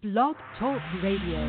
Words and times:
Blog 0.00 0.36
Talk 0.60 0.78
Radio. 1.02 1.42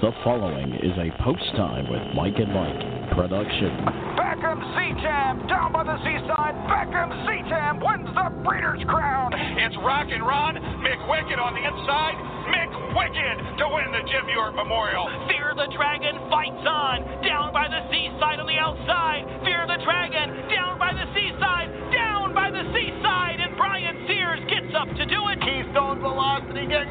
The 0.00 0.12
following 0.22 0.68
is 0.84 0.92
a 1.00 1.08
post 1.24 1.56
time 1.56 1.88
with 1.88 2.02
Mike 2.14 2.36
and 2.36 2.52
Mike 2.52 3.16
production. 3.16 3.72
Beckham 4.12 4.60
Seatam 4.76 5.48
down 5.48 5.72
by 5.72 5.84
the 5.84 5.96
seaside. 6.04 6.52
Beckham 6.68 7.08
Seatam 7.24 7.80
wins 7.80 8.12
the 8.12 8.28
Breeders' 8.44 8.84
Crown. 8.84 9.32
It's 9.32 9.76
Rock 9.80 10.08
and 10.12 10.20
Ron 10.20 10.56
McWicked 10.84 11.40
on 11.40 11.54
the 11.56 11.64
inside. 11.64 12.16
Mick 12.52 12.68
McWicked 12.90 13.56
to 13.56 13.64
win 13.72 13.88
the 13.92 14.02
Jim 14.10 14.28
York 14.34 14.54
Memorial. 14.54 15.08
Fear 15.28 15.54
the 15.56 15.68
Dragon 15.72 16.18
fights 16.28 16.66
on 16.66 17.22
down 17.22 17.52
by 17.52 17.68
the 17.68 17.88
seaside 17.88 18.40
on 18.40 18.46
the 18.46 18.58
outside. 18.58 19.22
Fear 19.44 19.64
the 19.70 19.78
Dragon 19.84 20.50
down 20.50 20.78
by 20.78 20.90
the 20.92 21.06
seaside, 21.14 21.29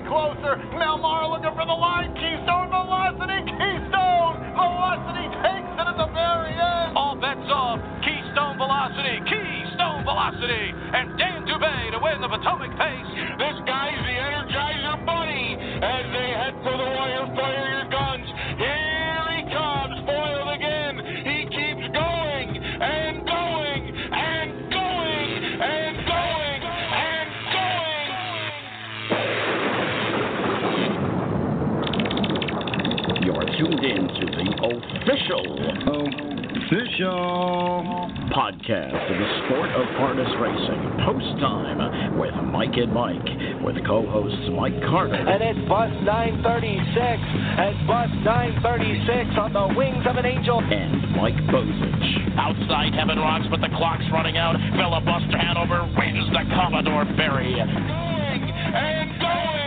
Closer. 0.10 0.58
Melmar 0.74 1.30
looking 1.30 1.54
for 1.54 1.70
the 1.70 1.78
line. 1.78 2.10
Keystone 2.18 2.74
Velocity. 2.74 3.46
Keystone 3.46 4.36
Velocity 4.58 5.26
takes 5.46 5.70
it 5.78 5.86
at 5.86 5.98
the 6.02 6.10
very 6.18 6.58
end. 6.58 6.98
All 6.98 7.14
bets 7.14 7.46
off. 7.54 7.78
Keystone 8.02 8.58
Velocity, 8.58 9.22
Keystone 9.30 10.02
Velocity, 10.04 10.74
and 10.98 11.14
Dan 11.18 11.46
Dubay 11.46 11.92
to 11.92 12.00
win 12.02 12.22
the 12.22 12.28
Potomac 12.28 12.74
Pace. 12.74 13.10
This 13.38 13.58
guy's 13.70 14.02
the 14.02 14.16
Energizer 14.18 14.98
Bunny 15.06 15.56
as 15.84 16.04
they 16.10 16.30
head 16.34 16.56
for 16.64 16.74
the 16.74 16.90
wire. 16.98 17.30
Fire 17.36 17.59
official 35.30 35.70
Official. 36.70 38.10
podcast 38.34 38.94
of 38.94 39.18
the 39.18 39.30
sport 39.46 39.70
of 39.70 39.86
harness 39.98 40.30
racing. 40.42 40.82
Post 41.06 41.40
time 41.42 42.18
with 42.18 42.34
Mike 42.50 42.74
and 42.78 42.94
Mike, 42.94 43.26
with 43.64 43.76
co-hosts 43.86 44.50
Mike 44.54 44.78
Carter 44.90 45.16
And 45.16 45.42
it's 45.42 45.62
bus 45.70 45.90
936. 46.06 46.86
And 46.86 47.88
bus 47.88 48.10
936 48.26 49.38
on 49.38 49.54
the 49.54 49.68
wings 49.78 50.06
of 50.10 50.18
an 50.18 50.26
angel. 50.26 50.60
and 50.62 51.16
Mike 51.16 51.38
Bozich. 51.50 52.38
Outside 52.38 52.94
Heaven 52.94 53.18
Rocks, 53.18 53.46
but 53.50 53.62
the 53.62 53.70
clock's 53.78 54.06
running 54.12 54.38
out. 54.38 54.58
Filibuster 54.78 55.38
Hanover 55.38 55.86
wins 55.98 56.26
the 56.34 56.44
Commodore 56.54 57.06
Barry. 57.18 57.54
Going 57.54 57.66
and 57.70 59.10
going 59.22 59.59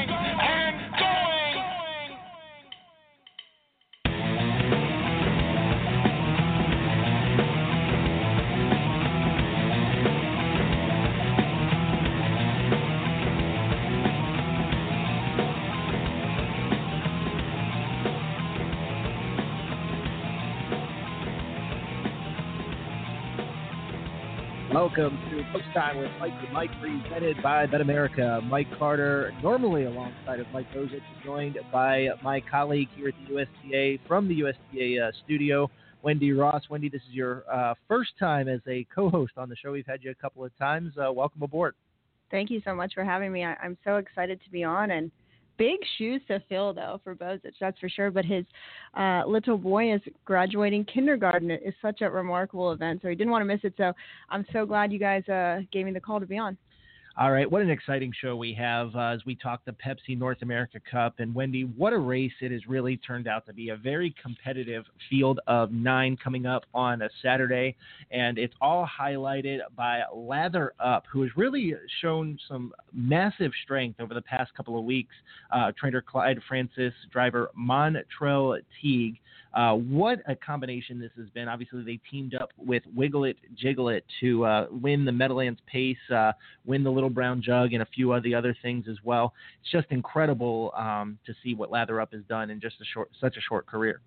Welcome 24.95 25.19
to 25.31 25.43
Post 25.53 25.65
Time 25.73 25.97
with 25.97 26.11
Mike 26.21 26.35
and 26.45 26.53
Mike, 26.53 26.71
presented 26.79 27.43
by 27.43 27.65
Bet 27.65 27.81
America. 27.81 28.43
Mike 28.45 28.67
Carter, 28.79 29.33
normally 29.43 29.85
alongside 29.85 30.39
of 30.39 30.47
Mike 30.53 30.67
is 30.75 30.91
joined 31.25 31.59
by 31.73 32.09
my 32.23 32.43
colleague 32.43 32.89
here 32.95 33.09
at 33.09 33.15
the 33.27 33.35
USTA 33.35 34.07
from 34.07 34.29
the 34.29 34.35
USTA 34.35 35.01
uh, 35.01 35.13
studio, 35.25 35.71
Wendy 36.03 36.33
Ross. 36.33 36.65
Wendy, 36.69 36.91
this 36.91 37.01
is 37.09 37.15
your 37.15 37.45
uh, 37.51 37.73
first 37.89 38.11
time 38.19 38.49
as 38.49 38.61
a 38.69 38.87
co-host 38.95 39.33
on 39.39 39.49
the 39.49 39.57
show. 39.57 39.73
We've 39.73 39.87
had 39.87 40.03
you 40.03 40.11
a 40.11 40.15
couple 40.15 40.45
of 40.45 40.55
times. 40.59 40.93
Uh, 40.99 41.11
welcome 41.11 41.43
aboard. 41.43 41.75
Thank 42.31 42.51
you 42.51 42.61
so 42.63 42.75
much 42.75 42.93
for 42.93 43.03
having 43.03 43.33
me. 43.33 43.47
I, 43.47 43.55
I'm 43.63 43.79
so 43.85 43.97
excited 43.97 44.43
to 44.45 44.51
be 44.51 44.63
on 44.63 44.91
and 44.91 45.11
big 45.59 45.79
shoes 45.99 46.21
to 46.29 46.43
fill 46.49 46.73
though 46.73 47.01
for 47.05 47.15
Bozich, 47.15 47.55
that's 47.61 47.79
for 47.79 47.89
sure. 47.89 48.11
But 48.11 48.25
his 48.25 48.45
uh, 48.97 49.23
little 49.27 49.59
boy 49.59 49.95
is 49.95 50.01
graduating 50.25 50.85
kindergarten. 50.85 51.51
It 51.51 51.63
is 51.65 51.75
such 51.81 52.01
a 52.01 52.11
remarkable 52.11 52.73
event, 52.73 53.01
so 53.03 53.09
he 53.09 53.15
didn't 53.15 53.31
want 53.31 53.43
to 53.43 53.47
miss 53.47 53.61
it. 53.63 53.75
So 53.77 53.93
I'm 54.31 54.45
so 54.53 54.67
glad 54.67 54.93
you 54.93 54.99
guys 54.99 55.27
uh, 55.29 55.61
gave 55.73 55.87
me 55.87 55.93
the 55.93 56.01
call 56.01 56.21
to 56.21 56.27
be 56.27 56.39
on. 56.39 56.57
All 57.19 57.31
right, 57.31 57.51
what 57.51 57.61
an 57.61 57.69
exciting 57.69 58.11
show 58.23 58.37
we 58.37 58.55
have 58.55 58.97
uh, 58.97 59.09
as 59.09 59.21
we 59.27 59.35
talk 59.35 59.61
the 59.67 59.73
Pepsi 59.73 60.17
North 60.17 60.41
America 60.41 60.81
Cup. 60.91 61.17
And 61.19 61.35
Wendy, 61.35 61.65
what 61.65 61.93
a 61.93 61.99
race 61.99 62.33
it 62.41 62.51
has 62.53 62.67
really 62.67 62.97
turned 62.97 63.29
out 63.29 63.45
to 63.47 63.53
be. 63.53 63.69
A 63.69 63.77
very 63.77 64.15
competitive 64.23 64.85
field 65.11 65.39
of 65.47 65.73
nine 65.73 66.17
coming 66.17 66.47
up 66.47 66.63
on 66.73 67.03
a 67.03 67.11
Saturday. 67.21 67.77
And 68.11 68.39
it's 68.39 68.55
all 68.63 68.89
highlighted 68.99 69.59
by 69.77 70.05
Lather 70.15 70.73
Up, 70.81 71.05
who 71.13 71.21
has 71.21 71.31
really 71.37 71.75
shown 72.01 72.39
some 72.49 72.73
massive 72.95 73.53
strength 73.63 74.01
over 74.01 74.15
the 74.15 74.23
past 74.23 74.55
couple 74.55 74.79
of 74.79 74.85
weeks. 74.87 75.15
Uh, 75.51 75.71
trainer 75.79 76.01
Clyde 76.01 76.41
Francis, 76.49 76.95
driver 77.13 77.51
Montrell 77.59 78.59
Teague. 78.81 79.19
Uh, 79.55 79.75
what 79.75 80.21
a 80.27 80.35
combination 80.35 80.99
this 80.99 81.11
has 81.17 81.29
been. 81.31 81.49
Obviously, 81.49 81.83
they 81.83 82.01
teamed 82.11 82.35
up 82.35 82.51
with 82.57 82.83
Wiggle 82.95 83.25
It 83.25 83.37
Jiggle 83.55 83.89
It 83.91 84.05
to 84.21 84.45
uh, 84.45 84.67
win 84.71 85.05
the 85.05 85.13
Meadowlands 85.13 85.61
Pace, 85.67 85.97
uh, 86.15 86.33
win 86.65 86.83
the 86.83 86.91
Little 86.91 87.11
Brown 87.11 87.43
Jug, 87.43 87.73
and 87.73 87.83
a 87.83 87.87
few 87.87 88.13
of 88.13 88.23
the 88.23 88.35
other 88.35 88.57
things 88.63 88.87
as 88.89 88.97
well. 89.05 89.35
It's 89.61 89.71
just 89.71 89.87
incredible 89.91 90.73
um, 90.77 91.19
to 91.27 91.35
see 91.43 91.55
what 91.55 91.71
Lather 91.71 92.01
Up 92.01 92.13
has 92.13 92.23
done 92.29 92.51
in 92.51 92.61
just 92.61 92.77
a 92.81 92.85
short, 92.85 93.11
such 93.21 93.37
a 93.37 93.41
short 93.41 93.67
career. 93.67 94.01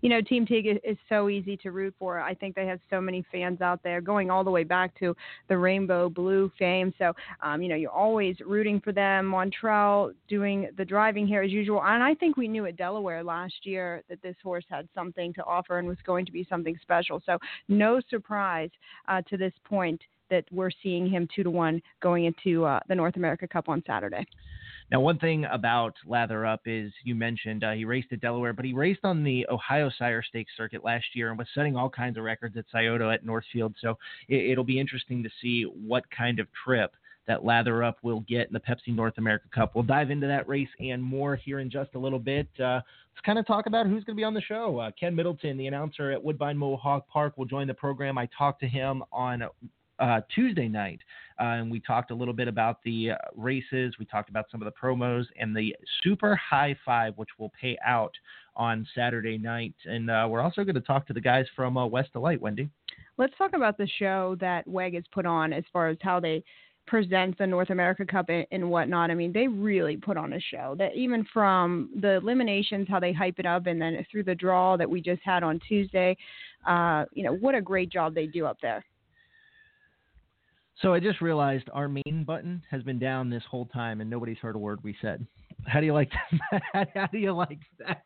You 0.00 0.08
know, 0.08 0.20
Team 0.20 0.46
Teague 0.46 0.66
is, 0.66 0.78
is 0.84 0.96
so 1.08 1.28
easy 1.28 1.56
to 1.58 1.70
root 1.70 1.94
for. 1.98 2.20
I 2.20 2.34
think 2.34 2.54
they 2.54 2.66
have 2.66 2.80
so 2.88 3.00
many 3.00 3.24
fans 3.30 3.60
out 3.60 3.82
there, 3.82 4.00
going 4.00 4.30
all 4.30 4.44
the 4.44 4.50
way 4.50 4.64
back 4.64 4.98
to 5.00 5.14
the 5.48 5.56
Rainbow 5.56 6.08
Blue 6.08 6.50
fame. 6.58 6.94
So, 6.98 7.12
um, 7.42 7.62
you 7.62 7.68
know, 7.68 7.76
you're 7.76 7.90
always 7.90 8.36
rooting 8.44 8.80
for 8.80 8.92
them. 8.92 9.30
Montrell 9.30 10.12
doing 10.28 10.68
the 10.76 10.84
driving 10.84 11.26
here 11.26 11.42
as 11.42 11.50
usual, 11.50 11.82
and 11.82 12.02
I 12.02 12.14
think 12.14 12.36
we 12.36 12.48
knew 12.48 12.66
at 12.66 12.76
Delaware 12.76 13.22
last 13.22 13.54
year 13.64 14.02
that 14.08 14.22
this 14.22 14.36
horse 14.42 14.64
had 14.68 14.88
something 14.94 15.32
to 15.34 15.44
offer 15.44 15.78
and 15.78 15.86
was 15.86 15.98
going 16.04 16.26
to 16.26 16.32
be 16.32 16.46
something 16.48 16.76
special. 16.82 17.22
So, 17.26 17.38
no 17.68 18.00
surprise 18.08 18.70
uh, 19.08 19.22
to 19.28 19.36
this 19.36 19.52
point 19.64 20.00
that 20.30 20.44
we're 20.50 20.70
seeing 20.82 21.08
him 21.08 21.28
two 21.34 21.42
to 21.42 21.50
one 21.50 21.82
going 22.00 22.24
into 22.24 22.64
uh, 22.64 22.80
the 22.88 22.94
North 22.94 23.16
America 23.16 23.46
Cup 23.46 23.68
on 23.68 23.82
Saturday. 23.86 24.24
Now, 24.90 25.00
one 25.00 25.18
thing 25.18 25.44
about 25.44 25.94
Lather 26.04 26.44
Up 26.44 26.62
is 26.66 26.92
you 27.04 27.14
mentioned 27.14 27.62
uh, 27.62 27.72
he 27.72 27.84
raced 27.84 28.12
at 28.12 28.20
Delaware, 28.20 28.52
but 28.52 28.64
he 28.64 28.72
raced 28.72 29.04
on 29.04 29.22
the 29.22 29.46
Ohio 29.48 29.90
Sire 29.96 30.22
Stakes 30.22 30.52
circuit 30.56 30.84
last 30.84 31.04
year 31.14 31.30
and 31.30 31.38
was 31.38 31.46
setting 31.54 31.76
all 31.76 31.88
kinds 31.88 32.18
of 32.18 32.24
records 32.24 32.56
at 32.56 32.64
Scioto 32.72 33.10
at 33.10 33.24
Northfield. 33.24 33.76
So 33.80 33.96
it, 34.28 34.50
it'll 34.50 34.64
be 34.64 34.80
interesting 34.80 35.22
to 35.22 35.30
see 35.40 35.62
what 35.62 36.04
kind 36.10 36.40
of 36.40 36.48
trip 36.64 36.92
that 37.28 37.44
Lather 37.44 37.84
Up 37.84 37.98
will 38.02 38.20
get 38.20 38.48
in 38.48 38.52
the 38.52 38.58
Pepsi 38.58 38.88
North 38.88 39.18
America 39.18 39.46
Cup. 39.54 39.76
We'll 39.76 39.84
dive 39.84 40.10
into 40.10 40.26
that 40.26 40.48
race 40.48 40.68
and 40.80 41.00
more 41.00 41.36
here 41.36 41.60
in 41.60 41.70
just 41.70 41.94
a 41.94 41.98
little 41.98 42.18
bit. 42.18 42.48
Uh, 42.58 42.80
let's 43.14 43.24
kind 43.24 43.38
of 43.38 43.46
talk 43.46 43.66
about 43.66 43.86
who's 43.86 44.02
going 44.02 44.16
to 44.16 44.20
be 44.20 44.24
on 44.24 44.34
the 44.34 44.40
show. 44.40 44.78
Uh, 44.78 44.90
Ken 44.98 45.14
Middleton, 45.14 45.56
the 45.56 45.68
announcer 45.68 46.10
at 46.10 46.20
Woodbine 46.20 46.56
Mohawk 46.56 47.06
Park, 47.08 47.38
will 47.38 47.44
join 47.44 47.68
the 47.68 47.74
program. 47.74 48.18
I 48.18 48.28
talked 48.36 48.60
to 48.62 48.66
him 48.66 49.04
on 49.12 49.44
uh, 50.00 50.20
Tuesday 50.34 50.68
night, 50.68 51.00
uh, 51.38 51.44
and 51.44 51.70
we 51.70 51.80
talked 51.80 52.10
a 52.10 52.14
little 52.14 52.34
bit 52.34 52.48
about 52.48 52.82
the 52.84 53.12
uh, 53.12 53.16
races. 53.36 53.94
We 53.98 54.04
talked 54.06 54.30
about 54.30 54.46
some 54.50 54.62
of 54.62 54.66
the 54.66 54.72
promos 54.72 55.26
and 55.38 55.54
the 55.54 55.74
Super 56.02 56.34
High 56.36 56.76
Five, 56.84 57.14
which 57.16 57.30
will 57.38 57.52
pay 57.60 57.78
out 57.86 58.12
on 58.56 58.86
Saturday 58.94 59.38
night. 59.38 59.74
And 59.84 60.10
uh, 60.10 60.26
we're 60.28 60.40
also 60.40 60.64
going 60.64 60.74
to 60.74 60.80
talk 60.80 61.06
to 61.06 61.12
the 61.12 61.20
guys 61.20 61.46
from 61.54 61.76
uh, 61.76 61.86
Wes 61.86 62.06
Delight, 62.12 62.40
Wendy. 62.40 62.68
Let's 63.16 63.34
talk 63.38 63.52
about 63.54 63.78
the 63.78 63.88
show 63.98 64.36
that 64.40 64.66
WEG 64.66 64.94
has 64.94 65.04
put 65.12 65.26
on 65.26 65.52
as 65.52 65.64
far 65.72 65.88
as 65.88 65.98
how 66.00 66.20
they 66.20 66.42
present 66.86 67.38
the 67.38 67.46
North 67.46 67.70
America 67.70 68.04
Cup 68.04 68.28
and, 68.28 68.70
whatnot. 68.70 69.10
I 69.10 69.14
mean, 69.14 69.32
they 69.32 69.46
really 69.46 69.96
put 69.96 70.16
on 70.16 70.32
a 70.32 70.40
show. 70.40 70.74
That 70.76 70.94
even 70.96 71.24
from 71.32 71.90
the 72.00 72.16
eliminations, 72.16 72.88
how 72.88 72.98
they 72.98 73.12
hype 73.12 73.38
it 73.38 73.46
up, 73.46 73.66
and 73.66 73.80
then 73.80 74.04
through 74.10 74.24
the 74.24 74.34
draw 74.34 74.76
that 74.76 74.90
we 74.90 75.00
just 75.00 75.22
had 75.22 75.42
on 75.42 75.60
Tuesday, 75.68 76.16
uh, 76.66 77.04
you 77.12 77.22
know, 77.22 77.34
what 77.34 77.54
a 77.54 77.60
great 77.60 77.90
job 77.90 78.14
they 78.14 78.26
do 78.26 78.44
up 78.44 78.58
there. 78.60 78.84
So 80.82 80.94
I 80.94 81.00
just 81.00 81.20
realized 81.20 81.68
our 81.74 81.88
main 81.88 82.24
button 82.26 82.62
has 82.70 82.82
been 82.82 82.98
down 82.98 83.28
this 83.28 83.42
whole 83.50 83.66
time, 83.66 84.00
and 84.00 84.08
nobody's 84.08 84.38
heard 84.38 84.56
a 84.56 84.58
word 84.58 84.78
we 84.82 84.96
said. 85.02 85.26
How 85.66 85.80
do 85.80 85.86
you 85.86 85.92
like 85.92 86.10
that? 86.72 86.88
How 86.94 87.06
do 87.06 87.18
you 87.18 87.32
like 87.32 87.60
that? 87.78 88.04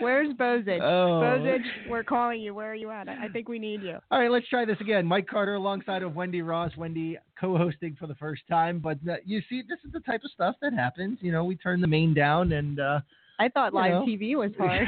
Where's 0.00 0.28
Bozich? 0.34 0.80
Oh. 0.80 1.20
Bozich, 1.22 1.64
we're 1.88 2.04
calling 2.04 2.40
you. 2.40 2.54
Where 2.54 2.70
are 2.70 2.74
you 2.74 2.90
at? 2.90 3.08
I 3.08 3.28
think 3.28 3.48
we 3.48 3.58
need 3.58 3.82
you. 3.82 3.98
All 4.10 4.20
right, 4.20 4.30
let's 4.30 4.48
try 4.48 4.64
this 4.64 4.76
again. 4.80 5.06
Mike 5.06 5.26
Carter 5.26 5.54
alongside 5.54 6.02
of 6.02 6.14
Wendy 6.14 6.42
Ross. 6.42 6.70
Wendy 6.76 7.16
co-hosting 7.40 7.96
for 7.98 8.06
the 8.06 8.14
first 8.16 8.42
time, 8.48 8.78
but 8.78 8.98
uh, 9.08 9.16
you 9.24 9.40
see, 9.48 9.62
this 9.68 9.78
is 9.84 9.92
the 9.92 10.00
type 10.00 10.20
of 10.24 10.30
stuff 10.32 10.54
that 10.60 10.72
happens. 10.74 11.18
You 11.20 11.32
know, 11.32 11.44
we 11.44 11.56
turn 11.56 11.80
the 11.80 11.86
main 11.86 12.14
down, 12.14 12.52
and 12.52 12.78
uh, 12.78 13.00
I 13.40 13.48
thought 13.48 13.72
You 13.72 13.80
live 13.80 13.92
know. 13.92 14.06
TV 14.06 14.36
was 14.36 14.50
hard. 14.58 14.86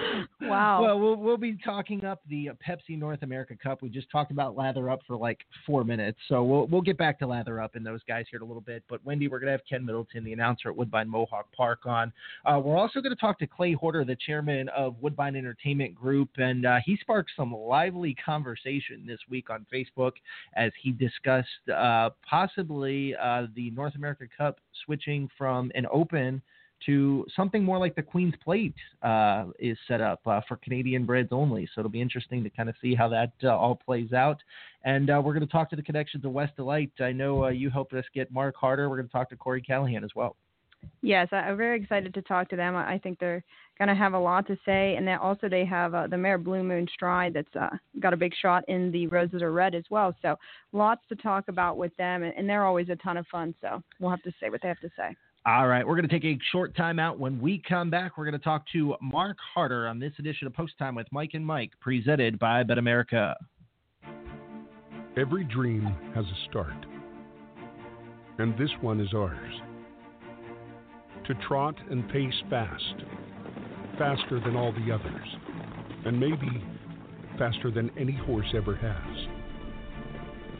Wow. 0.40 0.82
Well, 0.82 0.98
we'll 0.98 1.16
we'll 1.16 1.36
be 1.36 1.58
talking 1.62 2.04
up 2.04 2.22
the 2.28 2.50
Pepsi 2.66 2.98
North 2.98 3.22
America 3.22 3.54
Cup. 3.62 3.82
We 3.82 3.90
just 3.90 4.10
talked 4.10 4.32
about 4.32 4.56
Lather 4.56 4.88
Up 4.88 5.00
for 5.06 5.14
like 5.16 5.38
four 5.66 5.84
minutes, 5.84 6.18
so 6.28 6.42
we'll 6.42 6.66
we'll 6.66 6.80
get 6.80 6.96
back 6.96 7.18
to 7.18 7.26
Lather 7.26 7.60
Up 7.60 7.76
and 7.76 7.84
those 7.84 8.00
guys 8.08 8.24
here 8.30 8.38
in 8.38 8.42
a 8.42 8.46
little 8.46 8.62
bit. 8.62 8.82
But 8.88 9.04
Wendy, 9.04 9.28
we're 9.28 9.38
gonna 9.38 9.52
have 9.52 9.60
Ken 9.68 9.84
Middleton, 9.84 10.24
the 10.24 10.32
announcer 10.32 10.70
at 10.70 10.76
Woodbine 10.76 11.08
Mohawk 11.08 11.52
Park, 11.52 11.80
on. 11.90 12.12
Uh, 12.44 12.60
we're 12.62 12.76
also 12.76 13.00
going 13.00 13.14
to 13.14 13.20
talk 13.20 13.38
to 13.38 13.46
Clay 13.46 13.72
Horner, 13.72 14.04
the 14.04 14.16
chairman 14.16 14.68
of 14.70 14.96
Woodbine 15.00 15.36
Entertainment 15.36 15.94
Group, 15.94 16.30
and 16.38 16.66
uh, 16.66 16.78
he 16.84 16.96
sparked 17.00 17.30
some 17.36 17.52
lively 17.52 18.16
conversation 18.24 19.04
this 19.06 19.18
week 19.28 19.50
on 19.50 19.66
Facebook 19.72 20.12
as 20.56 20.72
he 20.80 20.92
discussed 20.92 21.48
uh, 21.74 22.10
possibly 22.28 23.14
uh, 23.16 23.46
the 23.54 23.70
North 23.72 23.94
America 23.94 24.24
Cup 24.36 24.58
switching 24.84 25.28
from 25.36 25.70
an 25.74 25.86
open 25.92 26.40
to 26.86 27.26
something 27.36 27.64
more 27.64 27.78
like 27.78 27.94
the 27.94 28.02
Queen's 28.02 28.34
Plate 28.42 28.74
uh, 29.02 29.46
is 29.58 29.76
set 29.86 30.00
up 30.00 30.20
uh, 30.26 30.40
for 30.48 30.56
Canadian 30.56 31.04
breds 31.04 31.30
only. 31.32 31.68
So 31.74 31.80
it'll 31.80 31.90
be 31.90 32.00
interesting 32.00 32.42
to 32.44 32.50
kind 32.50 32.68
of 32.68 32.74
see 32.80 32.94
how 32.94 33.08
that 33.08 33.32
uh, 33.44 33.56
all 33.56 33.74
plays 33.74 34.12
out. 34.12 34.38
And 34.84 35.10
uh, 35.10 35.20
we're 35.22 35.34
going 35.34 35.46
to 35.46 35.52
talk 35.52 35.70
to 35.70 35.76
the 35.76 35.82
connections 35.82 36.24
of 36.24 36.32
Wes 36.32 36.50
Delight. 36.56 36.92
I 37.00 37.12
know 37.12 37.44
uh, 37.44 37.48
you 37.48 37.70
helped 37.70 37.92
us 37.92 38.04
get 38.14 38.32
Mark 38.32 38.56
Harder. 38.56 38.88
We're 38.88 38.96
going 38.96 39.08
to 39.08 39.12
talk 39.12 39.28
to 39.30 39.36
Corey 39.36 39.62
Callahan 39.62 40.04
as 40.04 40.10
well. 40.14 40.36
Yes, 41.02 41.28
I'm 41.32 41.56
very 41.56 41.80
excited 41.80 42.14
to 42.14 42.22
talk 42.22 42.48
to 42.50 42.56
them. 42.56 42.74
I 42.74 42.98
think 42.98 43.18
they're 43.18 43.44
going 43.78 43.88
to 43.88 43.94
have 43.94 44.14
a 44.14 44.18
lot 44.18 44.46
to 44.46 44.56
say, 44.64 44.96
and 44.96 45.06
then 45.06 45.18
also 45.18 45.48
they 45.48 45.64
have 45.64 45.94
uh, 45.94 46.06
the 46.06 46.16
mare 46.16 46.38
Blue 46.38 46.62
Moon 46.62 46.86
Stride 46.92 47.34
that's 47.34 47.54
uh, 47.58 47.76
got 48.00 48.12
a 48.12 48.16
big 48.16 48.32
shot 48.40 48.64
in 48.68 48.90
the 48.90 49.06
Roses 49.06 49.42
Are 49.42 49.52
Red 49.52 49.74
as 49.74 49.84
well. 49.90 50.14
So 50.22 50.36
lots 50.72 51.02
to 51.08 51.16
talk 51.16 51.48
about 51.48 51.76
with 51.76 51.94
them, 51.96 52.22
and, 52.22 52.34
and 52.36 52.48
they're 52.48 52.64
always 52.64 52.88
a 52.88 52.96
ton 52.96 53.16
of 53.16 53.26
fun. 53.26 53.54
So 53.60 53.82
we'll 53.98 54.10
have 54.10 54.22
to 54.22 54.32
say 54.40 54.50
what 54.50 54.60
they 54.62 54.68
have 54.68 54.80
to 54.80 54.90
say. 54.96 55.16
All 55.46 55.66
right, 55.66 55.86
we're 55.86 55.96
going 55.96 56.06
to 56.06 56.20
take 56.20 56.26
a 56.26 56.38
short 56.52 56.76
time 56.76 56.98
out. 56.98 57.18
When 57.18 57.40
we 57.40 57.62
come 57.66 57.88
back, 57.88 58.18
we're 58.18 58.26
going 58.26 58.38
to 58.38 58.44
talk 58.44 58.64
to 58.74 58.94
Mark 59.00 59.38
Harder 59.54 59.88
on 59.88 59.98
this 59.98 60.12
edition 60.18 60.46
of 60.46 60.52
Post 60.52 60.74
Time 60.78 60.94
with 60.94 61.06
Mike 61.12 61.30
and 61.32 61.46
Mike, 61.46 61.70
presented 61.80 62.38
by 62.38 62.62
Bet 62.62 62.76
America. 62.76 63.34
Every 65.16 65.44
dream 65.44 65.84
has 66.14 66.26
a 66.26 66.50
start, 66.50 66.84
and 68.38 68.52
this 68.58 68.68
one 68.82 69.00
is 69.00 69.14
ours. 69.14 69.54
To 71.26 71.34
trot 71.48 71.76
and 71.90 72.06
pace 72.10 72.34
fast, 72.50 72.96
faster 73.96 74.40
than 74.40 74.56
all 74.56 74.72
the 74.72 74.92
others, 74.92 75.26
and 76.04 76.20
maybe 76.20 76.62
faster 77.38 77.70
than 77.70 77.90
any 77.98 78.14
horse 78.14 78.52
ever 78.54 78.76
has. 78.76 79.26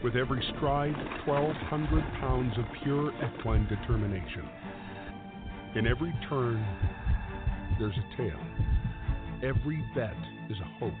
With 0.03 0.15
every 0.15 0.43
stride, 0.57 0.95
1,200 1.27 2.03
pounds 2.19 2.57
of 2.57 2.65
pure 2.81 3.13
equine 3.23 3.67
determination. 3.67 4.49
In 5.73 5.87
every 5.87 6.13
turn, 6.27 6.65
there's 7.79 7.95
a 7.95 8.17
tale. 8.17 8.39
Every 9.41 9.81
bet 9.95 10.17
is 10.49 10.57
a 10.59 10.79
hope. 10.79 10.93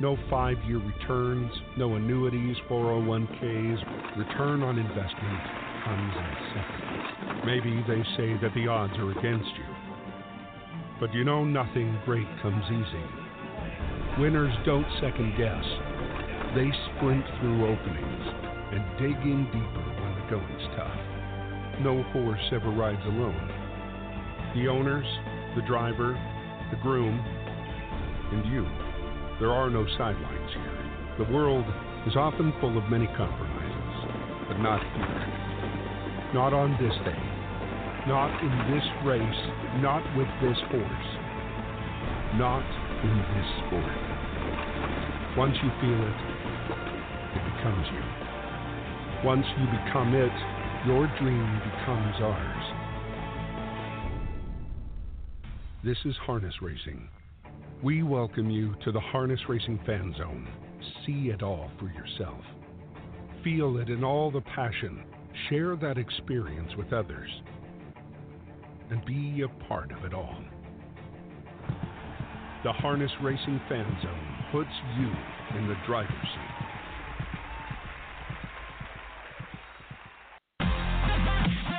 No 0.00 0.16
five 0.30 0.56
year 0.66 0.78
returns, 0.78 1.52
no 1.76 1.96
annuities, 1.96 2.56
401ks. 2.70 4.16
Return 4.16 4.62
on 4.62 4.78
investment 4.78 5.40
comes 5.84 6.14
in 6.16 6.32
seconds. 6.56 7.44
Maybe 7.44 7.84
they 7.86 8.02
say 8.16 8.40
that 8.40 8.54
the 8.54 8.66
odds 8.66 8.94
are 8.96 9.10
against 9.10 9.52
you. 9.54 9.74
But 10.98 11.12
you 11.12 11.22
know 11.22 11.44
nothing 11.44 11.98
great 12.06 12.26
comes 12.40 12.64
easy. 12.72 13.04
Winners 14.18 14.54
don't 14.64 14.86
second 14.98 15.36
guess. 15.36 15.64
They 16.54 16.72
sprint 16.88 17.24
through 17.38 17.68
openings 17.68 18.24
and 18.72 18.82
dig 18.96 19.20
in 19.28 19.44
deeper 19.52 19.86
when 20.00 20.14
the 20.14 20.30
going's 20.30 20.68
tough. 20.74 21.82
No 21.84 22.02
horse 22.14 22.40
ever 22.52 22.70
rides 22.70 23.04
alone. 23.04 23.55
The 24.56 24.68
owners, 24.68 25.04
the 25.54 25.60
driver, 25.68 26.16
the 26.70 26.80
groom, 26.80 27.12
and 28.32 28.40
you. 28.48 28.64
There 29.38 29.52
are 29.52 29.68
no 29.68 29.84
sidelines 30.00 30.50
here. 30.56 30.80
The 31.20 31.30
world 31.30 31.66
is 32.08 32.16
often 32.16 32.54
full 32.58 32.72
of 32.72 32.88
many 32.88 33.04
compromises, 33.20 34.48
but 34.48 34.56
not 34.64 34.80
here. 34.80 36.32
Not 36.32 36.56
on 36.56 36.72
this 36.80 36.96
day. 37.04 37.20
Not 38.08 38.32
in 38.40 38.72
this 38.72 38.86
race. 39.04 39.40
Not 39.84 40.00
with 40.16 40.28
this 40.40 40.56
horse. 40.72 41.08
Not 42.40 42.64
in 43.04 43.16
this 43.36 43.48
sport. 43.60 43.96
Once 45.36 45.56
you 45.60 45.68
feel 45.84 46.00
it, 46.00 46.20
it 47.36 47.44
becomes 47.60 47.84
you. 47.92 48.04
Once 49.20 49.44
you 49.60 49.68
become 49.84 50.16
it, 50.16 50.32
your 50.88 51.04
dream 51.20 51.44
becomes 51.60 52.16
ours. 52.24 52.75
This 55.86 55.98
is 56.04 56.16
harness 56.16 56.54
racing. 56.60 57.08
We 57.80 58.02
welcome 58.02 58.50
you 58.50 58.74
to 58.84 58.90
the 58.90 58.98
Harness 58.98 59.38
Racing 59.48 59.78
Fan 59.86 60.12
Zone. 60.18 60.48
See 61.06 61.28
it 61.28 61.44
all 61.44 61.70
for 61.78 61.86
yourself. 61.86 62.42
Feel 63.44 63.78
it 63.78 63.88
in 63.88 64.02
all 64.02 64.32
the 64.32 64.40
passion. 64.40 65.04
Share 65.48 65.76
that 65.76 65.96
experience 65.96 66.72
with 66.76 66.92
others. 66.92 67.30
And 68.90 69.04
be 69.04 69.42
a 69.42 69.64
part 69.68 69.92
of 69.92 70.04
it 70.04 70.12
all. 70.12 70.42
The 72.64 72.72
Harness 72.72 73.12
Racing 73.22 73.60
Fan 73.68 73.86
Zone 74.02 74.44
puts 74.50 74.74
you 74.98 75.56
in 75.56 75.68
the 75.68 75.76
driver's 75.86 76.10
seat. 76.10 76.45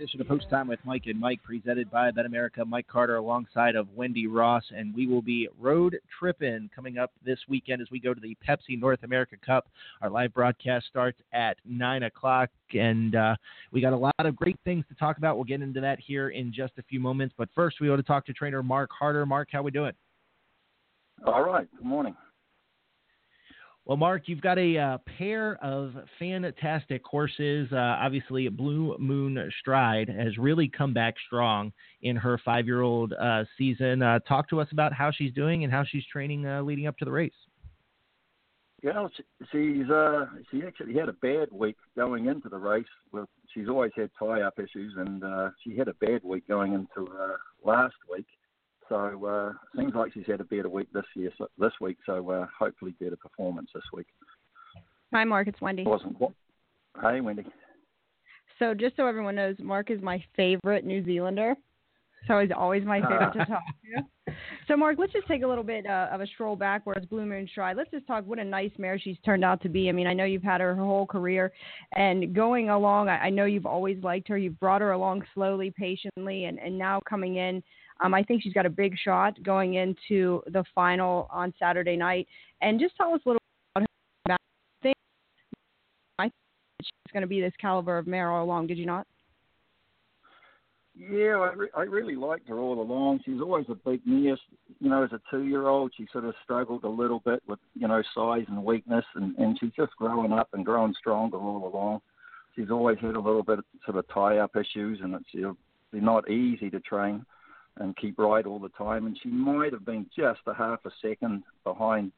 Edition 0.00 0.18
of 0.22 0.28
Post 0.28 0.48
Time 0.48 0.66
with 0.66 0.78
Mike 0.82 1.02
and 1.04 1.20
Mike, 1.20 1.42
presented 1.42 1.90
by 1.90 2.10
Bet 2.10 2.24
America. 2.24 2.64
Mike 2.64 2.86
Carter 2.86 3.16
alongside 3.16 3.76
of 3.76 3.86
Wendy 3.94 4.26
Ross, 4.26 4.64
and 4.74 4.94
we 4.94 5.06
will 5.06 5.20
be 5.20 5.46
road 5.58 5.98
tripping 6.18 6.70
coming 6.74 6.96
up 6.96 7.12
this 7.22 7.38
weekend 7.50 7.82
as 7.82 7.88
we 7.90 8.00
go 8.00 8.14
to 8.14 8.20
the 8.20 8.34
Pepsi 8.48 8.80
North 8.80 9.02
America 9.02 9.36
Cup. 9.44 9.68
Our 10.00 10.08
live 10.08 10.32
broadcast 10.32 10.86
starts 10.86 11.18
at 11.34 11.58
nine 11.66 12.04
o'clock, 12.04 12.48
and 12.72 13.14
uh, 13.14 13.36
we 13.72 13.82
got 13.82 13.92
a 13.92 13.96
lot 13.96 14.14
of 14.20 14.34
great 14.36 14.56
things 14.64 14.86
to 14.88 14.94
talk 14.94 15.18
about. 15.18 15.36
We'll 15.36 15.44
get 15.44 15.60
into 15.60 15.82
that 15.82 15.98
here 16.00 16.30
in 16.30 16.50
just 16.50 16.72
a 16.78 16.82
few 16.84 16.98
moments, 16.98 17.34
but 17.36 17.50
first 17.54 17.78
we 17.78 17.90
want 17.90 17.98
to 17.98 18.06
talk 18.06 18.24
to 18.24 18.32
trainer 18.32 18.62
Mark 18.62 18.88
Harder. 18.98 19.26
Mark, 19.26 19.50
how 19.52 19.60
we 19.60 19.70
doing? 19.70 19.92
All 21.26 21.42
right. 21.42 21.68
Good 21.76 21.84
morning. 21.84 22.16
Well, 23.90 23.96
Mark, 23.96 24.28
you've 24.28 24.40
got 24.40 24.56
a 24.56 24.78
uh, 24.78 24.98
pair 25.18 25.58
of 25.64 25.94
fantastic 26.16 27.04
horses. 27.04 27.66
Uh, 27.72 27.76
obviously, 27.76 28.46
Blue 28.46 28.96
Moon 29.00 29.50
Stride 29.58 30.08
has 30.08 30.38
really 30.38 30.68
come 30.68 30.94
back 30.94 31.16
strong 31.26 31.72
in 32.00 32.14
her 32.14 32.38
five 32.44 32.66
year 32.66 32.82
old 32.82 33.14
uh, 33.14 33.42
season. 33.58 34.00
Uh, 34.00 34.20
talk 34.20 34.48
to 34.50 34.60
us 34.60 34.68
about 34.70 34.92
how 34.92 35.10
she's 35.10 35.32
doing 35.32 35.64
and 35.64 35.72
how 35.72 35.82
she's 35.82 36.04
training 36.06 36.46
uh, 36.46 36.62
leading 36.62 36.86
up 36.86 36.96
to 36.98 37.04
the 37.04 37.10
race. 37.10 37.32
She- 39.16 39.24
she's 39.50 39.86
she 40.52 40.62
actually 40.64 40.94
had 40.94 41.08
a 41.08 41.14
bad 41.14 41.48
week 41.50 41.76
going 41.96 42.26
into 42.26 42.48
the 42.48 42.58
race. 42.58 42.86
Well, 43.10 43.28
she's 43.52 43.68
always 43.68 43.90
had 43.96 44.10
tie-up 44.16 44.56
issues, 44.60 44.94
and 44.98 45.52
she 45.64 45.76
had 45.76 45.88
a 45.88 45.94
bad 45.94 46.22
week 46.22 46.46
going 46.46 46.74
into 46.74 47.12
last 47.64 47.96
week. 48.08 48.26
So 48.90 49.24
uh, 49.24 49.52
seems 49.78 49.94
like 49.94 50.12
she's 50.12 50.26
had 50.26 50.40
a 50.40 50.44
better 50.44 50.68
week 50.68 50.88
this 50.92 51.04
year, 51.14 51.30
so, 51.38 51.46
this 51.58 51.70
week. 51.80 51.96
So 52.04 52.28
uh, 52.28 52.46
hopefully 52.58 52.92
better 53.00 53.16
performance 53.16 53.70
this 53.72 53.84
week. 53.94 54.08
Hi, 55.14 55.22
Mark. 55.24 55.46
It's 55.46 55.60
Wendy. 55.60 55.84
What? 55.84 56.32
Hey, 57.00 57.20
Wendy. 57.20 57.44
So 58.58 58.74
just 58.74 58.96
so 58.96 59.06
everyone 59.06 59.36
knows, 59.36 59.54
Mark 59.60 59.92
is 59.92 60.02
my 60.02 60.22
favorite 60.36 60.84
New 60.84 61.04
Zealander. 61.04 61.54
So 62.26 62.40
he's 62.40 62.50
always 62.54 62.84
my 62.84 63.00
favorite 63.00 63.32
to 63.32 63.44
talk 63.46 63.62
to. 63.96 64.34
So 64.68 64.76
Mark, 64.76 64.96
let's 64.98 65.12
just 65.12 65.26
take 65.26 65.42
a 65.42 65.46
little 65.46 65.64
bit 65.64 65.86
uh, 65.86 66.08
of 66.12 66.20
a 66.20 66.26
stroll 66.26 66.54
backwards. 66.56 67.06
Blue 67.06 67.24
Moon 67.24 67.48
Stride. 67.50 67.76
Let's 67.76 67.90
just 67.90 68.06
talk 68.06 68.26
what 68.26 68.38
a 68.38 68.44
nice 68.44 68.70
mare 68.76 68.98
she's 68.98 69.16
turned 69.24 69.44
out 69.44 69.62
to 69.62 69.68
be. 69.68 69.88
I 69.88 69.92
mean, 69.92 70.06
I 70.06 70.12
know 70.12 70.24
you've 70.24 70.42
had 70.42 70.60
her 70.60 70.74
her 70.74 70.84
whole 70.84 71.06
career, 71.06 71.50
and 71.96 72.34
going 72.34 72.68
along, 72.70 73.08
I, 73.08 73.18
I 73.18 73.30
know 73.30 73.46
you've 73.46 73.66
always 73.66 74.02
liked 74.02 74.28
her. 74.28 74.36
You've 74.36 74.60
brought 74.60 74.82
her 74.82 74.92
along 74.92 75.24
slowly, 75.34 75.72
patiently, 75.76 76.44
and 76.44 76.58
and 76.58 76.76
now 76.76 77.00
coming 77.08 77.36
in. 77.36 77.62
Um, 78.02 78.14
I 78.14 78.22
think 78.22 78.42
she's 78.42 78.54
got 78.54 78.66
a 78.66 78.70
big 78.70 78.96
shot 79.02 79.40
going 79.42 79.74
into 79.74 80.42
the 80.46 80.64
final 80.74 81.28
on 81.30 81.52
Saturday 81.58 81.96
night. 81.96 82.26
And 82.62 82.80
just 82.80 82.96
tell 82.96 83.14
us 83.14 83.20
a 83.26 83.28
little 83.28 83.40
about 83.76 84.38
her. 84.84 84.92
I 86.18 86.22
think 86.24 86.34
she's 86.82 87.12
going 87.12 87.22
to 87.22 87.26
be 87.26 87.40
this 87.40 87.52
caliber 87.60 87.98
of 87.98 88.06
mare 88.06 88.30
all 88.30 88.44
along. 88.44 88.68
Did 88.68 88.78
you 88.78 88.86
not? 88.86 89.06
Yeah, 90.96 91.36
I, 91.36 91.52
re- 91.54 91.70
I 91.74 91.82
really 91.82 92.14
liked 92.14 92.48
her 92.48 92.58
all 92.58 92.80
along. 92.82 93.20
She's 93.24 93.40
always 93.40 93.64
a 93.70 93.74
big 93.74 94.00
mare. 94.04 94.36
You 94.80 94.90
know, 94.90 95.02
as 95.02 95.12
a 95.12 95.20
two-year-old, 95.30 95.92
she 95.96 96.06
sort 96.12 96.26
of 96.26 96.34
struggled 96.44 96.84
a 96.84 96.88
little 96.88 97.20
bit 97.20 97.42
with 97.46 97.58
you 97.74 97.88
know 97.88 98.02
size 98.14 98.44
and 98.48 98.62
weakness, 98.62 99.04
and 99.14 99.34
and 99.38 99.58
she's 99.58 99.72
just 99.74 99.92
growing 99.96 100.32
up 100.32 100.48
and 100.52 100.64
growing 100.64 100.94
stronger 100.98 101.38
all 101.38 101.66
along. 101.72 102.00
She's 102.54 102.70
always 102.70 102.98
had 103.00 103.14
a 103.14 103.20
little 103.20 103.42
bit 103.42 103.60
of 103.60 103.64
sort 103.86 103.96
of 103.96 104.06
tie-up 104.08 104.56
issues, 104.56 104.98
and 105.02 105.14
it's 105.14 105.24
you 105.32 105.42
know, 105.42 105.56
they're 105.90 106.02
not 106.02 106.30
easy 106.30 106.68
to 106.68 106.80
train 106.80 107.24
and 107.78 107.96
keep 107.96 108.18
right 108.18 108.46
all 108.46 108.58
the 108.58 108.68
time. 108.70 109.06
And 109.06 109.18
she 109.22 109.28
might 109.28 109.72
have 109.72 109.84
been 109.84 110.06
just 110.16 110.40
a 110.46 110.54
half 110.54 110.80
a 110.84 110.90
second 111.02 111.42
behind 111.64 112.12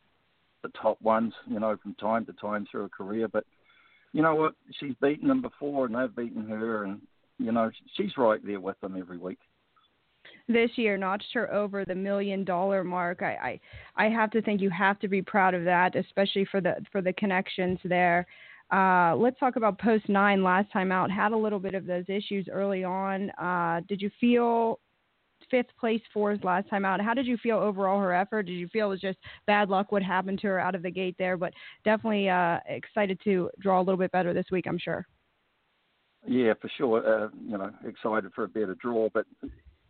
the 0.62 0.70
top 0.80 1.00
ones, 1.02 1.32
you 1.46 1.60
know, 1.60 1.76
from 1.82 1.94
time 1.94 2.24
to 2.26 2.32
time 2.34 2.66
through 2.70 2.82
her 2.82 2.88
career. 2.88 3.28
But 3.28 3.44
you 4.12 4.22
know 4.22 4.34
what? 4.34 4.54
She's 4.78 4.94
beaten 5.00 5.28
them 5.28 5.42
before, 5.42 5.86
and 5.86 5.94
they've 5.94 6.14
beaten 6.14 6.46
her, 6.48 6.84
and 6.84 7.00
you 7.38 7.52
know 7.52 7.70
she's 7.96 8.16
right 8.16 8.44
there 8.44 8.60
with 8.60 8.78
them 8.80 8.96
every 8.98 9.18
week. 9.18 9.38
This 10.48 10.70
year 10.76 10.96
notched 10.96 11.32
her 11.34 11.52
over 11.52 11.84
the 11.84 11.94
million 11.94 12.44
dollar 12.44 12.84
mark. 12.84 13.22
I, 13.22 13.60
I 13.96 14.06
I 14.06 14.08
have 14.10 14.30
to 14.32 14.42
think 14.42 14.60
you 14.60 14.70
have 14.70 14.98
to 15.00 15.08
be 15.08 15.22
proud 15.22 15.54
of 15.54 15.64
that, 15.64 15.96
especially 15.96 16.44
for 16.44 16.60
the 16.60 16.76
for 16.90 17.00
the 17.00 17.12
connections 17.14 17.78
there. 17.84 18.26
Uh, 18.70 19.14
let's 19.16 19.38
talk 19.38 19.56
about 19.56 19.78
post 19.78 20.08
nine 20.08 20.42
last 20.42 20.70
time 20.72 20.92
out. 20.92 21.10
Had 21.10 21.32
a 21.32 21.36
little 21.36 21.58
bit 21.58 21.74
of 21.74 21.86
those 21.86 22.04
issues 22.08 22.48
early 22.50 22.84
on. 22.84 23.30
Uh, 23.30 23.80
did 23.88 24.00
you 24.00 24.10
feel 24.20 24.78
fifth 25.52 25.68
place 25.78 26.00
fourth 26.12 26.42
last 26.42 26.68
time 26.68 26.84
out? 26.84 27.00
How 27.00 27.14
did 27.14 27.26
you 27.26 27.36
feel 27.36 27.58
overall 27.58 28.00
her 28.00 28.12
effort? 28.12 28.44
Did 28.44 28.54
you 28.54 28.66
feel 28.68 28.86
it 28.86 28.90
was 28.90 29.00
just 29.00 29.18
bad 29.46 29.68
luck 29.68 29.92
what 29.92 30.02
happened 30.02 30.40
to 30.40 30.48
her 30.48 30.58
out 30.58 30.74
of 30.74 30.82
the 30.82 30.90
gate 30.90 31.14
there? 31.18 31.36
But 31.36 31.52
definitely 31.84 32.28
uh, 32.28 32.58
excited 32.66 33.20
to 33.22 33.50
draw 33.60 33.78
a 33.78 33.84
little 33.84 33.98
bit 33.98 34.10
better 34.10 34.34
this 34.34 34.46
week, 34.50 34.64
I'm 34.66 34.78
sure. 34.78 35.06
Yeah, 36.26 36.54
for 36.60 36.70
sure. 36.76 37.24
Uh, 37.24 37.28
you 37.46 37.58
know, 37.58 37.70
excited 37.84 38.32
for 38.34 38.44
a 38.44 38.48
better 38.48 38.74
draw, 38.80 39.08
but 39.12 39.26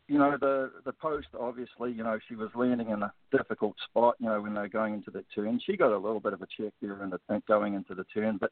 you 0.08 0.18
know 0.18 0.36
the 0.40 0.72
the 0.84 0.92
post 0.92 1.28
obviously 1.38 1.92
you 1.92 2.02
know 2.02 2.18
she 2.28 2.34
was 2.34 2.50
landing 2.54 2.90
in 2.90 3.02
a 3.02 3.12
difficult 3.30 3.74
spot 3.88 4.14
you 4.18 4.26
know 4.26 4.40
when 4.42 4.52
they're 4.52 4.68
going 4.68 4.94
into 4.94 5.10
the 5.10 5.24
turn 5.34 5.60
she 5.64 5.76
got 5.76 5.92
a 5.92 5.96
little 5.96 6.20
bit 6.20 6.32
of 6.32 6.42
a 6.42 6.46
check 6.58 6.72
there 6.82 7.02
in 7.02 7.10
the 7.10 7.18
going 7.46 7.74
into 7.74 7.94
the 7.94 8.04
turn 8.12 8.36
but 8.38 8.50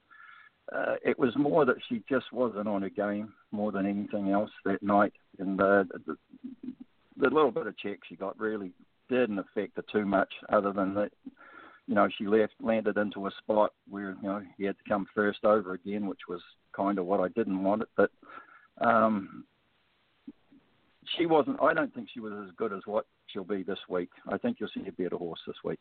uh, 0.73 0.95
it 1.05 1.19
was 1.19 1.33
more 1.37 1.65
that 1.65 1.77
she 1.89 2.03
just 2.09 2.33
wasn't 2.33 2.69
on 2.69 2.83
her 2.83 2.89
game 2.89 3.33
more 3.51 3.73
than 3.73 3.85
anything 3.85 4.31
else 4.31 4.51
that 4.65 4.83
night 4.83 5.13
and 5.39 5.61
uh, 5.61 5.85
the, 7.21 7.29
little 7.29 7.51
bit 7.51 7.67
of 7.67 7.79
check 7.79 7.99
she 8.09 8.17
got 8.17 8.39
really 8.39 8.73
didn't 9.09 9.39
affect 9.39 9.77
her 9.77 9.85
too 9.93 10.07
much 10.07 10.33
other 10.51 10.73
than 10.73 10.95
that 10.95 11.11
you 11.87 11.95
know 11.95 12.09
she 12.17 12.27
left 12.27 12.55
landed 12.61 12.97
into 12.97 13.27
a 13.27 13.31
spot 13.39 13.73
where 13.89 14.17
you 14.23 14.29
know 14.29 14.43
he 14.57 14.65
had 14.65 14.77
to 14.77 14.89
come 14.89 15.07
first 15.15 15.45
over 15.45 15.75
again 15.75 16.07
which 16.07 16.21
was 16.29 16.41
kind 16.75 16.99
of 16.99 17.07
what 17.07 17.21
I 17.21 17.29
didn't 17.29 17.63
want 17.63 17.83
it 17.83 17.89
but 17.97 18.11
um 18.81 19.45
she 21.17 21.27
wasn't. 21.27 21.61
I 21.61 21.75
don't 21.75 21.93
think 21.95 22.09
she 22.13 22.21
was 22.21 22.33
as 22.47 22.55
good 22.57 22.73
as 22.73 22.83
what 22.85 23.07
she'll 23.27 23.45
be 23.45 23.63
this 23.63 23.79
week. 23.89 24.11
I 24.29 24.39
think 24.39 24.59
you'll 24.61 24.71
see 24.75 24.87
a 24.87 24.93
better 24.93 25.17
horse 25.17 25.41
this 25.47 25.57
week. 25.65 25.79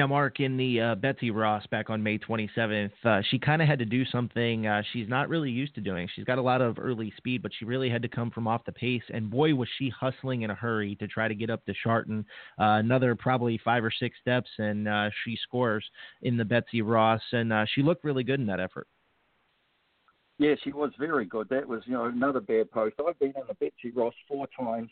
Now, 0.00 0.06
Mark, 0.06 0.40
in 0.40 0.56
the 0.56 0.80
uh, 0.80 0.94
Betsy 0.94 1.30
Ross 1.30 1.66
back 1.66 1.90
on 1.90 2.02
May 2.02 2.16
27th, 2.16 2.90
uh, 3.04 3.20
she 3.30 3.38
kind 3.38 3.60
of 3.60 3.68
had 3.68 3.78
to 3.80 3.84
do 3.84 4.06
something 4.06 4.66
uh, 4.66 4.80
she's 4.94 5.06
not 5.10 5.28
really 5.28 5.50
used 5.50 5.74
to 5.74 5.82
doing. 5.82 6.08
She's 6.16 6.24
got 6.24 6.38
a 6.38 6.42
lot 6.42 6.62
of 6.62 6.78
early 6.78 7.12
speed, 7.18 7.42
but 7.42 7.52
she 7.58 7.66
really 7.66 7.90
had 7.90 8.00
to 8.00 8.08
come 8.08 8.30
from 8.30 8.48
off 8.48 8.64
the 8.64 8.72
pace. 8.72 9.02
And 9.12 9.30
boy, 9.30 9.54
was 9.54 9.68
she 9.78 9.90
hustling 9.90 10.40
in 10.40 10.48
a 10.48 10.54
hurry 10.54 10.94
to 11.00 11.06
try 11.06 11.28
to 11.28 11.34
get 11.34 11.50
up 11.50 11.66
to 11.66 11.74
Shartin. 11.86 12.20
Uh, 12.58 12.80
another 12.80 13.14
probably 13.14 13.60
five 13.62 13.84
or 13.84 13.90
six 13.90 14.16
steps, 14.22 14.48
and 14.56 14.88
uh, 14.88 15.10
she 15.22 15.36
scores 15.42 15.84
in 16.22 16.38
the 16.38 16.46
Betsy 16.46 16.80
Ross. 16.80 17.20
And 17.32 17.52
uh, 17.52 17.66
she 17.74 17.82
looked 17.82 18.02
really 18.02 18.24
good 18.24 18.40
in 18.40 18.46
that 18.46 18.58
effort. 18.58 18.86
Yeah, 20.38 20.54
she 20.64 20.72
was 20.72 20.92
very 20.98 21.26
good. 21.26 21.46
That 21.50 21.68
was, 21.68 21.82
you 21.84 21.92
know, 21.92 22.06
another 22.06 22.40
bad 22.40 22.70
post. 22.70 22.94
I've 23.06 23.18
been 23.18 23.34
in 23.36 23.42
the 23.46 23.54
Betsy 23.60 23.94
Ross 23.94 24.14
four 24.26 24.48
times, 24.58 24.88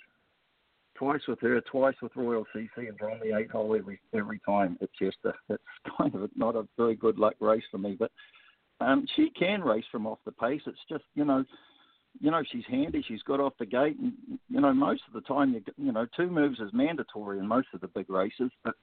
twice 0.99 1.21
with 1.29 1.41
her, 1.41 1.61
twice 1.63 1.95
with 2.03 2.13
Royal 2.17 2.45
CC, 2.55 2.69
and 2.77 2.99
drawn 2.99 3.21
the 3.21 3.37
eight 3.37 3.51
hole 3.51 3.77
every 3.77 4.01
every 4.13 4.41
time 4.45 4.77
at 4.83 4.91
Chester. 4.95 5.35
It's 5.49 5.63
kind 5.99 6.15
of 6.15 6.29
not 6.37 6.57
a 6.57 6.67
very 6.77 6.97
good 6.97 7.19
luck 7.19 7.35
race 7.41 7.63
for 7.71 7.79
me, 7.79 7.97
but 7.99 8.11
um, 8.81 9.07
she 9.17 9.31
can 9.31 9.63
race 9.63 9.85
from 9.91 10.07
off 10.07 10.19
the 10.25 10.33
pace. 10.33 10.63
It's 10.67 10.79
just, 10.89 11.05
you 11.15 11.25
know, 11.25 11.45
you 12.21 12.31
know, 12.31 12.43
she's 12.51 12.65
handy. 12.69 13.05
She's 13.07 13.23
got 13.23 13.41
off 13.41 13.53
the 13.59 13.67
gate, 13.67 13.97
and 13.99 14.13
you 14.49 14.61
know, 14.61 14.73
most 14.73 15.03
of 15.07 15.15
the 15.15 15.27
time, 15.27 15.55
you 15.55 15.63
you 15.77 15.93
know, 15.93 16.07
two 16.17 16.29
moves 16.29 16.59
is 16.59 16.73
mandatory 16.73 17.39
in 17.39 17.47
most 17.47 17.69
of 17.75 17.81
the 17.81 17.89
big 17.89 18.11
races. 18.11 18.51
But 18.65 18.75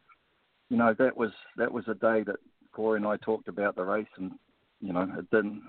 you 0.69 0.77
know, 0.77 0.95
that 0.98 1.15
was 1.15 1.31
that 1.57 1.72
was 1.72 1.86
a 1.88 1.95
day 1.95 2.24
that 2.24 2.38
Corey 2.72 2.98
and 2.98 3.07
I 3.07 3.17
talked 3.17 3.48
about 3.48 3.75
the 3.75 3.84
race, 3.84 4.07
and 4.17 4.31
you 4.81 4.93
know, 4.93 5.07
it 5.17 5.29
didn't 5.31 5.63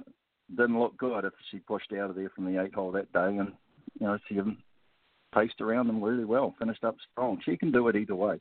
didn't 0.50 0.78
look 0.78 0.96
good 0.96 1.24
if 1.24 1.32
she 1.50 1.58
pushed 1.58 1.92
out 1.92 2.10
of 2.10 2.16
there 2.16 2.30
from 2.30 2.44
the 2.44 2.62
eight 2.62 2.74
hole 2.74 2.92
that 2.92 3.12
day, 3.12 3.36
and 3.36 3.52
you 3.98 4.06
know 4.06 4.18
she 4.28 4.36
paced 5.36 5.60
around 5.60 5.86
them 5.86 6.02
really 6.02 6.24
well, 6.24 6.54
finished 6.58 6.84
up 6.84 6.96
strong. 7.12 7.40
She 7.44 7.56
can 7.56 7.70
do 7.70 7.88
it 7.88 7.96
either 7.96 8.14
way. 8.14 8.40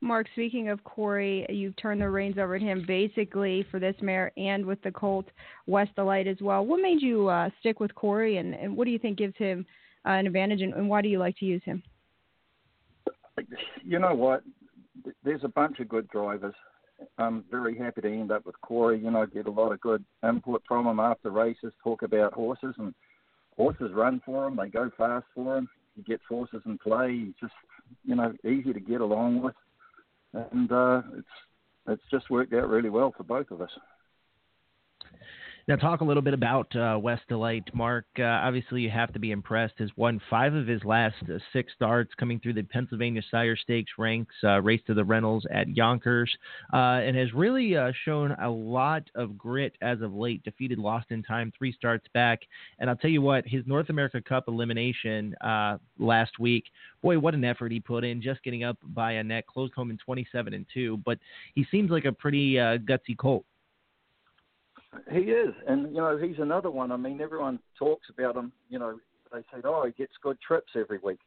Mark, 0.00 0.26
speaking 0.32 0.68
of 0.68 0.82
Corey, 0.84 1.46
you've 1.48 1.76
turned 1.76 2.00
the 2.00 2.08
reins 2.08 2.36
over 2.38 2.58
to 2.58 2.64
him 2.64 2.84
basically 2.86 3.66
for 3.70 3.80
this 3.80 3.94
mare 4.00 4.32
and 4.36 4.64
with 4.64 4.80
the 4.82 4.90
Colt 4.90 5.26
Wes 5.66 5.88
Delight 5.96 6.26
as 6.26 6.36
well. 6.40 6.64
What 6.64 6.80
made 6.80 7.00
you 7.00 7.28
uh, 7.28 7.50
stick 7.60 7.80
with 7.80 7.94
Corey, 7.94 8.36
and, 8.36 8.54
and 8.54 8.76
what 8.76 8.84
do 8.84 8.90
you 8.90 8.98
think 8.98 9.18
gives 9.18 9.36
him 9.36 9.64
uh, 10.06 10.10
an 10.10 10.26
advantage, 10.26 10.60
and, 10.60 10.74
and 10.74 10.88
why 10.88 11.00
do 11.00 11.08
you 11.08 11.18
like 11.18 11.36
to 11.38 11.46
use 11.46 11.62
him? 11.64 11.82
You 13.82 13.98
know 13.98 14.14
what? 14.14 14.42
There's 15.22 15.44
a 15.44 15.48
bunch 15.48 15.80
of 15.80 15.88
good 15.88 16.08
drivers 16.08 16.54
I'm 17.18 17.44
very 17.50 17.76
happy 17.76 18.00
to 18.02 18.08
end 18.08 18.32
up 18.32 18.46
with 18.46 18.60
Corey. 18.60 18.98
You 18.98 19.10
know, 19.10 19.26
get 19.26 19.46
a 19.46 19.50
lot 19.50 19.72
of 19.72 19.80
good 19.80 20.04
input 20.26 20.62
from 20.66 20.86
him 20.86 21.00
after 21.00 21.30
races, 21.30 21.72
talk 21.82 22.02
about 22.02 22.32
horses, 22.32 22.74
and 22.78 22.94
horses 23.56 23.92
run 23.92 24.20
for 24.24 24.46
him. 24.46 24.56
They 24.56 24.68
go 24.68 24.90
fast 24.96 25.26
for 25.34 25.56
him. 25.56 25.68
He 25.96 26.02
gets 26.02 26.22
horses 26.28 26.62
in 26.66 26.78
play. 26.78 27.12
He's 27.26 27.34
just, 27.40 27.52
you 28.04 28.16
know, 28.16 28.32
easy 28.44 28.72
to 28.72 28.80
get 28.80 29.00
along 29.00 29.42
with, 29.42 29.54
and 30.32 30.70
uh, 30.72 31.02
it's 31.16 31.26
it's 31.86 32.02
just 32.10 32.30
worked 32.30 32.52
out 32.54 32.68
really 32.68 32.90
well 32.90 33.12
for 33.16 33.24
both 33.24 33.50
of 33.50 33.60
us. 33.60 33.70
Now, 35.66 35.76
talk 35.76 36.02
a 36.02 36.04
little 36.04 36.22
bit 36.22 36.34
about 36.34 36.76
uh, 36.76 36.98
Wes 37.00 37.20
Delight, 37.26 37.64
Mark. 37.72 38.04
Uh, 38.18 38.24
obviously, 38.24 38.82
you 38.82 38.90
have 38.90 39.14
to 39.14 39.18
be 39.18 39.30
impressed. 39.30 39.72
Has 39.78 39.88
won 39.96 40.20
five 40.28 40.52
of 40.52 40.66
his 40.66 40.84
last 40.84 41.16
uh, 41.22 41.38
six 41.54 41.72
starts, 41.72 42.12
coming 42.20 42.38
through 42.38 42.52
the 42.52 42.64
Pennsylvania 42.64 43.22
Sire 43.30 43.56
Stakes 43.56 43.92
ranks, 43.96 44.34
uh, 44.44 44.60
race 44.60 44.82
to 44.86 44.92
the 44.92 45.02
Reynolds 45.02 45.46
at 45.50 45.74
Yonkers, 45.74 46.30
uh, 46.74 47.00
and 47.00 47.16
has 47.16 47.32
really 47.32 47.78
uh, 47.78 47.92
shown 48.04 48.32
a 48.42 48.50
lot 48.50 49.04
of 49.14 49.38
grit 49.38 49.74
as 49.80 50.02
of 50.02 50.12
late. 50.12 50.44
Defeated 50.44 50.78
Lost 50.78 51.06
in 51.08 51.22
Time 51.22 51.50
three 51.56 51.72
starts 51.72 52.06
back, 52.12 52.40
and 52.78 52.90
I'll 52.90 52.96
tell 52.96 53.10
you 53.10 53.22
what, 53.22 53.46
his 53.46 53.66
North 53.66 53.88
America 53.88 54.20
Cup 54.20 54.44
elimination 54.48 55.34
last 55.98 56.38
week, 56.38 56.64
boy, 57.00 57.18
what 57.18 57.32
an 57.32 57.44
effort 57.44 57.72
he 57.72 57.80
put 57.80 58.04
in, 58.04 58.20
just 58.20 58.42
getting 58.42 58.64
up 58.64 58.76
by 58.88 59.12
a 59.12 59.24
net, 59.24 59.46
closed 59.46 59.72
home 59.72 59.90
in 59.90 59.96
27 59.96 60.52
and 60.52 60.66
two. 60.74 60.98
But 61.06 61.18
he 61.54 61.66
seems 61.70 61.90
like 61.90 62.04
a 62.04 62.12
pretty 62.12 62.56
gutsy 62.56 63.16
colt. 63.16 63.46
He 65.10 65.20
is, 65.20 65.54
and 65.66 65.94
you 65.94 66.00
know 66.00 66.16
he's 66.16 66.38
another 66.38 66.70
one. 66.70 66.92
I 66.92 66.96
mean, 66.96 67.20
everyone 67.20 67.58
talks 67.78 68.08
about 68.10 68.36
him. 68.36 68.52
You 68.68 68.78
know, 68.78 68.98
they 69.32 69.40
say, 69.40 69.60
"Oh, 69.64 69.84
he 69.86 69.92
gets 69.92 70.12
good 70.22 70.38
trips 70.40 70.72
every 70.76 70.98
week." 70.98 71.18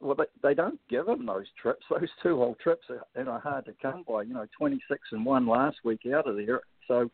Well, 0.00 0.14
they, 0.14 0.48
they 0.48 0.54
don't 0.54 0.80
give 0.88 1.08
him 1.08 1.26
those 1.26 1.46
trips. 1.60 1.84
Those 1.90 2.08
two 2.22 2.36
whole 2.36 2.56
trips 2.62 2.86
are, 2.88 3.04
and 3.16 3.28
are 3.28 3.40
hard 3.40 3.64
to 3.66 3.74
come 3.82 4.04
by. 4.06 4.22
You 4.22 4.34
know, 4.34 4.46
26 4.56 5.00
and 5.12 5.26
one 5.26 5.46
last 5.46 5.78
week 5.84 6.00
out 6.14 6.28
of 6.28 6.36
there. 6.36 6.60
So, 6.86 7.10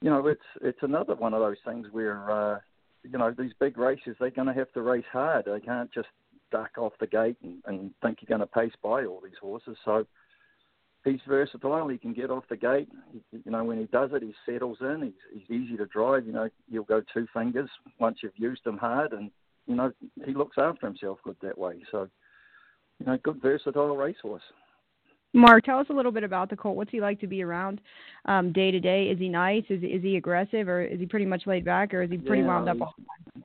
you 0.00 0.10
know, 0.10 0.26
it's 0.26 0.40
it's 0.62 0.82
another 0.82 1.14
one 1.14 1.34
of 1.34 1.40
those 1.40 1.58
things 1.64 1.86
where, 1.92 2.30
uh, 2.30 2.58
you 3.02 3.18
know, 3.18 3.34
these 3.36 3.52
big 3.60 3.76
races 3.76 4.16
they're 4.18 4.30
going 4.30 4.48
to 4.48 4.54
have 4.54 4.72
to 4.72 4.82
race 4.82 5.04
hard. 5.12 5.44
They 5.46 5.60
can't 5.60 5.92
just 5.92 6.08
duck 6.50 6.78
off 6.78 6.92
the 7.00 7.06
gate 7.06 7.36
and, 7.42 7.62
and 7.66 7.90
think 8.02 8.18
you're 8.20 8.36
going 8.36 8.46
to 8.46 8.54
pace 8.54 8.74
by 8.82 9.04
all 9.04 9.20
these 9.22 9.38
horses. 9.40 9.76
So, 9.84 10.06
he's 11.04 11.20
versatile. 11.28 11.88
He 11.88 11.98
can 11.98 12.12
get 12.12 12.30
off 12.30 12.44
the 12.48 12.56
gate. 12.56 12.88
He, 13.12 13.38
you 13.44 13.50
know, 13.50 13.64
when 13.64 13.78
he 13.78 13.84
does 13.86 14.10
it, 14.12 14.22
he 14.22 14.34
settles 14.46 14.78
in. 14.80 15.02
He's, 15.32 15.42
he's 15.46 15.60
easy 15.60 15.76
to 15.76 15.86
drive. 15.86 16.26
You 16.26 16.32
know, 16.32 16.48
he'll 16.70 16.84
go 16.84 17.02
two 17.12 17.26
fingers 17.32 17.70
once 17.98 18.18
you've 18.22 18.32
used 18.36 18.66
him 18.66 18.78
hard, 18.78 19.12
and 19.12 19.30
you 19.66 19.76
know 19.76 19.92
he 20.24 20.34
looks 20.34 20.56
after 20.58 20.86
himself 20.86 21.18
good 21.24 21.36
that 21.42 21.58
way. 21.58 21.74
So, 21.90 22.08
you 22.98 23.06
know, 23.06 23.18
good 23.22 23.40
versatile 23.40 23.96
racehorse. 23.96 24.42
Mark, 25.36 25.64
tell 25.64 25.80
us 25.80 25.86
a 25.90 25.92
little 25.92 26.12
bit 26.12 26.22
about 26.22 26.48
the 26.48 26.56
Colt. 26.56 26.76
What's 26.76 26.92
he 26.92 27.00
like 27.00 27.20
to 27.20 27.26
be 27.26 27.42
around 27.42 27.80
um, 28.26 28.52
day 28.52 28.70
to 28.70 28.78
day? 28.78 29.06
Is 29.06 29.18
he 29.18 29.28
nice? 29.28 29.64
Is 29.68 29.82
is 29.82 30.02
he 30.02 30.16
aggressive, 30.16 30.68
or 30.68 30.82
is 30.82 31.00
he 31.00 31.06
pretty 31.06 31.26
much 31.26 31.42
laid 31.46 31.64
back, 31.64 31.92
or 31.92 32.02
is 32.02 32.10
he 32.10 32.18
pretty 32.18 32.42
yeah, 32.42 32.48
wound 32.48 32.68
up 32.68 32.80
all 32.80 32.94
the 32.96 33.04
time? 33.04 33.44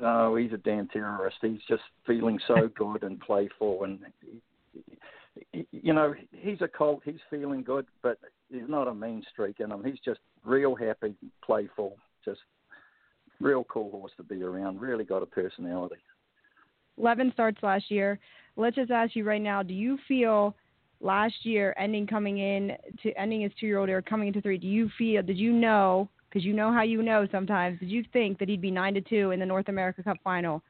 No, 0.00 0.36
he's 0.36 0.52
a 0.52 0.58
damn 0.58 0.88
terrorist. 0.88 1.36
He's 1.40 1.60
just 1.68 1.82
feeling 2.06 2.38
so 2.46 2.68
good 2.76 3.04
and 3.04 3.18
playful, 3.20 3.84
and 3.84 4.00
you 5.52 5.92
know, 5.92 6.14
he's 6.32 6.60
a 6.60 6.68
colt. 6.68 7.02
He's 7.04 7.20
feeling 7.30 7.62
good, 7.62 7.86
but 8.02 8.18
he's 8.50 8.68
not 8.68 8.88
a 8.88 8.94
mean 8.94 9.22
streak 9.32 9.60
in 9.60 9.70
him. 9.70 9.82
He's 9.84 9.98
just 10.04 10.20
real 10.44 10.74
happy, 10.74 11.14
playful, 11.44 11.96
just 12.24 12.40
real 13.40 13.64
cool 13.64 13.90
horse 13.90 14.12
to 14.16 14.22
be 14.22 14.42
around. 14.42 14.80
Really 14.80 15.04
got 15.04 15.22
a 15.22 15.26
personality. 15.26 15.96
11 16.98 17.32
starts 17.32 17.58
last 17.62 17.90
year. 17.90 18.18
Let's 18.56 18.76
just 18.76 18.90
ask 18.90 19.16
you 19.16 19.24
right 19.24 19.42
now 19.42 19.62
do 19.62 19.74
you 19.74 19.98
feel 20.06 20.54
last 21.00 21.34
year, 21.42 21.74
ending 21.78 22.06
coming 22.06 22.38
in 22.38 22.72
to 23.02 23.12
ending 23.12 23.42
his 23.42 23.52
two-year-old 23.58 23.88
era, 23.88 24.02
coming 24.02 24.28
into 24.28 24.40
three. 24.40 24.58
Do 24.58 24.66
you 24.66 24.90
feel? 24.96 25.22
Did 25.22 25.38
you 25.38 25.52
know? 25.52 26.08
Because 26.28 26.44
you 26.44 26.52
know 26.52 26.72
how 26.72 26.82
you 26.82 27.02
know 27.02 27.28
sometimes. 27.30 27.78
Did 27.78 27.90
you 27.90 28.04
think 28.12 28.38
that 28.38 28.48
he'd 28.48 28.60
be 28.60 28.70
nine 28.70 28.94
to 28.94 29.00
two 29.00 29.30
in 29.30 29.38
the 29.38 29.46
North 29.46 29.68
America 29.68 30.02
Cup 30.02 30.16
final 30.24 30.62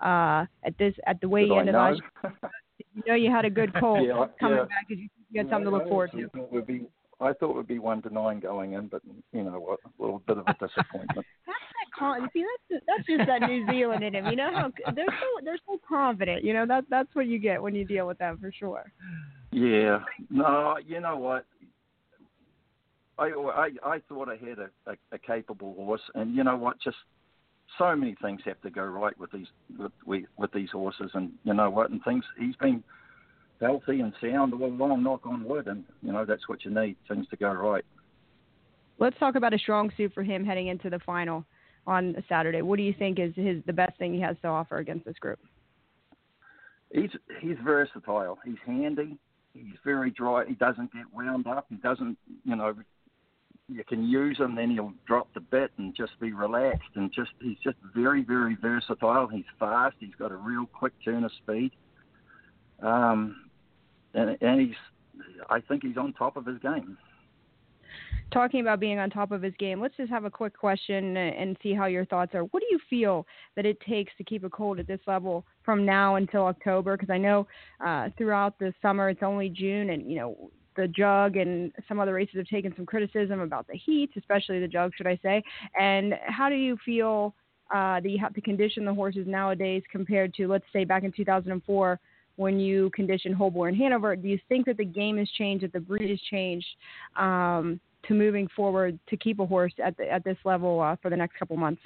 uh, 0.00 0.46
at 0.62 0.76
this 0.78 0.94
at 1.06 1.20
the 1.20 1.28
way 1.28 1.48
Did 1.48 1.52
I 1.52 1.58
ended 1.58 1.74
know? 1.74 1.96
last? 2.22 2.34
You 3.06 3.12
know 3.12 3.14
you 3.14 3.30
had 3.30 3.44
a 3.44 3.50
good 3.50 3.72
cold 3.80 4.06
Yeah, 4.06 4.26
coming 4.40 4.58
yeah. 4.58 4.64
back 4.64 4.88
because 4.88 5.02
you, 5.02 5.08
you 5.30 5.40
had 5.40 5.50
something 5.50 5.70
to 5.70 5.76
look 5.76 5.88
forward 5.88 6.10
to. 6.12 6.28
thought 6.28 6.52
would 6.52 6.66
be, 6.66 6.86
I 7.20 7.32
thought 7.32 7.50
it 7.50 7.56
would 7.56 7.66
be 7.66 7.78
one 7.78 8.02
to 8.02 8.10
nine 8.12 8.40
going 8.40 8.72
in, 8.72 8.88
but 8.88 9.02
you 9.32 9.44
know 9.44 9.58
what, 9.60 9.80
a 9.84 10.02
little 10.02 10.22
bit 10.26 10.38
of 10.38 10.44
a 10.46 10.52
disappointment. 10.54 11.26
That's 11.46 11.58
that 11.58 11.98
con- 11.98 12.28
see 12.32 12.44
that's 12.70 12.82
that's 12.86 13.06
just 13.06 13.26
that 13.26 13.48
New 13.48 13.66
Zealand 13.66 14.04
in 14.04 14.14
him. 14.14 14.26
You 14.26 14.36
know 14.36 14.50
how 14.52 14.70
they're 14.94 15.06
so 15.06 15.44
they're 15.44 15.58
so 15.66 15.80
confident. 15.88 16.44
You 16.44 16.52
know 16.54 16.66
that 16.66 16.84
that's 16.90 17.08
what 17.14 17.26
you 17.26 17.38
get 17.38 17.62
when 17.62 17.74
you 17.74 17.84
deal 17.84 18.06
with 18.06 18.18
them 18.18 18.38
for 18.40 18.52
sure. 18.52 18.92
Yeah. 19.50 20.00
No, 20.30 20.76
you 20.84 21.00
know 21.00 21.16
what? 21.16 21.46
I 23.18 23.26
I, 23.26 23.70
I 23.84 23.98
thought 24.08 24.28
I 24.28 24.36
had 24.36 24.58
a, 24.58 24.70
a, 24.86 24.94
a 25.12 25.18
capable 25.18 25.74
horse, 25.74 26.02
and 26.14 26.34
you 26.36 26.44
know 26.44 26.56
what? 26.56 26.80
Just 26.80 26.96
so 27.76 27.94
many 27.94 28.16
things 28.22 28.40
have 28.44 28.60
to 28.62 28.70
go 28.70 28.82
right 28.82 29.18
with 29.18 29.32
these 29.32 29.46
with 29.78 29.92
with, 30.36 30.52
these 30.52 30.70
horses, 30.70 31.10
and 31.14 31.32
you 31.44 31.54
know 31.54 31.70
what? 31.70 31.90
And 31.90 32.02
things 32.04 32.24
he's 32.38 32.56
been 32.56 32.82
healthy 33.60 34.00
and 34.00 34.12
sound 34.20 34.54
all 34.54 34.64
along. 34.64 35.02
Knock 35.02 35.26
on 35.26 35.44
wood, 35.44 35.66
and 35.66 35.84
you 36.02 36.12
know 36.12 36.24
that's 36.24 36.48
what 36.48 36.64
you 36.64 36.70
need. 36.70 36.96
Things 37.08 37.26
to 37.30 37.36
go 37.36 37.52
right. 37.52 37.84
Let's 38.98 39.18
talk 39.18 39.36
about 39.36 39.54
a 39.54 39.58
strong 39.58 39.92
suit 39.96 40.12
for 40.12 40.22
him 40.22 40.44
heading 40.44 40.68
into 40.68 40.90
the 40.90 40.98
final 41.00 41.44
on 41.86 42.16
Saturday. 42.28 42.62
What 42.62 42.76
do 42.76 42.82
you 42.82 42.94
think 42.98 43.18
is 43.18 43.32
his 43.34 43.62
the 43.66 43.72
best 43.72 43.98
thing 43.98 44.14
he 44.14 44.20
has 44.20 44.36
to 44.42 44.48
offer 44.48 44.78
against 44.78 45.04
this 45.04 45.18
group? 45.18 45.38
He's 46.92 47.10
he's 47.40 47.56
versatile. 47.62 48.38
He's 48.44 48.56
handy. 48.66 49.18
He's 49.52 49.76
very 49.84 50.10
dry. 50.10 50.44
He 50.46 50.54
doesn't 50.54 50.92
get 50.92 51.02
wound 51.12 51.46
up. 51.46 51.66
He 51.68 51.76
doesn't, 51.76 52.16
you 52.44 52.56
know, 52.56 52.74
you 53.68 53.84
can 53.84 54.08
use 54.08 54.38
him, 54.38 54.54
then 54.54 54.70
he'll 54.70 54.94
drop 55.06 55.28
the 55.34 55.40
bit 55.40 55.70
and 55.76 55.94
just 55.94 56.18
be 56.20 56.32
relaxed. 56.32 56.88
And 56.94 57.12
just 57.12 57.30
he's 57.40 57.58
just 57.62 57.76
very 57.94 58.22
very 58.22 58.56
versatile. 58.60 59.28
He's 59.28 59.44
fast. 59.58 59.96
He's 60.00 60.14
got 60.18 60.32
a 60.32 60.36
real 60.36 60.66
quick 60.66 60.92
turn 61.04 61.24
of 61.24 61.32
speed. 61.42 61.72
Um, 62.82 63.48
and 64.14 64.36
and 64.40 64.60
he's, 64.60 64.76
I 65.50 65.60
think 65.60 65.82
he's 65.82 65.96
on 65.96 66.12
top 66.14 66.36
of 66.36 66.46
his 66.46 66.58
game. 66.58 66.96
Talking 68.30 68.60
about 68.60 68.78
being 68.78 68.98
on 68.98 69.08
top 69.08 69.32
of 69.32 69.40
his 69.40 69.54
game, 69.58 69.80
let's 69.80 69.96
just 69.96 70.10
have 70.10 70.26
a 70.26 70.30
quick 70.30 70.56
question 70.56 71.16
and 71.16 71.56
see 71.62 71.72
how 71.72 71.86
your 71.86 72.04
thoughts 72.04 72.34
are. 72.34 72.42
What 72.42 72.60
do 72.60 72.66
you 72.70 72.78
feel 72.90 73.26
that 73.56 73.64
it 73.64 73.80
takes 73.80 74.12
to 74.18 74.24
keep 74.24 74.44
a 74.44 74.50
cold 74.50 74.78
at 74.78 74.86
this 74.86 75.00
level 75.06 75.46
from 75.64 75.86
now 75.86 76.16
until 76.16 76.44
October? 76.44 76.98
Because 76.98 77.10
I 77.10 77.16
know 77.16 77.46
uh, 77.84 78.10
throughout 78.18 78.58
the 78.58 78.74
summer 78.82 79.08
it's 79.08 79.22
only 79.22 79.48
June, 79.48 79.90
and 79.90 80.10
you 80.10 80.18
know 80.18 80.50
the 80.78 80.88
jug 80.88 81.36
and 81.36 81.72
some 81.88 81.98
other 81.98 82.14
races 82.14 82.36
have 82.36 82.46
taken 82.46 82.72
some 82.76 82.86
criticism 82.86 83.40
about 83.40 83.66
the 83.66 83.74
heats, 83.74 84.12
especially 84.16 84.60
the 84.60 84.68
jug, 84.68 84.92
should 84.96 85.08
I 85.08 85.18
say? 85.22 85.42
And 85.78 86.14
how 86.24 86.48
do 86.48 86.54
you 86.54 86.78
feel 86.84 87.34
uh, 87.74 88.00
that 88.00 88.08
you 88.08 88.18
have 88.18 88.32
to 88.34 88.40
condition 88.40 88.84
the 88.84 88.94
horses 88.94 89.26
nowadays 89.26 89.82
compared 89.90 90.32
to, 90.34 90.46
let's 90.46 90.64
say, 90.72 90.84
back 90.84 91.02
in 91.02 91.12
2004 91.12 92.00
when 92.36 92.60
you 92.60 92.90
conditioned 92.94 93.34
Holborn 93.34 93.74
Hanover? 93.74 94.14
Do 94.14 94.28
you 94.28 94.38
think 94.48 94.66
that 94.66 94.76
the 94.76 94.84
game 94.84 95.18
has 95.18 95.28
changed, 95.36 95.64
that 95.64 95.72
the 95.72 95.80
breed 95.80 96.08
has 96.08 96.20
changed 96.30 96.68
um, 97.16 97.80
to 98.06 98.14
moving 98.14 98.48
forward 98.54 98.98
to 99.08 99.16
keep 99.16 99.40
a 99.40 99.46
horse 99.46 99.74
at 99.84 99.96
the, 99.96 100.08
at 100.08 100.22
this 100.22 100.38
level 100.44 100.80
uh, 100.80 100.94
for 101.02 101.10
the 101.10 101.16
next 101.16 101.36
couple 101.38 101.56
months? 101.56 101.82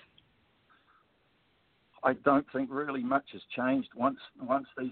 I 2.05 2.13
don't 2.13 2.45
think 2.53 2.69
really 2.71 3.03
much 3.03 3.25
has 3.33 3.41
changed 3.57 3.89
once 3.97 4.19
once 4.41 4.67
these 4.77 4.91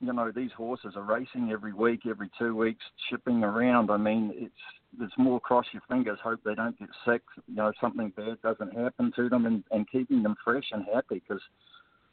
you 0.00 0.12
know 0.12 0.30
these 0.30 0.52
horses 0.56 0.94
are 0.96 1.02
racing 1.02 1.50
every 1.52 1.72
week, 1.72 2.00
every 2.08 2.30
two 2.38 2.54
weeks, 2.54 2.84
shipping 3.10 3.42
around. 3.42 3.90
I 3.90 3.96
mean, 3.96 4.32
it's 4.34 5.02
it's 5.02 5.12
more 5.18 5.40
cross 5.40 5.66
your 5.72 5.82
fingers, 5.88 6.18
hope 6.22 6.40
they 6.44 6.54
don't 6.54 6.78
get 6.78 6.88
sick. 7.06 7.22
You 7.48 7.56
know, 7.56 7.72
something 7.80 8.12
bad 8.16 8.40
doesn't 8.42 8.76
happen 8.76 9.12
to 9.16 9.28
them, 9.28 9.46
and, 9.46 9.64
and 9.70 9.90
keeping 9.90 10.22
them 10.22 10.36
fresh 10.44 10.64
and 10.72 10.84
happy. 10.92 11.22
Because 11.26 11.42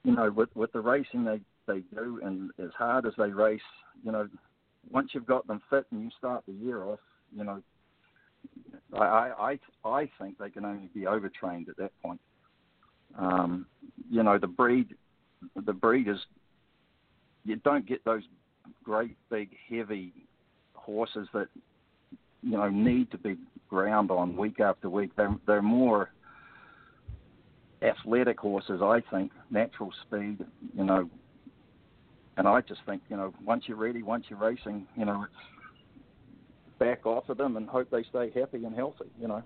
you 0.03 0.15
know, 0.15 0.31
with 0.31 0.49
with 0.55 0.71
the 0.71 0.81
racing 0.81 1.25
they 1.25 1.41
they 1.67 1.81
do, 1.93 2.19
and 2.23 2.51
as 2.59 2.71
hard 2.77 3.05
as 3.05 3.13
they 3.17 3.29
race, 3.29 3.61
you 4.03 4.11
know, 4.11 4.27
once 4.89 5.11
you've 5.13 5.27
got 5.27 5.45
them 5.47 5.61
fit 5.69 5.85
and 5.91 6.01
you 6.01 6.09
start 6.17 6.43
the 6.47 6.53
year 6.53 6.83
off, 6.83 6.99
you 7.35 7.43
know, 7.43 7.61
I 8.93 9.59
I 9.83 9.87
I, 9.87 10.09
think 10.19 10.39
they 10.39 10.49
can 10.49 10.65
only 10.65 10.89
be 10.93 11.05
overtrained 11.05 11.69
at 11.69 11.77
that 11.77 11.91
point. 12.01 12.21
Um, 13.17 13.67
you 14.09 14.23
know, 14.23 14.39
the 14.39 14.47
breed 14.47 14.95
the 15.55 15.73
breed 15.73 16.07
is 16.07 16.17
you 17.45 17.55
don't 17.57 17.87
get 17.87 18.03
those 18.03 18.23
great 18.83 19.15
big 19.29 19.49
heavy 19.69 20.11
horses 20.73 21.27
that 21.33 21.47
you 22.41 22.57
know 22.57 22.69
need 22.69 23.09
to 23.11 23.17
be 23.17 23.37
ground 23.69 24.11
on 24.11 24.35
week 24.35 24.59
after 24.59 24.89
week. 24.89 25.11
They're 25.15 25.35
they're 25.47 25.61
more 25.61 26.09
athletic 27.81 28.39
horses, 28.39 28.81
I 28.81 29.01
think, 29.11 29.31
natural 29.51 29.91
speed, 30.07 30.37
you 30.75 30.83
know. 30.83 31.09
And 32.37 32.47
I 32.47 32.61
just 32.61 32.81
think, 32.85 33.01
you 33.09 33.15
know, 33.15 33.33
once 33.43 33.63
you're 33.67 33.77
ready, 33.77 34.03
once 34.03 34.25
you're 34.29 34.39
racing, 34.39 34.87
you 34.97 35.05
know, 35.05 35.25
back 36.79 37.05
off 37.05 37.29
of 37.29 37.37
them 37.37 37.55
and 37.55 37.67
hope 37.69 37.89
they 37.89 38.03
stay 38.03 38.31
happy 38.37 38.65
and 38.65 38.75
healthy, 38.75 39.05
you 39.19 39.27
know. 39.27 39.43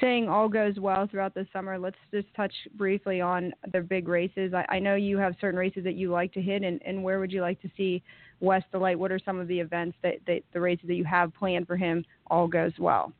Saying 0.00 0.28
all 0.28 0.48
goes 0.48 0.78
well 0.78 1.08
throughout 1.08 1.34
the 1.34 1.46
summer, 1.52 1.78
let's 1.78 1.96
just 2.12 2.32
touch 2.34 2.52
briefly 2.76 3.20
on 3.20 3.52
the 3.72 3.80
big 3.80 4.06
races. 4.06 4.54
I, 4.54 4.64
I 4.68 4.78
know 4.78 4.94
you 4.94 5.18
have 5.18 5.34
certain 5.40 5.58
races 5.58 5.82
that 5.84 5.94
you 5.94 6.10
like 6.10 6.32
to 6.34 6.40
hit, 6.40 6.62
and, 6.62 6.80
and 6.86 7.02
where 7.02 7.18
would 7.18 7.32
you 7.32 7.40
like 7.40 7.60
to 7.62 7.70
see 7.76 8.02
Wes 8.40 8.62
Delight? 8.70 8.98
What 8.98 9.10
are 9.10 9.18
some 9.24 9.40
of 9.40 9.48
the 9.48 9.58
events 9.58 9.96
that, 10.02 10.16
that 10.26 10.42
the 10.52 10.60
races 10.60 10.86
that 10.86 10.94
you 10.94 11.04
have 11.04 11.34
planned 11.34 11.66
for 11.66 11.76
him 11.76 12.04
all 12.28 12.46
goes 12.46 12.72
well? 12.78 13.12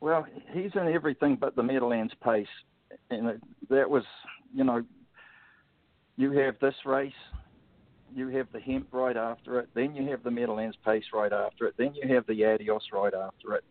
Well, 0.00 0.26
he's 0.52 0.70
in 0.74 0.92
everything 0.92 1.36
but 1.40 1.56
the 1.56 1.62
Meadowlands 1.62 2.12
pace, 2.22 2.46
and 3.10 3.40
that 3.68 3.88
was, 3.88 4.04
you 4.54 4.64
know, 4.64 4.82
you 6.16 6.32
have 6.32 6.56
this 6.60 6.74
race, 6.84 7.12
you 8.14 8.28
have 8.28 8.46
the 8.52 8.60
Hempt 8.60 8.92
right 8.92 9.16
after 9.16 9.58
it, 9.58 9.68
then 9.74 9.94
you 9.94 10.08
have 10.10 10.22
the 10.22 10.30
Meadowlands 10.30 10.76
pace 10.84 11.04
right 11.12 11.32
after 11.32 11.66
it, 11.66 11.74
then 11.76 11.94
you 11.94 12.14
have 12.14 12.26
the 12.26 12.44
Adios 12.44 12.84
right 12.92 13.14
after 13.14 13.54
it. 13.54 13.64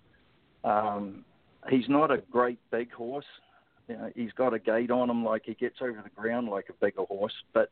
Um, 0.64 1.24
he's 1.70 1.88
not 1.90 2.12
a 2.12 2.18
great 2.32 2.60
big 2.72 2.92
horse. 2.92 3.26
You 3.88 3.98
know, 3.98 4.12
he's 4.16 4.32
got 4.34 4.54
a 4.54 4.60
gait 4.60 4.92
on 4.92 5.10
him 5.10 5.24
like 5.24 5.44
he 5.46 5.54
gets 5.54 5.78
over 5.82 6.02
the 6.04 6.22
ground 6.22 6.48
like 6.48 6.68
a 6.70 6.74
bigger 6.74 7.04
horse, 7.04 7.34
but 7.54 7.70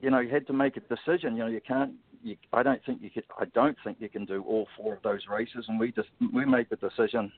you 0.00 0.10
know, 0.10 0.20
you 0.20 0.28
had 0.28 0.46
to 0.48 0.52
make 0.52 0.76
a 0.76 0.80
decision. 0.80 1.36
You 1.36 1.44
know, 1.44 1.46
you 1.46 1.60
can't. 1.66 1.92
You, 2.22 2.36
I 2.52 2.62
don't 2.62 2.80
think 2.84 3.00
you 3.02 3.10
could. 3.10 3.24
I 3.38 3.46
don't 3.54 3.76
think 3.82 3.98
you 4.00 4.08
can 4.10 4.26
do 4.26 4.44
all 4.46 4.66
four 4.76 4.94
of 4.94 5.02
those 5.02 5.20
races. 5.30 5.64
And 5.68 5.80
we 5.80 5.92
just 5.92 6.08
we 6.32 6.44
made 6.44 6.66
the 6.68 6.76
decision. 6.76 7.32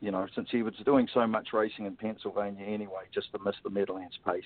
You 0.00 0.10
know, 0.10 0.26
since 0.34 0.48
he 0.50 0.62
was 0.62 0.72
doing 0.86 1.06
so 1.12 1.26
much 1.26 1.48
racing 1.52 1.84
in 1.84 1.94
Pennsylvania 1.94 2.64
anyway, 2.64 3.02
just 3.12 3.30
to 3.32 3.38
miss 3.44 3.54
the 3.62 3.68
Meadowlands 3.68 4.18
pace, 4.26 4.42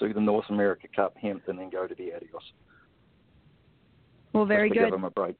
do 0.00 0.12
the 0.12 0.20
North 0.20 0.46
America 0.48 0.88
Cup 0.94 1.16
Hempt, 1.16 1.46
and 1.46 1.56
then 1.56 1.70
go 1.70 1.86
to 1.86 1.94
the 1.94 2.12
Adios. 2.12 2.42
Well, 4.32 4.46
very 4.46 4.68
good. 4.68 4.86
Give 4.86 4.94
him 4.94 5.04
a 5.04 5.10
break. 5.10 5.36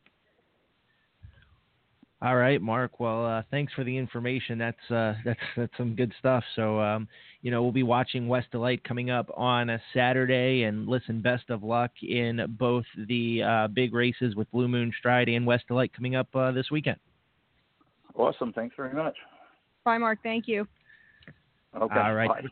All 2.22 2.36
right, 2.36 2.62
Mark. 2.62 2.98
Well, 2.98 3.26
uh, 3.26 3.42
thanks 3.50 3.74
for 3.74 3.84
the 3.84 3.96
information. 3.96 4.58
That's 4.58 4.90
uh, 4.90 5.14
that's 5.24 5.40
that's 5.56 5.72
some 5.76 5.94
good 5.94 6.12
stuff. 6.18 6.42
So, 6.54 6.80
um, 6.80 7.08
you 7.42 7.50
know, 7.50 7.62
we'll 7.62 7.72
be 7.72 7.82
watching 7.82 8.26
Wes 8.26 8.44
Delight 8.50 8.82
coming 8.84 9.10
up 9.10 9.30
on 9.36 9.68
a 9.70 9.80
Saturday, 9.92 10.62
and 10.62 10.88
listen, 10.88 11.20
best 11.20 11.50
of 11.50 11.62
luck 11.62 11.90
in 12.02 12.56
both 12.58 12.84
the 13.06 13.42
uh, 13.42 13.68
big 13.68 13.92
races 13.92 14.34
with 14.34 14.50
Blue 14.50 14.68
Moon 14.68 14.92
Stride 14.98 15.28
and 15.28 15.46
Wes 15.46 15.60
Delight 15.68 15.92
coming 15.94 16.16
up 16.16 16.28
uh, 16.34 16.52
this 16.52 16.70
weekend. 16.70 16.98
Awesome. 18.14 18.52
Thanks 18.54 18.74
very 18.76 18.94
much. 18.94 19.16
Bye, 19.84 19.98
Mark. 19.98 20.18
Thank 20.22 20.48
you. 20.48 20.66
Okay. 21.76 22.00
All 22.00 22.14
right. 22.14 22.28
Bye. 22.28 22.48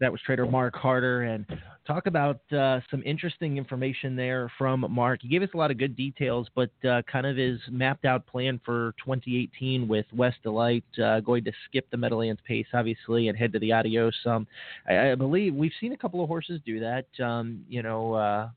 That 0.00 0.12
was 0.12 0.20
Trader 0.20 0.46
Mark 0.46 0.76
Harder, 0.76 1.22
and 1.22 1.46
talk 1.86 2.06
about 2.06 2.40
uh, 2.52 2.80
some 2.90 3.02
interesting 3.04 3.56
information 3.56 4.14
there 4.16 4.50
from 4.56 4.86
Mark. 4.88 5.20
He 5.22 5.28
gave 5.28 5.42
us 5.42 5.48
a 5.54 5.56
lot 5.56 5.70
of 5.70 5.78
good 5.78 5.96
details, 5.96 6.48
but 6.54 6.70
uh, 6.88 7.02
kind 7.10 7.26
of 7.26 7.36
his 7.36 7.58
mapped 7.68 8.04
out 8.04 8.26
plan 8.26 8.60
for 8.64 8.94
2018 9.04 9.88
with 9.88 10.06
Wes 10.14 10.34
Delight 10.42 10.84
uh, 11.02 11.20
going 11.20 11.44
to 11.44 11.52
skip 11.68 11.90
the 11.90 11.96
Meadowlands 11.96 12.40
pace, 12.46 12.66
obviously, 12.72 13.28
and 13.28 13.36
head 13.36 13.52
to 13.52 13.58
the 13.58 13.72
Adios. 13.72 14.14
Um, 14.26 14.46
I, 14.88 15.12
I 15.12 15.14
believe 15.14 15.54
we've 15.54 15.72
seen 15.80 15.92
a 15.92 15.96
couple 15.96 16.22
of 16.22 16.28
horses 16.28 16.60
do 16.64 16.80
that. 16.80 17.06
Um, 17.24 17.64
you 17.68 17.82
know, 17.82 18.14
uh, 18.14 18.48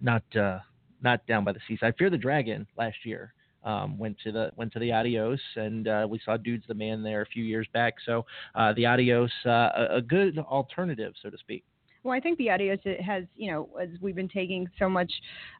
not 0.00 0.22
uh, 0.36 0.58
not 1.02 1.24
down 1.26 1.44
by 1.44 1.52
the 1.52 1.60
seaside. 1.68 1.94
Fear 1.98 2.10
the 2.10 2.18
Dragon 2.18 2.66
last 2.76 2.96
year 3.04 3.34
um, 3.64 3.98
went 3.98 4.16
to 4.24 4.32
the 4.32 4.50
went 4.56 4.72
to 4.74 4.78
the 4.78 4.92
Adios, 4.92 5.40
and 5.56 5.88
uh, 5.88 6.06
we 6.08 6.20
saw 6.24 6.36
Dudes 6.36 6.64
the 6.68 6.74
Man 6.74 7.02
there 7.02 7.22
a 7.22 7.26
few 7.26 7.44
years 7.44 7.66
back. 7.72 7.94
So 8.04 8.24
uh, 8.54 8.72
the 8.74 8.86
Adios, 8.86 9.32
uh, 9.46 9.50
a, 9.50 9.96
a 9.96 10.02
good 10.02 10.38
alternative, 10.38 11.14
so 11.22 11.30
to 11.30 11.38
speak. 11.38 11.64
Well, 12.04 12.14
I 12.14 12.20
think 12.20 12.36
the 12.36 12.50
Adios 12.50 12.80
has, 13.02 13.24
you 13.34 13.50
know, 13.50 13.66
as 13.80 13.88
we've 14.02 14.14
been 14.14 14.28
taking 14.28 14.68
so 14.78 14.90
much 14.90 15.10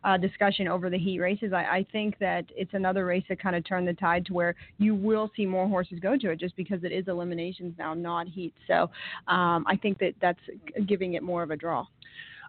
uh, 0.04 0.18
discussion 0.18 0.68
over 0.68 0.90
the 0.90 0.98
heat 0.98 1.18
races, 1.18 1.54
I, 1.54 1.64
I 1.64 1.86
think 1.90 2.18
that 2.18 2.44
it's 2.54 2.74
another 2.74 3.06
race 3.06 3.24
that 3.30 3.40
kind 3.40 3.56
of 3.56 3.64
turned 3.64 3.88
the 3.88 3.94
tide 3.94 4.26
to 4.26 4.34
where 4.34 4.54
you 4.76 4.94
will 4.94 5.30
see 5.34 5.46
more 5.46 5.66
horses 5.66 5.98
go 6.00 6.18
to 6.18 6.30
it 6.32 6.38
just 6.38 6.54
because 6.54 6.84
it 6.84 6.92
is 6.92 7.08
eliminations 7.08 7.74
now, 7.78 7.94
not 7.94 8.28
heat. 8.28 8.52
So 8.66 8.90
um, 9.26 9.64
I 9.66 9.78
think 9.80 9.98
that 10.00 10.12
that's 10.20 10.38
giving 10.86 11.14
it 11.14 11.22
more 11.22 11.42
of 11.42 11.50
a 11.50 11.56
draw. 11.56 11.86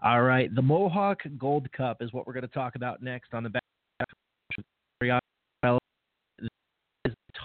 All 0.03 0.23
right, 0.23 0.53
the 0.53 0.61
Mohawk 0.61 1.21
Gold 1.39 1.71
Cup 1.71 2.01
is 2.01 2.11
what 2.11 2.27
we're 2.27 2.33
going 2.33 2.41
to 2.41 2.49
talk 2.49 2.75
about 2.75 3.01
next 3.01 3.33
on 3.33 3.43
the 3.43 3.49
back. 3.49 3.61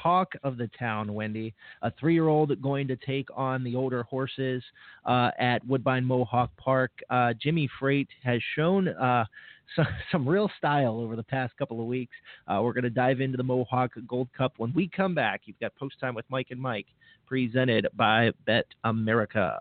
Talk 0.02 0.32
of 0.42 0.56
the 0.56 0.68
town, 0.78 1.12
Wendy. 1.12 1.54
A 1.82 1.90
three-year-old 1.98 2.60
going 2.62 2.88
to 2.88 2.96
take 2.96 3.28
on 3.34 3.62
the 3.64 3.74
older 3.74 4.02
horses 4.04 4.62
uh, 5.04 5.30
at 5.38 5.66
Woodbine 5.66 6.04
Mohawk 6.04 6.50
Park. 6.56 6.92
Uh, 7.10 7.32
Jimmy 7.40 7.68
Freight 7.78 8.08
has 8.22 8.40
shown 8.54 8.88
uh, 8.88 9.24
some, 9.76 9.86
some 10.10 10.28
real 10.28 10.50
style 10.58 10.98
over 10.98 11.16
the 11.16 11.22
past 11.22 11.56
couple 11.56 11.80
of 11.80 11.86
weeks. 11.86 12.14
Uh, 12.48 12.60
we're 12.62 12.72
going 12.72 12.84
to 12.84 12.90
dive 12.90 13.20
into 13.20 13.36
the 13.36 13.42
Mohawk 13.42 13.92
Gold 14.08 14.28
Cup 14.36 14.54
when 14.56 14.72
we 14.72 14.88
come 14.88 15.14
back. 15.14 15.42
You've 15.44 15.60
got 15.60 15.74
post 15.76 16.00
time 16.00 16.14
with 16.14 16.24
Mike 16.28 16.48
and 16.50 16.60
Mike, 16.60 16.86
presented 17.26 17.86
by 17.94 18.30
Bet 18.46 18.66
America. 18.84 19.60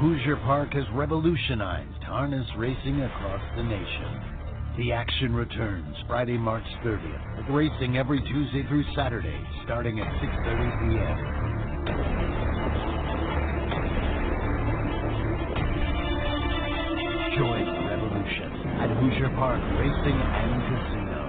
Hoosier 0.00 0.36
Park 0.48 0.72
has 0.72 0.84
revolutionized 0.94 2.02
harness 2.04 2.46
racing 2.56 3.02
across 3.02 3.42
the 3.54 3.62
nation. 3.62 4.22
The 4.78 4.92
action 4.92 5.34
returns 5.34 5.94
Friday, 6.08 6.38
March 6.38 6.64
30th, 6.82 7.36
with 7.36 7.54
racing 7.54 7.98
every 7.98 8.18
Tuesday 8.22 8.66
through 8.66 8.84
Saturday, 8.96 9.38
starting 9.64 10.00
at 10.00 10.06
6.30 10.06 10.80
p.m. 10.80 11.18
Join 17.36 17.66
the 17.68 17.84
revolution 17.84 18.56
at 18.80 18.88
Hoosier 18.96 19.28
Park 19.36 19.60
Racing 19.76 20.16
and 20.16 20.64
Casino. 20.64 21.28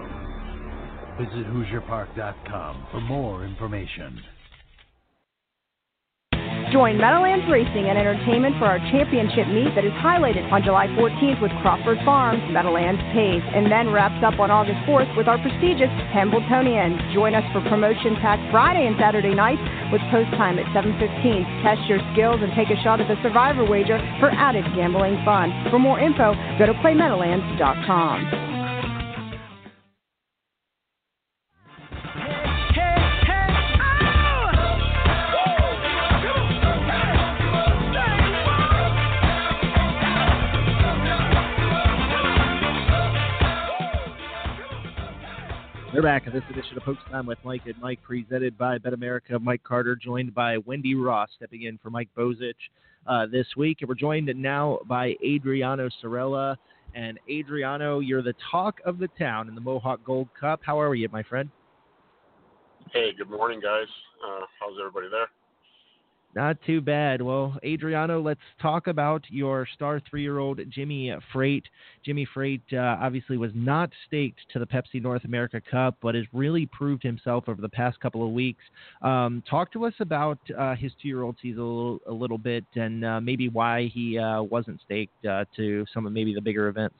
Visit 1.19 1.45
HoosierPark.com 1.51 2.87
for 2.89 3.01
more 3.01 3.43
information. 3.43 4.21
Join 6.71 6.95
Meadowlands 6.95 7.43
Racing 7.51 7.91
and 7.91 7.99
Entertainment 7.99 8.55
for 8.55 8.63
our 8.63 8.79
championship 8.95 9.43
meet 9.51 9.75
that 9.75 9.83
is 9.83 9.91
highlighted 9.99 10.47
on 10.55 10.63
July 10.63 10.87
14th 10.95 11.41
with 11.41 11.51
Crawford 11.59 11.99
Farms, 12.05 12.39
Meadowlands 12.47 13.03
Pace, 13.11 13.43
and 13.51 13.67
then 13.67 13.91
wraps 13.91 14.23
up 14.23 14.39
on 14.39 14.47
August 14.49 14.79
4th 14.87 15.11
with 15.19 15.27
our 15.27 15.35
prestigious 15.43 15.91
Hambletonian. 16.15 16.95
Join 17.13 17.35
us 17.35 17.43
for 17.51 17.59
promotion 17.67 18.15
packed 18.23 18.47
Friday 18.55 18.87
and 18.87 18.95
Saturday 18.95 19.35
nights 19.35 19.59
with 19.91 19.99
post 20.15 20.31
time 20.39 20.57
at 20.59 20.65
7.15. 20.71 21.43
Test 21.59 21.83
your 21.91 21.99
skills 22.15 22.39
and 22.39 22.55
take 22.55 22.71
a 22.71 22.79
shot 22.79 23.03
at 23.03 23.11
the 23.11 23.19
Survivor 23.19 23.67
wager 23.67 23.99
for 24.23 24.31
added 24.31 24.63
gambling 24.71 25.19
fun. 25.27 25.51
For 25.69 25.77
more 25.77 25.99
info, 25.99 26.31
go 26.55 26.71
to 26.71 26.73
playmeadowlands.com. 26.79 28.50
We're 45.93 46.01
back 46.01 46.25
at 46.25 46.31
this 46.31 46.43
edition 46.49 46.77
of 46.77 46.83
Post 46.83 47.01
Time 47.11 47.25
with 47.25 47.37
Mike 47.43 47.63
and 47.65 47.75
Mike, 47.81 48.01
presented 48.01 48.57
by 48.57 48.77
Bet 48.77 48.93
America. 48.93 49.37
Mike 49.37 49.61
Carter, 49.61 49.93
joined 49.93 50.33
by 50.33 50.57
Wendy 50.59 50.95
Ross, 50.95 51.27
stepping 51.35 51.63
in 51.63 51.77
for 51.79 51.89
Mike 51.89 52.07
Bozich 52.17 52.53
uh, 53.07 53.25
this 53.29 53.45
week. 53.57 53.79
And 53.81 53.89
we're 53.89 53.95
joined 53.95 54.31
now 54.37 54.79
by 54.85 55.15
Adriano 55.21 55.89
Sorella. 55.99 56.57
And 56.95 57.19
Adriano, 57.29 57.99
you're 57.99 58.21
the 58.21 58.35
talk 58.49 58.79
of 58.85 58.99
the 58.99 59.09
town 59.19 59.49
in 59.49 59.55
the 59.55 59.59
Mohawk 59.59 60.01
Gold 60.05 60.29
Cup. 60.39 60.61
How 60.63 60.79
are 60.79 60.95
you, 60.95 61.09
my 61.11 61.23
friend? 61.23 61.49
Hey, 62.93 63.09
good 63.17 63.29
morning, 63.29 63.59
guys. 63.59 63.87
Uh, 64.25 64.45
how's 64.61 64.77
everybody 64.79 65.09
there? 65.11 65.27
Not 66.33 66.57
too 66.65 66.79
bad. 66.79 67.21
Well, 67.21 67.57
Adriano, 67.61 68.21
let's 68.21 68.39
talk 68.61 68.87
about 68.87 69.25
your 69.27 69.67
star 69.73 70.01
three-year-old 70.09 70.61
Jimmy 70.69 71.13
Freight. 71.33 71.65
Jimmy 72.05 72.25
Freight 72.33 72.61
uh, 72.71 72.97
obviously 73.01 73.35
was 73.35 73.51
not 73.53 73.89
staked 74.07 74.39
to 74.53 74.59
the 74.59 74.65
Pepsi 74.65 75.01
North 75.01 75.25
America 75.25 75.61
Cup, 75.69 75.97
but 76.01 76.15
has 76.15 76.23
really 76.31 76.67
proved 76.67 77.03
himself 77.03 77.49
over 77.49 77.61
the 77.61 77.67
past 77.67 77.99
couple 77.99 78.25
of 78.25 78.31
weeks. 78.31 78.63
Um, 79.01 79.43
talk 79.49 79.73
to 79.73 79.85
us 79.85 79.93
about 79.99 80.39
uh, 80.57 80.73
his 80.75 80.93
two-year-old 81.01 81.35
season 81.41 81.61
a 81.61 81.65
little, 81.65 81.99
a 82.07 82.13
little 82.13 82.37
bit, 82.37 82.63
and 82.75 83.03
uh, 83.03 83.19
maybe 83.19 83.49
why 83.49 83.91
he 83.93 84.17
uh, 84.17 84.41
wasn't 84.41 84.79
staked 84.85 85.25
uh, 85.25 85.43
to 85.57 85.85
some 85.93 86.07
of 86.07 86.13
maybe 86.13 86.33
the 86.33 86.41
bigger 86.41 86.69
events. 86.69 86.95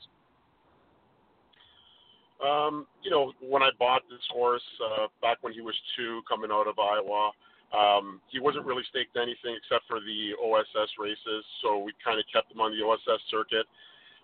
Um, 2.46 2.86
you 3.02 3.12
know, 3.12 3.32
when 3.40 3.62
I 3.62 3.70
bought 3.80 4.02
this 4.10 4.20
horse 4.30 4.62
uh, 4.84 5.08
back 5.22 5.38
when 5.40 5.54
he 5.54 5.62
was 5.62 5.76
two, 5.96 6.22
coming 6.28 6.50
out 6.52 6.68
of 6.68 6.78
Iowa. 6.78 7.32
Um, 7.72 8.20
he 8.28 8.40
wasn't 8.40 8.66
really 8.66 8.84
staked 8.90 9.16
anything 9.16 9.56
except 9.56 9.88
for 9.88 10.00
the 10.04 10.36
OSS 10.44 10.92
races, 11.00 11.44
so 11.64 11.80
we 11.80 11.94
kind 12.04 12.20
of 12.20 12.26
kept 12.28 12.52
him 12.52 12.60
on 12.60 12.76
the 12.76 12.84
OSS 12.84 13.22
circuit. 13.32 13.66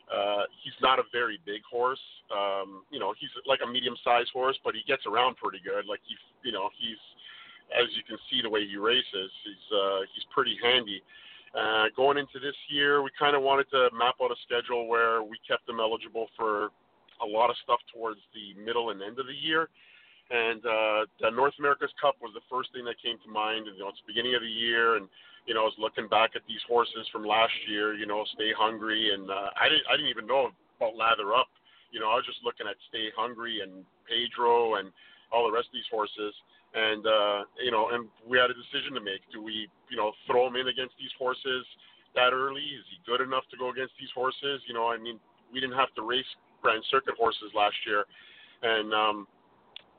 Uh, 0.07 0.43
he's 0.63 0.75
not 0.81 0.99
a 0.99 1.03
very 1.11 1.39
big 1.45 1.63
horse. 1.63 1.99
Um, 2.31 2.83
you 2.91 2.99
know, 2.99 3.13
he's 3.19 3.31
like 3.47 3.59
a 3.63 3.67
medium-sized 3.67 4.31
horse, 4.31 4.57
but 4.63 4.75
he 4.75 4.83
gets 4.87 5.03
around 5.05 5.35
pretty 5.35 5.59
good. 5.63 5.87
Like 5.87 5.99
he, 6.07 6.15
you 6.43 6.51
know, 6.51 6.69
he's 6.79 6.99
as 7.75 7.87
you 7.95 8.03
can 8.07 8.15
see 8.31 8.39
the 8.41 8.49
way 8.49 8.63
he 8.67 8.77
races, 8.77 9.31
he's 9.43 9.65
uh, 9.75 9.99
he's 10.15 10.23
pretty 10.31 10.55
handy. 10.63 11.01
Uh, 11.55 11.85
going 11.95 12.17
into 12.17 12.39
this 12.39 12.55
year, 12.69 13.01
we 13.01 13.09
kind 13.17 13.35
of 13.35 13.41
wanted 13.41 13.69
to 13.71 13.89
map 13.95 14.15
out 14.21 14.31
a 14.31 14.39
schedule 14.45 14.87
where 14.87 15.23
we 15.23 15.39
kept 15.47 15.67
him 15.67 15.79
eligible 15.79 16.27
for 16.37 16.69
a 17.23 17.25
lot 17.25 17.49
of 17.49 17.55
stuff 17.63 17.79
towards 17.93 18.19
the 18.35 18.53
middle 18.61 18.91
and 18.91 19.01
end 19.01 19.19
of 19.19 19.27
the 19.27 19.33
year. 19.33 19.69
And 20.27 20.59
uh, 20.65 20.99
the 21.23 21.31
North 21.31 21.55
America's 21.59 21.93
Cup 22.01 22.19
was 22.19 22.35
the 22.35 22.43
first 22.51 22.75
thing 22.75 22.83
that 22.83 22.99
came 22.99 23.15
to 23.23 23.29
mind. 23.31 23.71
And 23.71 23.79
you 23.79 23.83
know, 23.83 23.89
it's 23.89 24.03
the 24.03 24.11
beginning 24.11 24.35
of 24.35 24.43
the 24.43 24.51
year, 24.51 24.99
and 24.99 25.07
you 25.47 25.55
know, 25.55 25.63
I 25.63 25.71
was 25.71 25.79
looking 25.79 26.11
back 26.11 26.35
at 26.35 26.43
these 26.43 26.59
horses 26.67 27.07
from 27.15 27.23
last 27.23 27.55
year. 27.71 27.95
You 27.95 28.05
know, 28.05 28.27
Stay 28.35 28.51
Hungry, 28.51 29.15
and 29.15 29.31
uh, 29.31 29.55
I 29.55 29.71
didn't 29.71 29.87
I 29.87 29.95
didn't 29.95 30.11
even 30.11 30.27
know 30.27 30.51
about 30.75 30.99
Lather 30.99 31.31
Up. 31.31 31.47
You 31.95 32.03
know, 32.03 32.11
I 32.11 32.19
was 32.19 32.27
just 32.27 32.43
looking 32.43 32.67
at 32.67 32.75
Stay 32.91 33.07
Hungry 33.15 33.63
and 33.63 33.87
Pedro 34.03 34.75
and 34.75 34.91
all 35.31 35.47
the 35.47 35.55
rest 35.55 35.71
of 35.71 35.79
these 35.79 35.87
horses. 35.87 36.35
And 36.75 37.07
uh, 37.07 37.47
you 37.63 37.71
know, 37.71 37.95
and 37.95 38.11
we 38.27 38.35
had 38.35 38.51
a 38.51 38.57
decision 38.57 38.99
to 38.99 39.03
make. 39.03 39.23
Do 39.31 39.39
we, 39.39 39.71
you 39.87 39.95
know, 39.95 40.11
throw 40.27 40.51
him 40.51 40.59
in 40.59 40.67
against 40.67 40.99
these 40.99 41.15
horses 41.15 41.63
that 42.19 42.35
early? 42.35 42.67
Is 42.75 42.83
he 42.91 42.99
good 43.07 43.23
enough 43.23 43.47
to 43.51 43.57
go 43.57 43.71
against 43.71 43.95
these 43.95 44.11
horses? 44.11 44.59
You 44.67 44.75
know, 44.75 44.91
I 44.91 44.99
mean, 44.99 45.23
we 45.55 45.63
didn't 45.63 45.79
have 45.79 45.95
to 45.95 46.03
race 46.03 46.27
Grand 46.59 46.83
Circuit 46.91 47.15
horses 47.15 47.55
last 47.55 47.79
year, 47.87 48.03
and 48.67 48.91
um, 48.91 49.17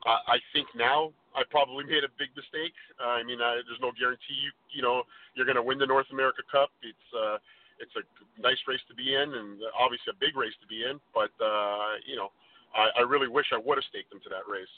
I, 0.05 0.35
I 0.35 0.37
think 0.53 0.67
now 0.75 1.11
I 1.35 1.43
probably 1.49 1.85
made 1.93 2.03
a 2.03 2.11
big 2.17 2.29
mistake. 2.35 2.73
Uh, 2.99 3.19
I 3.19 3.23
mean, 3.23 3.41
I, 3.41 3.61
there's 3.65 3.81
no 3.81 3.91
guarantee 3.97 4.37
you 4.39 4.51
you 4.71 4.81
know 4.81 5.03
you're 5.35 5.45
going 5.45 5.59
to 5.59 5.63
win 5.63 5.77
the 5.77 5.87
North 5.87 6.07
America 6.11 6.41
Cup. 6.51 6.69
It's 6.83 7.07
uh, 7.15 7.37
it's 7.79 7.95
a 7.95 8.03
nice 8.41 8.59
race 8.67 8.83
to 8.89 8.95
be 8.95 9.15
in, 9.15 9.33
and 9.33 9.59
obviously 9.77 10.11
a 10.11 10.19
big 10.19 10.35
race 10.35 10.55
to 10.61 10.67
be 10.67 10.83
in. 10.83 10.99
But 11.13 11.31
uh, 11.43 11.99
you 12.05 12.15
know, 12.15 12.29
I, 12.75 13.01
I 13.01 13.03
really 13.03 13.27
wish 13.27 13.47
I 13.53 13.57
would 13.57 13.77
have 13.77 13.87
staked 13.89 14.09
them 14.11 14.19
to 14.23 14.29
that 14.29 14.45
race. 14.51 14.71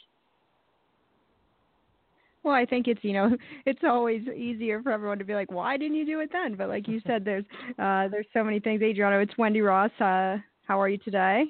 Well, 2.43 2.55
I 2.55 2.65
think 2.65 2.87
it's 2.87 3.03
you 3.03 3.13
know 3.13 3.37
it's 3.65 3.83
always 3.83 4.21
easier 4.27 4.81
for 4.81 4.91
everyone 4.91 5.19
to 5.19 5.25
be 5.25 5.35
like, 5.35 5.51
why 5.51 5.77
didn't 5.77 5.97
you 5.97 6.05
do 6.05 6.19
it 6.19 6.29
then? 6.31 6.55
But 6.55 6.69
like 6.69 6.87
you 6.87 7.01
said, 7.07 7.25
there's 7.25 7.45
uh, 7.79 8.07
there's 8.09 8.27
so 8.33 8.43
many 8.43 8.59
things. 8.59 8.81
Adriano, 8.81 9.19
it's 9.19 9.37
Wendy 9.37 9.61
Ross. 9.61 9.91
Uh, 9.99 10.37
how 10.67 10.79
are 10.79 10.89
you 10.89 10.97
today? 10.97 11.45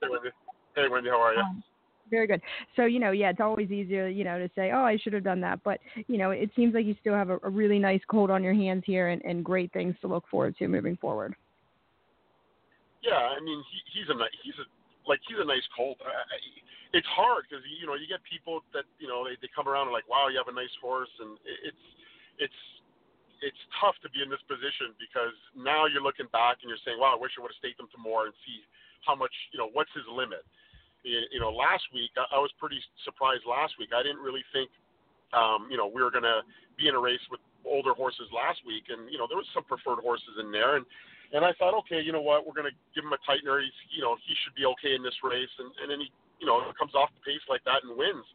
Hey 0.00 0.08
Wendy. 0.10 0.30
Hey 0.74 0.88
Wendy, 0.88 1.10
how 1.10 1.20
are 1.20 1.34
you? 1.34 1.40
Um, 1.40 1.62
very 2.12 2.28
good. 2.28 2.44
So 2.76 2.84
you 2.84 3.00
know, 3.00 3.10
yeah, 3.10 3.30
it's 3.30 3.40
always 3.40 3.72
easier, 3.72 4.06
you 4.06 4.22
know, 4.22 4.38
to 4.38 4.48
say, 4.54 4.70
oh, 4.70 4.84
I 4.84 5.00
should 5.02 5.14
have 5.14 5.24
done 5.24 5.40
that. 5.40 5.64
But 5.64 5.80
you 6.06 6.18
know, 6.20 6.30
it 6.30 6.50
seems 6.54 6.76
like 6.76 6.84
you 6.84 6.94
still 7.00 7.14
have 7.14 7.30
a, 7.30 7.38
a 7.42 7.50
really 7.50 7.80
nice 7.80 8.04
cold 8.06 8.30
on 8.30 8.44
your 8.44 8.54
hands 8.54 8.84
here, 8.86 9.08
and, 9.08 9.24
and 9.24 9.42
great 9.42 9.72
things 9.72 9.96
to 10.02 10.06
look 10.06 10.28
forward 10.30 10.54
to 10.58 10.68
moving 10.68 10.96
forward. 11.00 11.34
Yeah, 13.02 13.18
I 13.18 13.40
mean, 13.42 13.58
he, 13.66 13.98
he's 13.98 14.08
a 14.12 14.16
he's 14.44 14.54
a 14.60 14.66
like 15.08 15.18
he's 15.26 15.40
a 15.40 15.48
nice 15.48 15.64
colt. 15.74 15.98
It's 16.92 17.08
hard 17.08 17.48
because 17.48 17.64
you 17.80 17.88
know 17.88 17.96
you 17.96 18.06
get 18.06 18.20
people 18.28 18.60
that 18.76 18.84
you 19.00 19.08
know 19.08 19.24
they, 19.24 19.34
they 19.40 19.48
come 19.56 19.66
around 19.66 19.88
and 19.88 19.96
like, 19.96 20.06
wow, 20.06 20.28
you 20.28 20.36
have 20.36 20.52
a 20.52 20.54
nice 20.54 20.72
horse, 20.78 21.10
and 21.18 21.40
it's 21.64 21.84
it's 22.38 22.60
it's 23.42 23.62
tough 23.80 23.96
to 24.04 24.08
be 24.12 24.22
in 24.22 24.30
this 24.30 24.44
position 24.46 24.94
because 25.00 25.34
now 25.58 25.88
you're 25.90 26.04
looking 26.04 26.30
back 26.30 26.62
and 26.62 26.70
you're 26.70 26.78
saying, 26.86 27.00
wow, 27.00 27.16
I 27.16 27.18
wish 27.18 27.34
I 27.34 27.42
would 27.42 27.50
have 27.50 27.58
staked 27.58 27.82
him 27.82 27.90
to 27.90 27.98
more 27.98 28.30
and 28.30 28.34
see 28.46 28.62
how 29.02 29.18
much 29.18 29.34
you 29.50 29.58
know 29.58 29.72
what's 29.72 29.90
his 29.96 30.06
limit 30.06 30.46
you 31.04 31.40
know, 31.40 31.50
last 31.50 31.84
week 31.92 32.10
I 32.16 32.38
was 32.38 32.50
pretty 32.58 32.78
surprised. 33.04 33.42
Last 33.48 33.74
week 33.78 33.90
I 33.90 34.02
didn't 34.02 34.22
really 34.22 34.44
think, 34.54 34.70
um, 35.34 35.66
you 35.70 35.76
know, 35.76 35.90
we 35.90 36.02
were 36.02 36.10
going 36.10 36.26
to 36.26 36.46
be 36.78 36.88
in 36.88 36.94
a 36.94 37.02
race 37.02 37.22
with 37.30 37.40
older 37.66 37.94
horses 37.94 38.26
last 38.34 38.62
week, 38.66 38.90
and 38.90 39.06
you 39.10 39.18
know 39.18 39.26
there 39.26 39.38
was 39.38 39.48
some 39.54 39.64
preferred 39.64 40.02
horses 40.02 40.38
in 40.42 40.50
there, 40.50 40.76
and 40.76 40.86
and 41.32 41.44
I 41.44 41.56
thought, 41.56 41.72
okay, 41.86 42.00
you 42.02 42.12
know 42.12 42.20
what, 42.20 42.44
we're 42.44 42.56
going 42.56 42.68
to 42.68 42.76
give 42.92 43.08
him 43.08 43.16
a 43.16 43.22
tightener. 43.24 43.64
He's, 43.64 43.78
you 43.96 44.04
know, 44.04 44.20
he 44.20 44.36
should 44.44 44.52
be 44.52 44.68
okay 44.76 44.92
in 44.92 45.02
this 45.02 45.16
race, 45.24 45.52
and 45.58 45.70
and 45.80 45.86
then 45.88 46.00
he, 46.04 46.08
you 46.42 46.46
know, 46.46 46.60
comes 46.76 46.94
off 46.94 47.08
the 47.16 47.24
pace 47.24 47.42
like 47.48 47.64
that 47.64 47.82
and 47.86 47.96
wins. 47.96 48.26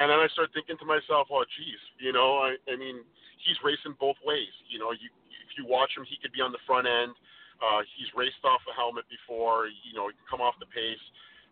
And 0.00 0.08
then 0.08 0.16
I 0.16 0.32
started 0.32 0.56
thinking 0.56 0.80
to 0.80 0.88
myself, 0.88 1.28
oh, 1.28 1.44
geez, 1.44 1.82
you 2.00 2.16
know, 2.16 2.40
I, 2.40 2.56
I 2.72 2.74
mean, 2.80 3.04
he's 3.44 3.60
racing 3.60 4.00
both 4.00 4.16
ways. 4.24 4.48
You 4.72 4.80
know, 4.80 4.96
you 4.96 5.12
if 5.44 5.58
you 5.58 5.68
watch 5.68 5.92
him, 5.92 6.08
he 6.08 6.16
could 6.22 6.32
be 6.32 6.40
on 6.40 6.54
the 6.54 6.62
front 6.64 6.88
end. 6.88 7.12
Uh, 7.60 7.84
he's 7.98 8.08
raced 8.16 8.40
off 8.48 8.64
a 8.64 8.72
helmet 8.72 9.04
before. 9.12 9.68
You 9.68 9.92
know, 9.92 10.08
he 10.08 10.16
can 10.16 10.24
come 10.24 10.40
off 10.40 10.56
the 10.56 10.70
pace. 10.72 11.02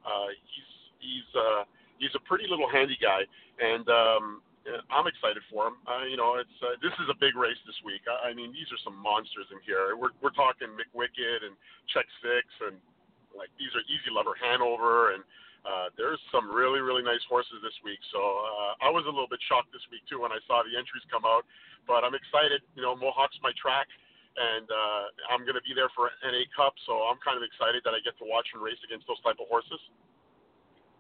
Uh, 0.09 0.33
he's 0.33 0.71
he's 1.05 1.29
uh, 1.37 1.63
he's 2.01 2.15
a 2.17 2.23
pretty 2.25 2.49
little 2.49 2.69
handy 2.69 2.97
guy, 2.97 3.29
and 3.61 3.85
um, 3.93 4.25
I'm 4.89 5.07
excited 5.09 5.45
for 5.53 5.69
him. 5.69 5.77
Uh, 5.85 6.05
you 6.09 6.17
know, 6.17 6.41
it's 6.41 6.59
uh, 6.65 6.81
this 6.81 6.93
is 7.01 7.09
a 7.13 7.17
big 7.21 7.37
race 7.37 7.61
this 7.69 7.77
week. 7.85 8.01
I, 8.09 8.33
I 8.33 8.37
mean, 8.37 8.53
these 8.53 8.69
are 8.73 8.81
some 8.81 8.97
monsters 8.97 9.49
in 9.53 9.61
here. 9.65 9.97
We're 9.97 10.17
we're 10.25 10.35
talking 10.35 10.73
McWicked 10.73 11.45
and 11.45 11.57
Check 11.93 12.09
Six, 12.25 12.45
and 12.65 12.81
like 13.37 13.53
these 13.61 13.73
are 13.77 13.85
Easy 13.89 14.09
Lover 14.09 14.37
Hanover, 14.41 15.13
and 15.13 15.23
uh, 15.65 15.93
there's 15.97 16.21
some 16.33 16.49
really 16.49 16.81
really 16.81 17.05
nice 17.05 17.23
horses 17.29 17.61
this 17.61 17.77
week. 17.85 18.01
So 18.13 18.21
uh, 18.21 18.73
I 18.85 18.89
was 18.89 19.05
a 19.05 19.13
little 19.13 19.31
bit 19.31 19.41
shocked 19.49 19.73
this 19.73 19.85
week 19.93 20.05
too 20.09 20.25
when 20.25 20.33
I 20.33 20.41
saw 20.49 20.65
the 20.65 20.73
entries 20.73 21.05
come 21.13 21.29
out, 21.29 21.45
but 21.85 22.05
I'm 22.05 22.17
excited. 22.17 22.65
You 22.73 22.85
know, 22.85 22.97
Mohawk's 22.97 23.39
my 23.45 23.53
track 23.57 23.89
and 24.37 24.67
uh, 24.69 25.33
I'm 25.33 25.43
going 25.43 25.57
to 25.57 25.65
be 25.65 25.73
there 25.75 25.89
for 25.97 26.11
NA 26.23 26.45
Cup, 26.55 26.75
so 26.87 27.09
I'm 27.09 27.19
kind 27.25 27.37
of 27.37 27.43
excited 27.43 27.83
that 27.85 27.95
I 27.97 28.01
get 28.05 28.19
to 28.21 28.27
watch 28.29 28.47
and 28.55 28.63
race 28.63 28.79
against 28.85 29.07
those 29.09 29.21
type 29.25 29.41
of 29.41 29.49
horses. 29.49 29.81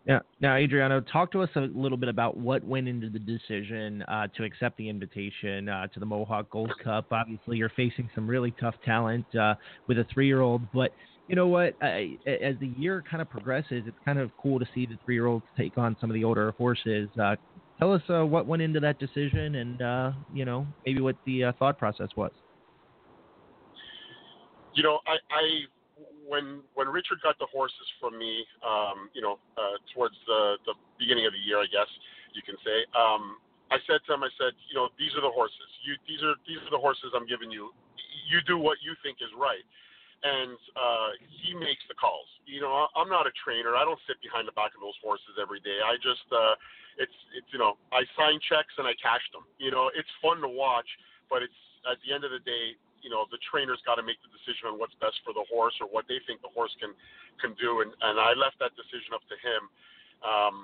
Yeah. 0.07 0.21
Now, 0.41 0.57
Adriano, 0.57 1.01
talk 1.01 1.31
to 1.33 1.43
us 1.43 1.51
a 1.57 1.61
little 1.61 1.99
bit 1.99 2.09
about 2.09 2.37
what 2.37 2.65
went 2.65 2.89
into 2.89 3.11
the 3.11 3.19
decision 3.19 4.03
uh, 4.03 4.27
to 4.37 4.45
accept 4.45 4.79
the 4.79 4.89
invitation 4.89 5.69
uh, 5.69 5.87
to 5.89 6.01
the 6.01 6.07
Mohawk 6.07 6.49
Gold 6.51 6.73
Cup. 6.83 7.13
Obviously, 7.13 7.59
you're 7.59 7.73
facing 7.77 8.09
some 8.15 8.27
really 8.27 8.55
tough 8.59 8.75
talent 8.87 9.27
uh, 9.37 9.55
with 9.87 9.99
a 9.99 10.07
three-year-old, 10.13 10.63
but 10.73 10.93
you 11.29 11.37
know 11.37 11.47
what? 11.47 11.75
as 11.83 12.55
the 12.59 12.73
year 12.79 13.05
kind 13.09 13.21
of 13.21 13.29
progresses, 13.29 13.83
it's 13.87 13.99
kind 14.05 14.19
of 14.19 14.31
cool 14.41 14.59
to 14.59 14.67
see 14.75 14.87
the 14.87 14.97
three-year-olds 15.05 15.45
take 15.59 15.77
on 15.77 15.95
some 16.01 16.09
of 16.09 16.15
the 16.15 16.25
older 16.25 16.53
horses. 16.53 17.11
Uh, 17.23 17.37
tell 17.79 17.93
us 17.93 18.03
uh, 18.09 18.25
what 18.25 18.47
went 18.47 18.63
into 18.63 18.81
that 18.81 18.99
decision, 18.99 19.57
and 19.57 19.83
uh, 19.83 20.13
you 20.33 20.47
know 20.47 20.67
maybe 20.87 21.03
what 21.03 21.17
the 21.27 21.53
thought 21.59 21.77
process 21.77 22.09
was 22.17 22.33
you 24.79 24.87
know, 24.87 25.03
I, 25.11 25.19
I 25.35 25.45
when 26.31 26.63
when 26.79 26.87
Richard 26.87 27.19
got 27.27 27.35
the 27.43 27.51
horses 27.51 27.89
from 27.99 28.15
me, 28.15 28.47
um, 28.63 29.11
you 29.11 29.19
know, 29.19 29.43
uh, 29.59 29.75
towards 29.91 30.15
the 30.31 30.55
the 30.71 30.79
beginning 31.03 31.27
of 31.27 31.35
the 31.35 31.43
year, 31.43 31.59
I 31.59 31.67
guess 31.67 31.91
you 32.31 32.47
can 32.47 32.55
say. 32.63 32.87
Um, 32.95 33.43
I 33.75 33.83
said 33.91 33.99
to 34.07 34.15
him, 34.15 34.23
I 34.23 34.31
said, 34.39 34.55
you 34.71 34.79
know, 34.79 34.89
these 34.95 35.11
are 35.19 35.25
the 35.27 35.35
horses. 35.35 35.67
You 35.83 35.99
these 36.07 36.23
are 36.23 36.39
these 36.47 36.63
are 36.63 36.71
the 36.71 36.79
horses 36.79 37.11
I'm 37.11 37.27
giving 37.27 37.51
you. 37.51 37.75
You 38.31 38.39
do 38.47 38.55
what 38.55 38.79
you 38.87 38.95
think 39.03 39.19
is 39.19 39.35
right. 39.35 39.67
And 40.23 40.59
uh, 40.75 41.11
he 41.43 41.55
makes 41.59 41.83
the 41.91 41.95
calls. 41.99 42.27
You 42.47 42.63
know, 42.63 42.91
I'm 42.95 43.11
not 43.11 43.27
a 43.27 43.35
trainer. 43.39 43.75
I 43.75 43.87
don't 43.87 43.99
sit 44.07 44.19
behind 44.23 44.51
the 44.51 44.55
back 44.55 44.75
of 44.75 44.83
those 44.83 44.99
horses 44.99 45.39
every 45.39 45.63
day. 45.63 45.79
I 45.79 45.95
just, 46.03 46.27
uh, 46.35 46.59
it's, 46.99 47.15
it's, 47.39 47.47
you 47.55 47.61
know, 47.63 47.79
I 47.95 48.03
sign 48.19 48.43
checks 48.51 48.75
and 48.83 48.91
I 48.91 48.99
cash 48.99 49.23
them. 49.31 49.47
You 49.63 49.71
know, 49.71 49.95
it's 49.95 50.11
fun 50.19 50.43
to 50.43 50.51
watch, 50.51 50.91
but 51.31 51.47
it's 51.47 51.55
at 51.87 52.03
the 52.03 52.11
end 52.11 52.27
of 52.27 52.35
the 52.35 52.43
day, 52.43 52.75
you 53.03 53.11
know 53.11 53.27
the 53.31 53.41
trainer's 53.47 53.83
got 53.87 53.97
to 53.97 54.05
make 54.05 54.19
the 54.23 54.31
decision 54.33 54.73
on 54.73 54.75
what's 54.77 54.95
best 54.99 55.19
for 55.23 55.33
the 55.33 55.45
horse 55.49 55.75
or 55.81 55.87
what 55.89 56.07
they 56.11 56.19
think 56.27 56.43
the 56.43 56.53
horse 56.53 56.73
can 56.79 56.95
can 57.39 57.55
do 57.57 57.81
and 57.83 57.91
and 58.03 58.17
I 58.19 58.35
left 58.35 58.59
that 58.63 58.75
decision 58.75 59.15
up 59.15 59.25
to 59.31 59.37
him. 59.39 59.63
Um 60.23 60.55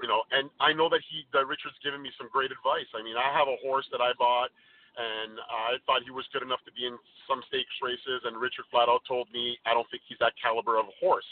you 0.00 0.08
know 0.08 0.24
and 0.32 0.48
I 0.60 0.72
know 0.72 0.88
that 0.92 1.02
he 1.08 1.24
that 1.32 1.46
Richard's 1.48 1.78
given 1.84 2.00
me 2.00 2.10
some 2.16 2.28
great 2.28 2.52
advice. 2.52 2.88
I 2.92 3.00
mean 3.04 3.16
I 3.16 3.28
have 3.32 3.48
a 3.48 3.58
horse 3.64 3.88
that 3.92 4.00
I 4.00 4.12
bought 4.16 4.52
and 4.98 5.38
I 5.38 5.78
thought 5.86 6.02
he 6.02 6.10
was 6.10 6.26
good 6.34 6.42
enough 6.42 6.60
to 6.66 6.72
be 6.74 6.84
in 6.84 6.98
some 7.30 7.40
stakes 7.46 7.72
races 7.80 8.26
and 8.26 8.36
Richard 8.36 8.66
flat 8.74 8.90
out 8.90 9.06
told 9.06 9.30
me 9.30 9.56
I 9.64 9.72
don't 9.72 9.86
think 9.88 10.02
he's 10.10 10.18
that 10.18 10.34
caliber 10.36 10.76
of 10.76 10.90
a 10.90 10.96
horse. 10.98 11.28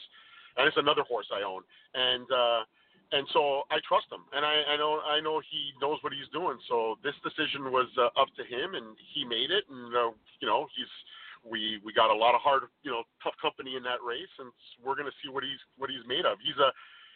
And 0.56 0.66
it's 0.66 0.78
another 0.78 1.02
horse 1.06 1.26
I 1.30 1.42
own. 1.42 1.62
And 1.94 2.26
uh 2.30 2.62
and 3.12 3.24
so 3.32 3.64
I 3.72 3.80
trust 3.88 4.12
him, 4.12 4.20
and 4.36 4.44
I, 4.44 4.74
I 4.74 4.76
know 4.76 5.00
I 5.00 5.20
know 5.20 5.40
he 5.40 5.72
knows 5.80 5.96
what 6.04 6.12
he's 6.12 6.28
doing. 6.28 6.60
So 6.68 7.00
this 7.00 7.16
decision 7.24 7.72
was 7.72 7.88
uh, 7.96 8.12
up 8.20 8.28
to 8.36 8.44
him, 8.44 8.76
and 8.76 8.92
he 9.14 9.24
made 9.24 9.48
it. 9.48 9.64
And 9.72 9.88
uh, 9.96 10.12
you 10.40 10.48
know, 10.48 10.68
he's 10.76 10.92
we 11.40 11.80
we 11.80 11.96
got 11.96 12.12
a 12.12 12.16
lot 12.16 12.36
of 12.36 12.44
hard, 12.44 12.68
you 12.84 12.92
know, 12.92 13.08
tough 13.24 13.36
company 13.40 13.80
in 13.80 13.82
that 13.88 14.04
race, 14.04 14.32
and 14.38 14.52
we're 14.84 14.96
going 14.98 15.08
to 15.08 15.18
see 15.24 15.32
what 15.32 15.40
he's 15.40 15.60
what 15.80 15.88
he's 15.88 16.04
made 16.04 16.28
of. 16.28 16.36
He's 16.44 16.58
a, 16.60 16.68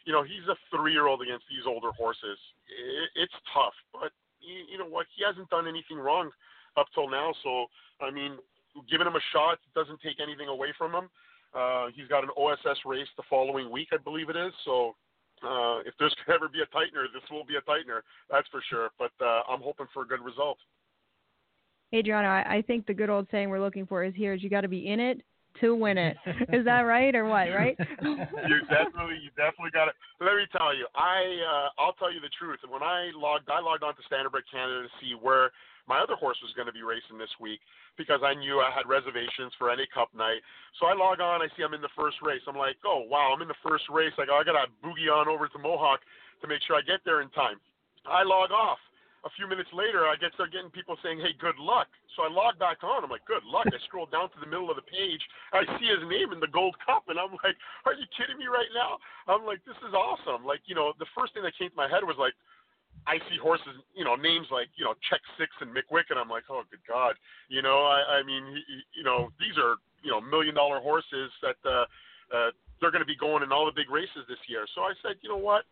you 0.08 0.16
know, 0.16 0.24
he's 0.24 0.48
a 0.48 0.56
three 0.72 0.96
year 0.96 1.12
old 1.12 1.20
against 1.20 1.44
these 1.52 1.68
older 1.68 1.92
horses. 1.92 2.40
It, 2.72 3.28
it's 3.28 3.38
tough, 3.52 3.76
but 3.92 4.16
you, 4.40 4.64
you 4.72 4.76
know 4.80 4.88
what? 4.88 5.04
He 5.12 5.20
hasn't 5.28 5.52
done 5.52 5.68
anything 5.68 6.00
wrong 6.00 6.32
up 6.80 6.88
till 6.96 7.12
now. 7.12 7.36
So 7.44 7.68
I 8.00 8.08
mean, 8.08 8.40
giving 8.88 9.06
him 9.06 9.16
a 9.16 9.24
shot 9.32 9.60
doesn't 9.76 10.00
take 10.00 10.24
anything 10.24 10.48
away 10.48 10.72
from 10.80 10.96
him. 10.96 11.12
Uh, 11.52 11.92
he's 11.92 12.08
got 12.08 12.24
an 12.24 12.32
OSS 12.32 12.80
race 12.88 13.12
the 13.20 13.28
following 13.28 13.68
week, 13.68 13.92
I 13.92 14.00
believe 14.00 14.32
it 14.32 14.36
is. 14.40 14.56
So 14.64 14.96
uh, 15.44 15.80
if 15.86 15.94
there's 15.98 16.14
to 16.26 16.32
ever 16.32 16.48
be 16.48 16.60
a 16.60 16.66
tightener, 16.74 17.06
this 17.12 17.22
will 17.30 17.44
be 17.44 17.56
a 17.56 17.62
tightener. 17.62 18.00
That's 18.30 18.48
for 18.48 18.62
sure. 18.68 18.90
But 18.98 19.12
uh, 19.20 19.42
I'm 19.48 19.60
hoping 19.60 19.86
for 19.92 20.02
a 20.02 20.06
good 20.06 20.20
result. 20.20 20.58
Adriano, 21.94 22.28
I, 22.28 22.56
I 22.56 22.62
think 22.62 22.86
the 22.86 22.94
good 22.94 23.10
old 23.10 23.26
saying 23.30 23.50
we're 23.50 23.60
looking 23.60 23.86
for 23.86 24.02
is 24.02 24.14
here 24.16 24.32
is 24.32 24.42
you 24.42 24.48
got 24.48 24.62
to 24.62 24.68
be 24.68 24.88
in 24.88 24.98
it 24.98 25.22
to 25.60 25.74
win 25.74 25.98
it. 25.98 26.16
Is 26.52 26.64
that 26.64 26.88
right 26.88 27.14
or 27.14 27.26
what? 27.26 27.52
Right? 27.52 27.76
you 28.02 28.58
definitely, 28.72 29.20
you 29.20 29.30
definitely 29.36 29.72
got 29.72 29.88
it. 29.88 29.94
Let 30.20 30.36
me 30.36 30.46
tell 30.56 30.74
you, 30.74 30.86
I, 30.94 31.20
uh, 31.44 31.68
I'll 31.82 31.92
tell 31.94 32.12
you 32.12 32.20
the 32.20 32.32
truth. 32.38 32.60
When 32.68 32.82
I 32.82 33.10
logged, 33.14 33.50
I 33.50 33.60
logged 33.60 33.82
on 33.82 33.94
to 33.96 34.02
Standardbred 34.08 34.48
Canada 34.50 34.82
to 34.82 34.88
see 35.00 35.12
where 35.12 35.50
my 35.88 35.98
other 35.98 36.14
horse 36.14 36.38
was 36.42 36.54
going 36.54 36.70
to 36.70 36.74
be 36.74 36.86
racing 36.86 37.18
this 37.18 37.32
week 37.40 37.60
because 37.98 38.22
I 38.22 38.34
knew 38.34 38.62
I 38.62 38.70
had 38.70 38.86
reservations 38.86 39.50
for 39.58 39.68
NA 39.68 39.86
Cup 39.90 40.14
night. 40.14 40.40
So 40.78 40.86
I 40.86 40.94
log 40.94 41.20
on, 41.20 41.42
I 41.42 41.50
see 41.56 41.66
I'm 41.66 41.74
in 41.74 41.82
the 41.82 41.96
first 41.98 42.22
race. 42.22 42.42
I'm 42.46 42.58
like, 42.58 42.78
oh 42.86 43.02
wow, 43.06 43.34
I'm 43.34 43.42
in 43.42 43.50
the 43.50 43.62
first 43.66 43.84
race. 43.90 44.14
I 44.18 44.26
go, 44.26 44.38
I 44.38 44.44
got 44.46 44.54
to 44.58 44.70
boogie 44.80 45.10
on 45.10 45.26
over 45.26 45.48
to 45.48 45.58
Mohawk 45.58 46.00
to 46.40 46.46
make 46.46 46.62
sure 46.66 46.76
I 46.76 46.82
get 46.82 47.02
there 47.04 47.22
in 47.22 47.30
time. 47.34 47.58
I 48.06 48.22
log 48.22 48.50
off. 48.50 48.78
A 49.22 49.30
few 49.38 49.46
minutes 49.46 49.70
later, 49.70 50.02
I 50.02 50.18
get 50.18 50.34
start 50.34 50.50
getting 50.50 50.74
people 50.74 50.98
saying, 50.98 51.22
"Hey, 51.22 51.30
good 51.38 51.54
luck." 51.54 51.86
So 52.18 52.26
I 52.26 52.28
log 52.28 52.58
back 52.58 52.82
on. 52.82 53.06
I'm 53.06 53.10
like, 53.10 53.24
"Good 53.24 53.46
luck." 53.46 53.70
I 53.70 53.78
scroll 53.86 54.10
down 54.10 54.34
to 54.34 54.40
the 54.42 54.50
middle 54.50 54.66
of 54.66 54.74
the 54.74 54.82
page. 54.82 55.22
I 55.54 55.62
see 55.78 55.86
his 55.86 56.02
name 56.10 56.34
in 56.34 56.42
the 56.42 56.50
gold 56.50 56.74
cup, 56.82 57.06
and 57.06 57.22
I'm 57.22 57.30
like, 57.38 57.54
"Are 57.86 57.94
you 57.94 58.02
kidding 58.18 58.34
me 58.34 58.50
right 58.50 58.66
now?" 58.74 58.98
I'm 59.30 59.46
like, 59.46 59.62
"This 59.62 59.78
is 59.86 59.94
awesome!" 59.94 60.42
Like, 60.42 60.66
you 60.66 60.74
know, 60.74 60.92
the 60.98 61.06
first 61.14 61.34
thing 61.34 61.44
that 61.46 61.54
came 61.54 61.70
to 61.70 61.76
my 61.76 61.86
head 61.86 62.02
was 62.02 62.18
like, 62.18 62.34
I 63.06 63.18
see 63.26 63.36
horses, 63.40 63.82
you 63.94 64.04
know, 64.04 64.14
names 64.14 64.46
like 64.50 64.68
you 64.76 64.84
know 64.84 64.94
Check 65.10 65.20
Six 65.38 65.50
and 65.60 65.70
McWick, 65.74 66.10
and 66.10 66.18
I'm 66.18 66.30
like, 66.30 66.44
oh 66.50 66.62
good 66.70 66.84
God, 66.86 67.14
you 67.48 67.62
know, 67.62 67.82
I, 67.86 68.18
I 68.18 68.22
mean, 68.22 68.62
you 68.94 69.02
know, 69.02 69.30
these 69.40 69.58
are 69.58 69.76
you 70.02 70.10
know 70.10 70.20
million 70.20 70.54
dollar 70.54 70.78
horses 70.78 71.30
that 71.42 71.58
uh, 71.66 71.86
uh, 72.30 72.50
they're 72.80 72.94
going 72.94 73.02
to 73.02 73.08
be 73.08 73.18
going 73.18 73.42
in 73.42 73.50
all 73.50 73.66
the 73.66 73.74
big 73.74 73.90
races 73.90 74.22
this 74.28 74.38
year. 74.46 74.66
So 74.74 74.82
I 74.82 74.94
said, 75.02 75.18
you 75.22 75.28
know 75.28 75.40
what, 75.40 75.64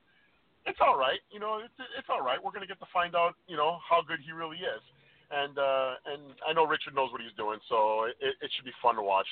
it's 0.67 0.79
all 0.83 0.99
right, 0.99 1.21
you 1.31 1.39
know, 1.39 1.63
it's, 1.63 1.75
it's 1.99 2.09
all 2.11 2.23
right. 2.23 2.39
We're 2.43 2.53
going 2.53 2.67
to 2.67 2.71
get 2.71 2.81
to 2.81 2.91
find 2.93 3.15
out, 3.15 3.35
you 3.47 3.57
know, 3.57 3.79
how 3.89 4.03
good 4.03 4.19
he 4.25 4.33
really 4.33 4.59
is, 4.59 4.83
and 5.31 5.55
uh, 5.55 6.03
and 6.11 6.35
I 6.43 6.53
know 6.53 6.67
Richard 6.67 6.95
knows 6.95 7.13
what 7.13 7.21
he's 7.23 7.37
doing, 7.39 7.63
so 7.69 8.11
it, 8.11 8.35
it 8.43 8.51
should 8.57 8.67
be 8.67 8.75
fun 8.83 8.97
to 8.97 9.03
watch. 9.03 9.29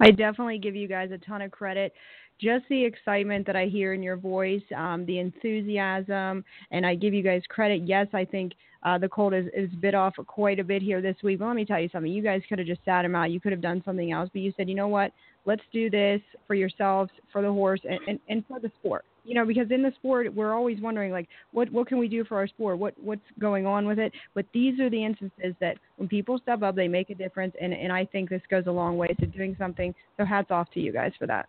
I 0.00 0.10
definitely 0.10 0.58
give 0.58 0.74
you 0.74 0.88
guys 0.88 1.10
a 1.12 1.18
ton 1.18 1.42
of 1.42 1.50
credit 1.50 1.92
just 2.40 2.64
the 2.68 2.84
excitement 2.84 3.46
that 3.46 3.56
I 3.56 3.66
hear 3.66 3.92
in 3.92 4.02
your 4.02 4.16
voice, 4.16 4.62
um, 4.76 5.04
the 5.06 5.18
enthusiasm, 5.18 6.44
and 6.70 6.86
I 6.86 6.94
give 6.94 7.14
you 7.14 7.22
guys 7.22 7.42
credit. 7.48 7.82
Yes, 7.84 8.06
I 8.12 8.24
think 8.24 8.52
uh, 8.82 8.98
the 8.98 9.08
cold 9.08 9.34
is, 9.34 9.46
is 9.54 9.68
bit 9.80 9.94
off 9.94 10.14
quite 10.26 10.58
a 10.58 10.64
bit 10.64 10.82
here 10.82 11.02
this 11.02 11.16
week. 11.22 11.38
But 11.38 11.46
let 11.46 11.56
me 11.56 11.64
tell 11.64 11.80
you 11.80 11.88
something. 11.92 12.10
You 12.10 12.22
guys 12.22 12.42
could 12.48 12.58
have 12.58 12.66
just 12.66 12.84
sat 12.84 13.04
him 13.04 13.14
out. 13.14 13.30
You 13.30 13.40
could 13.40 13.52
have 13.52 13.60
done 13.60 13.82
something 13.84 14.12
else. 14.12 14.30
But 14.32 14.42
you 14.42 14.52
said, 14.56 14.68
you 14.68 14.74
know 14.74 14.88
what? 14.88 15.12
Let's 15.44 15.62
do 15.72 15.90
this 15.90 16.20
for 16.46 16.54
yourselves, 16.54 17.10
for 17.32 17.42
the 17.42 17.52
horse, 17.52 17.80
and, 17.88 18.00
and, 18.06 18.20
and 18.28 18.44
for 18.46 18.60
the 18.60 18.70
sport. 18.80 19.04
You 19.24 19.34
know, 19.34 19.44
because 19.44 19.70
in 19.70 19.82
the 19.82 19.92
sport, 19.96 20.32
we're 20.34 20.54
always 20.54 20.80
wondering, 20.80 21.12
like, 21.12 21.28
what 21.52 21.70
what 21.70 21.86
can 21.86 21.98
we 21.98 22.08
do 22.08 22.24
for 22.24 22.38
our 22.38 22.46
sport? 22.46 22.78
What 22.78 22.94
what's 22.98 23.20
going 23.38 23.66
on 23.66 23.86
with 23.86 23.98
it? 23.98 24.12
But 24.34 24.46
these 24.54 24.80
are 24.80 24.88
the 24.88 25.04
instances 25.04 25.54
that 25.60 25.76
when 25.96 26.08
people 26.08 26.38
step 26.38 26.62
up, 26.62 26.74
they 26.74 26.88
make 26.88 27.10
a 27.10 27.14
difference, 27.14 27.54
and 27.60 27.74
and 27.74 27.92
I 27.92 28.06
think 28.06 28.30
this 28.30 28.42
goes 28.50 28.64
a 28.66 28.72
long 28.72 28.96
way 28.96 29.08
to 29.08 29.26
doing 29.26 29.54
something. 29.58 29.94
So 30.16 30.24
hats 30.24 30.50
off 30.50 30.70
to 30.72 30.80
you 30.80 30.90
guys 30.90 31.12
for 31.18 31.26
that. 31.26 31.46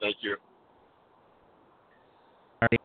Thank 0.00 0.16
you. 0.22 0.36
All 2.62 2.68
right. 2.70 2.80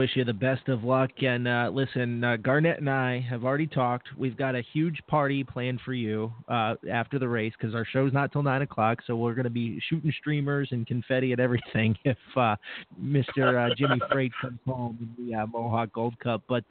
Wish 0.00 0.10
you 0.14 0.24
the 0.24 0.32
best 0.32 0.68
of 0.68 0.82
luck. 0.82 1.10
And 1.22 1.46
uh, 1.46 1.70
listen, 1.72 2.24
uh, 2.24 2.36
Garnett 2.36 2.80
and 2.80 2.90
I 2.90 3.20
have 3.20 3.44
already 3.44 3.66
talked. 3.66 4.08
We've 4.16 4.36
got 4.36 4.56
a 4.56 4.62
huge 4.72 5.00
party 5.06 5.44
planned 5.44 5.80
for 5.84 5.92
you 5.92 6.32
uh, 6.48 6.74
after 6.90 7.18
the 7.18 7.28
race 7.28 7.52
because 7.58 7.74
our 7.74 7.84
show's 7.84 8.12
not 8.12 8.32
till 8.32 8.42
nine 8.42 8.62
o'clock. 8.62 8.98
So 9.06 9.14
we're 9.16 9.34
going 9.34 9.44
to 9.44 9.50
be 9.50 9.80
shooting 9.88 10.12
streamers 10.18 10.68
and 10.72 10.86
confetti 10.86 11.32
at 11.32 11.38
everything 11.38 11.96
if 12.04 12.18
uh, 12.36 12.56
Mr. 13.00 13.70
Uh, 13.70 13.74
Jimmy 13.76 14.00
Freight 14.10 14.32
comes 14.40 14.58
home 14.66 14.98
in 15.00 15.28
the 15.28 15.34
uh, 15.36 15.46
Mohawk 15.46 15.92
Gold 15.92 16.18
Cup. 16.18 16.42
But 16.48 16.64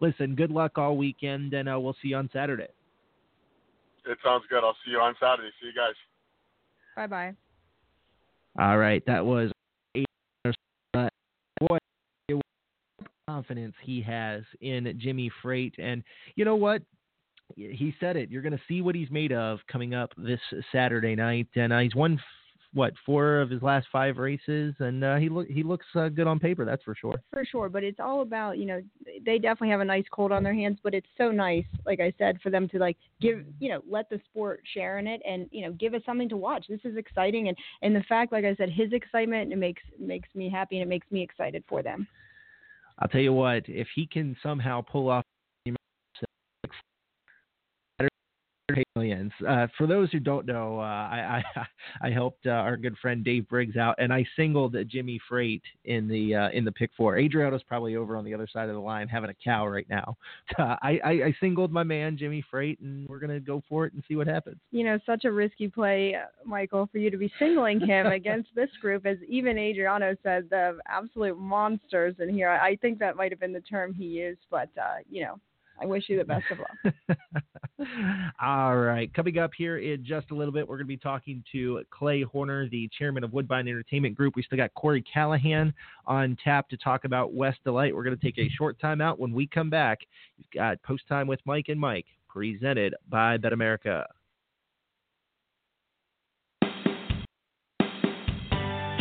listen, 0.00 0.36
good 0.36 0.50
luck 0.50 0.78
all 0.78 0.96
weekend, 0.96 1.54
and 1.54 1.66
we'll 1.82 1.96
see 2.00 2.08
you 2.08 2.16
on 2.16 2.30
Saturday. 2.32 2.68
It 4.06 4.18
sounds 4.24 4.44
good. 4.48 4.64
I'll 4.64 4.76
see 4.84 4.92
you 4.92 5.00
on 5.00 5.14
Saturday. 5.20 5.50
See 5.60 5.66
you 5.66 5.74
guys. 5.74 5.94
Bye 6.96 7.06
bye. 7.06 7.47
All 8.58 8.76
right, 8.76 9.02
that 9.06 9.24
was 9.24 9.52
confidence 13.28 13.74
he 13.82 14.00
has 14.02 14.42
in 14.62 14.92
Jimmy 14.98 15.30
Freight. 15.42 15.74
And 15.78 16.02
you 16.34 16.44
know 16.44 16.56
what? 16.56 16.82
He 17.56 17.94
said 18.00 18.16
it. 18.16 18.30
You're 18.30 18.42
going 18.42 18.56
to 18.56 18.62
see 18.66 18.82
what 18.82 18.94
he's 18.94 19.10
made 19.10 19.32
of 19.32 19.60
coming 19.70 19.94
up 19.94 20.10
this 20.16 20.40
Saturday 20.72 21.14
night. 21.14 21.48
And 21.54 21.72
uh, 21.72 21.78
he's 21.78 21.94
won 21.94 22.18
what 22.74 22.92
four 23.06 23.40
of 23.40 23.50
his 23.50 23.62
last 23.62 23.86
five 23.90 24.18
races, 24.18 24.74
and 24.78 25.02
uh, 25.02 25.16
he 25.16 25.28
look 25.28 25.48
he 25.48 25.62
looks 25.62 25.86
uh, 25.94 26.08
good 26.08 26.26
on 26.26 26.38
paper. 26.38 26.64
That's 26.64 26.82
for 26.82 26.94
sure. 26.94 27.20
For 27.32 27.44
sure, 27.44 27.68
but 27.68 27.82
it's 27.82 28.00
all 28.00 28.22
about 28.22 28.58
you 28.58 28.66
know 28.66 28.82
they 29.24 29.38
definitely 29.38 29.70
have 29.70 29.80
a 29.80 29.84
nice 29.84 30.04
cold 30.12 30.32
on 30.32 30.42
their 30.42 30.54
hands, 30.54 30.78
but 30.82 30.94
it's 30.94 31.06
so 31.16 31.30
nice, 31.30 31.64
like 31.86 32.00
I 32.00 32.12
said, 32.18 32.40
for 32.42 32.50
them 32.50 32.68
to 32.68 32.78
like 32.78 32.96
give 33.20 33.44
you 33.58 33.70
know 33.70 33.80
let 33.88 34.10
the 34.10 34.20
sport 34.30 34.60
share 34.74 34.98
in 34.98 35.06
it 35.06 35.22
and 35.26 35.48
you 35.50 35.64
know 35.64 35.72
give 35.72 35.94
us 35.94 36.02
something 36.04 36.28
to 36.28 36.36
watch. 36.36 36.66
This 36.68 36.80
is 36.84 36.96
exciting, 36.96 37.48
and 37.48 37.56
and 37.82 37.96
the 37.96 38.02
fact, 38.02 38.32
like 38.32 38.44
I 38.44 38.54
said, 38.56 38.70
his 38.70 38.92
excitement 38.92 39.52
it 39.52 39.56
makes 39.56 39.82
makes 39.98 40.28
me 40.34 40.50
happy 40.50 40.76
and 40.76 40.82
it 40.82 40.88
makes 40.88 41.10
me 41.10 41.22
excited 41.22 41.64
for 41.68 41.82
them. 41.82 42.06
I'll 42.98 43.08
tell 43.08 43.20
you 43.20 43.32
what, 43.32 43.62
if 43.68 43.86
he 43.94 44.06
can 44.06 44.36
somehow 44.42 44.82
pull 44.82 45.08
off 45.08 45.24
Uh, 49.46 49.66
for 49.76 49.86
those 49.86 50.10
who 50.10 50.20
don't 50.20 50.46
know, 50.46 50.78
uh, 50.78 50.82
I, 50.82 51.42
I, 51.56 51.66
I 52.08 52.10
helped 52.10 52.46
uh, 52.46 52.50
our 52.50 52.76
good 52.76 52.96
friend 52.98 53.24
Dave 53.24 53.48
Briggs 53.48 53.76
out, 53.76 53.94
and 53.98 54.12
I 54.12 54.26
singled 54.36 54.76
Jimmy 54.88 55.20
Freight 55.28 55.62
in 55.84 56.08
the 56.08 56.34
uh, 56.34 56.48
in 56.50 56.64
the 56.64 56.72
pick 56.72 56.90
four. 56.96 57.16
Adriano's 57.16 57.62
probably 57.62 57.96
over 57.96 58.16
on 58.16 58.24
the 58.24 58.34
other 58.34 58.46
side 58.46 58.68
of 58.68 58.74
the 58.74 58.80
line 58.80 59.08
having 59.08 59.30
a 59.30 59.34
cow 59.34 59.66
right 59.66 59.86
now. 59.88 60.16
I, 60.58 61.00
I, 61.04 61.10
I 61.10 61.36
singled 61.40 61.72
my 61.72 61.82
man 61.82 62.16
Jimmy 62.18 62.44
Freight, 62.50 62.80
and 62.80 63.08
we're 63.08 63.18
gonna 63.18 63.40
go 63.40 63.62
for 63.68 63.86
it 63.86 63.92
and 63.92 64.02
see 64.08 64.16
what 64.16 64.26
happens. 64.26 64.58
You 64.70 64.84
know, 64.84 64.98
such 65.06 65.24
a 65.24 65.32
risky 65.32 65.68
play, 65.68 66.14
uh, 66.14 66.26
Michael, 66.44 66.88
for 66.90 66.98
you 66.98 67.10
to 67.10 67.16
be 67.16 67.32
singling 67.38 67.80
him 67.80 68.06
against 68.12 68.48
this 68.54 68.70
group, 68.80 69.06
as 69.06 69.18
even 69.28 69.58
Adriano 69.58 70.16
said, 70.22 70.48
the 70.50 70.78
absolute 70.86 71.38
monsters 71.38 72.14
in 72.18 72.28
here. 72.28 72.50
I 72.50 72.76
think 72.76 72.98
that 72.98 73.16
might 73.16 73.32
have 73.32 73.40
been 73.40 73.52
the 73.52 73.60
term 73.60 73.94
he 73.94 74.04
used, 74.04 74.40
but 74.50 74.68
uh, 74.78 74.98
you 75.10 75.24
know, 75.24 75.38
I 75.80 75.86
wish 75.86 76.08
you 76.08 76.16
the 76.16 76.24
best 76.24 76.44
of 76.50 76.58
luck. 76.58 77.18
All 78.42 78.76
right. 78.76 79.12
Coming 79.14 79.38
up 79.38 79.52
here 79.56 79.78
in 79.78 80.04
just 80.04 80.30
a 80.30 80.34
little 80.34 80.52
bit, 80.52 80.66
we're 80.68 80.76
going 80.76 80.86
to 80.86 80.88
be 80.88 80.96
talking 80.96 81.44
to 81.52 81.82
Clay 81.90 82.22
Horner, 82.22 82.68
the 82.68 82.88
chairman 82.98 83.22
of 83.22 83.32
Woodbine 83.32 83.68
Entertainment 83.68 84.16
Group. 84.16 84.34
We 84.34 84.42
still 84.42 84.58
got 84.58 84.74
Corey 84.74 85.02
Callahan 85.02 85.72
on 86.06 86.36
tap 86.42 86.68
to 86.70 86.76
talk 86.76 87.04
about 87.04 87.32
Wes 87.32 87.54
Delight. 87.64 87.94
We're 87.94 88.04
going 88.04 88.18
to 88.18 88.24
take 88.24 88.38
a 88.38 88.48
short 88.50 88.80
time 88.80 89.00
out. 89.00 89.20
When 89.20 89.32
we 89.32 89.46
come 89.46 89.70
back, 89.70 90.00
you've 90.36 90.50
got 90.50 90.82
Post 90.82 91.04
Time 91.08 91.28
with 91.28 91.40
Mike 91.44 91.66
and 91.68 91.80
Mike, 91.80 92.06
presented 92.28 92.94
by 93.08 93.36
Bet 93.36 93.52
America. 93.52 94.06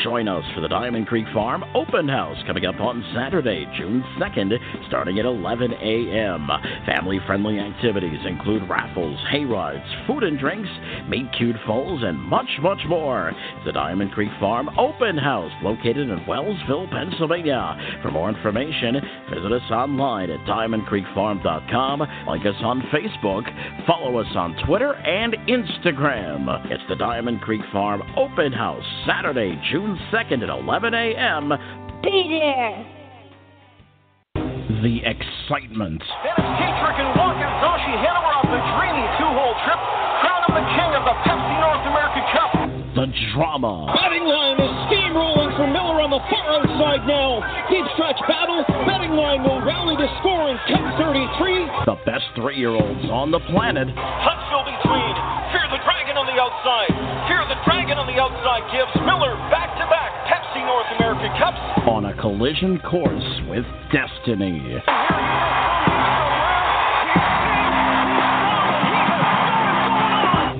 Join 0.04 0.28
us 0.28 0.44
for 0.54 0.62
the 0.62 0.68
Diamond 0.68 1.08
Creek 1.08 1.26
Farm 1.34 1.64
Open 1.74 2.08
House 2.08 2.38
coming 2.46 2.68
up 2.68 2.80
on 2.80 3.04
Saturday, 3.16 3.66
June 3.78 4.04
2nd, 4.20 4.54
starting 4.88 5.18
at 5.18 5.26
11 5.26 5.74
a.m. 5.74 6.48
Family 6.86 7.20
friendly 7.26 7.58
activities 7.58 8.20
include 8.24 8.70
raffles, 8.70 9.20
hay 9.32 9.44
rides, 9.44 9.84
food 10.06 10.22
and 10.22 10.38
drinks, 10.38 10.70
meet 11.10 11.26
cute 11.36 11.56
foals, 11.66 12.04
and 12.04 12.20
much, 12.20 12.50
much 12.62 12.78
more. 12.88 13.34
The 13.66 13.72
Diamond 13.72 14.12
Creek 14.12 14.30
Farm 14.40 14.70
Open 14.78 15.18
House 15.18 15.52
located 15.64 16.10
in 16.10 16.20
Wellsville, 16.28 16.92
Pennsylvania. 16.92 18.00
For 18.04 18.12
more 18.12 18.30
information, 18.30 19.02
visit 19.34 19.52
us 19.52 19.72
online 19.72 20.30
at 20.30 20.40
diamondcreekfarm.com, 20.42 22.00
like 22.28 22.46
us 22.46 22.62
on 22.62 22.82
Facebook, 22.94 23.46
follow 23.88 24.20
us 24.20 24.32
on 24.36 24.56
Twitter 24.68 24.94
and 24.94 25.34
Instagram. 25.48 26.72
It's 26.72 26.84
the 26.88 26.96
Diamond 26.96 27.42
Creek 27.42 27.62
Farm 27.72 28.04
Open 28.16 28.54
House, 28.54 28.84
Saturday, 29.08 29.60
June 29.72 29.88
June 29.98 30.08
2nd 30.12 30.44
at 30.44 30.50
11 30.50 30.94
a.m. 30.94 31.50
Be 32.04 32.40
there! 32.40 32.86
The 34.82 35.02
excitement. 35.02 36.04
Dennis 36.22 36.50
Tetrick 36.62 36.98
and 37.02 37.12
Walker 37.18 37.50
Zoshi 37.66 37.94
Hanover 37.98 38.34
off 38.38 38.46
the 38.46 38.62
dreamy 38.78 39.06
two-hole 39.18 39.56
trip. 39.66 39.82
Crown 40.22 40.42
him 40.46 40.54
the 40.54 40.66
king 40.78 40.92
of 40.94 41.04
the 41.04 41.16
Pepsi 41.26 41.56
North 41.58 41.86
American 41.90 42.26
Cup. 42.30 42.52
The 42.94 43.08
drama. 43.34 43.90
Betting 43.98 44.26
line 44.26 44.62
is 44.62 44.74
steamrolling 44.86 45.58
for 45.58 45.68
Miller 45.68 46.02
on 46.02 46.12
the 46.14 46.22
far 46.30 46.62
outside 46.62 47.08
now. 47.08 47.42
Deep 47.70 47.86
stretch 47.96 48.20
battle. 48.28 48.37
Betting 49.08 49.24
line 49.24 49.44
will 49.44 49.62
rally 49.64 49.96
to 49.96 50.08
score 50.20 50.50
in 50.50 50.58
10:33. 50.68 51.86
The 51.86 51.96
best 52.04 52.26
three-year-olds 52.36 53.10
on 53.10 53.32
the 53.32 53.40
planet. 53.40 53.88
Huntsville 53.96 54.68
between. 54.68 55.16
Fear 55.56 55.64
the 55.72 55.80
Dragon 55.88 56.18
on 56.18 56.28
the 56.28 56.36
outside. 56.36 56.92
Fear 57.32 57.48
the 57.48 57.56
Dragon 57.64 57.98
on 57.98 58.08
the 58.08 58.20
outside 58.20 58.68
gives 58.68 58.92
Miller 59.08 59.38
back-to-back 59.48 60.12
Pepsi 60.28 60.60
North 60.66 60.92
American 61.00 61.32
Cups. 61.40 61.88
On 61.88 62.04
a 62.04 62.14
collision 62.20 62.80
course 62.80 63.42
with 63.48 63.64
destiny. 63.96 64.84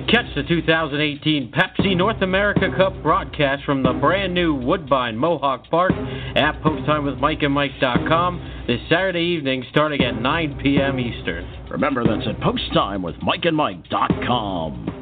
Catch 0.08 0.34
the 0.34 0.42
2018 0.42 1.52
Pepsi 1.52 1.94
North 1.94 2.22
America 2.22 2.70
Cup 2.74 2.94
broadcast 3.02 3.62
from 3.64 3.82
the 3.82 3.92
brand 3.92 4.32
new 4.32 4.54
Woodbine 4.54 5.18
Mohawk 5.18 5.68
Park 5.70 5.92
at 5.92 6.62
posttimewithmikeandmike.com 6.62 8.64
this 8.66 8.80
Saturday 8.88 9.20
evening 9.20 9.66
starting 9.70 10.02
at 10.02 10.18
9 10.18 10.60
p.m. 10.62 10.98
Eastern. 10.98 11.44
Remember, 11.68 12.04
that's 12.04 12.26
at 12.26 12.40
posttimewithmikeandmike.com. 12.40 14.94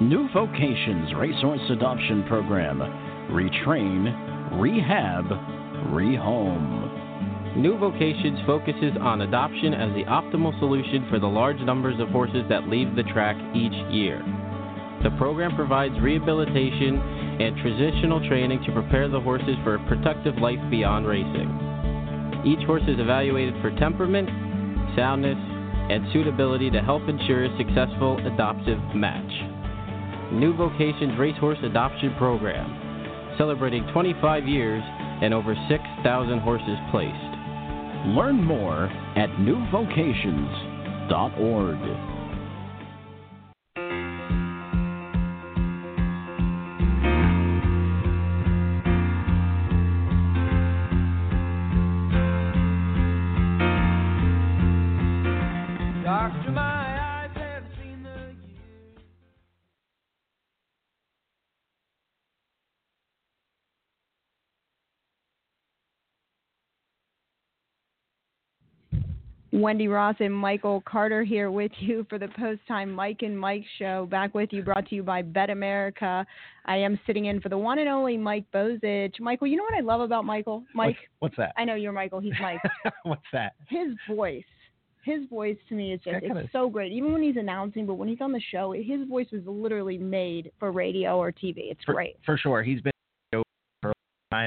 New 0.00 0.28
Vocations 0.34 1.14
Racehorse 1.14 1.70
Adoption 1.70 2.24
Program. 2.24 2.80
Retrain, 3.30 4.60
rehab, 4.60 5.26
rehome. 5.94 6.85
New 7.56 7.78
Vocations 7.78 8.44
focuses 8.44 8.92
on 9.00 9.22
adoption 9.22 9.72
as 9.72 9.88
the 9.94 10.04
optimal 10.04 10.52
solution 10.58 11.08
for 11.08 11.18
the 11.18 11.26
large 11.26 11.56
numbers 11.60 11.98
of 11.98 12.08
horses 12.10 12.44
that 12.50 12.68
leave 12.68 12.94
the 12.94 13.02
track 13.04 13.34
each 13.56 13.72
year. 13.88 14.20
The 15.02 15.16
program 15.16 15.56
provides 15.56 15.98
rehabilitation 16.00 17.00
and 17.40 17.56
transitional 17.64 18.20
training 18.28 18.62
to 18.66 18.72
prepare 18.72 19.08
the 19.08 19.20
horses 19.20 19.56
for 19.64 19.76
a 19.76 19.88
productive 19.88 20.36
life 20.36 20.60
beyond 20.68 21.06
racing. 21.06 21.48
Each 22.44 22.60
horse 22.66 22.84
is 22.86 23.00
evaluated 23.00 23.54
for 23.62 23.72
temperament, 23.80 24.28
soundness, 24.94 25.40
and 25.40 26.12
suitability 26.12 26.70
to 26.70 26.82
help 26.82 27.08
ensure 27.08 27.44
a 27.46 27.56
successful 27.56 28.20
adoptive 28.26 28.78
match. 28.94 29.32
New 30.30 30.52
Vocations 30.52 31.18
Racehorse 31.18 31.58
Adoption 31.64 32.14
Program, 32.18 33.32
celebrating 33.38 33.86
25 33.94 34.44
years 34.44 34.82
and 35.22 35.32
over 35.32 35.56
6,000 35.70 36.38
horses 36.40 36.76
placed. 36.90 37.25
Learn 38.04 38.42
more 38.42 38.90
at 39.16 39.30
newvocations.org. 39.40 42.15
Wendy 69.56 69.88
Ross 69.88 70.16
and 70.20 70.34
Michael 70.34 70.82
Carter 70.86 71.24
here 71.24 71.50
with 71.50 71.72
you 71.80 72.06
for 72.10 72.18
the 72.18 72.28
post 72.38 72.60
time 72.68 72.90
Mike 72.92 73.22
and 73.22 73.38
Mike 73.38 73.64
show. 73.78 74.06
Back 74.10 74.34
with 74.34 74.52
you, 74.52 74.62
brought 74.62 74.86
to 74.88 74.94
you 74.94 75.02
by 75.02 75.22
Bet 75.22 75.48
America. 75.48 76.26
I 76.66 76.76
am 76.76 76.98
sitting 77.06 77.26
in 77.26 77.40
for 77.40 77.48
the 77.48 77.56
one 77.56 77.78
and 77.78 77.88
only 77.88 78.18
Mike 78.18 78.44
Bozich. 78.52 79.18
Michael, 79.18 79.46
you 79.46 79.56
know 79.56 79.62
what 79.62 79.74
I 79.74 79.80
love 79.80 80.02
about 80.02 80.26
Michael? 80.26 80.62
Mike, 80.74 80.96
What's, 81.20 81.36
what's 81.36 81.36
that? 81.38 81.54
I 81.56 81.64
know 81.64 81.74
you're 81.74 81.92
Michael. 81.92 82.20
He's 82.20 82.34
Mike. 82.40 82.60
what's 83.04 83.22
that? 83.32 83.54
his 83.68 83.88
voice. 84.08 84.44
His 85.04 85.20
voice 85.30 85.56
to 85.68 85.74
me 85.74 85.94
is 85.94 86.00
just 86.04 86.20
kinda- 86.20 86.40
it's 86.40 86.52
so 86.52 86.68
great. 86.68 86.92
Even 86.92 87.12
when 87.12 87.22
he's 87.22 87.36
announcing, 87.36 87.86
but 87.86 87.94
when 87.94 88.08
he's 88.08 88.20
on 88.20 88.32
the 88.32 88.42
show, 88.50 88.72
his 88.72 89.08
voice 89.08 89.28
was 89.32 89.42
literally 89.46 89.96
made 89.96 90.50
for 90.58 90.70
radio 90.70 91.16
or 91.16 91.32
TV. 91.32 91.70
It's 91.70 91.82
for, 91.84 91.94
great. 91.94 92.16
for 92.26 92.36
sure. 92.36 92.62
He's 92.62 92.80
been 92.82 92.92
for 93.32 93.40
a 93.84 93.86
long 93.86 93.94
time. 94.32 94.46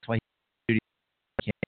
That's 0.00 0.08
why 0.08 0.18
he 0.66 0.78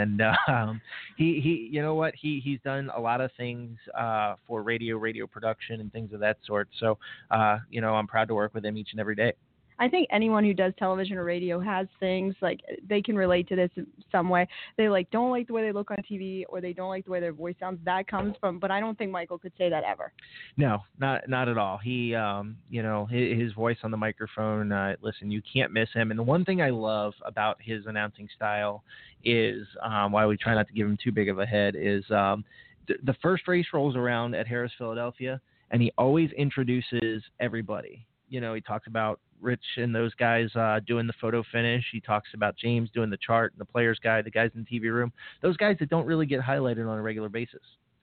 and 0.00 0.22
um, 0.48 0.80
he 1.16 1.40
he 1.40 1.68
you 1.70 1.82
know 1.82 1.94
what 1.94 2.14
he 2.14 2.40
he's 2.42 2.60
done 2.64 2.90
a 2.96 3.00
lot 3.00 3.20
of 3.20 3.30
things 3.36 3.78
uh, 3.98 4.34
for 4.46 4.62
radio 4.62 4.96
radio 4.96 5.26
production 5.26 5.80
and 5.80 5.92
things 5.92 6.12
of 6.12 6.20
that 6.20 6.38
sort. 6.46 6.68
So 6.78 6.98
uh, 7.30 7.58
you 7.70 7.80
know 7.80 7.94
I'm 7.94 8.06
proud 8.06 8.28
to 8.28 8.34
work 8.34 8.54
with 8.54 8.64
him 8.64 8.76
each 8.76 8.88
and 8.92 9.00
every 9.00 9.14
day. 9.14 9.32
I 9.80 9.88
think 9.88 10.08
anyone 10.12 10.44
who 10.44 10.52
does 10.52 10.74
television 10.78 11.16
or 11.16 11.24
radio 11.24 11.58
has 11.58 11.86
things 11.98 12.34
like 12.42 12.60
they 12.86 13.00
can 13.00 13.16
relate 13.16 13.48
to 13.48 13.56
this 13.56 13.70
in 13.76 13.86
some 14.12 14.28
way. 14.28 14.46
They 14.76 14.90
like 14.90 15.10
don't 15.10 15.30
like 15.30 15.46
the 15.46 15.54
way 15.54 15.62
they 15.62 15.72
look 15.72 15.90
on 15.90 15.96
TV 16.08 16.44
or 16.50 16.60
they 16.60 16.74
don't 16.74 16.90
like 16.90 17.06
the 17.06 17.10
way 17.10 17.18
their 17.18 17.32
voice 17.32 17.54
sounds. 17.58 17.80
That 17.86 18.06
comes 18.06 18.36
from, 18.38 18.58
but 18.58 18.70
I 18.70 18.78
don't 18.78 18.96
think 18.98 19.10
Michael 19.10 19.38
could 19.38 19.52
say 19.56 19.70
that 19.70 19.82
ever. 19.82 20.12
No, 20.58 20.80
not 20.98 21.28
not 21.28 21.48
at 21.48 21.56
all. 21.56 21.78
He, 21.78 22.14
um, 22.14 22.58
you 22.68 22.82
know, 22.82 23.06
his, 23.06 23.40
his 23.40 23.52
voice 23.54 23.78
on 23.82 23.90
the 23.90 23.96
microphone. 23.96 24.70
Uh, 24.70 24.96
listen, 25.00 25.30
you 25.30 25.40
can't 25.50 25.72
miss 25.72 25.88
him. 25.94 26.10
And 26.10 26.18
the 26.18 26.24
one 26.24 26.44
thing 26.44 26.60
I 26.60 26.68
love 26.68 27.14
about 27.24 27.56
his 27.58 27.86
announcing 27.86 28.28
style 28.36 28.84
is 29.24 29.66
um, 29.82 30.12
why 30.12 30.26
we 30.26 30.36
try 30.36 30.54
not 30.54 30.68
to 30.68 30.74
give 30.74 30.86
him 30.86 30.98
too 31.02 31.10
big 31.10 31.30
of 31.30 31.38
a 31.38 31.46
head 31.46 31.74
is 31.74 32.04
um, 32.10 32.44
th- 32.86 33.00
the 33.04 33.14
first 33.22 33.48
race 33.48 33.66
rolls 33.72 33.96
around 33.96 34.34
at 34.34 34.46
Harris, 34.46 34.72
Philadelphia, 34.76 35.40
and 35.70 35.80
he 35.80 35.90
always 35.96 36.30
introduces 36.32 37.22
everybody. 37.40 38.06
You 38.28 38.42
know, 38.42 38.52
he 38.52 38.60
talks 38.60 38.86
about 38.86 39.20
Rich 39.40 39.64
and 39.76 39.94
those 39.94 40.14
guys 40.14 40.48
uh, 40.54 40.80
doing 40.86 41.06
the 41.06 41.12
photo 41.20 41.42
finish. 41.52 41.84
He 41.92 42.00
talks 42.00 42.30
about 42.34 42.56
James 42.56 42.90
doing 42.94 43.10
the 43.10 43.18
chart 43.24 43.52
and 43.52 43.60
the 43.60 43.64
players 43.64 43.98
guy, 44.02 44.22
the 44.22 44.30
guys 44.30 44.50
in 44.54 44.66
the 44.68 44.78
TV 44.78 44.92
room. 44.92 45.12
Those 45.42 45.56
guys 45.56 45.76
that 45.80 45.88
don't 45.90 46.06
really 46.06 46.26
get 46.26 46.40
highlighted 46.40 46.88
on 46.88 46.98
a 46.98 47.02
regular 47.02 47.28
basis. 47.28 47.60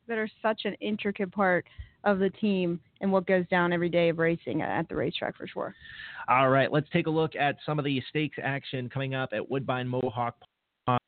That 0.08 0.18
are 0.18 0.30
such 0.42 0.62
an 0.66 0.74
intricate 0.76 1.32
part 1.32 1.66
of 2.04 2.20
the 2.20 2.30
team 2.30 2.80
and 3.02 3.12
what 3.12 3.28
goes 3.28 3.46
down 3.50 3.74
every 3.74 3.90
day 3.90 4.10
of 4.10 4.20
racing 4.20 4.62
at 4.62 4.88
the 4.88 4.96
racetrack 4.96 5.36
for 5.36 5.48
sure. 5.48 5.76
All 6.30 6.50
right, 6.50 6.72
let's 6.72 6.88
take 6.92 7.08
a 7.08 7.10
look 7.10 7.36
at 7.36 7.58
some 7.66 7.80
of 7.80 7.86
the 7.86 8.02
stakes 8.10 8.38
action 8.42 8.90
coming 8.90 9.16
up 9.16 9.30
at 9.34 9.50
Woodbine 9.50 9.88
Mohawk. 9.88 10.36
Park. 10.86 11.02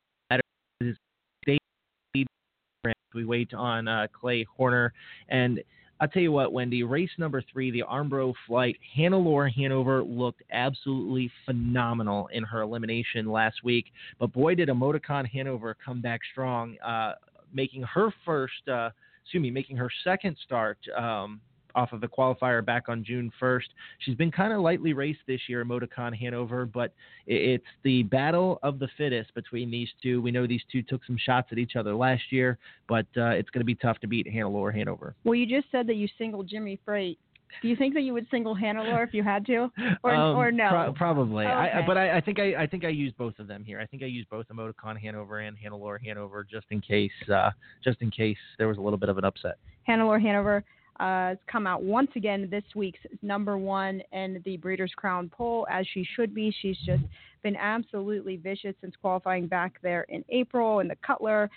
We 3.14 3.24
wait 3.24 3.52
on 3.54 3.88
uh, 3.88 4.06
Clay 4.18 4.44
Horner. 4.44 4.92
And 5.28 5.62
I'll 6.00 6.08
tell 6.08 6.22
you 6.22 6.32
what, 6.32 6.54
Wendy, 6.54 6.82
race 6.82 7.10
number 7.18 7.42
three, 7.52 7.70
the 7.70 7.82
Armbro 7.82 8.32
flight, 8.46 8.78
Hannelore 8.96 9.52
Hanover 9.52 10.02
looked 10.02 10.42
absolutely 10.50 11.30
phenomenal 11.44 12.28
in 12.32 12.42
her 12.44 12.62
elimination 12.62 13.30
last 13.30 13.62
week. 13.62 13.92
But 14.18 14.32
boy, 14.32 14.54
did 14.54 14.70
Emoticon 14.70 15.28
Hanover 15.28 15.76
come 15.84 16.00
back 16.00 16.20
strong, 16.32 16.78
uh, 16.78 17.16
making 17.52 17.82
her 17.82 18.10
first, 18.24 18.66
uh, 18.66 18.90
excuse 19.22 19.42
me, 19.42 19.50
making 19.50 19.76
her 19.76 19.90
second 20.02 20.38
start 20.42 20.78
um, 20.96 21.38
off 21.74 21.92
of 21.92 22.00
the 22.00 22.08
qualifier 22.08 22.64
back 22.64 22.88
on 22.88 23.04
June 23.04 23.30
1st. 23.40 23.64
She's 24.00 24.14
been 24.16 24.30
kind 24.30 24.52
of 24.52 24.60
lightly 24.60 24.92
raced 24.92 25.20
this 25.26 25.40
year, 25.48 25.64
Emoticon 25.64 26.16
Hanover, 26.16 26.66
but 26.66 26.92
it's 27.26 27.64
the 27.82 28.02
battle 28.04 28.58
of 28.62 28.78
the 28.78 28.88
fittest 28.96 29.34
between 29.34 29.70
these 29.70 29.88
two. 30.02 30.20
We 30.20 30.30
know 30.30 30.46
these 30.46 30.62
two 30.70 30.82
took 30.82 31.04
some 31.04 31.16
shots 31.18 31.48
at 31.52 31.58
each 31.58 31.76
other 31.76 31.94
last 31.94 32.22
year, 32.30 32.58
but 32.88 33.06
uh, 33.16 33.30
it's 33.30 33.50
going 33.50 33.60
to 33.60 33.64
be 33.66 33.74
tough 33.74 33.98
to 34.00 34.06
beat 34.06 34.26
Hannelore 34.26 34.74
Hanover. 34.74 35.14
Well, 35.24 35.34
you 35.34 35.46
just 35.46 35.70
said 35.70 35.86
that 35.88 35.94
you 35.96 36.08
singled 36.18 36.48
Jimmy 36.48 36.78
Freight. 36.84 37.18
Do 37.62 37.68
you 37.68 37.74
think 37.74 37.94
that 37.94 38.02
you 38.02 38.12
would 38.12 38.28
single 38.30 38.54
Hannelore 38.54 39.04
if 39.04 39.12
you 39.12 39.24
had 39.24 39.44
to, 39.46 39.72
or 40.04 40.14
Um, 40.14 40.36
or 40.36 40.52
no? 40.52 40.68
pro- 40.68 40.92
probably. 40.92 41.46
I, 41.46 41.80
I- 41.80 41.86
but 41.86 41.98
I, 41.98 42.18
I 42.18 42.20
think 42.20 42.38
I, 42.38 42.54
I 42.62 42.66
think 42.68 42.84
I 42.84 42.90
used 42.90 43.16
both 43.16 43.36
of 43.40 43.48
them 43.48 43.64
here. 43.64 43.80
I 43.80 43.86
think 43.86 44.04
I 44.04 44.06
use 44.06 44.24
both 44.30 44.46
Emoticon 44.48 44.96
Hanover 44.96 45.40
and 45.40 45.56
Hannelore 45.58 45.98
Hanover 46.00 46.46
just 46.48 46.66
in 46.70 46.80
case, 46.80 47.10
uh, 47.32 47.50
just 47.82 48.00
in 48.02 48.10
case 48.12 48.36
there 48.58 48.68
was 48.68 48.78
a 48.78 48.80
little 48.80 48.98
bit 49.00 49.08
of 49.08 49.18
an 49.18 49.24
upset. 49.24 49.56
Hannelore 49.88 50.22
Hanover 50.22 50.62
has 51.00 51.38
come 51.50 51.66
out 51.66 51.82
once 51.82 52.10
again 52.14 52.48
this 52.50 52.64
week's 52.74 53.00
number 53.22 53.58
one 53.58 54.02
in 54.12 54.40
the 54.44 54.56
Breeders' 54.58 54.92
Crown 54.96 55.30
poll, 55.34 55.66
as 55.70 55.86
she 55.92 56.06
should 56.14 56.34
be. 56.34 56.54
She's 56.60 56.76
just 56.84 57.02
been 57.42 57.56
absolutely 57.56 58.36
vicious 58.36 58.74
since 58.80 58.94
qualifying 59.00 59.46
back 59.46 59.80
there 59.82 60.02
in 60.08 60.24
April 60.28 60.80
in 60.80 60.88
the 60.88 60.96
Cutler. 61.04 61.50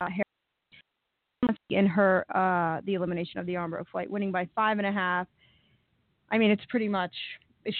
Uh, 0.00 0.08
in 1.70 1.86
her 1.86 2.24
uh, 2.34 2.80
the 2.86 2.94
elimination 2.94 3.40
of 3.40 3.46
the 3.46 3.54
Armbro 3.54 3.84
flight, 3.90 4.10
winning 4.10 4.32
by 4.32 4.48
five 4.54 4.78
and 4.78 4.86
a 4.86 4.92
half. 4.92 5.26
I 6.30 6.38
mean, 6.38 6.50
it's 6.50 6.64
pretty 6.68 6.88
much 6.88 7.12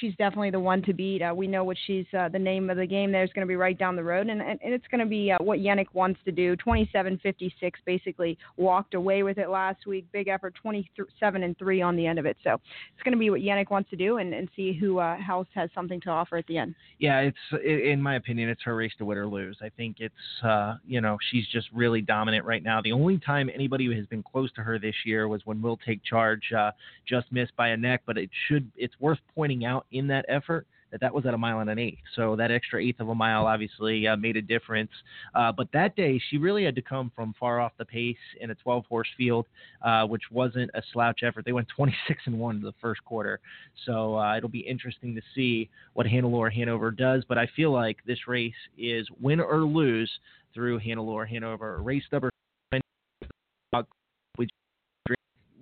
she's 0.00 0.14
definitely 0.16 0.50
the 0.50 0.60
one 0.60 0.82
to 0.82 0.92
beat. 0.92 1.22
Uh, 1.22 1.32
we 1.34 1.46
know 1.46 1.64
what 1.64 1.76
she's 1.86 2.06
uh, 2.18 2.28
the 2.28 2.38
name 2.38 2.70
of 2.70 2.76
the 2.76 2.86
game 2.86 3.12
there 3.12 3.24
is 3.24 3.30
going 3.34 3.46
to 3.46 3.48
be 3.48 3.56
right 3.56 3.78
down 3.78 3.96
the 3.96 4.04
road, 4.04 4.28
and, 4.28 4.40
and, 4.40 4.58
it's 4.62 4.86
going 4.88 5.00
to 5.00 5.06
be 5.06 5.30
uh, 5.30 5.36
what 5.40 5.58
Yannick 5.58 5.86
wants 5.92 6.18
to 6.24 6.32
do. 6.32 6.56
27-56, 6.56 7.52
basically 7.84 8.38
walked 8.56 8.94
away 8.94 9.22
with 9.22 9.38
it 9.38 9.48
last 9.48 9.86
week. 9.86 10.06
Big 10.12 10.28
effort, 10.28 10.54
27 10.60 11.42
and 11.42 11.56
three 11.58 11.82
on 11.82 11.96
the 11.96 12.06
end 12.06 12.18
of 12.18 12.26
it. 12.26 12.36
So 12.42 12.54
it's 12.54 13.02
going 13.04 13.12
to 13.12 13.18
be 13.18 13.30
what 13.30 13.40
Yannick 13.40 13.70
wants 13.70 13.90
to 13.90 13.96
do, 13.96 14.18
and, 14.18 14.32
and 14.34 14.48
see 14.56 14.72
who 14.72 14.98
uh, 14.98 15.16
else 15.28 15.48
has 15.54 15.70
something 15.74 16.00
to 16.02 16.10
offer 16.10 16.36
at 16.36 16.46
the 16.46 16.58
end. 16.58 16.74
Yeah, 16.98 17.20
it's 17.20 17.64
in 17.64 18.00
my 18.00 18.16
opinion, 18.16 18.48
it's 18.48 18.62
her 18.62 18.74
race 18.74 18.92
to 18.98 19.04
win 19.04 19.18
or 19.18 19.26
lose. 19.26 19.58
I 19.62 19.68
think 19.68 19.96
it's 19.98 20.14
uh, 20.42 20.76
you 20.86 21.00
know 21.00 21.18
she's 21.30 21.46
just 21.52 21.68
really 21.72 22.00
dominant 22.00 22.44
right 22.44 22.62
now. 22.62 22.80
The 22.80 22.92
only 22.92 23.18
time 23.18 23.50
anybody 23.54 23.94
has 23.94 24.06
been 24.06 24.22
close 24.22 24.50
to 24.52 24.62
her 24.62 24.78
this 24.78 24.94
year 25.04 25.28
was 25.28 25.42
when 25.44 25.60
Will 25.60 25.78
Take 25.84 26.02
Charge 26.04 26.42
uh, 26.56 26.70
just 27.06 27.30
missed 27.30 27.54
by 27.56 27.68
a 27.68 27.76
neck. 27.76 28.02
But 28.06 28.18
it 28.18 28.30
should 28.48 28.70
it's 28.76 28.94
worth 29.00 29.18
pointing 29.34 29.64
out 29.64 29.73
in 29.90 30.06
that 30.08 30.24
effort 30.28 30.66
that 30.94 31.00
that 31.00 31.12
was 31.12 31.26
at 31.26 31.34
a 31.34 31.38
mile 31.38 31.58
and 31.58 31.68
an 31.68 31.78
eighth. 31.78 31.98
So 32.14 32.36
that 32.36 32.52
extra 32.52 32.80
eighth 32.80 33.00
of 33.00 33.08
a 33.08 33.14
mile 33.16 33.46
obviously 33.46 34.06
uh, 34.06 34.16
made 34.16 34.36
a 34.36 34.42
difference. 34.42 34.92
Uh, 35.34 35.50
but 35.50 35.66
that 35.72 35.96
day 35.96 36.20
she 36.30 36.38
really 36.38 36.64
had 36.64 36.76
to 36.76 36.82
come 36.82 37.10
from 37.16 37.34
far 37.38 37.58
off 37.60 37.72
the 37.78 37.84
pace 37.84 38.16
in 38.40 38.50
a 38.50 38.54
12 38.54 38.86
horse 38.86 39.08
field, 39.18 39.46
uh, 39.82 40.06
which 40.06 40.22
wasn't 40.30 40.70
a 40.74 40.82
slouch 40.92 41.22
effort. 41.24 41.44
They 41.44 41.52
went 41.52 41.66
26 41.76 42.20
and 42.26 42.38
one 42.38 42.56
in 42.56 42.62
the 42.62 42.74
first 42.80 43.04
quarter. 43.04 43.40
So 43.86 44.16
uh, 44.16 44.36
it'll 44.36 44.48
be 44.48 44.60
interesting 44.60 45.16
to 45.16 45.22
see 45.34 45.68
what 45.94 46.06
Hannelore 46.06 46.52
Hanover 46.52 46.92
does. 46.92 47.24
But 47.28 47.38
I 47.38 47.48
feel 47.56 47.72
like 47.72 47.96
this 48.06 48.28
race 48.28 48.52
is 48.78 49.08
win 49.20 49.40
or 49.40 49.62
lose 49.62 50.10
through 50.54 50.78
Hannelore 50.78 51.28
Hanover. 51.28 51.82
Race 51.82 52.04
number 52.12 52.30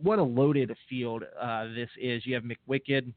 what 0.02 0.18
a 0.18 0.22
loaded 0.22 0.74
field 0.88 1.22
uh, 1.40 1.64
this 1.74 1.88
is. 2.00 2.26
You 2.26 2.34
have 2.34 2.44
McWicked. 2.44 3.12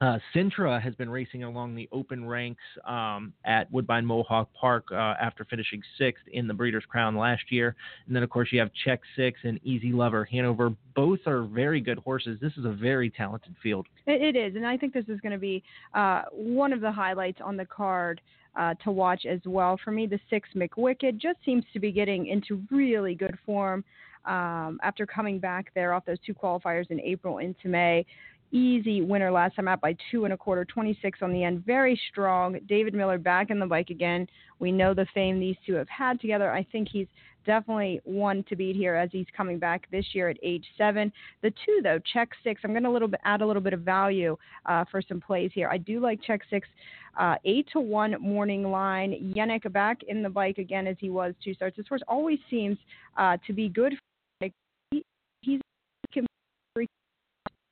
Uh, 0.00 0.18
Sintra 0.32 0.80
has 0.80 0.94
been 0.94 1.10
racing 1.10 1.42
along 1.42 1.74
the 1.74 1.88
open 1.90 2.24
ranks 2.24 2.62
um, 2.86 3.32
at 3.44 3.70
Woodbine 3.72 4.06
Mohawk 4.06 4.48
Park 4.54 4.84
uh, 4.92 4.94
after 4.94 5.44
finishing 5.44 5.82
sixth 5.98 6.22
in 6.32 6.46
the 6.46 6.54
Breeders' 6.54 6.84
Crown 6.88 7.16
last 7.16 7.50
year. 7.50 7.74
And 8.06 8.14
then, 8.14 8.22
of 8.22 8.30
course, 8.30 8.50
you 8.52 8.60
have 8.60 8.70
Check 8.84 9.00
Six 9.16 9.40
and 9.42 9.58
Easy 9.64 9.92
Lover 9.92 10.24
Hanover. 10.24 10.70
Both 10.94 11.20
are 11.26 11.42
very 11.42 11.80
good 11.80 11.98
horses. 11.98 12.38
This 12.40 12.52
is 12.56 12.64
a 12.64 12.72
very 12.72 13.10
talented 13.10 13.56
field. 13.60 13.86
It, 14.06 14.36
is, 14.36 14.54
and 14.54 14.66
I 14.66 14.76
think 14.76 14.94
this 14.94 15.06
is 15.08 15.20
going 15.20 15.32
to 15.32 15.38
be 15.38 15.64
uh, 15.94 16.22
one 16.32 16.72
of 16.72 16.80
the 16.80 16.92
highlights 16.92 17.40
on 17.42 17.56
the 17.56 17.66
card 17.66 18.20
uh, 18.56 18.74
to 18.84 18.92
watch 18.92 19.26
as 19.26 19.40
well. 19.46 19.78
For 19.82 19.90
me, 19.90 20.06
the 20.06 20.20
six 20.30 20.48
McWicked 20.54 21.18
just 21.18 21.38
seems 21.44 21.64
to 21.72 21.80
be 21.80 21.90
getting 21.90 22.26
into 22.26 22.62
really 22.70 23.14
good 23.16 23.36
form 23.44 23.84
um, 24.26 24.78
after 24.82 25.06
coming 25.06 25.38
back 25.38 25.72
there 25.74 25.92
off 25.92 26.04
those 26.04 26.18
two 26.24 26.34
qualifiers 26.34 26.90
in 26.90 27.00
April 27.00 27.38
into 27.38 27.68
May. 27.68 28.06
Easy 28.50 29.02
winner 29.02 29.30
last 29.30 29.56
time 29.56 29.68
out 29.68 29.80
by 29.80 29.94
two 30.10 30.24
and 30.24 30.32
a 30.32 30.36
quarter, 30.36 30.64
26 30.64 31.18
on 31.20 31.32
the 31.32 31.44
end. 31.44 31.64
Very 31.66 32.00
strong. 32.10 32.58
David 32.66 32.94
Miller 32.94 33.18
back 33.18 33.50
in 33.50 33.58
the 33.58 33.66
bike 33.66 33.90
again. 33.90 34.26
We 34.58 34.72
know 34.72 34.94
the 34.94 35.06
fame 35.12 35.38
these 35.38 35.56
two 35.66 35.74
have 35.74 35.88
had 35.88 36.18
together. 36.18 36.50
I 36.50 36.66
think 36.72 36.88
he's 36.90 37.06
definitely 37.44 38.00
one 38.04 38.44
to 38.48 38.56
beat 38.56 38.74
here 38.74 38.94
as 38.94 39.10
he's 39.12 39.26
coming 39.36 39.58
back 39.58 39.86
this 39.90 40.06
year 40.12 40.30
at 40.30 40.38
age 40.42 40.64
seven. 40.78 41.12
The 41.42 41.50
two 41.50 41.80
though, 41.82 41.98
check 42.12 42.30
six. 42.42 42.62
I'm 42.64 42.70
going 42.70 42.84
to 42.84 42.90
little 42.90 43.08
bit 43.08 43.20
add 43.24 43.42
a 43.42 43.46
little 43.46 43.62
bit 43.62 43.74
of 43.74 43.80
value 43.80 44.36
uh, 44.64 44.86
for 44.90 45.02
some 45.02 45.20
plays 45.20 45.50
here. 45.54 45.68
I 45.68 45.76
do 45.76 46.00
like 46.00 46.22
check 46.22 46.40
six, 46.48 46.66
uh, 47.18 47.36
eight 47.44 47.68
to 47.74 47.80
one 47.80 48.16
morning 48.18 48.70
line. 48.70 49.34
Yannick 49.36 49.70
back 49.72 49.98
in 50.08 50.22
the 50.22 50.30
bike 50.30 50.56
again 50.56 50.86
as 50.86 50.96
he 50.98 51.10
was 51.10 51.34
two 51.44 51.52
starts. 51.52 51.76
This 51.76 51.86
horse 51.86 52.02
always 52.08 52.38
seems 52.48 52.78
uh, 53.18 53.36
to 53.46 53.52
be 53.52 53.68
good. 53.68 53.94
For 54.40 54.48
he, 54.90 55.02
he's 55.42 55.60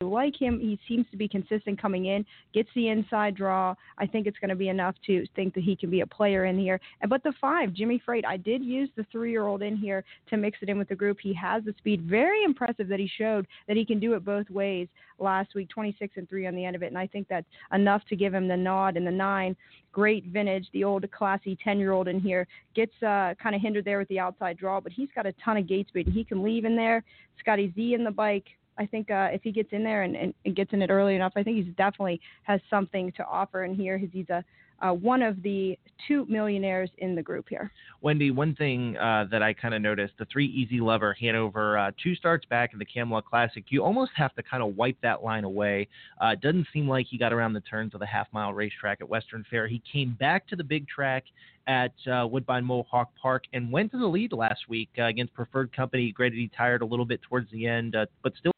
Like 0.06 0.40
him. 0.40 0.58
He 0.60 0.78
seems 0.88 1.06
to 1.10 1.16
be 1.16 1.28
consistent 1.28 1.80
coming 1.80 2.06
in, 2.06 2.24
gets 2.54 2.68
the 2.74 2.88
inside 2.88 3.34
draw. 3.34 3.74
I 3.98 4.06
think 4.06 4.26
it's 4.26 4.38
going 4.38 4.50
to 4.50 4.56
be 4.56 4.68
enough 4.68 4.94
to 5.06 5.26
think 5.34 5.54
that 5.54 5.64
he 5.64 5.76
can 5.76 5.90
be 5.90 6.00
a 6.00 6.06
player 6.06 6.46
in 6.46 6.58
here. 6.58 6.80
But 7.08 7.22
the 7.22 7.32
five, 7.40 7.72
Jimmy 7.72 8.00
Freight, 8.04 8.24
I 8.26 8.36
did 8.36 8.64
use 8.64 8.88
the 8.96 9.06
three-year-old 9.12 9.62
in 9.62 9.76
here 9.76 10.04
to 10.30 10.36
mix 10.36 10.58
it 10.62 10.68
in 10.68 10.78
with 10.78 10.88
the 10.88 10.94
group. 10.94 11.18
He 11.20 11.34
has 11.34 11.64
the 11.64 11.74
speed. 11.78 12.02
Very 12.02 12.44
impressive 12.44 12.88
that 12.88 13.00
he 13.00 13.10
showed 13.18 13.46
that 13.68 13.76
he 13.76 13.84
can 13.84 14.00
do 14.00 14.14
it 14.14 14.24
both 14.24 14.48
ways 14.50 14.88
last 15.18 15.54
week, 15.54 15.68
26 15.70 16.14
and 16.16 16.28
three 16.28 16.46
on 16.46 16.54
the 16.54 16.64
end 16.64 16.76
of 16.76 16.82
it. 16.82 16.86
And 16.86 16.98
I 16.98 17.06
think 17.06 17.26
that's 17.28 17.46
enough 17.72 18.02
to 18.08 18.16
give 18.16 18.34
him 18.34 18.48
the 18.48 18.56
nod. 18.56 18.96
And 18.96 19.06
the 19.06 19.10
nine, 19.10 19.56
great 19.92 20.26
vintage, 20.26 20.66
the 20.72 20.84
old 20.84 21.10
classy 21.10 21.58
10-year-old 21.66 22.08
in 22.08 22.20
here 22.20 22.46
gets 22.74 22.92
uh, 23.02 23.34
kind 23.42 23.54
of 23.54 23.60
hindered 23.60 23.84
there 23.84 23.98
with 23.98 24.08
the 24.08 24.18
outside 24.18 24.58
draw, 24.58 24.80
but 24.80 24.92
he's 24.92 25.08
got 25.14 25.26
a 25.26 25.32
ton 25.44 25.56
of 25.56 25.66
gate 25.66 25.88
speed. 25.88 26.08
He 26.08 26.24
can 26.24 26.42
leave 26.42 26.64
in 26.64 26.76
there. 26.76 27.02
Scotty 27.40 27.72
Z 27.74 27.94
in 27.94 28.04
the 28.04 28.10
bike. 28.10 28.46
I 28.78 28.86
think 28.86 29.10
uh, 29.10 29.28
if 29.32 29.42
he 29.42 29.52
gets 29.52 29.68
in 29.72 29.84
there 29.84 30.02
and, 30.02 30.16
and, 30.16 30.34
and 30.44 30.54
gets 30.54 30.72
in 30.72 30.82
it 30.82 30.90
early 30.90 31.14
enough, 31.14 31.32
I 31.36 31.42
think 31.42 31.56
he's 31.64 31.74
definitely 31.76 32.20
has 32.42 32.60
something 32.68 33.12
to 33.12 33.24
offer 33.24 33.64
in 33.64 33.74
here. 33.74 33.98
He's, 33.98 34.28
a 34.30 34.44
uh, 34.80 34.92
one 34.92 35.22
of 35.22 35.42
the 35.42 35.78
two 36.06 36.26
millionaires 36.28 36.90
in 36.98 37.14
the 37.14 37.22
group 37.22 37.46
here. 37.48 37.70
Wendy, 38.02 38.30
one 38.30 38.54
thing 38.54 38.96
uh, 38.98 39.24
that 39.30 39.42
I 39.42 39.52
kind 39.52 39.74
of 39.74 39.80
noticed 39.80 40.14
the 40.18 40.26
three 40.26 40.46
Easy 40.46 40.80
Lover 40.80 41.14
Hanover, 41.14 41.78
uh, 41.78 41.90
two 42.02 42.14
starts 42.14 42.44
back 42.46 42.72
in 42.72 42.78
the 42.78 42.84
Camelot 42.84 43.24
Classic, 43.24 43.64
you 43.68 43.82
almost 43.82 44.12
have 44.16 44.34
to 44.34 44.42
kind 44.42 44.62
of 44.62 44.76
wipe 44.76 45.00
that 45.02 45.24
line 45.24 45.44
away. 45.44 45.88
Uh, 46.22 46.28
it 46.28 46.40
doesn't 46.40 46.66
seem 46.72 46.88
like 46.88 47.06
he 47.06 47.18
got 47.18 47.32
around 47.32 47.54
the 47.54 47.60
turns 47.60 47.94
of 47.94 48.00
the 48.00 48.06
half 48.06 48.26
mile 48.32 48.52
racetrack 48.52 49.00
at 49.00 49.08
Western 49.08 49.44
Fair. 49.50 49.66
He 49.66 49.82
came 49.90 50.16
back 50.18 50.46
to 50.48 50.56
the 50.56 50.64
big 50.64 50.86
track 50.86 51.24
at 51.66 51.92
uh, 52.06 52.26
Woodbine 52.26 52.64
Mohawk 52.64 53.10
Park 53.20 53.44
and 53.52 53.72
went 53.72 53.90
to 53.92 53.98
the 53.98 54.06
lead 54.06 54.32
last 54.32 54.68
week 54.68 54.90
uh, 54.98 55.04
against 55.04 55.34
Preferred 55.34 55.74
Company. 55.74 56.12
Granted, 56.12 56.36
he 56.36 56.50
tired 56.56 56.82
a 56.82 56.86
little 56.86 57.06
bit 57.06 57.20
towards 57.22 57.50
the 57.50 57.66
end, 57.66 57.96
but 58.22 58.32
still 58.38 58.52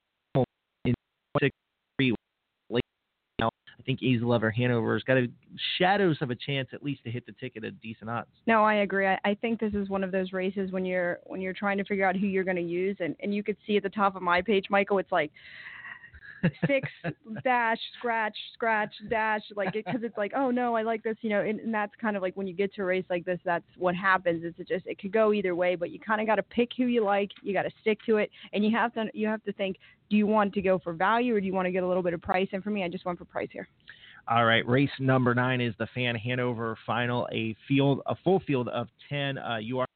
six 1.41 1.55
three 1.99 2.15
late 2.71 2.85
now 3.39 3.51
think 3.89 4.03
Easy 4.03 4.23
Lover 4.23 4.51
Hanover's 4.51 5.03
got 5.03 5.17
a 5.17 5.29
shadows 5.79 6.19
of 6.21 6.31
a 6.31 6.35
chance 6.35 6.69
at 6.75 6.83
least 6.83 7.03
to 7.05 7.11
hit 7.11 7.25
the 7.25 7.33
ticket 7.33 7.65
at 7.65 7.81
decent 7.81 8.11
odds. 8.11 8.29
No, 8.47 8.63
I 8.63 8.75
agree. 8.77 9.07
I, 9.07 9.19
I 9.25 9.35
think 9.35 9.59
this 9.59 9.73
is 9.73 9.89
one 9.89 10.05
of 10.05 10.13
those 10.13 10.35
races 10.35 10.71
when 10.71 10.85
you're 10.85 11.21
when 11.25 11.41
you're 11.41 11.55
trying 11.55 11.79
to 11.79 11.85
figure 11.85 12.05
out 12.07 12.15
who 12.15 12.27
you're 12.27 12.45
going 12.45 12.59
to 12.59 12.63
use, 12.63 12.99
and 13.01 13.17
and 13.21 13.35
you 13.35 13.43
could 13.43 13.57
see 13.67 13.79
at 13.79 13.83
the 13.83 13.89
top 13.89 14.15
of 14.15 14.21
my 14.21 14.43
page, 14.43 14.67
Michael, 14.69 14.99
it's 14.99 15.11
like 15.11 15.33
six 16.67 16.89
dash 17.45 17.79
scratch 17.99 18.37
scratch 18.55 18.93
dash 19.09 19.43
like 19.57 19.73
because 19.73 20.03
it's 20.03 20.17
like 20.17 20.33
oh 20.37 20.51
no 20.51 20.77
I 20.77 20.83
like 20.83 21.03
this 21.03 21.17
you 21.21 21.31
know 21.31 21.41
and, 21.41 21.61
and 21.61 21.73
that's 21.73 21.93
kind 22.01 22.17
of 22.17 22.23
like 22.23 22.37
when 22.37 22.47
you 22.47 22.55
get 22.55 22.75
to 22.75 22.83
a 22.83 22.85
race 22.85 23.05
like 23.11 23.25
this 23.25 23.39
that's 23.45 23.65
what 23.77 23.95
happens 23.95 24.43
it's 24.45 24.69
just 24.69 24.87
it 24.87 24.99
could 24.99 25.13
go 25.13 25.33
either 25.33 25.55
way 25.55 25.75
but 25.75 25.91
you 25.91 25.99
kind 25.99 26.21
of 26.21 26.27
got 26.27 26.37
to 26.37 26.43
pick 26.43 26.71
who 26.77 26.87
you 26.87 27.05
like 27.05 27.31
you 27.43 27.53
got 27.53 27.63
to 27.63 27.71
stick 27.81 27.99
to 28.07 28.19
it 28.19 28.31
and 28.53 28.65
you 28.65 28.71
have 28.71 28.93
to 28.95 29.07
you 29.15 29.27
have 29.27 29.43
to 29.45 29.53
think 29.53 29.77
do 30.11 30.17
you 30.17 30.27
want 30.27 30.53
to 30.55 30.63
go 30.63 30.79
for 30.79 30.93
value 30.93 31.35
or 31.35 31.41
do 31.41 31.47
you 31.47 31.55
want 31.55 31.67
to 31.67 31.73
get 31.73 31.83
a 31.83 31.87
little 31.87 32.03
bit 32.03 32.15
of 32.15 32.23
price 32.23 32.49
and 32.53 32.63
for 32.63 32.71
me 32.71 32.85
I 32.85 32.89
just 32.89 33.05
went 33.05 33.19
for 33.19 33.25
price 33.25 33.49
here. 33.53 33.69
All 34.31 34.45
right, 34.45 34.67
race 34.69 34.91
number 35.01 35.35
nine 35.35 35.63
is 35.63 35.73
the 35.79 35.87
Fan 35.95 36.15
Hanover 36.15 36.77
Final, 36.85 37.27
a 37.33 37.57
field, 37.67 38.03
a 38.05 38.15
full 38.15 38.41
field 38.47 38.69
of 38.69 38.89
ten. 39.09 39.39
Uh, 39.39 39.57
you 39.57 39.79
are 39.79 39.88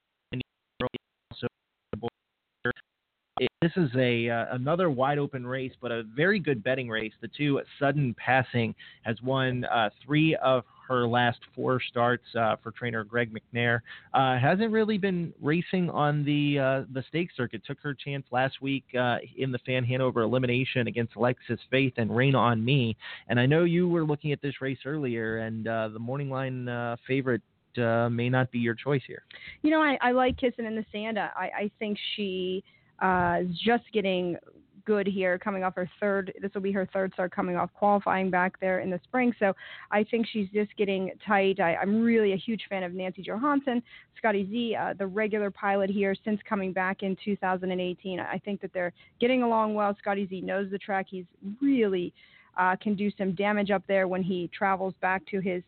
this 3.62 3.72
is 3.76 3.90
a 3.96 4.28
uh, 4.28 4.46
another 4.50 4.90
wide 4.90 5.18
open 5.18 5.46
race, 5.46 5.72
but 5.80 5.92
a 5.92 6.02
very 6.02 6.40
good 6.40 6.64
betting 6.64 6.88
race. 6.88 7.12
The 7.20 7.28
two 7.28 7.60
sudden 7.78 8.14
passing 8.14 8.74
has 9.02 9.16
won 9.22 9.64
uh, 9.64 9.90
three 10.04 10.34
of 10.42 10.64
her 10.88 11.06
last 11.06 11.38
four 11.54 11.80
starts 11.80 12.24
uh, 12.38 12.56
for 12.60 12.72
trainer 12.72 13.04
Greg 13.04 13.32
McNair. 13.32 13.80
Uh, 14.12 14.36
hasn't 14.36 14.72
really 14.72 14.98
been 14.98 15.32
racing 15.40 15.88
on 15.90 16.24
the 16.24 16.58
uh, 16.58 16.92
the 16.92 17.04
stake 17.08 17.30
circuit. 17.36 17.62
Took 17.64 17.78
her 17.82 17.94
chance 17.94 18.26
last 18.32 18.60
week 18.60 18.84
uh, 18.98 19.18
in 19.36 19.52
the 19.52 19.58
Fan 19.60 19.84
Hanover 19.84 20.22
elimination 20.22 20.88
against 20.88 21.14
Alexis 21.14 21.60
Faith 21.70 21.94
and 21.98 22.14
Rain 22.14 22.34
on 22.34 22.64
Me. 22.64 22.96
And 23.28 23.38
I 23.38 23.46
know 23.46 23.62
you 23.62 23.88
were 23.88 24.04
looking 24.04 24.32
at 24.32 24.42
this 24.42 24.60
race 24.60 24.78
earlier, 24.84 25.38
and 25.38 25.64
the 25.64 25.98
morning 26.00 26.30
line 26.30 26.98
favorite 27.06 27.42
uh, 27.78 28.08
may 28.10 28.28
not 28.28 28.50
be 28.50 28.58
your 28.58 28.74
choice 28.74 29.02
here. 29.06 29.22
You 29.62 29.70
know, 29.70 29.80
I, 29.80 29.96
I 30.00 30.10
like 30.10 30.36
Kissing 30.36 30.66
in 30.66 30.74
the 30.74 30.84
Sand. 30.92 31.18
I, 31.18 31.50
I 31.56 31.70
think 31.78 31.96
she 32.16 32.64
uh, 33.02 33.38
is 33.42 33.58
just 33.58 33.84
getting 33.92 34.36
good 34.84 35.06
here, 35.06 35.38
coming 35.38 35.64
off 35.64 35.74
her 35.76 35.88
third. 36.00 36.32
This 36.40 36.50
will 36.54 36.60
be 36.60 36.72
her 36.72 36.88
third 36.92 37.12
start 37.12 37.32
coming 37.34 37.56
off 37.56 37.70
qualifying 37.74 38.30
back 38.30 38.58
there 38.60 38.80
in 38.80 38.90
the 38.90 39.00
spring. 39.04 39.32
So 39.38 39.54
I 39.90 40.04
think 40.04 40.26
she's 40.32 40.48
just 40.52 40.74
getting 40.76 41.10
tight. 41.26 41.60
I, 41.60 41.76
am 41.80 42.02
really 42.02 42.32
a 42.32 42.36
huge 42.36 42.62
fan 42.68 42.82
of 42.82 42.92
Nancy 42.92 43.22
Johansson, 43.22 43.82
Scotty 44.18 44.48
Z, 44.50 44.76
uh, 44.76 44.94
the 44.98 45.06
regular 45.06 45.50
pilot 45.50 45.90
here 45.90 46.14
since 46.24 46.40
coming 46.48 46.72
back 46.72 47.02
in 47.02 47.16
2018. 47.24 48.20
I 48.20 48.38
think 48.44 48.60
that 48.60 48.72
they're 48.72 48.92
getting 49.20 49.42
along 49.42 49.74
well. 49.74 49.96
Scotty 49.98 50.26
Z 50.28 50.40
knows 50.40 50.70
the 50.70 50.78
track. 50.78 51.06
He's 51.08 51.26
really 51.60 52.12
uh, 52.58 52.76
can 52.82 52.94
do 52.94 53.10
some 53.16 53.34
damage 53.34 53.70
up 53.70 53.82
there 53.88 54.08
when 54.08 54.22
he 54.22 54.50
travels 54.56 54.94
back 55.00 55.24
to 55.26 55.40
his 55.40 55.62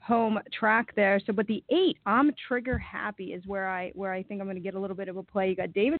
home 0.00 0.38
track 0.52 0.94
there. 0.94 1.20
So, 1.26 1.32
but 1.32 1.46
the 1.46 1.64
eight, 1.70 1.98
I'm 2.06 2.30
trigger 2.46 2.78
happy 2.78 3.32
is 3.32 3.42
where 3.46 3.68
I 3.68 3.90
where 3.94 4.12
I 4.12 4.22
think 4.22 4.40
I'm 4.40 4.46
going 4.46 4.56
to 4.56 4.62
get 4.62 4.74
a 4.74 4.78
little 4.78 4.96
bit 4.96 5.08
of 5.08 5.16
a 5.16 5.22
play. 5.22 5.48
You 5.48 5.56
got 5.56 5.72
David 5.72 5.98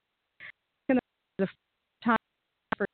the 1.39 1.49
time 2.05 2.17
for 2.77 2.87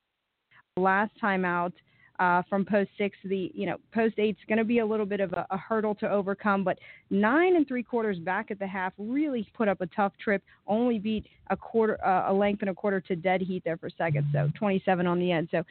last 0.77 1.11
time 1.19 1.45
out 1.45 1.73
uh, 2.19 2.41
from 2.49 2.65
post 2.65 2.89
six. 2.97 3.17
The 3.23 3.51
you 3.53 3.65
know 3.65 3.77
post 3.93 4.15
eight's 4.17 4.39
going 4.47 4.57
to 4.57 4.63
be 4.63 4.79
a 4.79 4.85
little 4.85 5.05
bit 5.05 5.19
of 5.19 5.33
a, 5.33 5.45
a, 5.49 5.57
hurdle 5.57 5.95
to 5.95 6.09
overcome, 6.09 6.63
but 6.63 6.77
nine 7.09 7.55
and 7.55 7.67
three 7.67 7.83
quarters 7.83 8.19
back 8.19 8.51
at 8.51 8.59
the 8.59 8.67
half 8.67 8.93
really 8.97 9.47
put 9.53 9.67
up 9.67 9.81
a 9.81 9.87
tough 9.87 10.13
trip. 10.21 10.43
Only 10.67 10.99
beat 10.99 11.25
a 11.49 11.57
quarter, 11.57 12.03
uh, 12.05 12.31
a 12.31 12.33
length 12.33 12.61
and 12.61 12.69
a 12.69 12.73
quarter 12.73 13.01
to 13.01 13.15
dead 13.15 13.41
heat 13.41 13.63
there 13.63 13.77
for 13.77 13.89
second, 13.89 14.27
so 14.33 14.49
27 14.57 15.07
on 15.07 15.19
the 15.19 15.31
end. 15.31 15.49
So 15.51 15.63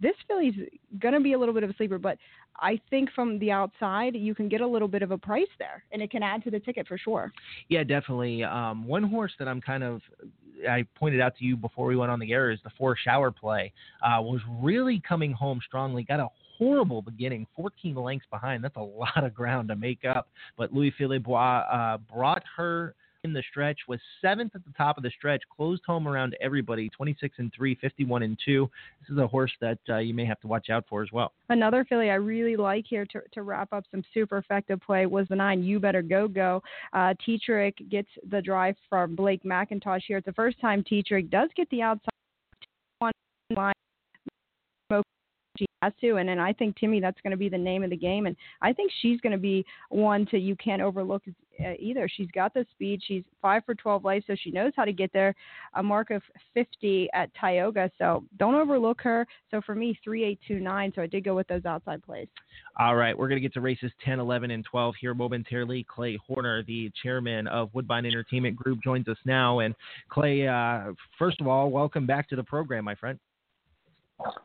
this 0.00 0.14
filly's 0.26 0.54
going 0.98 1.14
to 1.14 1.20
be 1.20 1.32
a 1.34 1.38
little 1.38 1.54
bit 1.54 1.62
of 1.62 1.70
a 1.70 1.74
sleeper, 1.74 1.98
but 1.98 2.18
I 2.60 2.80
think 2.90 3.10
from 3.14 3.38
the 3.38 3.50
outside 3.50 4.14
you 4.14 4.34
can 4.34 4.48
get 4.48 4.60
a 4.60 4.66
little 4.66 4.88
bit 4.88 5.02
of 5.02 5.10
a 5.10 5.18
price 5.18 5.48
there, 5.58 5.84
and 5.92 6.02
it 6.02 6.10
can 6.10 6.22
add 6.22 6.42
to 6.44 6.50
the 6.50 6.60
ticket 6.60 6.86
for 6.86 6.98
sure. 6.98 7.32
Yeah, 7.68 7.84
definitely. 7.84 8.44
Um, 8.44 8.86
one 8.86 9.02
horse 9.02 9.32
that 9.38 9.48
I'm 9.48 9.60
kind 9.60 9.82
of 9.82 10.02
I 10.68 10.84
pointed 10.94 11.20
out 11.20 11.36
to 11.38 11.44
you 11.44 11.56
before 11.56 11.86
we 11.86 11.96
went 11.96 12.10
on 12.10 12.18
the 12.18 12.32
air 12.32 12.50
is 12.50 12.58
the 12.64 12.70
four 12.78 12.96
shower 12.96 13.30
play 13.30 13.72
uh, 14.02 14.20
was 14.20 14.40
really 14.60 15.02
coming 15.06 15.32
home 15.32 15.60
strongly. 15.66 16.04
Got 16.04 16.20
a 16.20 16.28
horrible 16.58 17.02
beginning, 17.02 17.46
14 17.56 17.94
lengths 17.94 18.26
behind. 18.30 18.62
That's 18.62 18.76
a 18.76 18.80
lot 18.80 19.24
of 19.24 19.34
ground 19.34 19.68
to 19.68 19.76
make 19.76 20.04
up. 20.04 20.28
But 20.56 20.72
Louis 20.72 20.92
Philippe 20.96 21.30
uh, 21.30 21.98
brought 22.12 22.42
her 22.56 22.94
in 23.24 23.32
the 23.32 23.42
stretch, 23.50 23.78
was 23.88 23.98
seventh 24.20 24.54
at 24.54 24.64
the 24.64 24.72
top 24.76 24.96
of 24.96 25.02
the 25.02 25.10
stretch, 25.10 25.42
closed 25.54 25.82
home 25.86 26.06
around 26.06 26.36
everybody, 26.40 26.88
26 26.90 27.34
and 27.38 27.52
3, 27.56 27.74
51 27.76 28.22
and 28.22 28.38
2. 28.44 28.70
This 29.00 29.10
is 29.10 29.18
a 29.18 29.26
horse 29.26 29.52
that 29.60 29.78
uh, 29.88 29.98
you 29.98 30.14
may 30.14 30.26
have 30.26 30.40
to 30.40 30.46
watch 30.46 30.70
out 30.70 30.84
for 30.88 31.02
as 31.02 31.10
well. 31.10 31.32
Another 31.48 31.84
filly 31.84 32.10
I 32.10 32.14
really 32.14 32.56
like 32.56 32.84
here 32.86 33.06
to, 33.06 33.22
to 33.32 33.42
wrap 33.42 33.72
up 33.72 33.84
some 33.90 34.04
super 34.12 34.38
effective 34.38 34.80
play 34.80 35.06
was 35.06 35.26
the 35.28 35.36
nine, 35.36 35.64
You 35.64 35.80
Better 35.80 36.02
Go 36.02 36.28
Go. 36.28 36.62
Uh, 36.92 37.14
gets 37.90 38.08
the 38.30 38.42
drive 38.42 38.76
from 38.88 39.16
Blake 39.16 39.42
MacIntosh 39.42 40.02
here. 40.06 40.18
It's 40.18 40.26
the 40.26 40.32
first 40.34 40.60
time 40.60 40.84
Tetrick 40.84 41.30
does 41.30 41.48
get 41.56 41.68
the 41.70 41.82
outside 41.82 42.10
one 42.98 43.12
line 43.56 43.74
she 45.56 45.66
has 45.82 45.92
to. 46.00 46.16
And 46.16 46.28
then 46.28 46.38
I 46.38 46.52
think 46.52 46.76
Timmy, 46.76 47.00
that's 47.00 47.20
going 47.20 47.32
to 47.32 47.36
be 47.36 47.48
the 47.48 47.58
name 47.58 47.82
of 47.82 47.90
the 47.90 47.96
game. 47.96 48.26
And 48.26 48.36
I 48.62 48.72
think 48.72 48.90
she's 49.00 49.20
going 49.20 49.32
to 49.32 49.38
be 49.38 49.64
one 49.90 50.26
to 50.26 50.38
you 50.38 50.56
can't 50.56 50.82
overlook 50.82 51.22
uh, 51.60 51.74
either. 51.78 52.08
She's 52.08 52.30
got 52.34 52.52
the 52.54 52.66
speed. 52.72 53.00
She's 53.06 53.22
five 53.40 53.64
for 53.64 53.74
12 53.74 54.04
life, 54.04 54.24
so 54.26 54.34
she 54.40 54.50
knows 54.50 54.72
how 54.76 54.84
to 54.84 54.92
get 54.92 55.12
there. 55.12 55.34
A 55.74 55.82
mark 55.82 56.10
of 56.10 56.22
50 56.54 57.08
at 57.14 57.30
Tioga, 57.40 57.90
so 57.98 58.24
don't 58.38 58.54
overlook 58.54 59.00
her. 59.02 59.26
So 59.50 59.60
for 59.64 59.74
me, 59.74 59.98
three, 60.02 60.24
eight, 60.24 60.40
two, 60.46 60.58
nine. 60.58 60.92
So 60.94 61.02
I 61.02 61.06
did 61.06 61.24
go 61.24 61.34
with 61.34 61.46
those 61.48 61.64
outside 61.64 62.02
plays. 62.02 62.28
All 62.78 62.96
right, 62.96 63.16
we're 63.16 63.28
going 63.28 63.40
to 63.40 63.46
get 63.46 63.54
to 63.54 63.60
races 63.60 63.92
10, 64.04 64.18
11, 64.18 64.50
and 64.50 64.64
12 64.64 64.94
here 65.00 65.14
momentarily. 65.14 65.86
Clay 65.88 66.18
Horner, 66.26 66.64
the 66.64 66.90
chairman 67.02 67.46
of 67.46 67.70
Woodbine 67.72 68.06
Entertainment 68.06 68.56
Group, 68.56 68.82
joins 68.82 69.06
us 69.08 69.18
now. 69.24 69.60
And 69.60 69.74
Clay, 70.08 70.48
uh, 70.48 70.92
first 71.18 71.40
of 71.40 71.46
all, 71.46 71.70
welcome 71.70 72.06
back 72.06 72.28
to 72.30 72.36
the 72.36 72.44
program, 72.44 72.84
my 72.84 72.94
friend. 72.96 73.18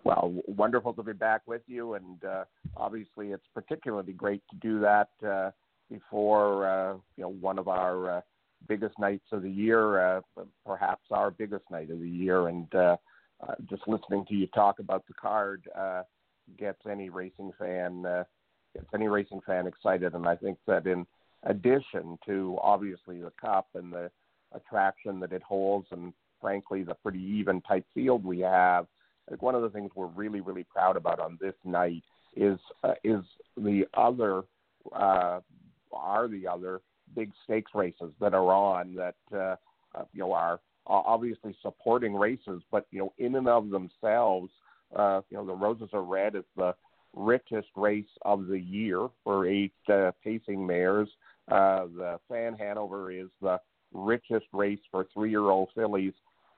Well, 0.03 0.34
wonderful 0.47 0.93
to 0.93 1.03
be 1.03 1.13
back 1.13 1.41
with 1.45 1.61
you, 1.67 1.93
and 1.93 2.24
uh, 2.24 2.45
obviously 2.76 3.32
it's 3.32 3.45
particularly 3.53 4.13
great 4.13 4.41
to 4.49 4.57
do 4.57 4.80
that 4.80 5.09
uh, 5.26 5.51
before 5.89 6.67
uh, 6.67 6.93
you 7.15 7.24
know 7.24 7.30
one 7.30 7.59
of 7.59 7.67
our 7.67 8.17
uh, 8.17 8.22
biggest 8.67 8.97
nights 8.97 9.28
of 9.32 9.43
the 9.43 9.51
year, 9.51 10.17
uh, 10.17 10.22
perhaps 10.65 11.03
our 11.11 11.30
biggest 11.30 11.65
night 11.70 11.91
of 11.91 11.99
the 11.99 12.09
year. 12.09 12.47
And 12.47 12.74
uh, 12.74 12.97
just 13.70 13.84
listening 13.88 14.26
to 14.30 14.36
you 14.36 14.47
talk 14.47 14.80
about 14.80 15.05
the 15.07 15.13
card 15.13 15.67
gets 16.57 16.82
any 16.89 17.09
racing 17.09 17.51
fan 17.59 18.03
gets 18.74 18.88
any 18.93 19.07
racing 19.07 19.41
fan 19.45 19.67
excited. 19.67 20.13
And 20.13 20.28
I 20.28 20.36
think 20.36 20.57
that 20.65 20.88
in 20.88 21.05
addition 21.43 22.17
to 22.26 22.57
obviously 22.61 23.22
the 23.22 23.32
cup 23.39 23.67
and 23.76 23.93
the 23.93 24.09
attraction 24.53 25.20
that 25.20 25.32
it 25.32 25.43
holds, 25.43 25.88
and 25.91 26.11
frankly 26.41 26.84
the 26.84 26.95
pretty 26.95 27.22
even 27.22 27.61
type 27.61 27.86
field 27.93 28.26
we 28.26 28.39
have 28.39 28.88
like 29.30 29.42
one 29.42 29.56
of 29.56 29.62
the 29.62 29.70
things 29.70 29.92
we're 29.96 30.08
really 30.08 30.42
really 30.42 30.64
proud 30.64 30.98
about 30.98 31.20
on 31.20 31.38
this 31.42 31.56
night 31.64 32.04
is 32.36 32.60
uh, 32.84 32.94
is 33.04 33.22
the 33.58 33.86
other 33.94 34.44
uh, 34.94 35.40
are 35.92 36.28
the 36.28 36.48
other 36.48 36.82
big 37.16 37.32
stakes 37.44 37.72
races 37.74 38.12
that 38.20 38.34
are 38.34 38.54
on 38.54 38.96
that 38.96 39.16
uh, 39.34 39.56
uh, 39.96 40.06
you 40.14 40.20
know 40.20 40.34
are 40.34 40.60
obviously 40.88 41.56
supporting 41.62 42.16
races, 42.16 42.64
but 42.72 42.88
you 42.92 43.00
know 43.00 43.14
in 43.18 43.36
and 43.36 43.48
of 43.48 43.70
themselves, 43.70 44.50
uh, 44.96 45.22
you 45.30 45.38
know 45.38 45.46
the 45.46 45.54
Roses 45.54 45.90
are 45.94 46.04
Red 46.04 46.36
is 46.36 46.46
the 46.56 46.74
richest 47.16 47.68
race 47.76 48.06
of 48.24 48.48
the 48.48 48.60
year 48.60 49.08
for 49.24 49.48
eight 49.48 49.74
uh, 49.92 50.12
pacing 50.24 50.66
mares. 50.66 51.10
The 51.48 52.20
Fan 52.28 52.56
Hanover 52.58 53.12
is 53.12 53.28
the 53.42 53.60
richest 53.92 54.46
race 54.54 54.80
for 54.92 55.08
three-year-old 55.14 55.70
fillies, 55.76 56.14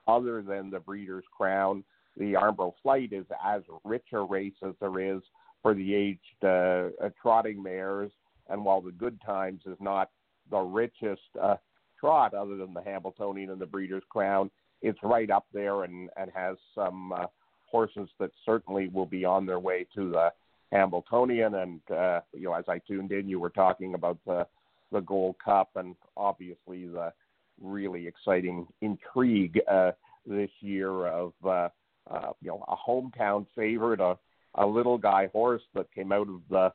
other 0.06 0.42
than 0.42 0.70
the 0.70 0.80
Breeders' 0.80 1.24
Crown 1.34 1.82
the 2.16 2.34
Armbro 2.34 2.72
Flight 2.82 3.12
is 3.12 3.26
as 3.44 3.62
rich 3.84 4.06
a 4.12 4.20
race 4.20 4.52
as 4.66 4.74
there 4.80 5.00
is 5.00 5.22
for 5.62 5.74
the 5.74 5.94
aged 5.94 6.44
uh, 6.44 6.90
uh, 7.02 7.10
trotting 7.20 7.62
mares. 7.62 8.10
And 8.48 8.64
while 8.64 8.80
the 8.80 8.92
Good 8.92 9.20
Times 9.24 9.62
is 9.66 9.76
not 9.80 10.10
the 10.50 10.58
richest 10.58 11.22
uh, 11.40 11.56
trot, 11.98 12.34
other 12.34 12.56
than 12.56 12.74
the 12.74 12.82
Hambletonian 12.82 13.50
and 13.50 13.60
the 13.60 13.66
Breeders' 13.66 14.02
Crown, 14.10 14.50
it's 14.82 14.98
right 15.02 15.30
up 15.30 15.46
there 15.52 15.84
and, 15.84 16.10
and 16.16 16.30
has 16.34 16.56
some 16.74 17.12
uh, 17.12 17.26
horses 17.66 18.08
that 18.18 18.30
certainly 18.44 18.88
will 18.88 19.06
be 19.06 19.24
on 19.24 19.46
their 19.46 19.60
way 19.60 19.86
to 19.94 20.10
the 20.10 20.30
Hambletonian. 20.72 21.54
And 21.54 21.80
uh, 21.90 22.20
you 22.32 22.44
know, 22.44 22.54
as 22.54 22.64
I 22.68 22.78
tuned 22.78 23.12
in, 23.12 23.28
you 23.28 23.38
were 23.40 23.50
talking 23.50 23.94
about 23.94 24.18
the 24.26 24.46
the 24.90 25.00
Gold 25.00 25.36
Cup 25.42 25.70
and 25.76 25.96
obviously 26.18 26.86
the 26.86 27.12
really 27.60 28.06
exciting 28.06 28.66
intrigue 28.82 29.58
uh, 29.70 29.92
this 30.26 30.50
year 30.60 31.06
of 31.06 31.32
uh, 31.48 31.68
uh, 32.10 32.32
you 32.40 32.48
know, 32.48 32.64
a 32.68 32.76
hometown 32.76 33.46
favorite, 33.56 34.00
a, 34.00 34.16
a 34.56 34.66
little 34.66 34.98
guy 34.98 35.28
horse 35.28 35.62
that 35.74 35.92
came 35.94 36.12
out 36.12 36.28
of 36.28 36.40
the 36.50 36.72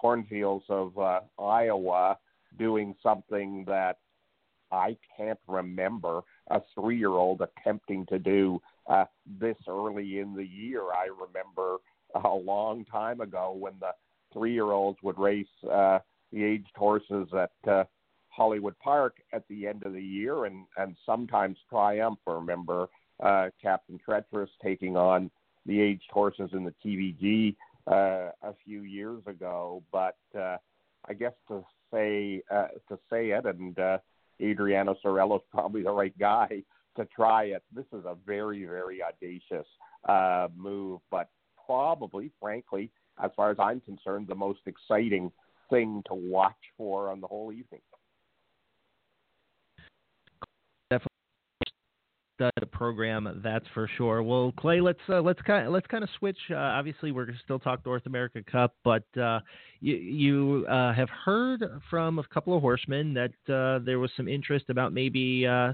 cornfields 0.00 0.64
of 0.68 0.98
uh, 0.98 1.20
Iowa 1.38 2.18
doing 2.58 2.94
something 3.02 3.64
that 3.66 3.98
I 4.72 4.96
can't 5.16 5.38
remember 5.46 6.22
a 6.50 6.60
three 6.74 6.98
year 6.98 7.10
old 7.10 7.42
attempting 7.42 8.06
to 8.06 8.18
do 8.18 8.60
uh, 8.88 9.04
this 9.40 9.56
early 9.68 10.18
in 10.18 10.34
the 10.34 10.46
year. 10.46 10.82
I 10.82 11.08
remember 11.08 11.78
a 12.24 12.28
long 12.28 12.84
time 12.84 13.20
ago 13.20 13.54
when 13.58 13.74
the 13.80 13.92
three-year-olds 14.32 14.98
would 15.02 15.18
race 15.18 15.46
uh, 15.70 15.98
the 16.32 16.44
aged 16.44 16.74
horses 16.76 17.28
at 17.32 17.70
uh, 17.70 17.84
Hollywood 18.28 18.78
Park 18.78 19.16
at 19.32 19.46
the 19.48 19.66
end 19.66 19.84
of 19.84 19.92
the 19.92 20.02
year, 20.02 20.44
and 20.44 20.64
and 20.76 20.96
sometimes 21.04 21.56
triumph. 21.68 22.18
Remember 22.26 22.88
uh, 23.22 23.48
Captain 23.60 23.98
Treacherous 24.04 24.50
taking 24.62 24.96
on 24.96 25.30
the 25.66 25.80
aged 25.80 26.10
horses 26.10 26.50
in 26.52 26.64
the 26.64 26.74
TVG 26.84 27.56
uh, 27.86 28.30
a 28.42 28.54
few 28.64 28.82
years 28.82 29.22
ago. 29.26 29.82
But 29.92 30.16
uh, 30.38 30.56
I 31.08 31.14
guess 31.14 31.32
to 31.48 31.64
say 31.92 32.42
uh, 32.50 32.68
to 32.88 32.98
say 33.10 33.30
it, 33.30 33.44
and 33.44 33.78
uh, 33.78 33.98
Adriano 34.42 34.96
Sorella 35.02 35.36
is 35.36 35.42
probably 35.50 35.82
the 35.82 35.92
right 35.92 36.16
guy 36.18 36.62
to 36.96 37.06
try 37.14 37.44
it. 37.44 37.62
This 37.74 37.86
is 37.92 38.04
a 38.04 38.16
very 38.26 38.64
very 38.64 39.00
audacious 39.02 39.66
uh, 40.08 40.48
move, 40.56 41.00
but 41.10 41.28
probably, 41.66 42.32
frankly, 42.40 42.90
as 43.22 43.30
far 43.36 43.50
as 43.50 43.56
I'm 43.60 43.80
concerned, 43.80 44.26
the 44.26 44.34
most 44.34 44.60
exciting 44.66 45.30
thing 45.68 46.02
to 46.08 46.14
watch 46.14 46.56
for 46.76 47.10
on 47.10 47.20
the 47.20 47.26
whole 47.26 47.52
evening. 47.52 47.80
The 52.40 52.66
program, 52.66 53.40
that's 53.42 53.64
for 53.74 53.88
sure. 53.96 54.22
Well, 54.22 54.52
Clay, 54.58 54.80
let's 54.80 54.98
uh, 55.08 55.20
let's 55.20 55.40
kind 55.42 55.66
of, 55.66 55.72
let's 55.72 55.86
kind 55.86 56.02
of 56.02 56.10
switch. 56.18 56.38
Uh, 56.50 56.56
obviously, 56.56 57.12
we're 57.12 57.28
still 57.44 57.58
talk 57.58 57.84
North 57.84 58.06
America 58.06 58.42
Cup, 58.50 58.74
but 58.82 59.04
uh, 59.20 59.40
you, 59.80 59.96
you 59.96 60.66
uh, 60.66 60.92
have 60.92 61.08
heard 61.24 61.64
from 61.88 62.18
a 62.18 62.24
couple 62.24 62.56
of 62.56 62.62
horsemen 62.62 63.14
that 63.14 63.52
uh, 63.52 63.84
there 63.84 63.98
was 63.98 64.10
some 64.16 64.26
interest 64.26 64.66
about 64.70 64.92
maybe 64.92 65.46
uh, 65.46 65.72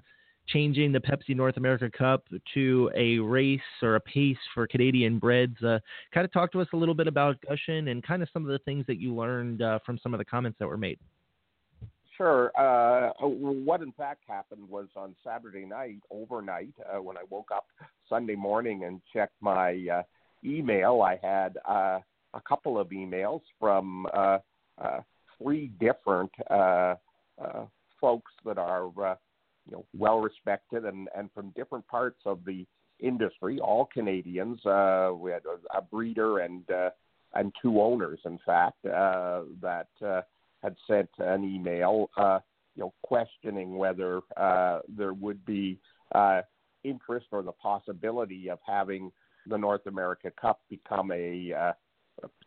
changing 0.49 0.93
the 0.93 1.01
Pepsi 1.01 1.35
North 1.35 1.57
America 1.57 1.91
Cup 1.97 2.25
to 2.55 2.91
a 2.95 3.19
race 3.19 3.61
or 3.83 3.95
a 3.95 4.01
pace 4.01 4.37
for 4.53 4.67
Canadian 4.67 5.19
breds. 5.19 5.57
kind 5.61 5.81
of 6.25 6.33
talk 6.33 6.53
to 6.53 6.61
us 6.61 6.69
a 6.73 6.77
little 6.77 6.95
bit 6.95 7.07
about 7.07 7.37
Gushin 7.49 7.91
and 7.91 8.03
kind 8.03 8.23
of 8.23 8.29
some 8.33 8.43
of 8.43 8.51
the 8.51 8.59
things 8.61 8.85
that 8.87 8.99
you 8.99 9.15
learned 9.15 9.63
from 9.85 9.99
some 10.03 10.13
of 10.15 10.19
the 10.19 10.25
comments 10.25 10.59
that 10.59 10.69
were 10.69 10.77
made. 10.77 10.99
Sure. 12.17 12.51
Uh, 12.59 13.11
what 13.21 13.83
in 13.83 13.93
fact 13.93 14.23
happened 14.27 14.69
was 14.69 14.89
on 14.97 15.15
Saturday 15.23 15.67
night, 15.67 15.99
overnight, 16.11 16.73
uh, 16.91 17.03
when 17.03 17.19
I 17.19 17.23
woke 17.29 17.51
up 17.55 17.67
Sunday 18.09 18.37
morning 18.37 18.85
and 18.85 19.03
checked 19.13 19.37
my 19.41 19.87
uh, 19.93 20.03
email, 20.45 21.03
I 21.03 21.19
had 21.23 21.59
uh, 21.69 21.99
a 22.33 22.41
couple 22.49 22.79
of 22.79 22.89
emails 22.89 23.43
from 23.61 24.07
uh, 24.15 24.39
uh, 24.79 25.01
three 25.39 25.71
different 25.79 26.31
uh, 26.51 26.95
uh, 27.39 27.67
folks 28.01 28.33
that 28.47 28.57
are, 28.57 28.87
uh, 28.87 29.17
you 29.67 29.73
know, 29.73 29.85
well 29.97 30.21
respected 30.21 30.87
and, 30.87 31.09
and 31.15 31.31
from 31.35 31.51
different 31.51 31.87
parts 31.87 32.21
of 32.25 32.41
the 32.47 32.65
industry, 32.99 33.61
all 33.61 33.89
Canadians. 33.93 34.65
Uh, 34.65 35.11
we 35.15 35.33
had 35.33 35.43
a, 35.45 35.79
a 35.79 35.83
breeder 35.83 36.39
and 36.39 36.71
uh, 36.71 36.91
and 37.35 37.53
two 37.61 37.83
owners, 37.83 38.21
in 38.25 38.39
fact, 38.47 38.87
uh, 38.87 39.43
that. 39.61 39.89
Uh, 40.03 40.23
had 40.63 40.77
sent 40.87 41.09
an 41.19 41.45
email, 41.45 42.11
uh, 42.17 42.39
you 42.75 42.83
know, 42.83 42.93
questioning 43.03 43.77
whether 43.77 44.21
uh, 44.37 44.81
there 44.89 45.15
would 45.15 45.45
be 45.45 45.79
uh, 46.15 46.43
interest 46.85 47.27
or 47.33 47.43
the 47.43 47.53
possibility 47.53 48.51
of 48.51 48.59
having 48.67 49.11
the 49.47 49.57
North 49.57 49.87
America 49.87 50.31
Cup 50.41 50.61
become 50.69 51.11
a 51.13 51.53
uh, 51.53 51.73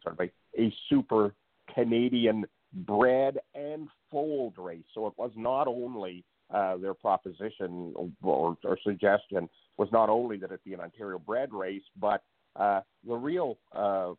sort 0.03 0.19
of 0.19 0.19
a, 0.19 0.61
a 0.61 0.73
super 0.89 1.33
Canadian 1.73 2.45
bred 2.73 3.39
and 3.55 3.87
foaled 4.11 4.57
race. 4.57 4.83
So 4.93 5.07
it 5.07 5.13
was 5.17 5.31
not 5.35 5.67
only 5.67 6.23
uh, 6.53 6.77
their 6.77 6.93
proposition 6.93 7.93
or, 8.23 8.57
or 8.63 8.77
suggestion 8.83 9.49
was 9.77 9.89
not 9.91 10.09
only 10.09 10.37
that 10.37 10.51
it 10.51 10.63
be 10.63 10.73
an 10.73 10.79
Ontario 10.79 11.19
bred 11.19 11.53
race, 11.53 11.83
but 11.99 12.23
uh, 12.55 12.81
the 13.07 13.15
real 13.15 13.57
uh, 13.73 14.13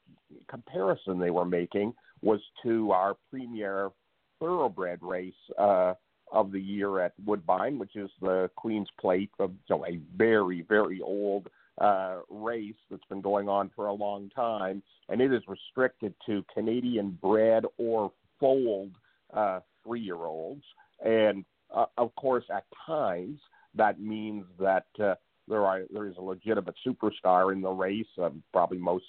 comparison 0.48 1.18
they 1.18 1.30
were 1.30 1.44
making 1.44 1.92
was 2.22 2.40
to 2.62 2.92
our 2.92 3.16
premier 3.30 3.90
thoroughbred 4.38 4.98
race 5.02 5.34
uh, 5.58 5.94
of 6.32 6.52
the 6.52 6.60
year 6.60 7.00
at 7.00 7.12
Woodbine, 7.24 7.78
which 7.78 7.96
is 7.96 8.10
the 8.20 8.50
Queen's 8.56 8.88
Plate, 9.00 9.30
of 9.38 9.52
know, 9.68 9.84
a 9.86 10.00
very, 10.16 10.62
very 10.62 11.00
old 11.00 11.48
uh, 11.80 12.18
race 12.28 12.74
that's 12.90 13.04
been 13.08 13.20
going 13.20 13.48
on 13.48 13.70
for 13.74 13.86
a 13.86 13.92
long 13.92 14.30
time, 14.34 14.82
and 15.08 15.20
it 15.20 15.32
is 15.32 15.42
restricted 15.48 16.14
to 16.26 16.44
Canadian 16.54 17.18
bred 17.22 17.64
or 17.78 18.12
foaled 18.38 18.92
uh, 19.34 19.60
three-year-olds. 19.84 20.62
And 21.04 21.44
uh, 21.74 21.86
of 21.96 22.14
course, 22.16 22.44
at 22.54 22.64
times 22.86 23.40
that 23.74 24.00
means 24.00 24.44
that 24.58 24.86
uh, 25.02 25.14
there 25.48 25.64
are 25.64 25.82
there 25.92 26.06
is 26.06 26.16
a 26.18 26.22
legitimate 26.22 26.74
superstar 26.86 27.52
in 27.52 27.60
the 27.60 27.70
race. 27.70 28.06
Um, 28.20 28.42
probably 28.52 28.78
most 28.78 29.06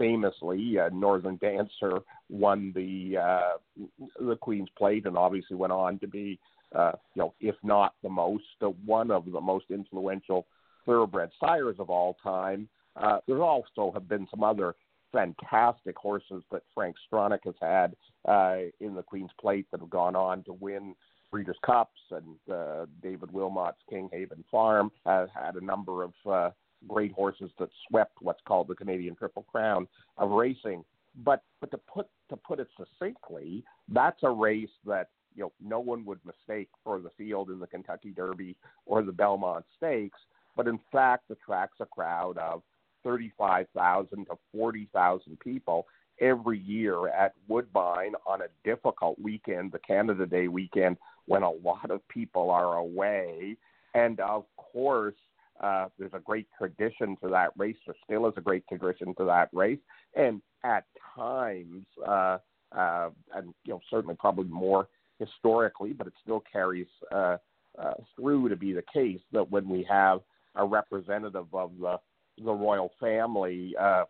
famously, 0.00 0.78
uh, 0.78 0.88
Northern 0.92 1.36
Dancer 1.36 1.98
won 2.30 2.72
the 2.74 3.18
uh, 3.18 3.84
the 4.18 4.36
Queen's 4.36 4.70
Plate 4.76 5.04
and 5.04 5.16
obviously 5.16 5.56
went 5.56 5.72
on 5.72 5.98
to 5.98 6.08
be, 6.08 6.40
uh, 6.74 6.92
you 7.14 7.20
know, 7.20 7.34
if 7.40 7.54
not 7.62 7.94
the 8.02 8.08
most, 8.08 8.44
uh, 8.62 8.68
one 8.86 9.10
of 9.10 9.30
the 9.30 9.40
most 9.40 9.66
influential 9.70 10.46
thoroughbred 10.86 11.30
sires 11.38 11.76
of 11.78 11.90
all 11.90 12.16
time. 12.22 12.66
Uh, 12.96 13.18
there 13.28 13.42
also 13.42 13.92
have 13.92 14.08
been 14.08 14.26
some 14.30 14.42
other 14.42 14.74
fantastic 15.12 15.96
horses 15.96 16.42
that 16.50 16.62
Frank 16.74 16.96
Stronach 17.12 17.44
has 17.44 17.54
had 17.60 17.94
uh, 18.26 18.70
in 18.80 18.94
the 18.94 19.02
Queen's 19.02 19.30
Plate 19.38 19.66
that 19.70 19.80
have 19.80 19.90
gone 19.90 20.16
on 20.16 20.42
to 20.44 20.54
win 20.54 20.94
Breeders' 21.30 21.56
Cups, 21.64 22.00
and 22.10 22.36
uh, 22.52 22.86
David 23.02 23.30
Wilmot's 23.32 23.78
Kinghaven 23.92 24.44
Farm 24.50 24.90
has 25.04 25.28
had 25.34 25.56
a 25.56 25.64
number 25.64 26.02
of 26.02 26.12
uh, 26.28 26.50
great 26.88 27.12
horses 27.12 27.50
that 27.58 27.68
swept 27.88 28.16
what's 28.20 28.40
called 28.46 28.68
the 28.68 28.74
Canadian 28.74 29.14
Triple 29.14 29.44
Crown 29.50 29.86
of 30.16 30.30
racing. 30.30 30.84
But 31.24 31.42
but 31.60 31.70
to 31.72 31.78
put 31.78 32.06
to 32.28 32.36
put 32.36 32.60
it 32.60 32.68
succinctly, 32.76 33.64
that's 33.88 34.22
a 34.22 34.30
race 34.30 34.70
that 34.86 35.08
you 35.34 35.42
know 35.42 35.52
no 35.60 35.80
one 35.80 36.04
would 36.04 36.20
mistake 36.24 36.68
for 36.84 37.00
the 37.00 37.10
field 37.18 37.50
in 37.50 37.58
the 37.58 37.66
Kentucky 37.66 38.10
Derby 38.10 38.56
or 38.86 39.02
the 39.02 39.12
Belmont 39.12 39.64
Stakes, 39.76 40.18
but 40.56 40.68
in 40.68 40.78
fact 40.92 41.30
attracts 41.30 41.80
a 41.80 41.86
crowd 41.86 42.38
of 42.38 42.62
35,000 43.02 44.26
to 44.26 44.38
40,000 44.52 45.40
people 45.40 45.86
every 46.20 46.58
year 46.58 47.08
at 47.08 47.34
Woodbine 47.48 48.12
on 48.26 48.42
a 48.42 48.48
difficult 48.62 49.18
weekend, 49.18 49.72
the 49.72 49.78
Canada 49.78 50.26
Day 50.26 50.48
weekend, 50.48 50.98
when 51.26 51.42
a 51.42 51.50
lot 51.50 51.90
of 51.90 52.06
people 52.08 52.50
are 52.50 52.76
away. 52.76 53.56
And 53.94 54.20
of 54.20 54.44
course, 54.56 55.14
uh, 55.60 55.88
there's 55.98 56.14
a 56.14 56.20
great 56.20 56.46
tradition 56.56 57.16
to 57.22 57.28
that 57.28 57.50
race. 57.56 57.76
There 57.86 57.94
still 58.04 58.26
is 58.26 58.34
a 58.36 58.40
great 58.40 58.64
tradition 58.68 59.14
to 59.18 59.24
that 59.26 59.48
race, 59.52 59.78
and 60.14 60.40
at 60.64 60.84
times, 61.14 61.86
uh, 62.06 62.38
uh, 62.72 63.10
and 63.34 63.54
you 63.64 63.74
know 63.74 63.80
certainly 63.90 64.16
probably 64.18 64.44
more 64.44 64.88
historically, 65.18 65.92
but 65.92 66.06
it 66.06 66.14
still 66.22 66.42
carries 66.50 66.86
uh, 67.12 67.36
uh, 67.78 67.94
through 68.16 68.48
to 68.48 68.56
be 68.56 68.72
the 68.72 68.84
case 68.92 69.20
that 69.32 69.50
when 69.50 69.68
we 69.68 69.86
have 69.88 70.20
a 70.56 70.64
representative 70.64 71.46
of 71.52 71.72
the 71.80 71.96
the 72.42 72.52
royal 72.52 72.90
family 72.98 73.74
uh, 73.78 74.04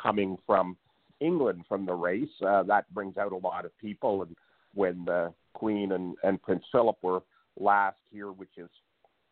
coming 0.00 0.36
from 0.46 0.76
England 1.20 1.64
from 1.68 1.84
the 1.86 1.92
race, 1.92 2.28
uh, 2.46 2.62
that 2.62 2.92
brings 2.94 3.16
out 3.16 3.32
a 3.32 3.36
lot 3.36 3.64
of 3.64 3.76
people. 3.78 4.22
And 4.22 4.36
when 4.74 5.04
the 5.04 5.32
Queen 5.54 5.92
and, 5.92 6.16
and 6.22 6.40
Prince 6.42 6.64
Philip 6.70 6.96
were 7.02 7.22
last 7.58 7.96
here, 8.10 8.32
which 8.32 8.56
is 8.56 8.68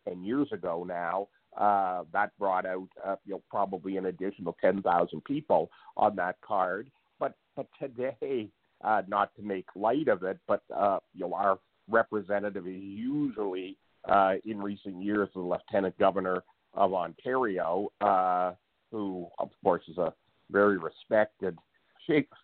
10 0.08 0.22
years 0.24 0.48
ago 0.52 0.84
now, 0.86 1.28
uh, 1.56 2.04
that 2.12 2.30
brought 2.38 2.64
out 2.64 2.88
uh, 3.04 3.16
you 3.24 3.32
know 3.32 3.42
probably 3.50 3.96
an 3.96 4.06
additional 4.06 4.56
10,000 4.60 5.24
people 5.24 5.70
on 5.96 6.16
that 6.16 6.36
card. 6.40 6.90
But 7.18 7.34
but 7.56 7.66
today, 7.78 8.48
uh, 8.82 9.02
not 9.06 9.34
to 9.36 9.42
make 9.42 9.66
light 9.76 10.08
of 10.08 10.22
it, 10.22 10.38
but 10.46 10.62
uh, 10.74 10.98
you 11.14 11.22
know 11.22 11.34
our 11.34 11.58
representative 11.90 12.66
is 12.66 12.82
usually 12.82 13.76
uh, 14.08 14.34
in 14.44 14.60
recent 14.62 15.02
years 15.02 15.28
the 15.34 15.40
lieutenant 15.40 15.98
governor 15.98 16.42
of 16.74 16.94
Ontario, 16.94 17.92
uh, 18.00 18.52
who 18.90 19.26
of 19.38 19.50
course 19.62 19.84
is 19.88 19.98
a 19.98 20.12
very 20.50 20.78
respected 20.78 21.58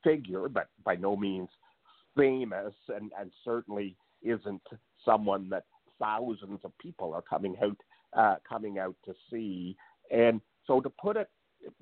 figure, 0.04 0.48
but 0.48 0.68
by 0.84 0.94
no 0.96 1.16
means 1.16 1.48
famous, 2.14 2.74
and 2.88 3.10
and 3.18 3.30
certainly 3.44 3.96
isn't 4.22 4.62
someone 5.04 5.48
that 5.48 5.64
thousands 6.00 6.60
of 6.64 6.76
people 6.78 7.12
are 7.14 7.22
coming 7.22 7.56
out 7.62 7.76
uh, 8.16 8.36
coming 8.48 8.78
out 8.78 8.94
to 9.04 9.14
see. 9.30 9.76
And 10.10 10.40
so 10.66 10.80
to 10.80 10.90
put 10.90 11.16
it 11.16 11.28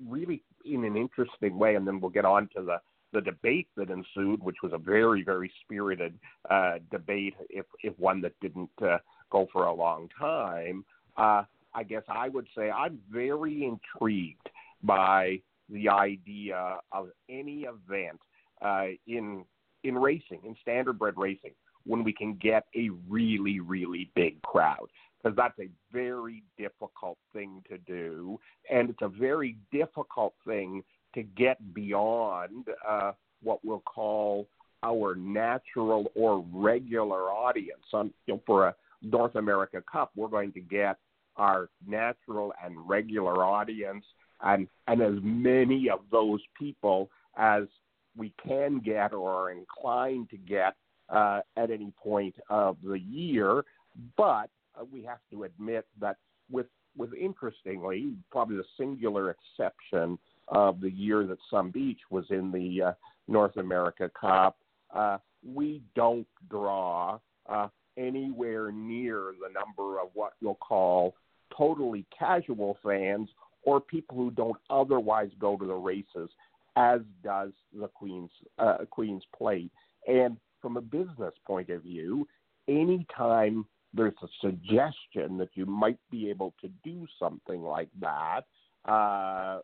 really 0.05 0.43
in 0.65 0.83
an 0.83 0.97
interesting 0.97 1.57
way, 1.57 1.75
and 1.75 1.87
then 1.87 1.99
we'll 1.99 2.11
get 2.11 2.25
on 2.25 2.49
to 2.55 2.63
the 2.63 2.77
the 3.13 3.21
debate 3.21 3.69
that 3.77 3.89
ensued, 3.89 4.43
which 4.43 4.57
was 4.61 4.73
a 4.73 4.77
very 4.77 5.23
very 5.23 5.51
spirited 5.63 6.17
uh, 6.49 6.75
debate, 6.91 7.35
if 7.49 7.65
if 7.83 7.97
one 7.97 8.21
that 8.21 8.33
didn't 8.41 8.69
uh, 8.81 8.97
go 9.31 9.47
for 9.51 9.65
a 9.65 9.73
long 9.73 10.09
time. 10.19 10.83
Uh, 11.15 11.43
I 11.73 11.83
guess 11.83 12.03
I 12.09 12.29
would 12.29 12.47
say 12.55 12.69
I'm 12.69 12.99
very 13.09 13.63
intrigued 13.65 14.49
by 14.83 15.41
the 15.69 15.89
idea 15.89 16.79
of 16.91 17.09
any 17.29 17.65
event 17.65 18.19
uh, 18.61 18.87
in 19.05 19.45
in 19.83 19.95
racing, 19.95 20.41
in 20.43 20.55
standardbred 20.67 21.13
racing, 21.15 21.51
when 21.87 22.03
we 22.03 22.13
can 22.13 22.35
get 22.35 22.65
a 22.75 22.89
really, 23.09 23.59
really 23.59 24.11
big 24.15 24.41
crowd. 24.41 24.87
Because 25.21 25.35
that's 25.35 25.57
a 25.59 25.69
very 25.91 26.43
difficult 26.57 27.17
thing 27.33 27.63
to 27.69 27.77
do, 27.79 28.39
and 28.69 28.89
it's 28.89 29.01
a 29.01 29.07
very 29.07 29.57
difficult 29.71 30.33
thing 30.45 30.83
to 31.15 31.23
get 31.23 31.73
beyond 31.73 32.67
uh, 32.87 33.13
what 33.41 33.59
we'll 33.65 33.79
call 33.79 34.47
our 34.83 35.15
natural 35.15 36.11
or 36.15 36.45
regular 36.53 37.31
audience. 37.31 37.81
On, 37.93 38.13
you 38.27 38.35
know, 38.35 38.41
for 38.45 38.67
a 38.67 38.75
North 39.01 39.35
America 39.35 39.81
Cup, 39.91 40.11
we're 40.15 40.27
going 40.27 40.51
to 40.51 40.61
get 40.61 40.97
our 41.35 41.69
natural 41.87 42.53
and 42.63 42.75
regular 42.87 43.43
audience 43.43 44.05
and 44.41 44.67
and 44.87 45.01
as 45.01 45.15
many 45.21 45.89
of 45.89 45.99
those 46.11 46.41
people 46.57 47.09
as 47.37 47.63
we 48.15 48.33
can 48.43 48.79
get 48.79 49.13
or 49.13 49.29
are 49.29 49.51
inclined 49.51 50.29
to 50.29 50.37
get 50.37 50.75
uh, 51.09 51.41
at 51.55 51.71
any 51.71 51.91
point 52.01 52.35
of 52.49 52.77
the 52.83 52.99
year. 52.99 53.63
But 54.15 54.49
uh, 54.79 54.85
we 54.91 55.03
have 55.03 55.19
to 55.31 55.43
admit 55.43 55.85
that 55.99 56.17
with 56.51 56.67
with 56.97 57.13
interestingly, 57.13 58.15
probably 58.31 58.57
the 58.57 58.63
singular 58.77 59.29
exception 59.29 60.17
of 60.47 60.81
the 60.81 60.89
year 60.89 61.27
that 61.27 61.37
Sun 61.49 61.69
Beach 61.69 61.99
was 62.09 62.25
in 62.31 62.51
the 62.51 62.87
uh, 62.87 62.91
North 63.27 63.57
America 63.57 64.09
Cup, 64.19 64.57
uh, 64.95 65.17
we 65.45 65.83
don't 65.95 66.25
draw 66.49 67.19
uh, 67.47 67.67
anywhere 67.97 68.71
near 68.71 69.33
the 69.41 69.53
number 69.53 69.99
of 69.99 70.09
what 70.15 70.33
you'll 70.41 70.55
call 70.55 71.13
totally 71.55 72.05
casual 72.17 72.77
fans 72.83 73.29
or 73.63 73.79
people 73.79 74.17
who 74.17 74.31
don't 74.31 74.57
otherwise 74.69 75.29
go 75.39 75.55
to 75.55 75.65
the 75.65 75.73
races, 75.73 76.29
as 76.77 77.01
does 77.23 77.51
the 77.77 77.87
Queen's 77.89 78.31
Queen's 78.89 79.23
Plate. 79.37 79.71
And 80.07 80.37
from 80.67 80.75
a 80.75 80.81
business 80.81 81.33
point 81.45 81.69
of 81.69 81.81
view, 81.81 82.27
anytime 82.67 83.65
there's 83.93 84.11
a 84.21 84.27
suggestion 84.41 85.37
that 85.37 85.47
you 85.53 85.65
might 85.65 85.97
be 86.11 86.29
able 86.29 86.53
to 86.59 86.67
do 86.83 87.07
something 87.17 87.63
like 87.63 87.87
that, 88.01 88.41
uh, 88.83 89.59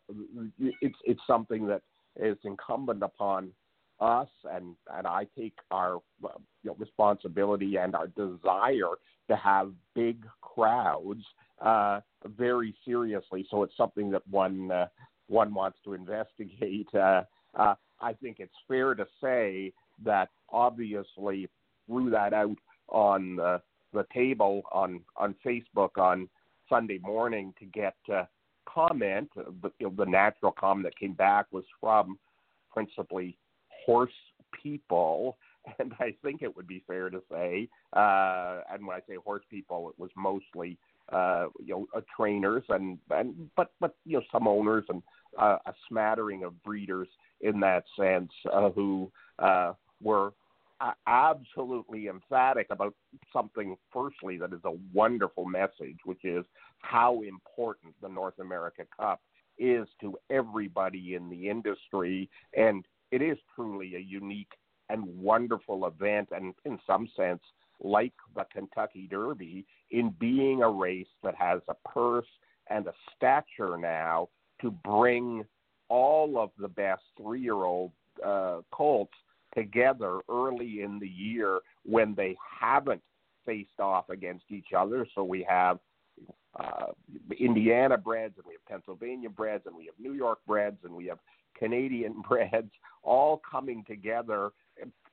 it's 0.82 0.96
it's 1.04 1.20
something 1.28 1.68
that 1.68 1.82
is 2.16 2.38
incumbent 2.46 3.04
upon 3.04 3.52
us, 4.00 4.30
and 4.50 4.78
and 4.96 5.06
I 5.06 5.28
take 5.38 5.58
our 5.72 6.00
you 6.24 6.30
know, 6.64 6.76
responsibility 6.80 7.76
and 7.76 7.96
our 7.96 8.08
desire 8.08 8.96
to 9.28 9.36
have 9.36 9.74
big 9.94 10.26
crowds 10.40 11.26
uh, 11.62 12.00
very 12.26 12.74
seriously. 12.86 13.46
So 13.52 13.64
it's 13.64 13.76
something 13.76 14.10
that 14.12 14.26
one 14.30 14.72
uh, 14.72 14.88
one 15.28 15.54
wants 15.54 15.80
to 15.84 15.96
investigate. 15.96 16.88
Uh, 16.94 17.24
uh, 17.56 17.76
I 18.00 18.14
think 18.14 18.38
it's 18.40 18.56
fair 18.70 18.96
to 18.96 19.06
say 19.22 19.74
that 20.04 20.30
obviously 20.50 21.50
threw 21.88 22.10
that 22.10 22.34
out 22.34 22.58
on 22.90 23.36
the, 23.38 23.62
the 23.94 24.06
table 24.14 24.64
on 24.72 25.02
on 25.18 25.36
Facebook 25.46 25.98
on 25.98 26.30
Sunday 26.70 27.00
morning 27.00 27.54
to 27.60 27.66
get 27.66 27.96
uh, 28.14 28.24
comment. 28.66 29.30
The, 29.36 29.72
the 29.80 30.06
natural 30.06 30.52
comment 30.52 30.86
that 30.86 30.98
came 30.98 31.14
back 31.14 31.48
was 31.52 31.66
from 31.80 32.18
principally 32.72 33.38
horse 33.86 34.12
people. 34.62 35.38
And 35.80 35.94
I 36.02 36.14
think 36.22 36.42
it 36.42 36.54
would 36.58 36.68
be 36.68 36.84
fair 36.86 37.10
to 37.10 37.22
say, 37.32 37.70
uh, 37.94 38.60
and 38.70 38.86
when 38.86 38.98
I 38.98 39.00
say 39.08 39.16
horse 39.16 39.46
people, 39.50 39.90
it 39.92 39.98
was 39.98 40.10
mostly 40.18 40.78
uh, 41.10 41.48
you 41.64 41.74
know 41.74 41.88
uh, 41.96 42.02
trainers 42.18 42.64
and 42.68 42.98
and 43.12 43.50
but 43.56 43.72
but 43.80 43.96
you 44.06 44.18
know 44.18 44.24
some 44.30 44.46
owners 44.46 44.84
and 44.90 45.02
uh, 45.40 45.58
a 45.66 45.74
smattering 45.88 46.44
of 46.44 46.62
breeders 46.64 47.08
in 47.40 47.60
that 47.62 47.84
sense 47.98 48.32
uh, 48.52 48.70
who 48.72 49.12
uh, 49.40 49.72
were 50.04 50.34
absolutely 51.08 52.08
emphatic 52.08 52.68
about 52.70 52.94
something, 53.32 53.76
firstly, 53.92 54.38
that 54.38 54.54
is 54.54 54.60
a 54.66 54.78
wonderful 54.94 55.46
message, 55.46 55.98
which 56.04 56.24
is 56.26 56.44
how 56.80 57.22
important 57.22 57.94
the 58.02 58.10
North 58.10 58.38
America 58.40 58.84
Cup 58.98 59.22
is 59.58 59.88
to 60.02 60.18
everybody 60.30 61.16
in 61.16 61.30
the 61.30 61.50
industry. 61.50 62.30
And 62.56 62.86
it 63.12 63.22
is 63.22 63.38
truly 63.56 63.96
a 63.96 64.00
unique 64.00 64.52
and 64.90 65.06
wonderful 65.18 65.88
event, 65.88 66.30
and 66.32 66.54
in 66.66 66.78
some 66.86 67.08
sense, 67.16 67.42
like 67.82 68.14
the 68.36 68.46
Kentucky 68.52 69.08
Derby, 69.10 69.66
in 69.92 70.14
being 70.20 70.64
a 70.64 70.70
race 70.70 71.08
that 71.24 71.36
has 71.36 71.62
a 71.70 71.90
purse 71.90 72.28
and 72.70 72.88
a 72.88 72.94
stature 73.16 73.78
now 73.78 74.30
to 74.62 74.72
bring 74.72 75.44
all 75.90 76.38
of 76.38 76.52
the 76.60 76.68
best 76.68 77.04
three 77.18 77.42
year 77.42 77.64
old 77.64 77.92
uh, 78.26 78.60
colts 78.72 79.14
together 79.56 80.20
early 80.30 80.82
in 80.82 81.00
the 81.00 81.08
year 81.08 81.60
when 81.86 82.14
they 82.16 82.36
haven't 82.60 83.02
faced 83.46 83.80
off 83.80 84.10
against 84.10 84.46
each 84.50 84.74
other. 84.78 85.08
So 85.16 85.24
we 85.24 85.46
have 85.48 85.80
uh, 86.60 86.88
Indiana 87.40 87.98
breds 87.98 88.36
and 88.38 88.46
we 88.48 88.54
have 88.54 88.66
Pennsylvania 88.66 89.30
breds 89.30 89.66
and 89.66 89.76
we 89.76 89.86
have 89.86 89.96
New 90.00 90.14
York 90.14 90.40
breds 90.48 90.78
and 90.84 90.94
we 90.94 91.08
have 91.08 91.20
Canadian 91.58 92.22
breds 92.28 92.72
all 93.04 93.42
coming 93.50 93.84
together, 93.88 94.52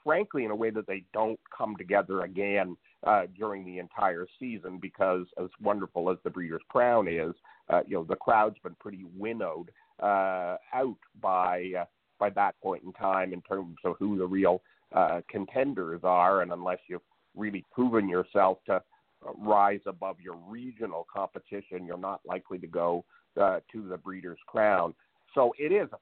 frankly, 0.05 0.45
in 0.45 0.51
a 0.51 0.57
way 0.57 0.71
that 0.71 0.87
they 0.87 1.05
don't 1.13 1.41
come 1.57 1.77
together 1.77 2.23
again 2.23 2.77
uh, 3.07 3.23
during 3.37 3.65
the 3.65 3.79
entire 3.79 4.27
season 4.39 4.79
because, 4.81 5.27
as 5.43 5.49
wonderful 5.63 6.11
as 6.11 6.19
the 6.23 6.31
Breeders' 6.31 6.63
Crown 6.69 7.09
is, 7.09 7.35
uh, 7.71 7.81
you 7.87 7.97
know 7.97 8.05
the 8.05 8.17
crowd's 8.17 8.59
been 8.63 8.77
pretty 8.79 9.05
winnowed 9.17 9.71
uh, 10.03 10.57
out 10.75 10.99
by 11.21 11.73
uh, 11.81 11.85
by 12.21 12.31
that 12.31 12.55
point 12.63 12.85
in 12.85 12.93
time 12.93 13.33
in 13.33 13.43
terms 13.43 13.77
of 13.85 13.97
who 13.99 14.17
the 14.17 14.27
real 14.27 14.63
uh, 14.95 15.21
contenders 15.29 16.01
are, 16.05 16.43
and 16.43 16.53
unless 16.53 16.79
you've 16.87 17.01
really 17.35 17.65
proven 17.73 18.09
yourself 18.09 18.59
to 18.67 18.75
uh, 18.75 19.33
rise 19.39 19.81
above 19.87 20.21
your 20.21 20.37
regional 20.49 21.07
competition, 21.13 21.85
you're 21.87 21.99
not 21.99 22.21
likely 22.25 22.59
to 22.59 22.67
go 22.67 23.05
uh, 23.41 23.61
to 23.73 23.89
the 23.89 23.97
Breeders' 23.97 24.39
Crown. 24.47 24.95
So 25.35 25.53
it 25.59 25.73
is 25.73 25.89
a 25.93 25.99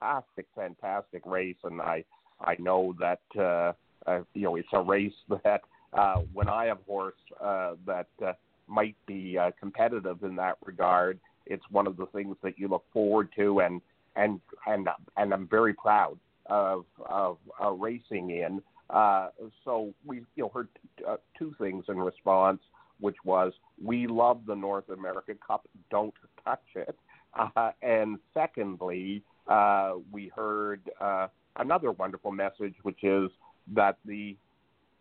fantastic, 0.00 0.46
fantastic 0.54 1.24
race, 1.26 1.56
and 1.64 1.80
I 1.80 2.04
I 2.40 2.56
know 2.58 2.94
that 3.00 3.20
uh, 3.38 3.72
uh, 4.10 4.22
you 4.34 4.42
know 4.42 4.56
it's 4.56 4.68
a 4.72 4.82
race 4.82 5.12
that 5.44 5.62
uh, 5.92 6.16
when 6.32 6.48
I 6.48 6.66
have 6.66 6.78
horse 6.86 7.14
uh, 7.42 7.74
that 7.86 8.08
uh, 8.24 8.32
might 8.66 8.96
be 9.06 9.38
uh, 9.38 9.50
competitive 9.58 10.22
in 10.22 10.36
that 10.36 10.56
regard. 10.64 11.18
It's 11.46 11.64
one 11.70 11.86
of 11.86 11.96
the 11.96 12.06
things 12.06 12.36
that 12.42 12.58
you 12.58 12.68
look 12.68 12.84
forward 12.92 13.28
to, 13.36 13.60
and 13.60 13.82
and 14.16 14.40
and 14.66 14.88
and 15.16 15.32
I'm 15.32 15.46
very 15.48 15.74
proud 15.74 16.18
of 16.46 16.84
of 17.08 17.38
racing 17.78 18.30
in. 18.30 18.62
Uh, 18.90 19.28
so 19.64 19.92
we 20.04 20.18
you 20.36 20.44
know 20.44 20.50
heard 20.52 20.68
uh, 21.06 21.16
two 21.38 21.54
things 21.58 21.84
in 21.88 21.98
response, 21.98 22.60
which 23.00 23.16
was 23.24 23.52
we 23.82 24.06
love 24.06 24.40
the 24.46 24.54
North 24.54 24.88
American 24.88 25.38
Cup, 25.46 25.66
don't 25.90 26.14
touch 26.44 26.64
it, 26.74 26.96
uh, 27.34 27.70
and 27.82 28.18
secondly 28.32 29.22
uh, 29.48 29.94
we 30.12 30.30
heard 30.34 30.80
uh, 31.00 31.28
another 31.56 31.92
wonderful 31.92 32.30
message, 32.30 32.74
which 32.82 33.02
is 33.02 33.30
that 33.74 33.98
the 34.04 34.36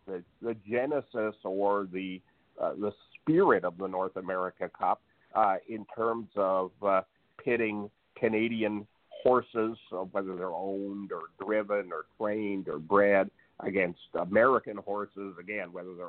the, 0.07 0.23
the 0.41 0.55
genesis 0.69 1.35
or 1.43 1.87
the 1.91 2.21
uh, 2.61 2.73
the 2.73 2.91
spirit 3.15 3.63
of 3.63 3.77
the 3.77 3.87
North 3.87 4.15
America 4.15 4.69
Cup 4.77 5.01
uh, 5.33 5.55
in 5.67 5.85
terms 5.95 6.27
of 6.35 6.71
uh, 6.85 7.01
pitting 7.43 7.89
Canadian 8.15 8.85
horses, 9.23 9.77
so 9.89 10.09
whether 10.11 10.35
they're 10.35 10.53
owned 10.53 11.11
or 11.11 11.23
driven 11.43 11.91
or 11.91 12.05
trained 12.17 12.67
or 12.67 12.77
bred, 12.77 13.29
against 13.59 13.99
American 14.19 14.77
horses, 14.77 15.35
again, 15.39 15.71
whether 15.71 15.93
they're 15.95 16.07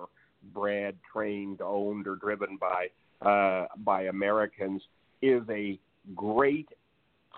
bred, 0.53 0.97
trained, 1.13 1.61
owned, 1.61 2.07
or 2.07 2.17
driven 2.17 2.59
by 2.59 2.89
uh, 3.27 3.67
by 3.79 4.03
Americans, 4.05 4.83
is 5.23 5.43
a 5.51 5.79
great 6.15 6.69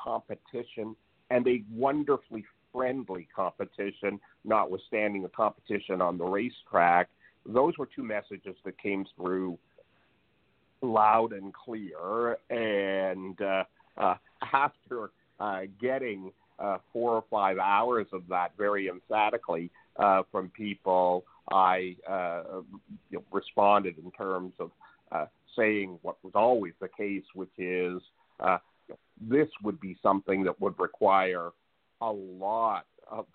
competition 0.02 0.96
and 1.30 1.46
a 1.46 1.62
wonderfully 1.72 2.44
friendly 2.72 3.28
competition, 3.34 4.20
notwithstanding 4.44 5.22
the 5.22 5.28
competition 5.28 6.00
on 6.00 6.18
the 6.18 6.24
racetrack. 6.24 7.08
Those 7.44 7.74
were 7.78 7.88
two 7.94 8.02
messages 8.02 8.56
that 8.64 8.78
came 8.78 9.04
through 9.16 9.58
loud 10.82 11.32
and 11.32 11.52
clear. 11.54 12.38
And 12.50 13.40
uh, 13.40 13.64
uh, 13.96 14.14
after 14.52 15.10
uh, 15.40 15.62
getting 15.80 16.32
uh, 16.58 16.78
four 16.92 17.12
or 17.12 17.24
five 17.30 17.58
hours 17.58 18.06
of 18.12 18.22
that 18.28 18.52
very 18.56 18.88
emphatically 18.88 19.70
uh, 19.96 20.22
from 20.30 20.50
people, 20.50 21.24
I 21.50 21.96
uh, 22.08 22.62
you 23.10 23.18
know, 23.18 23.24
responded 23.30 23.96
in 23.98 24.10
terms 24.12 24.52
of 24.58 24.70
uh, 25.12 25.26
saying 25.56 25.98
what 26.02 26.16
was 26.22 26.32
always 26.34 26.72
the 26.80 26.88
case, 26.88 27.24
which 27.34 27.50
is 27.58 28.00
uh, 28.40 28.58
this 29.20 29.48
would 29.62 29.80
be 29.80 29.96
something 30.02 30.44
that 30.44 30.60
would 30.60 30.78
require 30.78 31.50
a 32.00 32.10
lot 32.10 32.86
of 33.10 33.26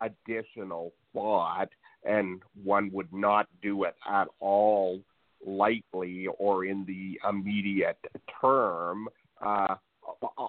additional 0.00 0.92
thought, 1.12 1.68
and 2.04 2.40
one 2.64 2.90
would 2.92 3.12
not 3.12 3.46
do 3.62 3.84
it 3.84 3.94
at 4.10 4.28
all 4.40 5.00
lightly 5.44 6.26
or 6.38 6.64
in 6.64 6.84
the 6.86 7.18
immediate 7.28 7.98
term. 8.40 9.08
Uh, 9.40 9.76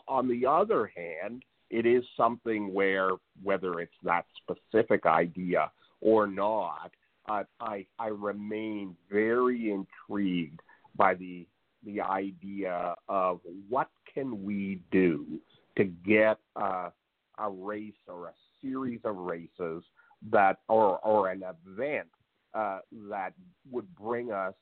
on 0.08 0.28
the 0.28 0.46
other 0.46 0.92
hand, 0.96 1.44
it 1.70 1.86
is 1.86 2.04
something 2.18 2.74
where, 2.74 3.12
whether 3.42 3.80
it's 3.80 3.92
that 4.04 4.26
specific 4.42 5.06
idea 5.06 5.72
or 6.02 6.28
not, 6.28 6.92
uh, 7.30 7.44
I, 7.60 7.86
I 8.00 8.08
remain 8.08 8.96
very 9.10 9.72
intrigued 9.72 10.60
by 10.96 11.14
the 11.14 11.46
the 11.84 12.00
idea 12.00 12.94
of 13.10 13.40
what 13.68 13.90
can 14.14 14.44
we 14.44 14.80
do 14.92 15.26
to 15.78 15.86
get 15.86 16.38
uh, 16.56 16.90
a 17.40 17.50
race 17.50 17.94
or 18.08 18.28
a 18.28 18.34
series 18.62 19.00
of 19.04 19.16
races 19.16 19.84
that, 20.30 20.58
or 20.68 21.00
or 21.00 21.30
an 21.30 21.44
event 21.68 22.08
uh, 22.54 22.80
that 23.10 23.34
would 23.72 23.88
bring 23.96 24.32
us 24.32 24.54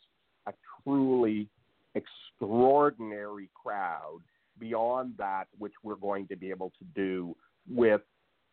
a 0.48 0.54
truly 0.84 1.50
extraordinary 1.96 3.50
crowd 3.54 4.22
beyond 4.60 5.14
that 5.18 5.46
which 5.58 5.74
we're 5.84 5.96
going 5.96 6.28
to 6.28 6.36
be 6.36 6.50
able 6.50 6.72
to 6.80 6.86
do 6.96 7.36
with 7.70 8.02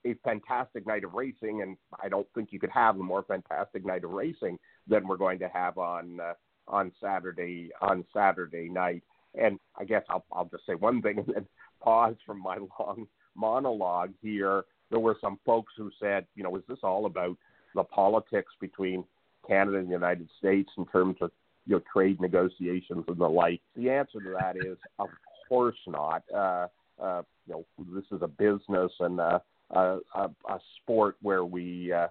a 0.07 0.15
fantastic 0.25 0.87
night 0.87 1.05
of 1.05 1.15
racing, 1.15 1.63
and 1.63 1.77
I 2.03 2.09
don't 2.09 2.27
think 2.35 2.51
you 2.53 2.61
could 2.61 2.71
have 2.71 2.97
a 2.97 3.03
more 3.03 3.25
fantastic 3.25 3.85
night 3.85 4.05
of 4.05 4.11
racing 4.11 4.59
than 4.87 5.07
we're 5.07 5.17
going 5.17 5.39
to 5.41 5.49
have 5.49 5.79
on 5.79 6.21
uh, 6.21 6.35
on 6.69 6.93
Saturday 7.03 7.71
on 7.81 8.05
Saturday 8.15 8.69
night. 8.69 9.03
And 9.35 9.59
I 9.79 9.85
guess 9.85 10.03
I'll 10.09 10.25
I'll 10.33 10.47
just 10.47 10.67
say 10.67 10.75
one 10.75 11.03
thing 11.03 11.19
and 11.19 11.27
then 11.27 11.47
pause 11.83 12.17
from 12.25 12.41
my 12.41 12.59
long 12.81 13.07
monologue 13.35 14.13
here. 14.23 14.65
There 14.91 15.01
were 15.01 15.17
some 15.21 15.39
folks 15.45 15.73
who 15.77 15.91
said, 16.01 16.27
you 16.37 16.45
know, 16.45 16.57
is 16.57 16.63
this 16.69 16.79
all 16.83 17.07
about 17.07 17.37
the 17.75 17.83
politics 17.83 18.53
between 18.61 19.05
Canada 19.47 19.79
and 19.79 19.89
the 19.89 19.93
United 19.93 20.29
States 20.39 20.71
in 20.79 20.87
terms 20.87 21.17
of 21.21 21.31
you 21.67 21.77
know 21.77 21.83
trade 21.93 22.21
negotiations 22.21 23.05
and 23.09 23.19
the 23.19 23.29
like? 23.29 23.61
The 23.75 23.91
answer 23.91 24.21
to 24.21 24.37
that 24.41 24.57
is, 24.57 24.79
of 24.99 25.09
course 25.49 25.77
not. 25.87 26.23
Uh, 26.35 26.67
uh, 27.01 27.23
you 27.47 27.53
know, 27.55 27.65
this 27.95 28.05
is 28.11 28.23
a 28.23 28.29
business 28.29 28.93
and 29.01 29.21
uh, 29.21 29.39
a, 29.71 29.99
a, 30.15 30.31
a 30.49 30.59
sport 30.83 31.17
where 31.23 31.45
we 31.45 31.93
uh, 31.93 32.07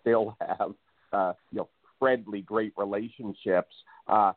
still 0.00 0.36
have 0.40 0.74
uh, 1.12 1.32
you 1.50 1.58
know 1.58 1.68
friendly, 1.98 2.42
great 2.42 2.72
relationships. 2.76 3.74
Uh, 4.06 4.32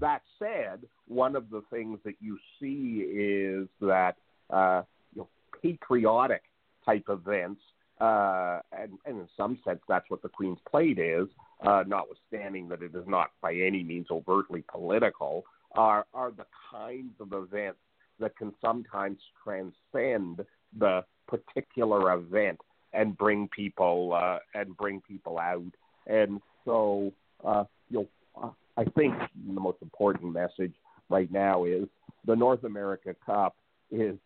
that 0.00 0.22
said, 0.38 0.80
one 1.06 1.34
of 1.34 1.50
the 1.50 1.62
things 1.70 1.98
that 2.04 2.14
you 2.20 2.38
see 2.60 3.00
is 3.00 3.66
that 3.80 4.16
uh, 4.50 4.82
you 5.14 5.22
know, 5.22 5.28
patriotic 5.62 6.42
type 6.84 7.04
events, 7.08 7.60
uh, 8.00 8.60
and, 8.72 8.92
and 9.06 9.18
in 9.18 9.28
some 9.36 9.58
sense, 9.64 9.80
that's 9.88 10.08
what 10.08 10.22
the 10.22 10.28
Queen's 10.28 10.58
Plate 10.70 10.98
is, 10.98 11.26
uh, 11.66 11.82
notwithstanding 11.86 12.68
that 12.68 12.82
it 12.82 12.94
is 12.94 13.04
not 13.06 13.30
by 13.42 13.52
any 13.52 13.82
means 13.82 14.06
overtly 14.10 14.62
political, 14.70 15.44
are, 15.72 16.06
are 16.14 16.30
the 16.30 16.46
kinds 16.70 17.14
of 17.20 17.32
events 17.32 17.78
that 18.20 18.36
can 18.36 18.52
sometimes 18.60 19.18
transcend 19.44 20.44
the 20.78 21.04
particular 21.26 22.14
event 22.14 22.58
and 22.92 23.16
bring 23.16 23.48
people 23.48 24.12
uh, 24.14 24.38
and 24.54 24.76
bring 24.76 25.00
people 25.06 25.38
out. 25.38 25.62
And 26.06 26.40
so, 26.64 27.12
uh, 27.44 27.64
you 27.90 28.08
know, 28.34 28.54
I 28.76 28.84
think 28.84 29.14
the 29.46 29.60
most 29.60 29.78
important 29.82 30.32
message 30.32 30.74
right 31.08 31.30
now 31.30 31.64
is 31.64 31.84
the 32.24 32.36
North 32.36 32.64
America 32.64 33.14
Cup 33.24 33.56
is 33.90 34.16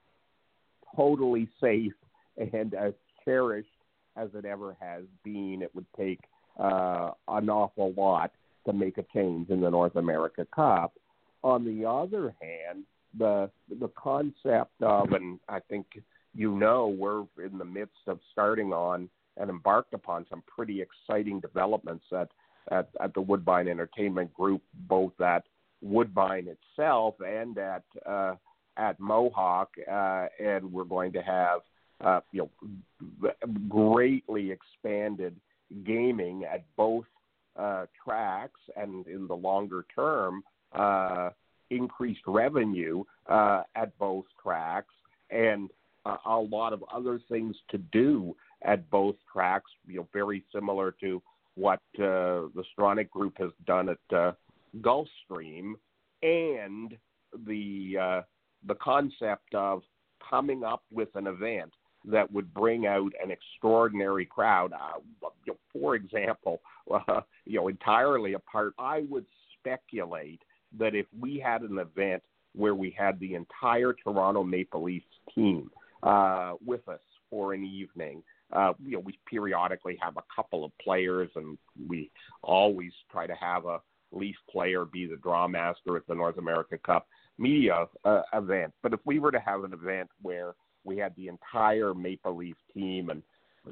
totally 0.94 1.48
safe 1.60 1.92
and 2.36 2.74
as 2.74 2.92
cherished 3.24 3.68
as 4.16 4.28
it 4.34 4.44
ever 4.44 4.76
has 4.80 5.04
been. 5.24 5.60
It 5.62 5.74
would 5.74 5.86
take 5.96 6.20
uh, 6.58 7.12
an 7.28 7.48
awful 7.48 7.94
lot 7.96 8.32
to 8.66 8.72
make 8.72 8.98
a 8.98 9.04
change 9.14 9.50
in 9.50 9.60
the 9.60 9.70
North 9.70 9.96
America 9.96 10.46
Cup. 10.54 10.92
On 11.42 11.64
the 11.64 11.88
other 11.88 12.34
hand, 12.40 12.84
the 13.18 13.50
the 13.68 13.88
concept 13.96 14.80
of, 14.80 15.12
and 15.12 15.38
I 15.48 15.60
think 15.60 15.86
you 16.34 16.56
know, 16.56 16.88
we're 16.88 17.24
in 17.44 17.58
the 17.58 17.64
midst 17.64 18.06
of 18.06 18.18
starting 18.32 18.72
on 18.72 19.08
and 19.36 19.50
embarked 19.50 19.94
upon 19.94 20.26
some 20.28 20.42
pretty 20.46 20.82
exciting 20.82 21.40
developments 21.40 22.04
at 22.12 22.28
at, 22.70 22.88
at 23.00 23.12
the 23.14 23.20
Woodbine 23.20 23.66
Entertainment 23.66 24.32
Group, 24.32 24.62
both 24.88 25.20
at 25.20 25.42
Woodbine 25.80 26.46
itself 26.46 27.14
and 27.20 27.58
at 27.58 27.82
uh, 28.06 28.34
at 28.76 28.98
Mohawk, 29.00 29.70
uh, 29.90 30.26
and 30.40 30.72
we're 30.72 30.84
going 30.84 31.12
to 31.12 31.22
have 31.22 31.60
uh, 32.00 32.20
you 32.30 32.48
know 33.22 33.30
greatly 33.68 34.50
expanded 34.50 35.36
gaming 35.84 36.44
at 36.44 36.64
both 36.76 37.04
uh, 37.58 37.86
tracks, 38.02 38.60
and 38.76 39.06
in 39.06 39.26
the 39.26 39.34
longer 39.34 39.84
term, 39.94 40.42
uh, 40.74 41.30
increased 41.70 42.22
revenue 42.26 43.04
uh, 43.28 43.62
at 43.74 43.96
both 43.98 44.24
tracks, 44.42 44.94
and 45.30 45.70
uh, 46.04 46.16
a 46.26 46.36
lot 46.36 46.72
of 46.72 46.84
other 46.92 47.20
things 47.28 47.56
to 47.70 47.78
do 47.78 48.34
at 48.62 48.88
both 48.90 49.16
tracks. 49.32 49.70
You 49.86 49.96
know, 49.96 50.08
very 50.12 50.44
similar 50.54 50.94
to 51.00 51.22
what 51.54 51.80
uh, 51.98 52.48
the 52.54 52.64
Stronach 52.76 53.10
Group 53.10 53.34
has 53.38 53.50
done 53.66 53.88
at 53.88 54.16
uh, 54.16 54.32
Gulfstream, 54.80 55.74
and 56.22 56.96
the 57.46 57.96
uh, 58.00 58.22
the 58.66 58.74
concept 58.76 59.54
of 59.54 59.82
coming 60.28 60.64
up 60.64 60.82
with 60.92 61.08
an 61.14 61.26
event 61.26 61.72
that 62.04 62.30
would 62.32 62.52
bring 62.52 62.86
out 62.86 63.12
an 63.22 63.30
extraordinary 63.30 64.26
crowd. 64.26 64.72
Uh, 64.72 64.98
you 65.44 65.52
know, 65.52 65.58
for 65.72 65.94
example, 65.94 66.60
uh, 66.92 67.20
you 67.44 67.58
know, 67.58 67.68
entirely 67.68 68.34
apart, 68.34 68.74
I 68.78 69.04
would 69.08 69.26
speculate 69.58 70.40
that 70.78 70.94
if 70.94 71.06
we 71.18 71.38
had 71.38 71.62
an 71.62 71.78
event 71.78 72.22
where 72.54 72.74
we 72.74 72.94
had 72.96 73.18
the 73.18 73.34
entire 73.34 73.92
Toronto 73.92 74.44
Maple 74.44 74.82
Leafs 74.82 75.06
team 75.34 75.70
uh, 76.02 76.54
with 76.64 76.86
us 76.88 77.00
for 77.30 77.54
an 77.54 77.64
evening. 77.64 78.22
Uh, 78.52 78.74
you 78.84 78.92
know, 78.92 78.98
we 78.98 79.18
periodically 79.26 79.98
have 80.00 80.16
a 80.18 80.22
couple 80.34 80.64
of 80.64 80.72
players, 80.78 81.30
and 81.36 81.56
we 81.88 82.10
always 82.42 82.92
try 83.10 83.26
to 83.26 83.34
have 83.34 83.64
a 83.64 83.80
Leaf 84.14 84.36
player 84.50 84.84
be 84.84 85.06
the 85.06 85.16
draw 85.16 85.48
master 85.48 85.96
at 85.96 86.06
the 86.06 86.14
North 86.14 86.36
America 86.36 86.76
Cup 86.76 87.08
media 87.38 87.86
uh, 88.04 88.20
event. 88.34 88.74
But 88.82 88.92
if 88.92 89.00
we 89.06 89.18
were 89.18 89.32
to 89.32 89.40
have 89.40 89.64
an 89.64 89.72
event 89.72 90.10
where 90.20 90.52
we 90.84 90.98
had 90.98 91.16
the 91.16 91.28
entire 91.28 91.94
Maple 91.94 92.36
Leaf 92.36 92.56
team 92.74 93.08
and 93.08 93.22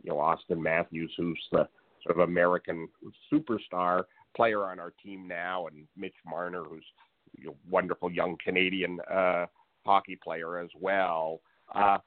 you 0.03 0.11
know 0.11 0.16
Auston 0.16 0.62
Matthews, 0.62 1.12
who's 1.18 1.38
the 1.53 1.68
sort 2.03 2.18
of 2.18 2.20
American 2.20 2.88
superstar 3.30 4.05
player 4.37 4.64
on 4.64 4.78
our 4.78 4.93
team 5.03 5.26
now, 5.26 5.66
and 5.66 5.87
Mitch 5.97 6.14
Marner, 6.26 6.64
who's 6.64 6.85
a 7.37 7.41
you 7.41 7.47
know, 7.47 7.57
wonderful 7.68 8.11
young 8.11 8.37
Canadian 8.45 8.99
uh, 9.12 9.47
hockey 9.85 10.18
player 10.22 10.59
as 10.59 10.70
well. 10.81 11.41
Uh, 11.74 11.99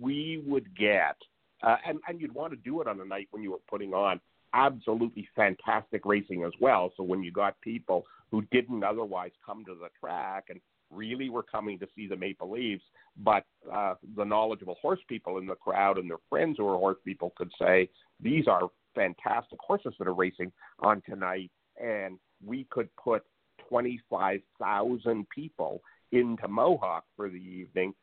we 0.00 0.42
would 0.46 0.76
get, 0.76 1.16
uh, 1.62 1.76
and, 1.86 1.98
and 2.08 2.20
you'd 2.20 2.34
want 2.34 2.52
to 2.52 2.58
do 2.58 2.80
it 2.80 2.86
on 2.86 3.00
a 3.00 3.04
night 3.04 3.28
when 3.30 3.42
you 3.42 3.50
were 3.50 3.58
putting 3.68 3.94
on 3.94 4.20
absolutely 4.52 5.28
fantastic 5.36 6.02
racing 6.04 6.44
as 6.44 6.52
well. 6.60 6.92
So 6.96 7.02
when 7.02 7.22
you 7.22 7.32
got 7.32 7.60
people 7.60 8.04
who 8.30 8.42
didn't 8.50 8.84
otherwise 8.84 9.30
come 9.44 9.64
to 9.64 9.74
the 9.74 9.88
track 9.98 10.46
and 10.48 10.60
really 10.90 11.30
were 11.30 11.42
coming 11.42 11.78
to 11.78 11.86
see 11.94 12.06
the 12.08 12.16
Maple 12.16 12.50
Leafs, 12.50 12.82
but 13.18 13.44
uh, 13.72 13.94
the 14.16 14.24
knowledgeable 14.24 14.76
horse 14.82 15.00
people 15.08 15.38
in 15.38 15.46
the 15.46 15.54
crowd 15.54 15.98
and 15.98 16.10
their 16.10 16.18
friends 16.28 16.56
who 16.58 16.66
are 16.66 16.76
horse 16.76 16.98
people 17.04 17.32
could 17.36 17.50
say, 17.60 17.88
these 18.20 18.48
are 18.48 18.68
fantastic 18.94 19.58
horses 19.60 19.94
that 19.98 20.08
are 20.08 20.14
racing 20.14 20.52
on 20.80 21.02
tonight, 21.08 21.50
and 21.82 22.18
we 22.44 22.66
could 22.70 22.88
put 22.96 23.22
25,000 23.68 25.28
people 25.28 25.82
into 26.12 26.48
Mohawk 26.48 27.04
for 27.16 27.28
the 27.28 27.36
evening 27.36 27.94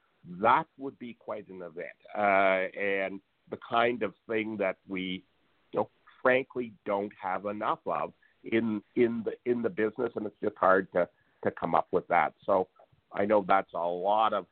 that 0.41 0.65
would 0.77 0.97
be 0.99 1.15
quite 1.19 1.47
an 1.49 1.61
event, 1.61 1.87
uh, 2.17 2.79
and 2.79 3.21
the 3.49 3.57
kind 3.69 4.03
of 4.03 4.13
thing 4.27 4.57
that 4.57 4.77
we, 4.87 5.23
you 5.71 5.79
know, 5.79 5.89
frankly 6.21 6.73
don't 6.85 7.13
have 7.21 7.45
enough 7.45 7.79
of 7.85 8.13
in 8.43 8.81
in 8.95 9.23
the 9.23 9.33
in 9.49 9.61
the 9.61 9.69
business, 9.69 10.11
and 10.15 10.25
it's 10.25 10.35
just 10.43 10.57
hard 10.57 10.91
to 10.93 11.07
to 11.43 11.51
come 11.51 11.75
up 11.75 11.87
with 11.91 12.07
that. 12.07 12.33
So 12.45 12.67
I 13.13 13.25
know 13.25 13.45
that's 13.47 13.73
a 13.73 13.77
lot 13.77 14.33
of 14.33 14.45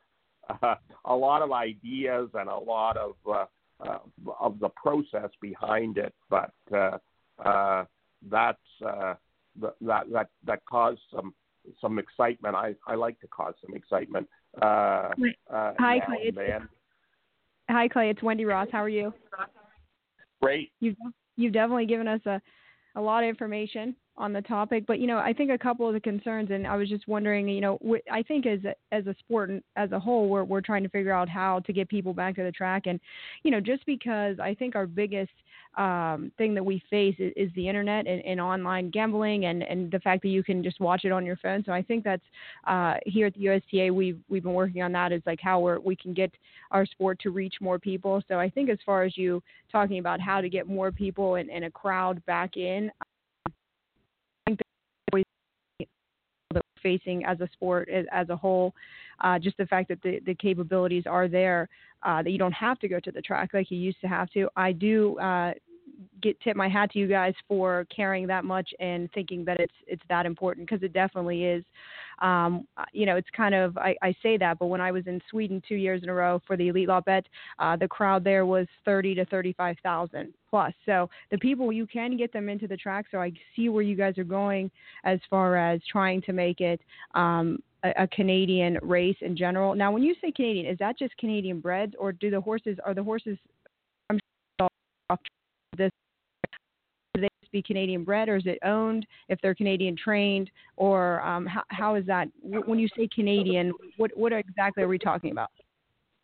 uh, 0.62 0.76
a 1.04 1.14
lot 1.14 1.42
of 1.42 1.52
ideas 1.52 2.30
and 2.34 2.48
a 2.48 2.58
lot 2.58 2.96
of 2.96 3.14
uh, 3.30 3.44
uh, 3.80 3.98
of 4.40 4.58
the 4.60 4.68
process 4.70 5.30
behind 5.40 5.98
it, 5.98 6.14
but 6.30 6.52
uh, 6.72 6.98
uh, 7.44 7.84
that's 8.30 8.58
uh, 8.84 9.14
that 9.60 10.04
that 10.12 10.28
that 10.44 10.64
caused 10.64 11.00
some 11.14 11.34
some 11.80 11.98
excitement. 11.98 12.54
I 12.54 12.74
I 12.86 12.94
like 12.94 13.20
to 13.20 13.26
cause 13.28 13.54
some 13.64 13.74
excitement 13.74 14.28
uh, 14.60 15.10
uh, 15.52 15.72
Hi, 15.78 16.00
Clay. 16.00 16.18
It's, 16.22 16.38
hi, 17.68 17.88
Clay. 17.88 18.10
It's 18.10 18.22
Wendy 18.22 18.44
Ross. 18.44 18.68
How 18.72 18.82
are 18.82 18.88
you? 18.88 19.12
Great. 20.40 20.70
You've 20.80 20.96
you've 21.36 21.52
definitely 21.52 21.86
given 21.86 22.08
us 22.08 22.20
a 22.26 22.40
a 22.94 23.00
lot 23.00 23.22
of 23.22 23.28
information 23.28 23.94
on 24.18 24.32
the 24.32 24.40
topic, 24.42 24.84
but 24.86 24.98
you 24.98 25.06
know, 25.06 25.18
I 25.18 25.32
think 25.32 25.50
a 25.50 25.58
couple 25.58 25.86
of 25.86 25.92
the 25.92 26.00
concerns, 26.00 26.50
and 26.50 26.66
I 26.66 26.76
was 26.76 26.88
just 26.88 27.06
wondering, 27.06 27.48
you 27.48 27.60
know, 27.60 27.78
I 28.10 28.22
think 28.22 28.46
as 28.46 28.60
a, 28.64 28.74
as 28.94 29.06
a 29.06 29.14
sport 29.18 29.50
and 29.50 29.62
as 29.76 29.92
a 29.92 29.98
whole, 29.98 30.28
we're 30.28 30.44
we're 30.44 30.62
trying 30.62 30.82
to 30.84 30.88
figure 30.88 31.12
out 31.12 31.28
how 31.28 31.60
to 31.60 31.72
get 31.72 31.88
people 31.88 32.14
back 32.14 32.36
to 32.36 32.42
the 32.42 32.52
track, 32.52 32.86
and 32.86 32.98
you 33.42 33.50
know, 33.50 33.60
just 33.60 33.84
because 33.84 34.38
I 34.40 34.54
think 34.54 34.74
our 34.74 34.86
biggest 34.86 35.32
um, 35.76 36.32
thing 36.38 36.54
that 36.54 36.64
we 36.64 36.82
face 36.88 37.16
is, 37.18 37.32
is 37.36 37.50
the 37.54 37.68
internet 37.68 38.06
and, 38.06 38.24
and, 38.24 38.40
online 38.40 38.88
gambling, 38.90 39.44
and 39.46 39.62
and 39.62 39.90
the 39.90 40.00
fact 40.00 40.22
that 40.22 40.28
you 40.28 40.42
can 40.42 40.62
just 40.62 40.80
watch 40.80 41.04
it 41.04 41.12
on 41.12 41.26
your 41.26 41.36
phone. 41.36 41.62
So 41.66 41.72
I 41.72 41.82
think 41.82 42.02
that's 42.02 42.24
uh, 42.66 42.94
here 43.04 43.26
at 43.26 43.34
the 43.34 43.40
USTA, 43.40 43.92
we've 43.92 44.18
we've 44.30 44.42
been 44.42 44.54
working 44.54 44.80
on 44.80 44.92
that 44.92 45.12
is 45.12 45.22
like 45.26 45.40
how 45.42 45.60
we 45.60 45.76
we 45.78 45.96
can 45.96 46.14
get 46.14 46.32
our 46.70 46.86
sport 46.86 47.18
to 47.20 47.30
reach 47.30 47.56
more 47.60 47.78
people. 47.78 48.22
So 48.28 48.40
I 48.40 48.48
think 48.48 48.70
as 48.70 48.78
far 48.86 49.02
as 49.02 49.18
you 49.18 49.42
talking 49.70 49.98
about 49.98 50.20
how 50.20 50.40
to 50.40 50.48
get 50.48 50.66
more 50.66 50.90
people 50.90 51.34
and, 51.34 51.50
and 51.50 51.66
a 51.66 51.70
crowd 51.70 52.24
back 52.24 52.56
in 52.56 52.90
facing 56.86 57.24
as 57.24 57.40
a 57.40 57.48
sport 57.52 57.88
as, 57.88 58.28
a 58.28 58.36
whole. 58.36 58.72
uh, 59.24 59.38
just 59.40 59.56
the 59.56 59.66
fact 59.66 59.88
that 59.88 60.00
the, 60.02 60.20
the 60.24 60.34
capabilities 60.36 61.04
are 61.16 61.26
there, 61.26 61.68
uh, 62.04 62.22
that 62.22 62.30
you 62.30 62.38
don't 62.38 62.52
have 62.52 62.78
to 62.78 62.86
go 62.86 63.00
to 63.00 63.10
the 63.10 63.22
track 63.28 63.50
like 63.54 63.72
you 63.72 63.78
used 63.78 64.00
to 64.00 64.06
have 64.06 64.28
to. 64.30 64.48
I 64.56 64.70
do 64.70 65.18
uh, 65.18 65.52
get 66.22 66.38
tip 66.40 66.56
my 66.56 66.68
hat 66.68 66.92
to 66.92 66.98
you 66.98 67.06
guys 67.06 67.34
for 67.48 67.86
caring 67.94 68.26
that 68.26 68.44
much 68.44 68.68
and 68.80 69.10
thinking 69.12 69.44
that 69.44 69.60
it's 69.60 69.74
it's 69.86 70.02
that 70.08 70.26
important 70.26 70.68
because 70.68 70.82
it 70.82 70.92
definitely 70.92 71.44
is. 71.44 71.64
Um, 72.22 72.66
you 72.92 73.04
know, 73.04 73.16
it's 73.16 73.28
kind 73.36 73.54
of 73.54 73.76
I, 73.76 73.94
I 74.02 74.14
say 74.22 74.38
that, 74.38 74.58
but 74.58 74.66
when 74.66 74.80
I 74.80 74.90
was 74.90 75.06
in 75.06 75.20
Sweden 75.30 75.62
two 75.68 75.74
years 75.74 76.02
in 76.02 76.08
a 76.08 76.14
row 76.14 76.40
for 76.46 76.56
the 76.56 76.68
Elitloppet, 76.68 77.24
uh, 77.58 77.76
the 77.76 77.88
crowd 77.88 78.24
there 78.24 78.46
was 78.46 78.66
thirty 78.84 79.14
to 79.14 79.24
thirty-five 79.26 79.76
thousand 79.82 80.32
plus. 80.48 80.72
So 80.86 81.10
the 81.30 81.38
people 81.38 81.72
you 81.72 81.86
can 81.86 82.16
get 82.16 82.32
them 82.32 82.48
into 82.48 82.66
the 82.66 82.76
track. 82.76 83.06
So 83.10 83.18
I 83.18 83.32
see 83.54 83.68
where 83.68 83.82
you 83.82 83.96
guys 83.96 84.16
are 84.18 84.24
going 84.24 84.70
as 85.04 85.18
far 85.28 85.56
as 85.56 85.80
trying 85.90 86.22
to 86.22 86.32
make 86.32 86.60
it. 86.60 86.80
Um, 87.14 87.62
a, 87.84 88.04
a 88.04 88.08
Canadian 88.08 88.78
race 88.82 89.16
in 89.20 89.36
general. 89.36 89.74
Now, 89.74 89.92
when 89.92 90.02
you 90.02 90.14
say 90.20 90.32
Canadian, 90.32 90.66
is 90.66 90.78
that 90.78 90.98
just 90.98 91.16
Canadian 91.18 91.60
breds, 91.60 91.94
or 91.98 92.10
do 92.12 92.30
the 92.30 92.40
horses 92.40 92.78
are 92.84 92.94
the 92.94 93.02
horses? 93.02 93.38
This 95.76 95.90
do 97.14 97.22
they 97.22 97.28
be 97.52 97.62
Canadian 97.62 98.04
bred 98.04 98.28
or 98.28 98.36
is 98.36 98.46
it 98.46 98.58
owned? 98.64 99.06
If 99.28 99.40
they're 99.40 99.54
Canadian 99.54 99.96
trained 99.96 100.50
or 100.76 101.22
um, 101.22 101.46
how, 101.46 101.62
how 101.68 101.94
is 101.94 102.04
that? 102.06 102.28
When 102.42 102.78
you 102.78 102.88
say 102.96 103.08
Canadian 103.14 103.72
what 103.96 104.16
what 104.16 104.32
exactly 104.32 104.82
are 104.82 104.88
we 104.88 104.98
talking 104.98 105.30
about? 105.30 105.50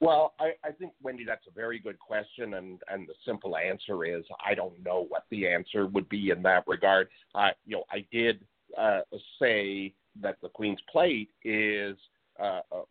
Well, 0.01 0.35
I, 0.41 0.55
I 0.65 0.73
think 0.73 0.93
Wendy, 1.01 1.25
that's 1.25 1.47
a 1.47 1.53
very 1.53 1.79
good 1.79 1.99
question, 1.99 2.55
and 2.55 2.81
and 2.89 3.09
the 3.09 3.15
simple 3.25 3.57
answer 3.57 4.05
is 4.05 4.25
I 4.45 4.55
don't 4.55 4.83
know 4.85 5.07
what 5.09 5.25
the 5.31 5.47
answer 5.47 5.87
would 5.87 6.09
be 6.09 6.31
in 6.31 6.43
that 6.43 6.65
regard. 6.67 7.09
I 7.35 7.51
you 7.65 7.77
know 7.77 7.85
I 7.91 8.05
did 8.11 8.41
uh, 8.77 9.03
say 9.41 9.95
that 10.21 10.39
the 10.43 10.49
Queen's 10.49 10.81
Plate 10.91 11.31
is 11.45 11.97
uh, 12.43 12.61
uh, 12.73 12.83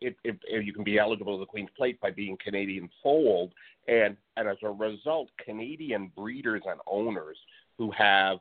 if, 0.00 0.14
if, 0.22 0.36
if 0.44 0.66
you 0.66 0.72
can 0.72 0.84
be 0.84 0.98
eligible 0.98 1.36
to 1.36 1.40
the 1.40 1.46
Queen's 1.46 1.70
Plate 1.76 1.98
by 2.00 2.10
being 2.10 2.36
Canadian 2.44 2.90
foaled, 3.02 3.52
and 3.86 4.16
and 4.36 4.48
as 4.48 4.58
a 4.62 4.70
result, 4.70 5.28
Canadian 5.42 6.12
breeders 6.14 6.62
and 6.66 6.80
owners 6.86 7.38
who 7.78 7.90
have 7.92 8.38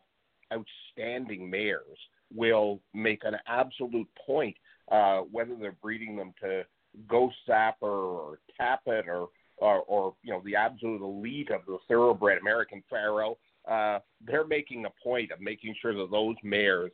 outstanding 0.52 1.50
mares 1.50 1.98
will 2.36 2.82
make 2.94 3.24
an 3.24 3.38
absolute 3.48 4.08
point 4.26 4.56
uh, 4.92 5.20
whether 5.32 5.56
they're 5.56 5.78
breeding 5.82 6.16
them 6.16 6.34
to 6.42 6.64
Ghost 7.08 7.36
Zapper 7.48 7.74
or 7.84 8.40
Tapit 8.60 9.08
or, 9.08 9.30
or 9.58 9.82
or 9.84 10.14
you 10.24 10.34
know 10.34 10.42
the 10.44 10.56
absolute 10.56 11.02
elite 11.02 11.50
of 11.50 11.62
the 11.66 11.78
thoroughbred 11.88 12.40
American 12.40 12.84
Pharoah. 12.90 13.36
Uh, 13.70 14.00
they're 14.26 14.48
making 14.48 14.86
a 14.86 15.04
point 15.04 15.32
of 15.32 15.40
making 15.40 15.76
sure 15.82 15.94
that 15.94 16.12
those 16.12 16.36
mares 16.44 16.92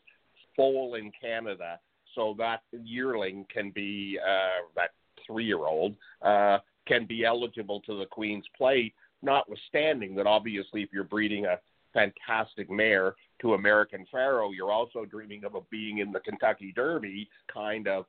foal 0.55 0.95
in 0.95 1.11
Canada 1.19 1.79
so 2.15 2.35
that 2.37 2.61
yearling 2.71 3.45
can 3.53 3.71
be 3.71 4.19
uh, 4.25 4.65
that 4.75 4.91
three-year-old 5.25 5.95
uh, 6.21 6.59
can 6.87 7.05
be 7.05 7.25
eligible 7.25 7.81
to 7.81 7.97
the 7.97 8.05
Queen's 8.05 8.45
Plate. 8.57 8.93
Notwithstanding 9.21 10.15
that, 10.15 10.27
obviously, 10.27 10.83
if 10.83 10.89
you're 10.91 11.03
breeding 11.03 11.45
a 11.45 11.59
fantastic 11.93 12.69
mare 12.69 13.15
to 13.41 13.53
American 13.53 14.05
Pharoah, 14.11 14.53
you're 14.53 14.71
also 14.71 15.05
dreaming 15.05 15.45
of 15.45 15.55
a 15.55 15.61
being 15.69 15.99
in 15.99 16.11
the 16.11 16.19
Kentucky 16.19 16.73
Derby 16.75 17.29
kind 17.53 17.87
of 17.87 18.05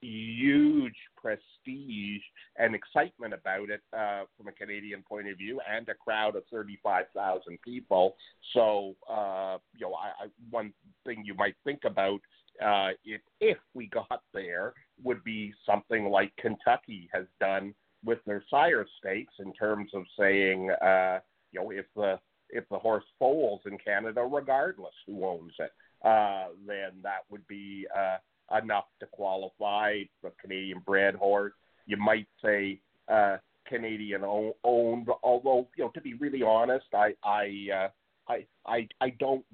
huge 0.00 0.96
prestige 1.16 2.22
and 2.56 2.74
excitement 2.74 3.34
about 3.34 3.70
it 3.70 3.80
uh, 3.96 4.22
from 4.36 4.48
a 4.48 4.52
Canadian 4.52 5.02
point 5.02 5.28
of 5.28 5.38
view, 5.38 5.60
and 5.70 5.88
a 5.88 5.94
crowd 5.94 6.36
of 6.36 6.44
35,000 6.50 7.58
people. 7.62 8.14
So, 8.52 8.94
uh, 9.10 9.58
you 9.76 9.86
know, 9.86 9.94
I, 9.94 10.24
I, 10.24 10.28
one 10.50 10.72
thing 11.04 11.22
you 11.24 11.34
might 11.34 11.56
think 11.64 11.80
about 11.84 12.20
uh, 12.64 12.90
if 13.04 13.20
if 13.40 13.58
we 13.74 13.88
got 13.88 14.22
there 14.32 14.74
would 15.02 15.22
be 15.24 15.52
something 15.64 16.08
like 16.08 16.32
Kentucky 16.36 17.08
has 17.12 17.26
done 17.40 17.74
with 18.04 18.18
their 18.26 18.42
sire 18.50 18.86
stakes 18.98 19.34
in 19.38 19.52
terms 19.52 19.90
of 19.94 20.04
saying, 20.18 20.70
uh, 20.82 21.18
you 21.52 21.60
know, 21.60 21.70
if 21.70 21.86
the 21.94 22.18
if 22.50 22.64
the 22.70 22.78
horse 22.78 23.04
foals 23.18 23.60
in 23.66 23.76
Canada, 23.78 24.22
regardless 24.22 24.94
who 25.06 25.24
owns 25.24 25.52
it, 25.58 25.70
uh, 26.04 26.46
then 26.66 26.92
that 27.02 27.20
would 27.30 27.46
be 27.48 27.86
uh, 27.96 28.16
enough 28.56 28.84
to 29.00 29.06
qualify 29.06 30.02
the 30.22 30.30
Canadian 30.40 30.80
bred 30.86 31.14
horse. 31.14 31.52
You 31.86 31.96
might 31.96 32.28
say 32.42 32.80
uh, 33.08 33.38
Canadian 33.66 34.22
owned, 34.24 35.08
although 35.22 35.68
you 35.76 35.84
know 35.84 35.90
to 35.90 36.00
be 36.00 36.14
really 36.14 36.42
honest, 36.42 36.86
I 36.94 37.14
I 37.24 37.66
uh, 37.74 37.88
I 38.28 38.46
I 38.66 38.88
I 39.00 39.10
don't. 39.10 39.44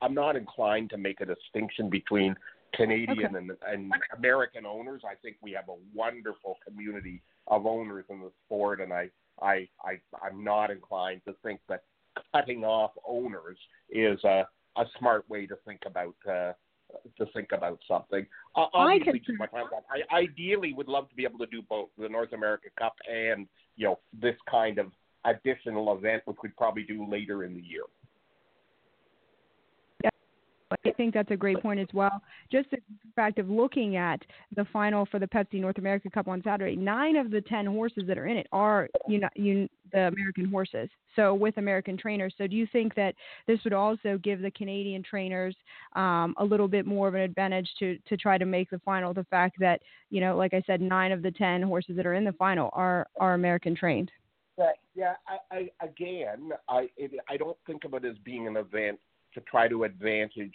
I'm 0.00 0.14
not 0.14 0.36
inclined 0.36 0.90
to 0.90 0.98
make 0.98 1.20
a 1.20 1.26
distinction 1.26 1.88
between 1.88 2.34
Canadian 2.74 3.36
okay. 3.36 3.36
and, 3.36 3.50
and 3.66 3.92
American 4.16 4.66
owners. 4.66 5.02
I 5.04 5.14
think 5.16 5.36
we 5.42 5.52
have 5.52 5.68
a 5.68 5.76
wonderful 5.94 6.56
community 6.66 7.22
of 7.46 7.66
owners 7.66 8.04
in 8.08 8.20
the 8.20 8.30
sport, 8.46 8.80
and 8.80 8.92
I 8.92 9.10
I, 9.40 9.68
I 9.84 10.00
I'm 10.22 10.42
not 10.44 10.70
inclined 10.70 11.22
to 11.26 11.34
think 11.42 11.60
that 11.68 11.82
cutting 12.32 12.64
off 12.64 12.92
owners 13.06 13.58
is 13.90 14.22
a 14.24 14.46
a 14.76 14.84
smart 14.98 15.28
way 15.28 15.46
to 15.46 15.56
think 15.66 15.80
about 15.86 16.14
uh, 16.28 16.52
to 17.18 17.26
think 17.32 17.48
about 17.52 17.78
something. 17.88 18.26
Uh, 18.56 18.66
obviously, 18.74 19.20
too 19.20 19.36
much 19.38 19.50
I 19.52 20.16
ideally 20.16 20.72
would 20.72 20.88
love 20.88 21.08
to 21.08 21.14
be 21.14 21.24
able 21.24 21.38
to 21.38 21.46
do 21.46 21.62
both 21.68 21.88
the 21.98 22.08
North 22.08 22.32
America 22.32 22.68
Cup 22.78 22.94
and 23.10 23.46
you 23.76 23.86
know 23.86 23.98
this 24.18 24.36
kind 24.50 24.78
of 24.78 24.86
additional 25.24 25.96
event, 25.96 26.22
which 26.24 26.38
we'd 26.42 26.56
probably 26.56 26.82
do 26.82 27.08
later 27.08 27.44
in 27.44 27.54
the 27.54 27.62
year. 27.62 27.84
I 30.84 30.90
think 30.92 31.14
that's 31.14 31.30
a 31.30 31.36
great 31.36 31.60
point 31.60 31.80
as 31.80 31.88
well. 31.92 32.22
Just 32.50 32.70
the 32.70 32.78
fact 33.14 33.38
of 33.38 33.48
looking 33.48 33.96
at 33.96 34.20
the 34.56 34.64
final 34.72 35.06
for 35.06 35.18
the 35.18 35.26
Pepsi 35.26 35.60
North 35.60 35.78
America 35.78 36.10
Cup 36.10 36.28
on 36.28 36.42
Saturday, 36.42 36.76
nine 36.76 37.16
of 37.16 37.30
the 37.30 37.40
ten 37.40 37.66
horses 37.66 38.04
that 38.06 38.18
are 38.18 38.26
in 38.26 38.36
it 38.36 38.46
are 38.52 38.88
you 39.08 39.18
know 39.18 39.28
you, 39.34 39.68
the 39.92 40.08
American 40.08 40.46
horses. 40.46 40.88
So 41.16 41.34
with 41.34 41.58
American 41.58 41.96
trainers. 41.96 42.34
So 42.38 42.46
do 42.46 42.56
you 42.56 42.66
think 42.72 42.94
that 42.94 43.14
this 43.46 43.58
would 43.64 43.72
also 43.72 44.18
give 44.22 44.40
the 44.40 44.50
Canadian 44.50 45.02
trainers 45.02 45.54
um, 45.94 46.34
a 46.38 46.44
little 46.44 46.68
bit 46.68 46.86
more 46.86 47.08
of 47.08 47.14
an 47.14 47.20
advantage 47.20 47.68
to 47.78 47.98
to 48.08 48.16
try 48.16 48.38
to 48.38 48.46
make 48.46 48.70
the 48.70 48.78
final? 48.80 49.12
The 49.12 49.24
fact 49.24 49.56
that 49.60 49.80
you 50.10 50.20
know, 50.20 50.36
like 50.36 50.54
I 50.54 50.62
said, 50.66 50.80
nine 50.80 51.12
of 51.12 51.22
the 51.22 51.30
ten 51.30 51.62
horses 51.62 51.96
that 51.96 52.06
are 52.06 52.14
in 52.14 52.24
the 52.24 52.32
final 52.32 52.70
are 52.72 53.06
are 53.18 53.34
American 53.34 53.74
trained. 53.74 54.10
Right. 54.58 54.76
Yeah. 54.94 55.14
I, 55.26 55.56
I 55.56 55.70
again, 55.84 56.50
I 56.68 56.88
it, 56.96 57.12
I 57.28 57.36
don't 57.36 57.56
think 57.66 57.84
of 57.84 57.94
it 57.94 58.04
as 58.04 58.16
being 58.24 58.46
an 58.46 58.56
event 58.56 58.98
to 59.34 59.40
try 59.42 59.68
to 59.68 59.84
advantage. 59.84 60.54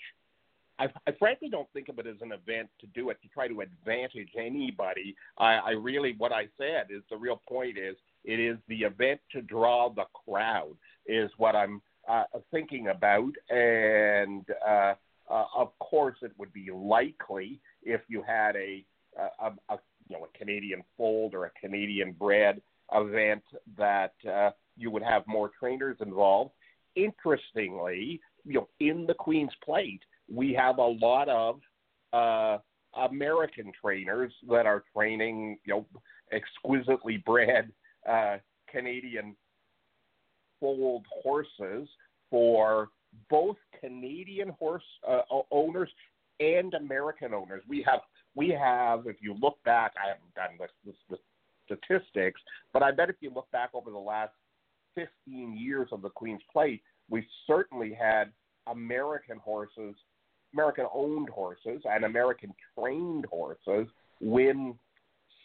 I, 0.80 0.88
I 1.08 1.12
frankly 1.18 1.50
don't 1.50 1.68
think 1.74 1.90
of 1.90 1.98
it 2.00 2.08
as 2.08 2.18
an 2.22 2.32
event 2.32 2.70
to 2.82 2.88
do 2.88 3.10
it 3.10 3.18
to 3.24 3.28
try 3.30 3.48
to 3.48 3.62
advantage 3.62 4.30
anybody. 4.38 5.16
I, 5.38 5.56
I 5.56 5.70
really, 5.72 6.16
what 6.18 6.32
I 6.32 6.48
said 6.58 6.88
is 6.90 7.02
the 7.10 7.18
real 7.18 7.42
point 7.48 7.78
is 7.78 7.96
it 8.24 8.40
is 8.40 8.58
the 8.68 8.84
event 8.84 9.20
to 9.32 9.42
draw 9.42 9.90
the 9.90 10.06
crowd 10.26 10.76
is 11.08 11.32
what 11.38 11.56
I'm 11.56 11.82
uh, 12.08 12.24
thinking 12.52 12.88
about, 12.88 13.32
and 13.50 14.46
uh, 14.68 14.94
uh, 15.30 15.46
of 15.56 15.78
course 15.80 16.18
it 16.22 16.32
would 16.38 16.54
be 16.54 16.70
likely 16.72 17.60
if 17.84 18.02
you 18.08 18.24
had 18.26 18.56
a, 18.56 18.86
a, 19.42 19.52
a 19.70 19.78
you 20.08 20.18
know 20.18 20.26
a 20.26 20.38
Canadian 20.38 20.84
foaled 20.98 21.34
or 21.34 21.46
a 21.46 21.52
Canadian 21.60 22.14
bred 22.14 22.62
event 22.94 23.44
that 23.78 24.14
uh, 24.32 24.52
you 24.78 24.90
would 24.92 25.04
have 25.04 25.24
more 25.28 25.52
trainers 25.60 25.98
involved. 26.00 26.52
Interestingly, 26.96 28.22
you 28.48 28.54
know, 28.54 28.68
in 28.80 29.06
the 29.06 29.14
Queen's 29.14 29.52
Plate, 29.64 30.02
we 30.32 30.54
have 30.54 30.78
a 30.78 30.88
lot 30.88 31.30
of 31.30 31.60
uh, 32.14 32.58
American 32.98 33.72
trainers 33.80 34.34
that 34.50 34.66
are 34.66 34.84
training, 34.96 35.58
you 35.66 35.74
know, 35.74 35.86
exquisitely 36.32 37.18
bred 37.18 37.72
uh, 38.10 38.38
Canadian 38.70 39.36
foaled 40.60 41.06
horses 41.24 41.88
for 42.30 42.90
both 43.30 43.58
Canadian 43.80 44.50
horse 44.50 44.84
uh, 45.08 45.22
owners 45.52 45.90
and 46.40 46.74
American 46.74 47.34
owners. 47.34 47.64
We 47.68 47.84
have 47.88 48.02
we 48.36 48.50
have, 48.50 49.08
if 49.08 49.16
you 49.20 49.36
look 49.42 49.58
back, 49.66 49.94
I 49.98 50.10
haven't 50.10 50.36
done 50.36 50.58
this, 50.60 50.70
this, 50.86 50.96
the 51.10 51.18
statistics, 51.66 52.40
but 52.72 52.84
I 52.84 52.92
bet 52.92 53.10
if 53.10 53.16
you 53.20 53.32
look 53.34 53.50
back 53.52 53.72
over 53.74 53.90
the 53.90 53.98
last 53.98 54.34
15 54.94 55.58
years 55.58 55.90
of 55.92 56.04
the 56.04 56.10
Queen's 56.10 56.42
Plate, 56.54 56.84
we 57.10 57.28
certainly 57.46 57.94
had 57.94 58.32
American 58.68 59.38
horses, 59.38 59.96
American 60.54 60.86
owned 60.94 61.30
horses, 61.30 61.82
and 61.86 62.06
American 62.06 62.54
trained 62.78 63.26
horses 63.26 63.88
win 64.20 64.76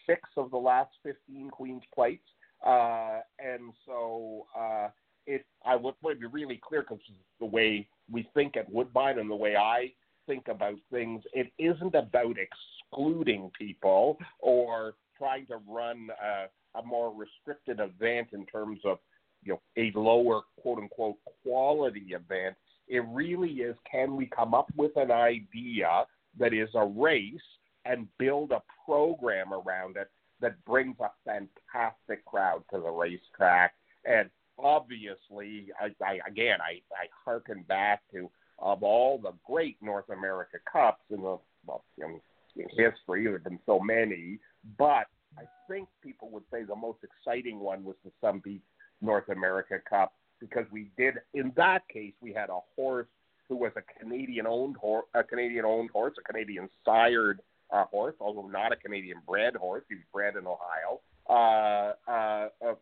six 0.07 0.23
of 0.37 0.51
the 0.51 0.57
last 0.57 0.91
15 1.03 1.51
Queen's 1.51 1.83
Plates. 1.95 2.27
Uh, 2.65 3.21
and 3.39 3.73
so 3.87 4.47
uh, 4.59 4.89
it, 5.27 5.45
I 5.65 5.77
want 5.77 5.97
to 6.03 6.15
be 6.15 6.27
really 6.27 6.61
clear 6.63 6.83
because 6.83 7.03
the 7.41 7.47
way 7.47 7.89
we 8.11 8.29
think 8.35 8.57
at 8.57 8.71
Woodbine 8.71 9.19
and 9.19 9.31
the 9.31 9.37
way 9.37 9.57
I 9.57 9.93
think 10.27 10.49
about 10.49 10.77
things, 10.91 11.23
it 11.33 11.53
isn't 11.59 11.95
about 11.95 12.37
excluding 12.39 13.51
people 13.59 14.19
or 14.39 14.95
trying 15.19 15.47
to 15.47 15.59
run 15.69 16.09
a, 16.23 16.79
a 16.79 16.83
more 16.85 17.13
restricted 17.15 17.81
event 17.81 18.29
in 18.33 18.47
terms 18.47 18.81
of 18.85 18.99
you 19.43 19.53
know 19.53 19.61
a 19.77 19.93
lower 19.99 20.43
quote 20.61 20.79
unquote 20.79 21.17
quality 21.43 22.07
event. 22.11 22.57
It 22.89 23.05
really 23.09 23.51
is 23.51 23.77
can 23.91 24.17
we 24.17 24.27
come 24.27 24.55
up 24.55 24.67
with 24.77 24.97
an 24.97 25.11
idea 25.11 26.05
that 26.39 26.53
is 26.53 26.69
a 26.75 26.87
race 26.87 27.41
and 27.85 28.07
build 28.19 28.53
a 28.53 28.63
program 28.87 29.53
around 29.53 29.97
it 29.97 30.11
that 30.41 30.63
brings 30.65 30.97
a 31.01 31.11
fantastic 31.25 32.25
crowd 32.25 32.63
to 32.73 32.81
the 32.81 32.91
racetrack. 32.91 33.75
And 34.05 34.29
obviously, 34.59 35.69
I, 35.81 36.05
I 36.05 36.19
again, 36.27 36.59
I, 36.61 36.81
I 36.93 37.07
harken 37.25 37.65
back 37.69 38.03
to 38.13 38.31
of 38.59 38.83
all 38.83 39.19
the 39.19 39.33
great 39.47 39.77
North 39.81 40.09
America 40.11 40.59
Cups 40.71 41.03
in 41.11 41.23
the 41.23 41.39
well, 41.67 41.85
in, 41.99 42.21
in 42.57 42.67
history. 42.71 43.25
There 43.25 43.33
have 43.33 43.45
been 43.45 43.59
so 43.67 43.81
many, 43.81 44.39
but 44.79 45.07
I 45.39 45.45
think 45.69 45.89
people 46.03 46.31
would 46.31 46.45
say 46.53 46.65
the 46.65 46.77
most 46.77 46.99
exciting 47.03 47.59
one 47.59 47.85
was 47.85 47.97
the 48.05 48.11
Somebeach 48.23 48.61
North 49.03 49.29
America 49.29 49.79
Cup 49.89 50.13
because 50.41 50.65
we 50.73 50.91
did. 50.97 51.15
In 51.35 51.53
that 51.57 51.89
case, 51.89 52.13
we 52.21 52.33
had 52.33 52.51
a 52.51 52.59
horse 52.77 53.07
who 53.49 53.57
was 53.57 53.73
a 53.77 54.01
Canadian 54.01 54.47
owned 54.47 54.77
horse, 54.77 55.07
a 55.15 55.23
Canadian 55.23 55.65
owned 55.65 55.91
horse, 55.91 56.15
a 56.19 56.33
Canadian 56.33 56.69
sired 56.85 57.41
uh, 57.71 57.85
horse, 57.85 58.15
although 58.21 58.49
not 58.49 58.73
a 58.73 58.77
Canadian 58.77 59.19
bred 59.27 59.55
horse. 59.55 59.85
He 59.89 59.97
was 59.97 60.05
bred 60.13 60.35
in 60.37 60.47
Ohio, 60.47 61.01
uh, 61.29 62.11
uh, 62.11 62.49
uh, 62.67 62.75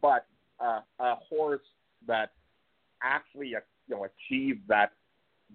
but 0.00 0.26
uh, 0.60 0.80
a 1.00 1.14
horse 1.28 1.62
that 2.06 2.32
actually 3.02 3.54
uh, 3.54 3.60
you 3.88 3.96
know 3.96 4.06
achieved 4.06 4.60
that 4.68 4.92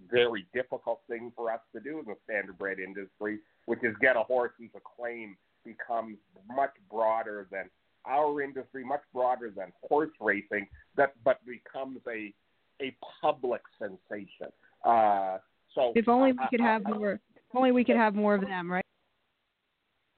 very 0.10 0.46
difficult 0.54 1.02
thing 1.10 1.32
for 1.36 1.52
us 1.52 1.60
to 1.74 1.82
do 1.82 2.00
in 2.00 2.06
the 2.06 2.16
standardbred 2.28 2.80
industry, 2.80 3.40
which 3.66 3.80
is 3.84 3.96
get 4.02 4.16
a 4.16 4.24
horse 4.24 4.52
whose 4.58 4.70
acclaim 4.76 5.36
becomes 5.66 6.18
much 6.56 6.72
broader 6.90 7.48
than 7.52 7.70
our 8.06 8.42
industry, 8.42 8.84
much 8.84 9.02
broader 9.14 9.52
than 9.56 9.72
horse 9.88 10.12
racing, 10.20 10.68
that 10.96 11.14
but 11.24 11.40
becomes 11.46 12.00
a 12.08 12.34
a 12.82 12.96
public 13.22 13.62
sensation. 13.80 14.52
Uh, 14.84 15.38
so 15.76 15.94
If 15.96 16.08
only 16.08 16.32
we 16.32 16.40
could 16.50 16.62
have 16.62 16.84
more. 16.84 17.14
If 17.14 17.56
only 17.56 17.72
we 17.72 17.84
could 17.84 17.98
have 17.98 18.16
more 18.16 18.36
of 18.36 18.42
them, 18.42 18.72
right? 18.72 18.86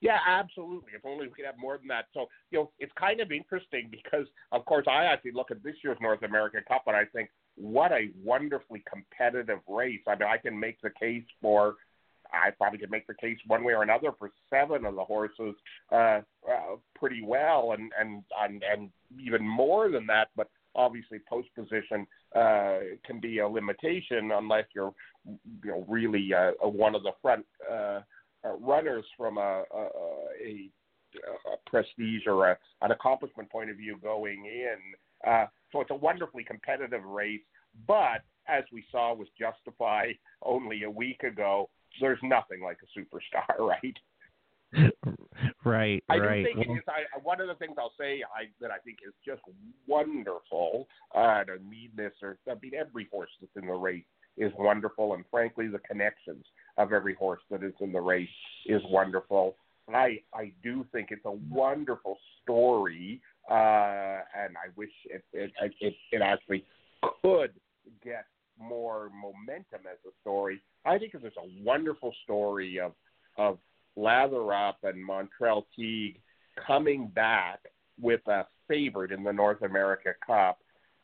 Yeah, 0.02 0.20
absolutely. 0.28 0.92
If 0.96 1.06
only 1.06 1.28
we 1.28 1.34
could 1.34 1.46
have 1.46 1.58
more 1.58 1.78
than 1.78 1.88
that. 1.88 2.08
So, 2.14 2.28
you 2.52 2.60
know, 2.60 2.72
it's 2.78 2.92
kind 3.00 3.22
of 3.22 3.32
interesting 3.32 3.88
because, 3.90 4.28
of 4.52 4.66
course, 4.66 4.86
I 4.86 5.06
actually 5.06 5.32
look 5.32 5.50
at 5.50 5.64
this 5.64 5.76
year's 5.82 5.98
North 6.02 6.24
American 6.24 6.62
Cup 6.68 6.84
and 6.88 6.96
I 6.96 7.06
think, 7.06 7.30
what 7.56 7.94
a 7.94 8.10
wonderfully 8.22 8.84
competitive 8.92 9.60
race. 9.68 10.02
I 10.06 10.16
mean, 10.16 10.28
I 10.28 10.38
can 10.38 10.60
make 10.60 10.82
the 10.82 10.90
case 10.90 11.24
for, 11.42 11.76
I 12.34 12.52
probably 12.52 12.80
could 12.80 12.92
make 12.92 13.08
the 13.08 13.14
case 13.14 13.38
one 13.48 13.64
way 13.64 13.74
or 13.74 13.84
another 13.84 14.12
for 14.18 14.32
seven 14.50 14.86
of 14.86 14.96
the 14.96 15.04
horses 15.04 15.56
uh, 15.92 16.22
uh, 16.50 16.76
pretty 16.96 17.24
well, 17.24 17.74
and, 17.78 17.92
and 18.00 18.24
and 18.42 18.64
and 18.64 18.90
even 19.20 19.48
more 19.48 19.90
than 19.90 20.06
that. 20.08 20.30
But 20.36 20.50
obviously, 20.76 21.20
post 21.30 21.50
position 21.56 22.08
uh, 22.36 22.80
can 23.06 23.20
be 23.22 23.40
a 23.40 23.48
limitation 23.48 24.32
unless 24.32 24.66
you're, 24.74 24.94
you 25.26 25.72
know, 25.72 25.86
really 25.88 26.34
uh, 26.34 26.52
one 26.68 26.96
of 26.96 27.04
the 27.04 27.12
front. 27.22 27.46
Uh, 27.72 28.02
uh, 28.46 28.58
runners 28.60 29.06
from 29.18 29.38
a, 29.38 29.64
a, 29.74 29.88
a, 30.44 30.70
a 31.54 31.58
prestige 31.66 32.24
or 32.28 32.52
a, 32.52 32.58
an 32.82 32.92
accomplishment 32.92 33.50
point 33.50 33.70
of 33.70 33.78
view 33.78 33.98
going 34.02 34.46
in. 34.46 35.30
Uh, 35.30 35.46
so 35.72 35.82
it's 35.82 35.92
a 35.92 35.96
wonderfully 35.96 36.44
competitive 36.44 37.04
race, 37.06 37.42
but 37.88 38.22
as 38.48 38.64
we 38.72 38.84
saw 38.92 39.14
was 39.14 39.28
Justify 39.40 40.12
only 40.44 40.84
a 40.84 40.90
week 40.90 41.24
ago, 41.24 41.70
there's 42.00 42.20
nothing 42.24 42.62
like 42.62 42.78
a 42.84 43.00
superstar, 43.00 43.60
right? 43.60 43.98
right, 45.66 46.04
I 46.10 46.18
right. 46.18 46.44
do 46.44 46.44
think 46.44 46.68
Well, 46.68 46.78
it 46.78 46.80
is. 46.80 46.84
I, 46.88 47.20
one 47.22 47.40
of 47.40 47.48
the 47.48 47.56
things 47.56 47.76
I'll 47.78 47.94
say 48.00 48.24
I, 48.24 48.46
that 48.60 48.72
I 48.72 48.80
think 48.80 48.98
is 49.08 49.14
just 49.26 49.42
wonderful. 49.88 50.88
Uh, 51.16 51.20
I 51.20 51.44
don't 51.44 51.70
mean 51.70 51.92
this 51.96 52.12
or 52.22 52.38
I 52.50 52.56
mean 52.62 52.74
every 52.74 53.08
horse 53.12 53.30
that's 53.40 53.52
in 53.56 53.68
the 53.68 53.74
race 53.74 54.04
is 54.36 54.52
wonderful, 54.58 55.14
and 55.14 55.24
frankly, 55.30 55.68
the 55.68 55.80
connections 55.80 56.44
of 56.78 56.92
every 56.92 57.14
horse 57.14 57.42
that 57.52 57.64
is 57.64 57.74
in 57.82 57.92
the 57.92 58.02
race 58.02 58.28
is 58.66 58.82
wonderful. 58.90 59.56
I 59.94 60.20
I 60.34 60.52
do 60.64 60.86
think 60.92 61.10
it's 61.12 61.26
a 61.26 61.38
wonderful 61.52 62.18
story, 62.42 63.22
uh, 63.50 63.54
and 64.34 64.56
I 64.58 64.70
wish 64.76 64.92
it 65.06 65.24
it, 65.34 65.52
it 65.82 65.94
it 66.12 66.22
actually 66.22 66.66
could 67.22 67.52
get 68.04 68.26
more 68.60 69.10
momentum 69.16 69.82
as 69.92 69.98
a 70.06 70.12
story. 70.22 70.62
I 70.86 70.98
think 70.98 71.14
there's 71.14 71.34
a 71.38 71.64
wonderful 71.64 72.14
story 72.24 72.80
of 72.80 72.94
of 73.38 73.58
Lather 73.96 74.54
Up 74.54 74.78
and 74.84 75.08
Montrell 75.08 75.64
Teague 75.76 76.20
coming 76.68 77.08
back 77.08 77.60
with 78.00 78.22
a 78.28 78.46
favorite 78.68 79.12
in 79.12 79.24
the 79.24 79.34
North 79.34 79.62
America 79.62 80.14
Cup 80.26 80.60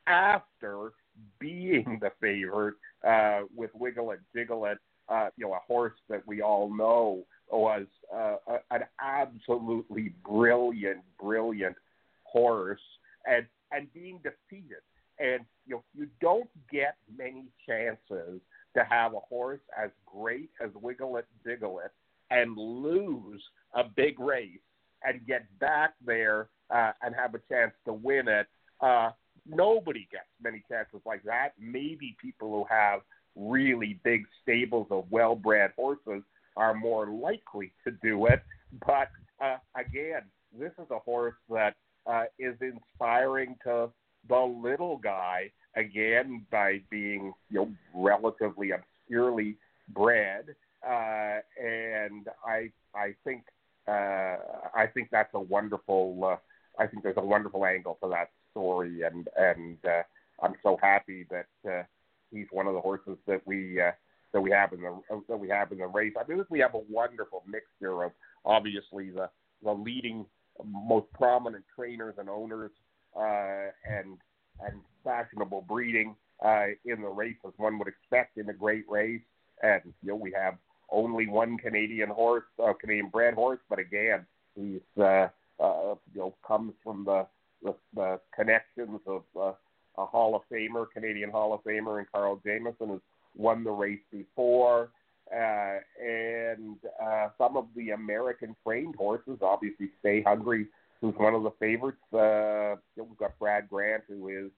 after 0.07 0.91
being 1.39 1.99
the 2.01 2.11
favorite 2.21 2.75
uh, 3.07 3.41
with 3.55 3.71
Wiggle 3.73 4.11
It 4.11 4.19
Jiggle 4.35 4.65
It, 4.65 4.77
uh, 5.07 5.29
you 5.37 5.45
know, 5.47 5.53
a 5.53 5.59
horse 5.67 5.93
that 6.09 6.25
we 6.27 6.41
all 6.41 6.73
know 6.73 7.23
was 7.51 7.85
uh, 8.13 8.35
a- 8.47 8.73
an 8.75 8.83
absolutely 9.01 10.13
brilliant, 10.25 11.01
brilliant 11.21 11.75
horse, 12.23 12.81
and 13.25 13.45
and 13.71 13.91
being 13.93 14.19
defeated. 14.23 14.81
And 15.19 15.45
you 15.65 15.75
know, 15.75 15.83
you 15.95 16.07
don't 16.21 16.49
get 16.71 16.95
many 17.17 17.45
chances 17.67 18.41
to 18.75 18.83
have 18.89 19.13
a 19.13 19.19
horse 19.19 19.61
as 19.81 19.89
great 20.05 20.49
as 20.63 20.69
Wiggle 20.81 21.17
It 21.17 21.25
Jiggle 21.45 21.79
It 21.79 21.91
and 22.31 22.55
lose 22.57 23.41
a 23.73 23.83
big 23.83 24.19
race 24.19 24.59
and 25.03 25.25
get 25.25 25.45
back 25.59 25.93
there 26.05 26.49
uh, 26.69 26.91
and 27.01 27.15
have 27.15 27.33
a 27.33 27.39
chance 27.49 27.73
to 27.85 27.93
win 27.93 28.27
it. 28.27 28.47
Uh, 28.81 29.11
nobody 29.47 30.07
gets 30.11 30.27
many 30.41 30.63
chances 30.69 31.01
like 31.05 31.23
that. 31.23 31.49
Maybe 31.59 32.15
people 32.21 32.49
who 32.51 32.65
have 32.69 33.01
really 33.35 33.99
big 34.03 34.25
stables 34.41 34.87
of 34.91 35.05
well-bred 35.09 35.71
horses 35.75 36.23
are 36.57 36.73
more 36.73 37.07
likely 37.07 37.71
to 37.85 37.91
do 38.03 38.25
it. 38.27 38.43
But 38.85 39.09
uh, 39.43 39.57
again, 39.75 40.21
this 40.57 40.71
is 40.79 40.89
a 40.91 40.99
horse 40.99 41.35
that 41.49 41.75
uh, 42.05 42.25
is 42.37 42.55
inspiring 42.61 43.55
to 43.63 43.89
the 44.27 44.39
little 44.39 44.97
guy 44.97 45.51
again 45.75 46.45
by 46.51 46.81
being 46.89 47.33
you 47.49 47.59
know 47.59 47.71
relatively 47.93 48.71
obscurely 48.71 49.57
bred, 49.89 50.55
uh, 50.87 51.39
and 51.61 52.27
I 52.45 52.71
I 52.93 53.15
think 53.23 53.43
uh, 53.87 54.37
I 54.75 54.87
think 54.93 55.09
that's 55.11 55.33
a 55.33 55.39
wonderful. 55.39 56.19
Uh, 56.23 56.37
I 56.81 56.87
think 56.87 57.03
there's 57.03 57.17
a 57.17 57.25
wonderful 57.25 57.65
angle 57.65 57.97
to 58.03 58.09
that 58.09 58.29
story, 58.51 59.03
and 59.03 59.27
and 59.37 59.77
uh, 59.85 60.03
I'm 60.41 60.55
so 60.63 60.77
happy 60.81 61.25
that 61.29 61.69
uh, 61.69 61.83
he's 62.31 62.47
one 62.51 62.67
of 62.67 62.73
the 62.73 62.81
horses 62.81 63.17
that 63.27 63.41
we 63.45 63.81
uh, 63.81 63.91
that 64.33 64.41
we 64.41 64.51
have 64.51 64.73
in 64.73 64.81
the 64.81 65.01
that 65.27 65.37
we 65.37 65.49
have 65.49 65.71
in 65.71 65.79
the 65.79 65.87
race. 65.87 66.13
I 66.19 66.23
think 66.23 66.45
we 66.49 66.59
have 66.59 66.75
a 66.75 66.81
wonderful 66.89 67.43
mixture 67.47 68.03
of 68.03 68.11
obviously 68.45 69.09
the 69.09 69.29
the 69.63 69.73
leading 69.73 70.25
most 70.65 71.07
prominent 71.13 71.63
trainers 71.75 72.15
and 72.17 72.29
owners 72.29 72.71
uh, 73.15 73.71
and 73.85 74.17
and 74.61 74.81
fashionable 75.03 75.65
breeding 75.67 76.15
uh, 76.43 76.67
in 76.85 77.01
the 77.01 77.07
race 77.07 77.37
as 77.45 77.53
one 77.57 77.77
would 77.79 77.87
expect 77.87 78.37
in 78.37 78.49
a 78.49 78.53
great 78.53 78.85
race. 78.89 79.21
And 79.63 79.81
you 80.01 80.09
know 80.09 80.15
we 80.15 80.31
have 80.31 80.55
only 80.91 81.27
one 81.27 81.57
Canadian 81.57 82.09
horse, 82.09 82.45
uh, 82.63 82.73
Canadian 82.73 83.09
bred 83.09 83.33
horse, 83.33 83.59
but 83.69 83.79
again 83.79 84.25
he's 84.55 84.81
uh, 84.97 85.27
uh, 85.59 85.95
you 86.13 86.19
know 86.19 86.35
comes 86.45 86.73
from 86.83 87.05
the 87.05 87.25
the, 87.61 87.75
the 87.93 88.19
connections 88.33 89.01
of 89.05 89.23
uh, 89.37 89.51
a 89.97 90.05
Hall 90.05 90.35
of 90.35 90.41
Famer, 90.51 90.85
Canadian 90.93 91.29
Hall 91.29 91.53
of 91.53 91.63
Famer, 91.63 91.99
and 91.99 92.11
Carl 92.11 92.41
Jamieson 92.45 92.89
has 92.89 93.01
won 93.35 93.63
the 93.63 93.71
race 93.71 93.99
before. 94.11 94.89
Uh, 95.31 95.77
and 96.03 96.77
uh, 97.03 97.27
some 97.37 97.55
of 97.55 97.67
the 97.75 97.91
American 97.91 98.55
trained 98.65 98.95
horses, 98.95 99.37
obviously 99.41 99.89
Stay 99.99 100.23
Hungry, 100.23 100.67
who's 101.01 101.15
one 101.15 101.33
of 101.33 101.43
the 101.43 101.51
favorites. 101.59 102.01
Uh, 102.13 102.75
we've 102.95 103.17
got 103.17 103.37
Brad 103.39 103.69
Grant, 103.69 104.03
who 104.07 104.27
is 104.27 104.51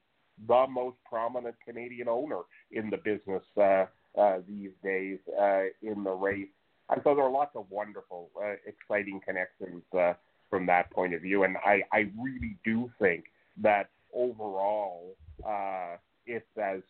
the 0.46 0.66
most 0.68 0.96
prominent 1.08 1.54
Canadian 1.64 2.08
owner 2.08 2.40
in 2.70 2.90
the 2.90 2.96
business 2.96 3.42
uh, 3.56 3.86
uh, 4.18 4.38
these 4.48 4.70
days 4.82 5.18
uh, 5.40 5.64
in 5.82 6.02
the 6.04 6.10
race. 6.10 6.48
And 6.90 7.00
so 7.04 7.14
there 7.14 7.24
are 7.24 7.30
lots 7.30 7.54
of 7.54 7.66
wonderful, 7.70 8.30
uh, 8.42 8.54
exciting 8.66 9.20
connections 9.24 9.82
uh, 9.96 10.14
from 10.50 10.66
that 10.66 10.90
point 10.90 11.14
of 11.14 11.22
view. 11.22 11.44
And 11.44 11.56
I, 11.64 11.82
I 11.92 12.10
really 12.20 12.56
do 12.64 12.90
think 12.98 13.24
that 13.62 13.88
overall, 14.12 15.16
uh, 15.46 15.96
it's 16.26 16.46
as 16.60 16.80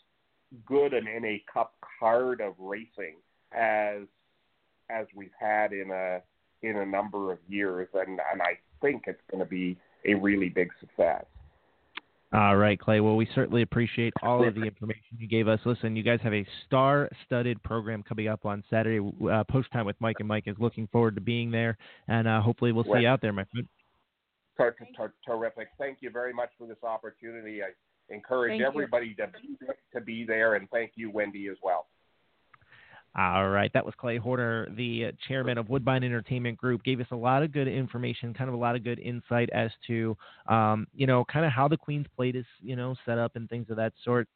good 0.67 0.93
an 0.93 1.05
NA 1.05 1.37
Cup 1.53 1.75
card 1.99 2.41
of 2.41 2.55
racing 2.59 3.17
as 3.53 4.03
as 4.91 5.07
we've 5.15 5.31
had 5.39 5.73
in 5.73 5.91
a 5.91 6.21
in 6.63 6.77
a 6.77 6.87
number 6.87 7.33
of 7.33 7.39
years, 7.49 7.89
and 7.95 8.21
and 8.31 8.43
I 8.43 8.59
think 8.83 9.05
it's 9.07 9.23
going 9.31 9.43
to 9.43 9.49
be 9.49 9.79
a 10.07 10.15
really 10.15 10.51
big 10.51 10.69
success. 10.81 11.25
All 12.35 12.57
right, 12.57 12.81
Clay. 12.81 13.01
Well, 13.01 13.17
we 13.17 13.29
certainly 13.35 13.61
appreciate 13.61 14.15
all 14.23 14.47
of 14.47 14.55
the 14.55 14.63
information 14.63 15.03
you 15.19 15.29
gave 15.29 15.49
us. 15.49 15.61
Listen, 15.67 15.95
you 15.95 16.03
guys 16.03 16.19
have 16.23 16.33
a 16.33 16.47
star-studded 16.67 17.63
program 17.63 18.03
coming 18.03 18.29
up 18.29 18.47
on 18.47 18.65
Saturday. 18.71 19.07
Uh, 19.31 19.45
Post 19.45 19.71
time 19.71 19.85
with 19.85 19.97
Mike 20.01 20.17
and 20.19 20.27
Mike 20.27 20.45
is 20.47 20.57
looking 20.59 20.89
forward 20.91 21.15
to 21.15 21.21
being 21.21 21.51
there, 21.51 21.77
and 22.09 22.27
uh, 22.27 22.41
hopefully 22.41 22.73
we'll 22.73 22.85
see 22.85 23.01
you 23.03 23.09
out 23.09 23.21
there, 23.21 23.35
my 23.35 23.45
friend. 23.53 23.69
Ter- 24.57 24.75
ter- 24.97 25.13
terrific. 25.27 25.69
Thank 25.79 25.99
you 26.01 26.11
very 26.11 26.33
much 26.33 26.49
for 26.57 26.67
this 26.67 26.83
opportunity. 26.83 27.63
I 27.63 27.69
encourage 28.09 28.53
Thank 28.53 28.61
you. 28.61 28.67
everybody 28.67 29.15
to 29.17 29.27
be, 29.27 29.67
to 29.95 30.01
be 30.01 30.25
there, 30.25 30.55
and 30.55 30.71
thank 30.71 30.93
you, 30.95 31.11
Wendy, 31.11 31.49
as 31.49 31.59
well. 31.63 31.87
All 33.15 33.51
right, 33.51 33.71
that 33.75 33.85
was 33.85 33.95
Clay 33.99 34.17
Horner, 34.17 34.69
the 34.75 35.13
chairman 35.29 35.59
of 35.59 35.69
Woodbine 35.69 36.03
Entertainment 36.03 36.57
Group. 36.57 36.83
Gave 36.83 36.99
us 36.99 37.07
a 37.11 37.17
lot 37.17 37.43
of 37.43 37.53
good 37.53 37.69
information, 37.69 38.33
kind 38.33 38.49
of 38.49 38.55
a 38.55 38.59
lot 38.59 38.75
of 38.75 38.85
good 38.85 38.99
insight 38.99 39.51
as 39.51 39.71
to, 39.87 40.17
um, 40.49 40.87
you 40.95 41.07
know, 41.07 41.23
kind 41.31 41.45
of 41.45 41.53
how 41.53 41.69
the 41.69 41.77
Queen's 41.77 42.07
Plate 42.17 42.37
is, 42.37 42.47
you 42.63 42.75
know, 42.75 42.95
set 43.05 43.19
up 43.19 43.37
and 43.37 43.51
things 43.51 43.69
of 43.69 43.77
that 43.77 43.93
sort. 44.03 44.27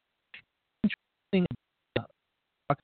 Interesting, 0.85 1.47
uh, 1.99 2.75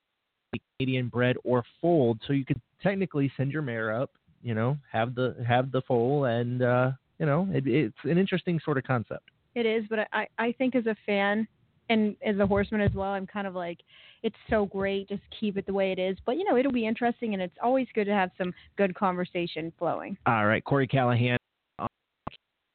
Canadian 0.79 1.09
bred 1.09 1.37
or 1.45 1.63
foaled, 1.83 2.21
so 2.27 2.33
you 2.33 2.47
could 2.47 2.61
technically 2.83 3.31
send 3.37 3.53
your 3.53 3.63
mare 3.63 3.95
up, 3.95 4.13
you 4.43 4.55
know, 4.55 4.79
have 4.91 5.15
the 5.15 5.37
have 5.47 5.71
the 5.73 5.83
foal, 5.83 6.25
and 6.25 6.63
uh, 6.63 6.93
you 7.19 7.27
know, 7.27 7.47
it, 7.53 7.67
it's 7.67 7.97
an 8.05 8.17
interesting 8.17 8.59
sort 8.65 8.79
of 8.79 8.85
concept. 8.85 9.31
It 9.55 9.67
is, 9.67 9.85
but 9.91 10.09
I 10.13 10.27
I 10.39 10.53
think 10.53 10.75
as 10.75 10.87
a 10.87 10.97
fan 11.05 11.47
and 11.89 12.17
as 12.25 12.39
a 12.39 12.47
horseman 12.47 12.81
as 12.81 12.93
well, 12.95 13.11
I'm 13.11 13.27
kind 13.27 13.47
of 13.47 13.55
like, 13.55 13.79
it's 14.23 14.37
so 14.49 14.67
great, 14.67 15.09
just 15.09 15.23
keep 15.39 15.57
it 15.57 15.67
the 15.67 15.73
way 15.73 15.93
it 15.93 15.99
is. 15.99 16.17
But 16.25 16.37
you 16.37 16.45
know, 16.45 16.57
it'll 16.57 16.73
be 16.73 16.87
interesting, 16.87 17.35
and 17.35 17.43
it's 17.43 17.57
always 17.63 17.87
good 17.95 18.05
to 18.05 18.13
have 18.13 18.31
some 18.39 18.53
good 18.77 18.95
conversation 18.95 19.73
flowing. 19.79 20.17
All 20.27 20.47
right, 20.47 20.65
Corey 20.65 20.87
Callahan, 20.87 21.39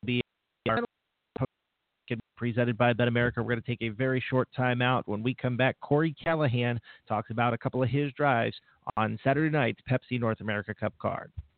be 0.06 0.22
presented 2.38 2.78
by 2.78 2.94
BetAmerica. 2.94 3.38
We're 3.38 3.44
going 3.44 3.62
to 3.62 3.68
take 3.68 3.82
a 3.82 3.90
very 3.90 4.24
short 4.30 4.48
time 4.56 4.82
out. 4.82 5.08
When 5.08 5.24
we 5.24 5.34
come 5.34 5.58
back, 5.58 5.76
Corey 5.82 6.16
Callahan 6.24 6.80
talks 7.08 7.32
about 7.32 7.54
a 7.54 7.58
couple 7.58 7.82
of 7.82 7.90
his 7.90 8.12
drives 8.14 8.56
on 8.96 9.18
Saturday 9.24 9.50
night's 9.50 9.80
Pepsi 9.90 10.20
North 10.20 10.40
America 10.40 10.74
Cup 10.74 10.94
card. 11.02 11.32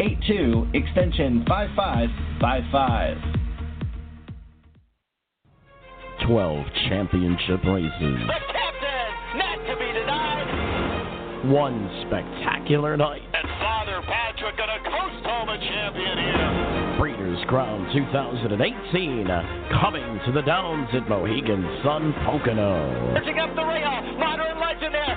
8782 0.00 0.72
extension 0.72 1.44
5555. 1.44 3.20
12 6.26 6.66
championship 6.88 7.60
races. 7.68 8.00
The 8.00 8.40
captain, 8.48 9.12
not 9.36 9.60
to 9.68 9.76
be 9.76 9.92
denied. 9.92 11.52
One 11.52 11.84
spectacular 12.08 12.96
night. 12.96 13.20
And 13.34 13.44
Father 13.60 14.00
Patrick 14.08 14.56
gonna 14.56 14.80
coast 14.88 15.20
home 15.20 15.50
a 15.50 15.58
champion 15.58 16.16
here. 16.16 16.96
Breeders' 16.96 17.44
Crown 17.48 17.84
2018 17.92 19.28
coming 19.80 20.20
to 20.24 20.32
the 20.32 20.40
Downs 20.42 20.88
at 20.94 21.10
Mohegan 21.10 21.60
Sun 21.84 22.14
Pocono. 22.24 23.20
Pushing 23.20 23.38
up 23.38 23.54
the 23.54 23.64
rail. 23.64 24.16
Modern 24.16 24.58
legend 24.60 24.94
there. 24.94 25.16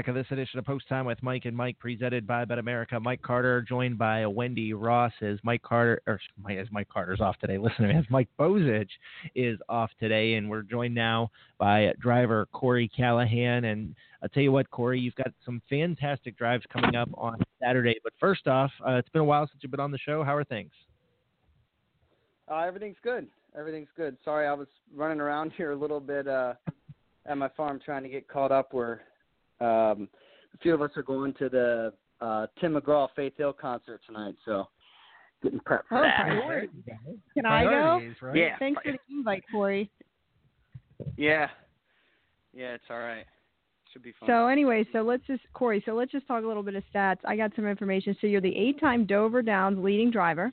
back 0.00 0.08
at 0.08 0.14
this 0.14 0.26
edition 0.30 0.58
of 0.58 0.64
Post 0.64 0.88
Time 0.88 1.04
with 1.04 1.22
Mike 1.22 1.44
and 1.44 1.54
Mike, 1.54 1.78
presented 1.78 2.26
by 2.26 2.46
BetAmerica. 2.46 3.02
Mike 3.02 3.20
Carter, 3.20 3.60
joined 3.60 3.98
by 3.98 4.24
Wendy 4.24 4.72
Ross, 4.72 5.12
as 5.20 5.38
Mike 5.42 5.60
Carter, 5.60 6.00
or 6.06 6.18
as 6.48 6.68
Mike 6.70 6.88
Carter's 6.88 7.20
off 7.20 7.36
today. 7.38 7.58
Listen 7.62 7.86
to 7.86 7.92
me, 7.92 7.98
as 7.98 8.06
Mike 8.08 8.28
Bozich 8.38 8.88
is 9.34 9.58
off 9.68 9.90
today, 10.00 10.36
and 10.36 10.48
we're 10.48 10.62
joined 10.62 10.94
now 10.94 11.30
by 11.58 11.92
driver 12.00 12.48
Corey 12.50 12.88
Callahan. 12.96 13.66
And 13.66 13.94
I'll 14.22 14.30
tell 14.30 14.42
you 14.42 14.52
what, 14.52 14.70
Corey, 14.70 14.98
you've 14.98 15.16
got 15.16 15.34
some 15.44 15.60
fantastic 15.68 16.34
drives 16.38 16.64
coming 16.72 16.96
up 16.96 17.10
on 17.12 17.36
Saturday. 17.62 17.96
But 18.02 18.14
first 18.18 18.46
off, 18.46 18.70
uh, 18.88 18.92
it's 18.92 19.10
been 19.10 19.20
a 19.20 19.24
while 19.24 19.46
since 19.48 19.62
you've 19.62 19.70
been 19.70 19.80
on 19.80 19.90
the 19.90 19.98
show. 19.98 20.24
How 20.24 20.34
are 20.34 20.44
things? 20.44 20.72
Uh, 22.50 22.60
everything's 22.60 22.96
good. 23.02 23.26
Everything's 23.54 23.90
good. 23.98 24.16
Sorry, 24.24 24.46
I 24.46 24.54
was 24.54 24.68
running 24.96 25.20
around 25.20 25.52
here 25.58 25.72
a 25.72 25.76
little 25.76 26.00
bit 26.00 26.26
uh, 26.26 26.54
at 27.26 27.36
my 27.36 27.50
farm 27.50 27.78
trying 27.84 28.02
to 28.04 28.08
get 28.08 28.28
caught 28.28 28.50
up. 28.50 28.72
Where 28.72 29.02
um, 29.60 30.08
a 30.54 30.58
few 30.62 30.74
of 30.74 30.82
us 30.82 30.90
are 30.96 31.02
going 31.02 31.34
to 31.34 31.48
the 31.48 31.92
uh, 32.20 32.46
Tim 32.60 32.74
McGraw 32.74 33.08
Faith 33.16 33.34
Hill 33.36 33.52
concert 33.52 34.00
tonight, 34.06 34.34
so 34.44 34.68
getting 35.42 35.60
prepped 35.60 35.84
for 35.88 35.98
Oh, 35.98 36.02
that. 36.02 36.26
priorities. 36.26 36.70
Can 37.34 37.46
I 37.46 37.64
go? 37.64 38.00
Right? 38.22 38.36
Yeah. 38.36 38.58
Thanks 38.58 38.80
for 38.84 38.92
the 38.92 38.98
invite, 39.10 39.42
Corey. 39.50 39.90
Yeah, 41.16 41.48
yeah, 42.54 42.74
it's 42.74 42.84
all 42.90 42.98
right. 42.98 43.24
Should 43.92 44.02
be 44.02 44.12
fun. 44.20 44.28
So 44.28 44.46
anyway, 44.48 44.84
so 44.92 45.02
let's 45.02 45.26
just 45.26 45.42
Corey. 45.52 45.82
So 45.86 45.92
let's 45.94 46.12
just 46.12 46.26
talk 46.26 46.44
a 46.44 46.46
little 46.46 46.62
bit 46.62 46.74
of 46.74 46.82
stats. 46.94 47.18
I 47.24 47.36
got 47.36 47.52
some 47.56 47.66
information. 47.66 48.16
So 48.20 48.26
you're 48.26 48.40
the 48.40 48.54
eight-time 48.56 49.06
Dover 49.06 49.42
Downs 49.42 49.82
leading 49.82 50.10
driver. 50.10 50.52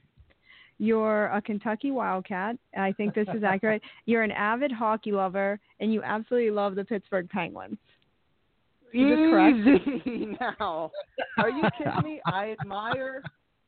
You're 0.79 1.25
a 1.27 1.41
Kentucky 1.41 1.91
Wildcat. 1.91 2.55
I 2.77 2.91
think 2.93 3.13
this 3.13 3.27
is 3.35 3.43
accurate. 3.45 3.81
You're 4.05 4.23
an 4.23 4.31
avid 4.31 4.71
hockey 4.71 5.11
lover, 5.11 5.59
and 5.79 5.93
you 5.93 6.01
absolutely 6.03 6.51
love 6.51 6.75
the 6.75 6.85
Pittsburgh 6.85 7.27
Penguins. 7.29 7.77
Is 8.93 9.09
this 9.09 9.17
correct? 9.29 9.57
Easy 10.05 10.25
now. 10.59 10.91
Are 11.37 11.49
you 11.49 11.63
kidding 11.77 12.03
me? 12.03 12.21
I 12.25 12.55
admire, 12.59 13.21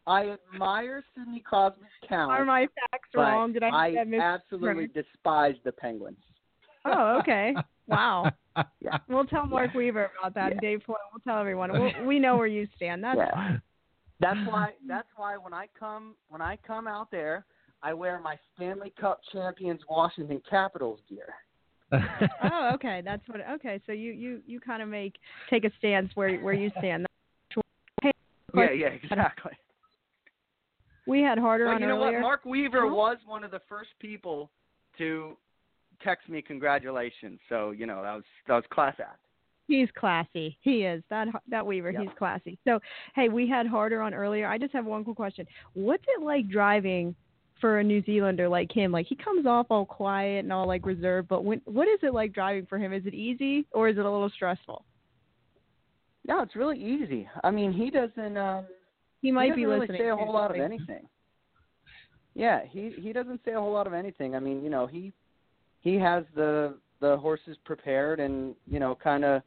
I 0.08 0.36
admire 0.54 1.04
Sidney 1.16 1.41
Crosby's 1.41 1.86
talent. 2.08 2.32
Are 2.32 2.46
my 2.46 2.68
facts 2.91 3.10
wrong? 3.16 3.54
Did 3.54 3.64
I, 3.64 3.70
I 3.70 3.90
did 3.91 3.98
I 4.00 4.04
miss- 4.06 4.22
absolutely 4.22 4.88
despise 4.94 5.56
the 5.64 5.72
Penguins. 5.72 6.18
Oh, 6.86 7.18
okay. 7.20 7.54
Wow. 7.88 8.32
yeah. 8.82 8.98
We'll 9.08 9.26
tell 9.26 9.46
Mark 9.46 9.74
Weaver 9.74 10.10
about 10.20 10.34
that. 10.36 10.52
and 10.54 10.62
Dave 10.62 10.82
Floyd. 10.86 11.00
We'll 11.12 11.22
tell 11.22 11.40
everyone. 11.40 11.72
We'll, 11.74 12.06
we 12.06 12.20
know 12.20 12.38
where 12.38 12.48
you 12.48 12.68
stand. 12.76 13.04
That's 13.04 13.18
Yeah. 13.18 13.58
That's 14.22 14.40
why. 14.50 14.72
That's 14.88 15.08
why 15.16 15.38
when 15.38 15.54
I 15.54 15.68
come 15.80 16.16
when 16.28 16.41
I 16.41 16.58
come 16.68 16.88
out 16.88 17.10
there, 17.12 17.46
I 17.82 17.94
wear 17.94 18.20
my 18.20 18.36
Stanley 18.56 18.94
Cup 19.00 19.22
champions 19.32 19.82
Washington 19.90 20.41
Capitals 20.50 21.00
gear. 21.10 21.34
Oh, 21.91 22.72
okay. 22.76 23.02
That's 23.03 23.28
what. 23.28 23.41
Okay, 23.56 23.80
so 23.86 23.91
you 23.91 24.11
you 24.11 24.41
you 24.45 24.60
kind 24.60 24.82
of 24.82 24.90
make 24.90 25.16
take 25.49 25.64
a 25.66 25.72
stance 25.78 26.10
where 26.16 26.40
where 26.40 26.53
you 26.53 26.72
stand. 26.80 27.06
Hey, 28.02 28.11
Yeah, 28.56 28.72
yeah, 28.72 28.88
exactly. 28.88 29.52
We 31.07 31.22
had 31.22 31.38
harder 31.40 31.66
But 31.66 31.76
on 31.76 31.82
you 31.82 31.88
know 31.88 32.03
earlier. 32.03 32.14
what? 32.20 32.22
Mark 32.22 32.45
Weaver 32.45 32.88
Huh? 32.88 32.94
was 32.95 33.18
one 33.26 33.44
of 33.44 33.52
the 33.52 33.61
first 33.68 33.90
people 33.99 34.49
to 34.98 35.36
text 36.03 36.30
me 36.30 36.41
congratulations. 36.41 37.40
So 37.49 37.72
you 37.72 37.86
know 37.86 38.02
that 38.03 38.14
was 38.16 38.24
that 38.48 38.56
was 38.56 38.64
class 38.72 38.95
act. 38.99 39.20
He's 39.68 39.88
classy. 39.95 40.57
He 40.61 40.84
is 40.84 41.03
that 41.10 41.28
that 41.48 41.66
Weaver. 41.66 41.91
Yeah. 41.91 42.02
He's 42.02 42.10
classy. 42.18 42.57
So, 42.66 42.80
hey, 43.16 43.30
we 43.30 43.48
had 43.48 43.68
Harder 43.68 44.02
on 44.02 44.14
earlier. 44.16 44.48
I 44.48 44.57
just 44.57 44.74
have 44.74 44.86
one 44.86 45.03
quick 45.03 45.16
question. 45.16 45.45
What's 45.74 46.03
it 46.07 46.24
like 46.24 46.49
driving 46.49 47.16
for 47.60 47.80
a 47.80 47.84
New 47.84 48.03
Zealander 48.06 48.48
like 48.49 48.72
him? 48.72 48.91
Like 48.91 49.07
he 49.07 49.15
comes 49.15 49.45
off 49.45 49.68
all 49.69 49.86
quiet 49.86 50.44
and 50.44 50.53
all 50.53 50.68
like 50.68 50.86
reserved, 50.86 51.27
but 51.27 51.44
when 51.44 51.61
what 51.65 51.88
is 51.88 51.99
it 52.02 52.14
like 52.14 52.34
driving 52.34 52.65
for 52.65 52.77
him? 52.77 52.94
Is 52.94 53.06
it 53.06 53.14
easy 53.14 53.65
or 53.72 53.90
is 53.90 53.98
it 53.98 54.06
a 54.06 54.11
little 54.11 54.30
stressful? 54.30 54.86
No, 56.27 56.41
it's 56.41 56.56
really 56.56 56.80
easy. 56.80 57.27
I 57.44 57.52
mean, 57.52 57.72
he 57.72 57.90
doesn't. 57.90 58.38
Um, 58.38 58.65
He 59.22 59.31
might 59.31 59.45
he 59.45 59.49
doesn't 59.49 59.61
be 59.61 59.65
really 59.65 59.80
listening. 59.81 60.02
say 60.02 60.10
a 60.10 60.15
whole 60.15 60.34
lot 60.34 60.52
of 60.52 60.61
anything. 60.61 61.07
Yeah, 62.36 62.61
he 62.69 62.94
he 63.02 63.11
doesn't 63.14 63.41
say 63.44 63.53
a 63.53 63.60
whole 63.60 63.73
lot 63.73 63.88
of 63.88 63.94
anything. 63.94 64.36
I 64.36 64.40
mean, 64.40 64.64
you 64.64 64.69
know, 64.69 64.86
he 64.88 65.11
he 65.81 65.95
has 65.95 66.23
the 66.36 66.76
the 66.99 67.18
horses 67.18 67.57
prepared 67.65 68.19
and 68.19 68.56
you 68.69 68.80
know 68.80 68.95
kind 68.95 69.26
of 69.26 69.41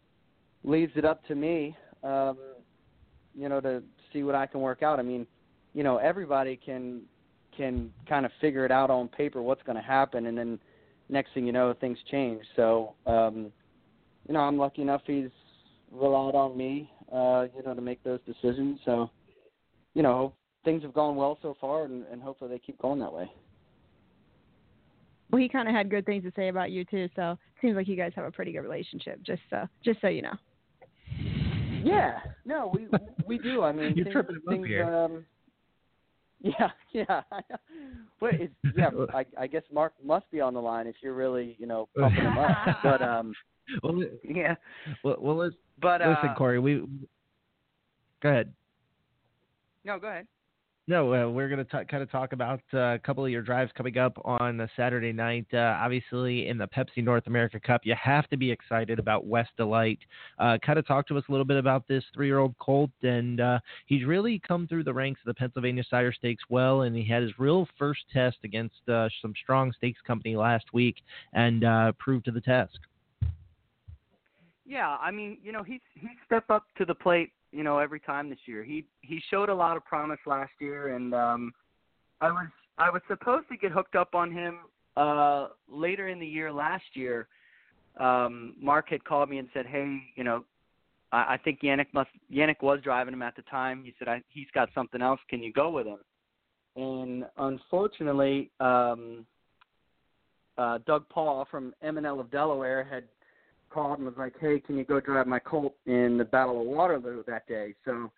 leaves 0.64 0.92
it 0.96 1.04
up 1.04 1.24
to 1.26 1.34
me, 1.34 1.76
um, 2.02 2.38
you 3.34 3.48
know, 3.48 3.60
to 3.60 3.82
see 4.12 4.22
what 4.22 4.34
I 4.34 4.46
can 4.46 4.60
work 4.60 4.82
out. 4.82 4.98
I 4.98 5.02
mean, 5.02 5.26
you 5.74 5.82
know, 5.82 5.98
everybody 5.98 6.56
can 6.56 7.02
can 7.56 7.92
kind 8.08 8.26
of 8.26 8.32
figure 8.40 8.64
it 8.64 8.70
out 8.70 8.90
on 8.90 9.08
paper 9.08 9.42
what's 9.42 9.62
going 9.62 9.76
to 9.76 9.82
happen, 9.82 10.26
and 10.26 10.36
then 10.36 10.58
next 11.08 11.34
thing 11.34 11.46
you 11.46 11.52
know, 11.52 11.74
things 11.80 11.98
change. 12.10 12.42
So, 12.56 12.94
um, 13.06 13.52
you 14.26 14.34
know, 14.34 14.40
I'm 14.40 14.56
lucky 14.56 14.82
enough 14.82 15.02
he's 15.06 15.30
relied 15.90 16.34
on 16.34 16.56
me, 16.56 16.90
uh, 17.12 17.46
you 17.56 17.62
know, 17.64 17.74
to 17.74 17.80
make 17.80 18.02
those 18.02 18.20
decisions. 18.26 18.80
So, 18.84 19.10
you 19.94 20.02
know, 20.02 20.32
things 20.64 20.82
have 20.82 20.94
gone 20.94 21.16
well 21.16 21.38
so 21.42 21.56
far, 21.60 21.84
and, 21.84 22.04
and 22.10 22.22
hopefully 22.22 22.50
they 22.50 22.58
keep 22.58 22.80
going 22.80 23.00
that 23.00 23.12
way. 23.12 23.30
Well, 25.30 25.40
he 25.40 25.48
kind 25.48 25.68
of 25.68 25.74
had 25.74 25.90
good 25.90 26.04
things 26.04 26.24
to 26.24 26.32
say 26.36 26.48
about 26.48 26.70
you 26.70 26.84
too. 26.84 27.08
So, 27.16 27.38
seems 27.60 27.74
like 27.74 27.88
you 27.88 27.96
guys 27.96 28.12
have 28.16 28.26
a 28.26 28.30
pretty 28.30 28.52
good 28.52 28.60
relationship. 28.60 29.22
Just 29.22 29.40
so 29.48 29.66
just 29.82 30.00
so 30.00 30.08
you 30.08 30.22
know. 30.22 30.34
Yeah, 31.82 32.20
no, 32.44 32.70
we 32.72 32.86
we 33.26 33.38
do. 33.38 33.62
I 33.62 33.72
mean, 33.72 33.92
You're 33.96 34.04
things, 34.04 34.12
tripping 34.12 34.36
him 34.36 34.42
up 34.46 34.52
things, 34.52 34.66
here. 34.66 34.94
Um, 34.94 35.24
yeah, 36.58 36.70
yeah. 36.92 37.22
Wait, 38.20 38.40
it's, 38.40 38.76
yeah. 38.76 38.90
I, 39.14 39.24
I 39.38 39.46
guess 39.46 39.62
Mark 39.72 39.92
must 40.04 40.30
be 40.30 40.40
on 40.40 40.54
the 40.54 40.60
line 40.60 40.86
if 40.86 40.96
you're 41.00 41.14
really, 41.14 41.56
you 41.58 41.66
know, 41.66 41.88
pumping 41.96 42.24
him 42.24 42.38
up. 42.38 42.78
But 42.82 43.02
um, 43.02 43.32
Well, 43.82 44.02
yeah. 44.24 44.56
well, 45.04 45.16
well 45.20 45.36
let's 45.36 45.54
But 45.80 46.02
uh, 46.02 46.08
listen, 46.08 46.34
Corey. 46.36 46.58
We 46.58 46.84
go 48.20 48.28
ahead. 48.28 48.52
No, 49.84 49.98
go 49.98 50.08
ahead. 50.08 50.26
No, 50.88 51.14
uh, 51.14 51.30
we're 51.30 51.48
going 51.48 51.64
to 51.64 51.84
kind 51.84 52.02
of 52.02 52.10
talk 52.10 52.32
about 52.32 52.60
uh, 52.74 52.94
a 52.94 52.98
couple 52.98 53.24
of 53.24 53.30
your 53.30 53.40
drives 53.40 53.70
coming 53.76 53.98
up 53.98 54.20
on 54.24 54.68
Saturday 54.76 55.12
night. 55.12 55.46
Uh, 55.54 55.78
obviously, 55.80 56.48
in 56.48 56.58
the 56.58 56.66
Pepsi 56.66 57.04
North 57.04 57.28
America 57.28 57.60
Cup, 57.60 57.82
you 57.84 57.94
have 58.02 58.28
to 58.30 58.36
be 58.36 58.50
excited 58.50 58.98
about 58.98 59.24
Wes 59.24 59.46
Delight. 59.56 60.00
Uh, 60.40 60.58
kind 60.66 60.80
of 60.80 60.86
talk 60.86 61.06
to 61.06 61.16
us 61.16 61.22
a 61.28 61.32
little 61.32 61.44
bit 61.44 61.56
about 61.56 61.86
this 61.86 62.02
three-year-old 62.12 62.58
colt, 62.58 62.90
and 63.04 63.40
uh, 63.40 63.60
he's 63.86 64.04
really 64.04 64.40
come 64.40 64.66
through 64.66 64.82
the 64.82 64.92
ranks 64.92 65.20
of 65.24 65.26
the 65.26 65.34
Pennsylvania 65.34 65.84
Sire 65.88 66.12
Stakes 66.12 66.42
well, 66.50 66.82
and 66.82 66.96
he 66.96 67.06
had 67.06 67.22
his 67.22 67.30
real 67.38 67.68
first 67.78 68.00
test 68.12 68.38
against 68.42 68.88
uh, 68.88 69.08
some 69.20 69.34
strong 69.40 69.72
stakes 69.76 70.00
company 70.04 70.34
last 70.34 70.64
week, 70.72 70.96
and 71.32 71.64
proved 71.98 72.24
to 72.24 72.32
the 72.32 72.40
test. 72.40 72.76
Yeah, 74.66 74.96
I 75.00 75.12
mean, 75.12 75.38
you 75.44 75.52
know, 75.52 75.62
he's 75.62 75.80
he 75.94 76.08
stepped 76.26 76.50
up 76.50 76.64
to 76.78 76.84
the 76.84 76.94
plate, 76.94 77.30
you 77.52 77.62
know, 77.62 77.78
every 77.78 78.00
time 78.00 78.28
this 78.30 78.38
year. 78.46 78.64
He 78.64 78.84
he 79.02 79.20
showed 79.30 79.48
a 79.48 79.54
lot 79.54 79.76
of 79.76 79.84
promise 79.84 80.18
last 80.26 80.52
year, 80.58 80.96
and 80.96 81.14
um, 81.14 81.52
I 82.20 82.30
was 82.30 82.48
I 82.78 82.90
was 82.90 83.02
supposed 83.08 83.48
to 83.50 83.56
get 83.56 83.70
hooked 83.70 83.94
up 83.94 84.14
on 84.14 84.32
him 84.32 84.60
uh, 84.96 85.48
later 85.68 86.08
in 86.08 86.18
the 86.18 86.26
year 86.26 86.52
last 86.52 86.84
year. 86.94 87.28
Um, 88.00 88.54
Mark 88.60 88.88
had 88.88 89.04
called 89.04 89.28
me 89.28 89.38
and 89.38 89.48
said, 89.52 89.66
"Hey, 89.66 89.98
you 90.16 90.24
know, 90.24 90.44
I, 91.12 91.34
I 91.34 91.38
think 91.44 91.60
Yannick 91.60 91.92
must 91.92 92.10
Yannick 92.32 92.62
was 92.62 92.80
driving 92.82 93.14
him 93.14 93.22
at 93.22 93.36
the 93.36 93.42
time. 93.42 93.82
He 93.84 93.94
said 93.98 94.08
I, 94.08 94.22
he's 94.28 94.48
got 94.54 94.70
something 94.74 95.02
else. 95.02 95.20
Can 95.28 95.42
you 95.42 95.52
go 95.52 95.70
with 95.70 95.86
him?" 95.86 95.98
And 96.74 97.24
unfortunately, 97.36 98.50
um, 98.60 99.26
uh, 100.56 100.78
Doug 100.86 101.06
Paul 101.10 101.46
from 101.50 101.74
M&L 101.82 102.18
of 102.18 102.30
Delaware 102.30 102.84
had 102.84 103.04
called 103.72 103.98
and 103.98 104.06
was 104.06 104.16
like, 104.16 104.34
"Hey, 104.40 104.60
can 104.60 104.76
you 104.76 104.84
go 104.84 105.00
drive 105.00 105.26
my 105.26 105.38
Colt 105.38 105.74
in 105.86 106.18
the 106.18 106.24
Battle 106.24 106.60
of 106.60 106.66
Waterloo 106.66 107.22
that 107.26 107.46
day?" 107.46 107.74
So 107.84 108.10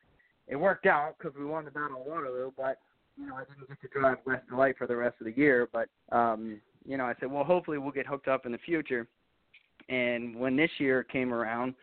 it 0.49 0.57
worked 0.57 0.87
out 0.87 1.17
because 1.19 1.37
we 1.39 1.45
won 1.45 1.65
the 1.65 1.71
Battle 1.71 2.01
of 2.01 2.07
Waterloo, 2.07 2.51
but 2.57 2.79
you 3.17 3.27
know 3.27 3.37
I 3.37 3.45
didn't 3.45 3.69
get 3.69 3.81
to 3.81 3.89
drive 3.99 4.19
Wes 4.27 4.41
Delight 4.49 4.77
for 4.77 4.87
the 4.87 4.97
rest 4.97 5.17
of 5.21 5.27
the 5.27 5.37
year. 5.37 5.69
But 5.73 5.89
um, 6.15 6.61
you 6.85 6.97
know 6.97 7.05
I 7.05 7.15
said, 7.21 7.31
well, 7.31 7.45
hopefully 7.45 7.79
we'll 7.79 7.93
get 7.93 8.07
hooked 8.07 8.29
up 8.29 8.47
in 8.47 8.53
the 8.53 8.59
future. 8.59 9.07
And 9.89 10.37
when 10.37 10.57
this 10.57 10.71
year 10.79 11.03
came 11.03 11.33
around, 11.33 11.75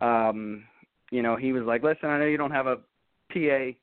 um, 0.00 0.64
you 1.10 1.22
know 1.22 1.36
he 1.36 1.52
was 1.52 1.64
like, 1.64 1.82
"Listen, 1.82 2.08
I 2.10 2.18
know 2.18 2.26
you 2.26 2.38
don't 2.38 2.50
have 2.50 2.66
a 2.66 2.76
PA 3.32 3.76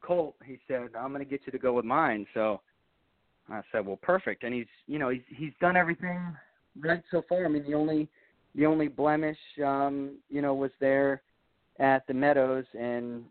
Colt." 0.00 0.36
He 0.44 0.58
said, 0.68 0.90
"I'm 0.98 1.12
going 1.12 1.24
to 1.24 1.30
get 1.30 1.40
you 1.46 1.52
to 1.52 1.58
go 1.58 1.72
with 1.72 1.84
mine." 1.84 2.26
So 2.34 2.60
I 3.48 3.62
said, 3.72 3.86
"Well, 3.86 3.98
perfect." 4.02 4.44
And 4.44 4.54
he's 4.54 4.66
you 4.86 4.98
know 4.98 5.08
he's 5.08 5.22
he's 5.28 5.52
done 5.60 5.76
everything 5.76 6.20
right 6.80 7.02
so 7.10 7.22
far. 7.28 7.44
I 7.44 7.48
mean, 7.48 7.64
the 7.64 7.74
only 7.74 8.08
the 8.54 8.66
only 8.66 8.88
blemish, 8.88 9.38
um, 9.64 10.18
you 10.28 10.42
know, 10.42 10.54
was 10.54 10.70
there 10.80 11.22
at 11.78 12.06
the 12.06 12.14
Meadows, 12.14 12.64
and 12.78 13.24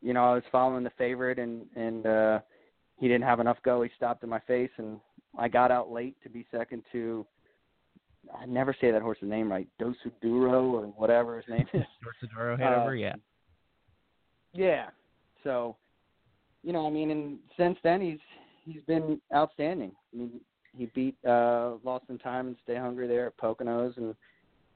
you 0.00 0.12
know, 0.12 0.24
I 0.24 0.34
was 0.34 0.42
following 0.50 0.84
the 0.84 0.92
favorite, 0.98 1.38
and 1.38 1.66
and 1.76 2.06
uh, 2.06 2.38
he 2.98 3.08
didn't 3.08 3.24
have 3.24 3.40
enough 3.40 3.58
go. 3.64 3.82
He 3.82 3.90
stopped 3.96 4.22
in 4.22 4.28
my 4.28 4.40
face, 4.40 4.70
and 4.76 4.98
I 5.38 5.48
got 5.48 5.70
out 5.70 5.90
late 5.90 6.16
to 6.22 6.28
be 6.28 6.46
second 6.50 6.82
to. 6.92 7.26
I 8.34 8.46
never 8.46 8.74
say 8.80 8.90
that 8.90 9.02
horse's 9.02 9.28
name 9.28 9.50
right, 9.52 9.68
Dosuduro 9.78 10.72
or 10.72 10.86
whatever 10.96 11.36
his 11.36 11.48
name 11.48 11.66
is. 11.74 11.82
Dorsoduro 12.04 12.58
Hanover, 12.58 12.90
Uh, 12.90 12.94
yeah. 12.94 13.14
Yeah. 14.54 14.86
So, 15.42 15.76
you 16.62 16.72
know, 16.72 16.86
I 16.86 16.90
mean, 16.90 17.10
and 17.10 17.38
since 17.56 17.76
then 17.82 18.00
he's 18.00 18.18
he's 18.64 18.82
been 18.86 19.20
outstanding. 19.34 19.92
I 20.12 20.16
mean, 20.16 20.40
he 20.76 20.86
beat 20.86 21.16
uh 21.26 21.72
Lost 21.84 22.06
in 22.08 22.18
Time 22.18 22.46
and 22.46 22.56
Stay 22.64 22.76
Hungry 22.76 23.06
there 23.06 23.26
at 23.26 23.36
Poconos, 23.36 23.96
and 23.98 24.14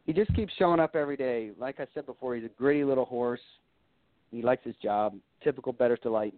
he 0.08 0.14
just 0.14 0.34
keeps 0.34 0.54
showing 0.58 0.80
up 0.80 0.96
every 0.96 1.18
day. 1.18 1.50
Like 1.60 1.80
I 1.80 1.86
said 1.92 2.06
before, 2.06 2.34
he's 2.34 2.46
a 2.46 2.48
gritty 2.56 2.82
little 2.82 3.04
horse. 3.04 3.42
He 4.30 4.40
likes 4.40 4.64
his 4.64 4.74
job. 4.82 5.14
Typical 5.44 5.70
Bettor's 5.70 5.98
Delight. 6.02 6.32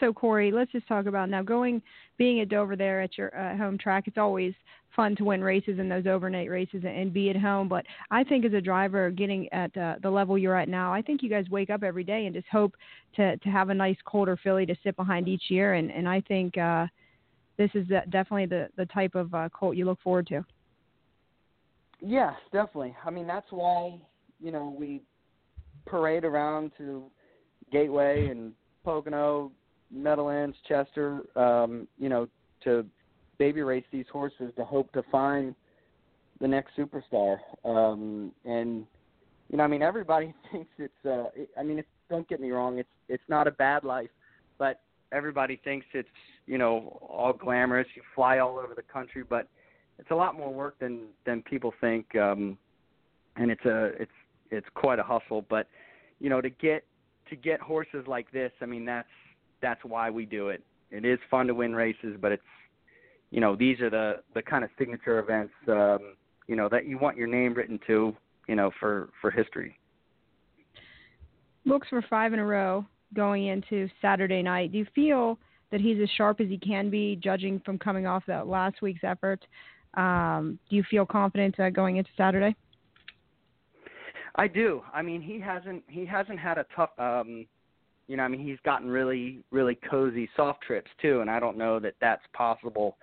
So 0.00 0.12
Corey, 0.12 0.50
let's 0.50 0.72
just 0.72 0.88
talk 0.88 1.06
about 1.06 1.30
now 1.30 1.44
going 1.44 1.80
being 2.18 2.40
at 2.40 2.48
Dover 2.48 2.74
there 2.74 3.00
at 3.00 3.16
your 3.16 3.32
uh, 3.38 3.56
home 3.56 3.78
track. 3.78 4.08
It's 4.08 4.18
always 4.18 4.54
fun 4.96 5.14
to 5.16 5.24
win 5.24 5.40
races 5.40 5.78
in 5.78 5.88
those 5.88 6.08
overnight 6.08 6.50
races 6.50 6.82
and, 6.84 6.96
and 6.96 7.12
be 7.12 7.30
at 7.30 7.36
home. 7.36 7.68
But 7.68 7.86
I 8.10 8.24
think 8.24 8.44
as 8.44 8.54
a 8.54 8.60
driver, 8.60 9.12
getting 9.12 9.48
at 9.52 9.76
uh, 9.76 9.94
the 10.02 10.10
level 10.10 10.36
you're 10.36 10.56
at 10.56 10.68
now, 10.68 10.92
I 10.92 11.02
think 11.02 11.22
you 11.22 11.30
guys 11.30 11.44
wake 11.48 11.70
up 11.70 11.84
every 11.84 12.02
day 12.02 12.26
and 12.26 12.34
just 12.34 12.48
hope 12.48 12.74
to 13.16 13.36
to 13.36 13.48
have 13.50 13.68
a 13.68 13.74
nice 13.74 13.98
Colder 14.04 14.36
filly 14.42 14.66
to 14.66 14.74
sit 14.82 14.96
behind 14.96 15.28
each 15.28 15.44
year. 15.48 15.74
And 15.74 15.92
and 15.92 16.08
I 16.08 16.22
think 16.22 16.58
uh, 16.58 16.88
this 17.56 17.70
is 17.74 17.86
definitely 17.86 18.46
the 18.46 18.68
the 18.76 18.86
type 18.86 19.14
of 19.14 19.32
uh, 19.32 19.48
colt 19.50 19.76
you 19.76 19.84
look 19.84 20.00
forward 20.02 20.26
to. 20.26 20.44
Yeah, 22.00 22.32
definitely. 22.52 22.96
I 23.04 23.10
mean, 23.10 23.26
that's 23.26 23.50
why 23.50 24.00
you 24.40 24.50
know 24.50 24.74
we 24.78 25.02
parade 25.86 26.24
around 26.24 26.72
to 26.78 27.04
Gateway 27.72 28.28
and 28.28 28.52
Pocono, 28.84 29.52
Meadowlands, 29.90 30.56
Chester, 30.68 31.22
um, 31.36 31.86
you 31.98 32.08
know, 32.08 32.28
to 32.64 32.84
baby 33.38 33.62
race 33.62 33.84
these 33.90 34.06
horses 34.12 34.52
to 34.56 34.64
hope 34.64 34.92
to 34.92 35.02
find 35.10 35.54
the 36.40 36.48
next 36.48 36.76
superstar. 36.76 37.38
Um, 37.64 38.32
and 38.44 38.86
you 39.50 39.58
know, 39.58 39.64
I 39.64 39.66
mean, 39.66 39.82
everybody 39.82 40.34
thinks 40.52 40.70
it's. 40.78 41.04
Uh, 41.04 41.24
I 41.58 41.62
mean, 41.62 41.78
it's, 41.78 41.88
don't 42.08 42.28
get 42.28 42.40
me 42.40 42.50
wrong, 42.50 42.78
it's 42.78 42.88
it's 43.08 43.22
not 43.28 43.46
a 43.46 43.52
bad 43.52 43.84
life, 43.84 44.10
but 44.58 44.80
everybody 45.12 45.60
thinks 45.62 45.86
it's 45.92 46.08
you 46.46 46.58
know 46.58 46.98
all 47.08 47.32
glamorous. 47.32 47.86
You 47.94 48.02
fly 48.14 48.38
all 48.38 48.58
over 48.58 48.74
the 48.74 48.82
country, 48.82 49.22
but 49.28 49.48
it's 50.00 50.10
a 50.10 50.14
lot 50.14 50.36
more 50.36 50.52
work 50.52 50.78
than 50.78 51.02
than 51.26 51.42
people 51.42 51.72
think. 51.80 52.16
Um, 52.16 52.56
and 53.36 53.50
it's 53.50 53.64
a 53.66 53.92
it's 54.00 54.12
it's 54.50 54.66
quite 54.74 54.98
a 54.98 55.02
hustle. 55.02 55.44
But 55.48 55.68
you 56.18 56.30
know, 56.30 56.40
to 56.40 56.50
get 56.50 56.84
to 57.28 57.36
get 57.36 57.60
horses 57.60 58.04
like 58.06 58.30
this, 58.32 58.50
I 58.62 58.66
mean, 58.66 58.84
that's 58.84 59.08
that's 59.60 59.80
why 59.84 60.10
we 60.10 60.24
do 60.24 60.48
it. 60.48 60.62
It 60.90 61.04
is 61.04 61.18
fun 61.30 61.46
to 61.46 61.54
win 61.54 61.74
races, 61.74 62.16
but 62.20 62.32
it's 62.32 62.42
you 63.30 63.40
know 63.40 63.54
these 63.54 63.78
are 63.80 63.90
the 63.90 64.22
the 64.34 64.42
kind 64.42 64.64
of 64.64 64.70
signature 64.78 65.18
events 65.18 65.52
um, 65.68 66.14
you 66.46 66.56
know 66.56 66.68
that 66.70 66.86
you 66.86 66.98
want 66.98 67.16
your 67.16 67.28
name 67.28 67.54
written 67.54 67.78
to 67.86 68.16
you 68.48 68.56
know 68.56 68.70
for 68.80 69.10
for 69.20 69.30
history. 69.30 69.78
Looks 71.66 71.88
for 71.88 72.02
five 72.08 72.32
in 72.32 72.38
a 72.38 72.44
row 72.44 72.86
going 73.14 73.48
into 73.48 73.88
Saturday 74.00 74.42
night. 74.42 74.72
Do 74.72 74.78
you 74.78 74.86
feel 74.94 75.38
that 75.70 75.80
he's 75.80 75.98
as 76.02 76.08
sharp 76.16 76.40
as 76.40 76.48
he 76.48 76.58
can 76.58 76.90
be, 76.90 77.16
judging 77.22 77.60
from 77.64 77.78
coming 77.78 78.06
off 78.06 78.24
that 78.26 78.46
last 78.46 78.82
week's 78.82 79.04
effort? 79.04 79.44
Um, 79.94 80.58
do 80.68 80.76
you 80.76 80.84
feel 80.90 81.04
confident 81.04 81.58
uh, 81.58 81.70
going 81.70 81.96
into 81.96 82.10
Saturday? 82.16 82.54
I 84.36 84.46
do. 84.46 84.82
I 84.94 85.02
mean, 85.02 85.20
he 85.20 85.40
hasn't 85.40 85.82
he 85.88 86.06
hasn't 86.06 86.38
had 86.38 86.58
a 86.58 86.66
tough 86.74 86.90
um 86.98 87.46
you 88.06 88.16
know, 88.16 88.24
I 88.24 88.28
mean, 88.28 88.44
he's 88.44 88.58
gotten 88.64 88.88
really 88.88 89.42
really 89.50 89.78
cozy 89.88 90.28
soft 90.36 90.62
trips 90.62 90.90
too, 91.02 91.20
and 91.20 91.30
I 91.30 91.40
don't 91.40 91.56
know 91.56 91.80
that 91.80 91.94
that's 92.00 92.22
possible 92.32 92.96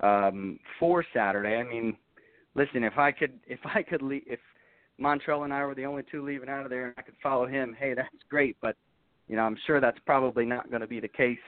um 0.00 0.58
for 0.78 1.04
Saturday. 1.14 1.56
I 1.56 1.62
mean, 1.62 1.96
listen, 2.54 2.82
if 2.84 2.98
I 2.98 3.12
could 3.12 3.38
if 3.46 3.60
I 3.64 3.82
could 3.82 4.02
le- 4.02 4.26
if 4.26 4.40
Montrell 5.00 5.44
and 5.44 5.52
I 5.52 5.64
were 5.64 5.74
the 5.74 5.86
only 5.86 6.02
two 6.10 6.24
leaving 6.24 6.48
out 6.48 6.64
of 6.64 6.70
there, 6.70 6.86
and 6.86 6.94
I 6.98 7.02
could 7.02 7.16
follow 7.22 7.46
him, 7.46 7.76
hey, 7.78 7.94
that's 7.94 8.08
great. 8.28 8.56
But 8.60 8.76
you 9.28 9.36
know, 9.36 9.42
I'm 9.42 9.56
sure 9.66 9.80
that's 9.80 9.98
probably 10.04 10.44
not 10.44 10.68
going 10.68 10.82
to 10.82 10.86
be 10.86 11.00
the 11.00 11.08
case. 11.08 11.38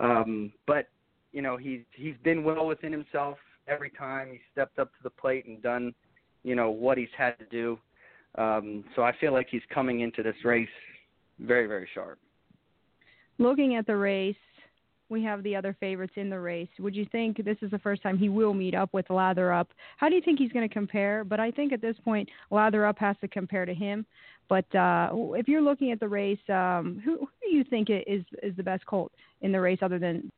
Um, 0.00 0.52
but 0.66 0.88
you 1.32 1.42
know, 1.42 1.56
he's 1.56 1.82
he's 1.94 2.16
been 2.24 2.42
well 2.42 2.66
within 2.66 2.92
himself 2.92 3.38
every 3.72 3.90
time 3.90 4.28
he 4.30 4.40
stepped 4.52 4.78
up 4.78 4.88
to 4.88 5.02
the 5.02 5.10
plate 5.10 5.46
and 5.46 5.62
done, 5.62 5.94
you 6.42 6.54
know, 6.54 6.70
what 6.70 6.98
he's 6.98 7.08
had 7.16 7.38
to 7.38 7.46
do. 7.46 7.78
Um, 8.36 8.84
so 8.94 9.02
I 9.02 9.12
feel 9.20 9.32
like 9.32 9.48
he's 9.50 9.62
coming 9.72 10.00
into 10.00 10.22
this 10.22 10.36
race 10.44 10.68
very, 11.38 11.66
very 11.66 11.88
sharp. 11.94 12.18
Looking 13.38 13.76
at 13.76 13.86
the 13.86 13.96
race, 13.96 14.36
we 15.08 15.22
have 15.24 15.42
the 15.42 15.54
other 15.54 15.76
favorites 15.78 16.14
in 16.16 16.30
the 16.30 16.38
race. 16.38 16.68
Would 16.78 16.96
you 16.96 17.06
think 17.12 17.44
this 17.44 17.58
is 17.60 17.70
the 17.70 17.78
first 17.78 18.02
time 18.02 18.16
he 18.16 18.28
will 18.28 18.54
meet 18.54 18.74
up 18.74 18.90
with 18.94 19.10
Lather 19.10 19.52
Up? 19.52 19.68
How 19.98 20.08
do 20.08 20.14
you 20.14 20.22
think 20.22 20.38
he's 20.38 20.52
going 20.52 20.66
to 20.66 20.72
compare? 20.72 21.24
But 21.24 21.40
I 21.40 21.50
think 21.50 21.72
at 21.72 21.82
this 21.82 21.96
point, 22.04 22.28
Lather 22.50 22.86
Up 22.86 22.98
has 22.98 23.16
to 23.20 23.28
compare 23.28 23.66
to 23.66 23.74
him. 23.74 24.06
But 24.48 24.74
uh, 24.74 25.10
if 25.34 25.48
you're 25.48 25.62
looking 25.62 25.92
at 25.92 26.00
the 26.00 26.08
race, 26.08 26.38
um, 26.48 27.00
who, 27.04 27.18
who 27.18 27.28
do 27.42 27.56
you 27.56 27.64
think 27.64 27.88
is 27.90 28.22
is 28.42 28.56
the 28.56 28.62
best 28.62 28.84
colt 28.86 29.12
in 29.42 29.52
the 29.52 29.60
race 29.60 29.78
other 29.82 29.98
than? 29.98 30.30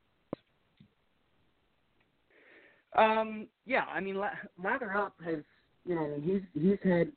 Um, 2.96 3.48
yeah, 3.66 3.84
I 3.92 4.00
mean, 4.00 4.20
Lather 4.62 4.96
Up 4.96 5.14
has, 5.24 5.38
you 5.84 5.94
know, 5.94 6.16
he's 6.22 6.42
he's 6.54 6.78
had 6.82 7.10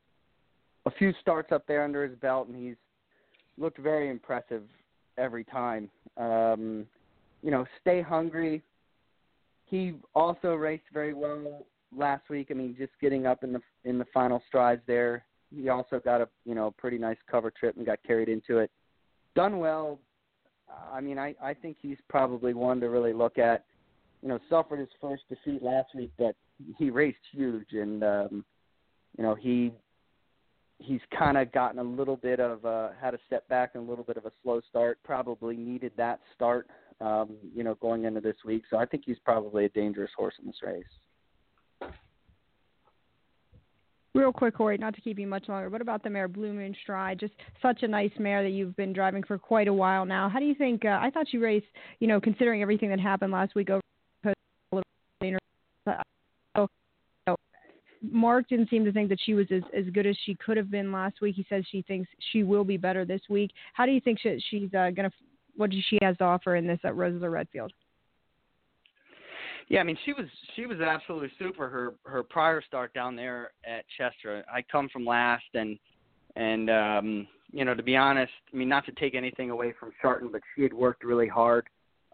a 0.86 0.92
few 0.92 1.14
starts 1.22 1.52
up 1.52 1.68
there 1.68 1.84
under 1.84 2.08
his 2.08 2.18
belt, 2.18 2.48
and 2.48 2.56
he's 2.56 2.76
looked 3.58 3.78
very 3.78 4.10
impressive 4.10 4.64
every 5.18 5.44
time. 5.44 5.90
Um, 6.16 6.86
you 7.44 7.52
know, 7.52 7.66
stay 7.82 8.02
hungry. 8.02 8.64
He 9.66 9.96
also 10.16 10.54
raced 10.54 10.86
very 10.94 11.14
well 11.14 11.66
last 11.96 12.30
week. 12.30 12.48
I 12.50 12.54
mean, 12.54 12.76
just 12.78 12.94
getting 13.02 13.26
up 13.26 13.44
in 13.44 13.54
the 13.54 13.62
in 13.84 13.98
the 13.98 14.06
final 14.14 14.42
strides 14.48 14.82
there. 14.88 15.26
He 15.56 15.70
also 15.70 16.00
got 16.00 16.22
a 16.22 16.28
you 16.46 16.56
know 16.56 16.72
pretty 16.72 16.98
nice 16.98 17.18
cover 17.30 17.52
trip 17.52 17.78
and 17.78 17.86
got 17.86 18.00
carried 18.06 18.30
into 18.30 18.58
it. 18.60 18.72
Done 19.36 19.60
well. 19.60 20.00
I 20.92 21.02
mean, 21.02 21.20
I 21.20 21.36
I 21.42 21.54
think 21.54 21.78
he's 21.82 21.98
probably 22.10 22.54
one 22.54 22.80
to 22.80 22.90
really 22.90 23.14
look 23.14 23.38
at. 23.38 23.66
You 24.22 24.30
know, 24.30 24.40
suffered 24.50 24.80
his 24.80 24.90
first 25.00 25.24
defeat 25.30 25.62
last 25.62 25.90
week, 25.96 26.12
but 26.18 26.36
he 26.78 26.90
raced 26.90 27.18
huge, 27.32 27.68
and 27.72 28.04
um, 28.04 28.46
you 29.18 29.24
know 29.24 29.36
he 29.36 29.72
he's 30.80 31.02
kind 31.18 31.38
of 31.38 31.52
gotten 31.52 31.80
a 31.80 31.84
little 31.84 32.16
bit 32.16 32.40
of 32.40 32.66
uh, 32.66 32.90
had 33.00 33.14
a 33.14 33.20
step 33.28 33.48
back 33.48 33.72
and 33.74 33.88
a 33.88 33.90
little 33.90 34.04
bit 34.04 34.18
of 34.18 34.26
a 34.26 34.32
slow 34.44 34.62
start. 34.70 35.00
Probably 35.04 35.56
needed 35.56 35.92
that 35.98 36.20
start, 36.36 36.68
um, 37.02 37.36
you 37.56 37.64
know, 37.64 37.76
going 37.76 38.06
into 38.06 38.22
this 38.22 38.38
week. 38.46 38.64
So 38.70 38.78
I 38.78 38.86
think 38.86 39.04
he's 39.06 39.20
probably 39.24 39.66
a 39.66 39.70
dangerous 39.70 40.12
horse 40.18 40.36
in 40.40 40.48
this 40.48 40.58
race. 40.64 41.92
Real 44.14 44.34
quick, 44.34 44.56
Corey, 44.56 44.80
not 44.80 44.96
to 44.96 45.02
keep 45.02 45.20
you 45.20 45.28
much 45.28 45.48
longer, 45.48 45.70
what 45.70 45.80
about 45.80 46.02
the 46.02 46.10
mare 46.10 46.28
Blue 46.28 46.52
Moon 46.52 46.76
Stride? 46.82 47.20
Just 47.20 47.34
such 47.62 47.84
a 47.84 47.88
nice 47.88 48.10
mare 48.18 48.42
that 48.42 48.50
you've 48.50 48.76
been 48.76 48.92
driving 48.92 49.22
for 49.22 49.38
quite 49.38 49.68
a 49.68 49.74
while 49.74 50.06
now. 50.06 50.28
How 50.28 50.40
do 50.40 50.46
you 50.46 50.56
think? 50.56 50.86
Uh, 50.86 50.98
I 51.00 51.12
thought 51.12 51.32
you 51.32 51.40
raced, 51.40 51.68
you 52.00 52.08
know, 52.08 52.20
considering 52.20 52.64
everything 52.64 52.90
that 52.90 53.00
happened 53.00 53.32
last 53.32 53.54
week 53.54 53.70
over. 53.70 53.82
Mark 58.02 58.48
didn't 58.50 58.70
seem 58.70 58.86
to 58.86 58.92
think 58.92 59.10
that 59.10 59.20
she 59.24 59.34
was 59.34 59.48
as, 59.52 59.64
as 59.76 59.86
good 59.92 60.06
as 60.06 60.16
she 60.26 60.36
could 60.36 60.58
have 60.58 60.70
been 60.70 60.92
last 60.92 61.22
week. 61.22 61.36
He 61.36 61.46
says 61.50 61.64
she 61.72 61.82
thinks 61.84 62.10
she 62.32 62.44
will 62.44 62.64
be 62.64 62.78
better 62.78 63.06
this 63.06 63.22
week. 63.30 63.52
How 63.74 63.86
do 63.86 63.92
you 63.92 64.02
think 64.02 64.20
she, 64.20 64.42
she's 64.50 64.74
uh, 64.74 64.92
going 64.92 65.10
to? 65.10 65.12
What 65.56 65.72
does 65.72 65.84
she 65.90 65.98
has 66.04 66.16
to 66.18 66.24
offer 66.24 66.56
in 66.56 66.68
this 66.68 66.80
at 66.84 66.96
Roses 66.96 67.16
of 67.16 67.22
the 67.22 67.30
Redfield? 67.30 67.74
Yeah, 69.70 69.80
I 69.82 69.84
mean 69.84 69.98
she 70.06 70.14
was 70.14 70.26
she 70.56 70.66
was 70.66 70.80
absolutely 70.80 71.32
super. 71.40 71.68
Her 71.68 71.96
her 72.06 72.24
prior 72.24 72.62
start 72.62 72.94
down 72.94 73.16
there 73.16 73.52
at 73.66 73.86
Chester. 73.98 74.46
I 74.52 74.62
come 74.62 74.88
from 74.90 75.06
last, 75.06 75.44
and 75.56 75.78
and 76.36 76.70
um, 76.70 77.28
you 77.52 77.66
know 77.66 77.74
to 77.74 77.84
be 77.84 77.98
honest, 77.98 78.32
I 78.54 78.58
mean 78.58 78.70
not 78.70 78.86
to 78.86 78.92
take 78.94 79.16
anything 79.16 79.50
away 79.50 79.74
from 79.78 79.92
Shartin, 80.04 80.32
but 80.32 80.42
she 80.56 80.64
had 80.64 80.74
worked 80.74 81.04
really 81.04 81.28
hard 81.28 81.68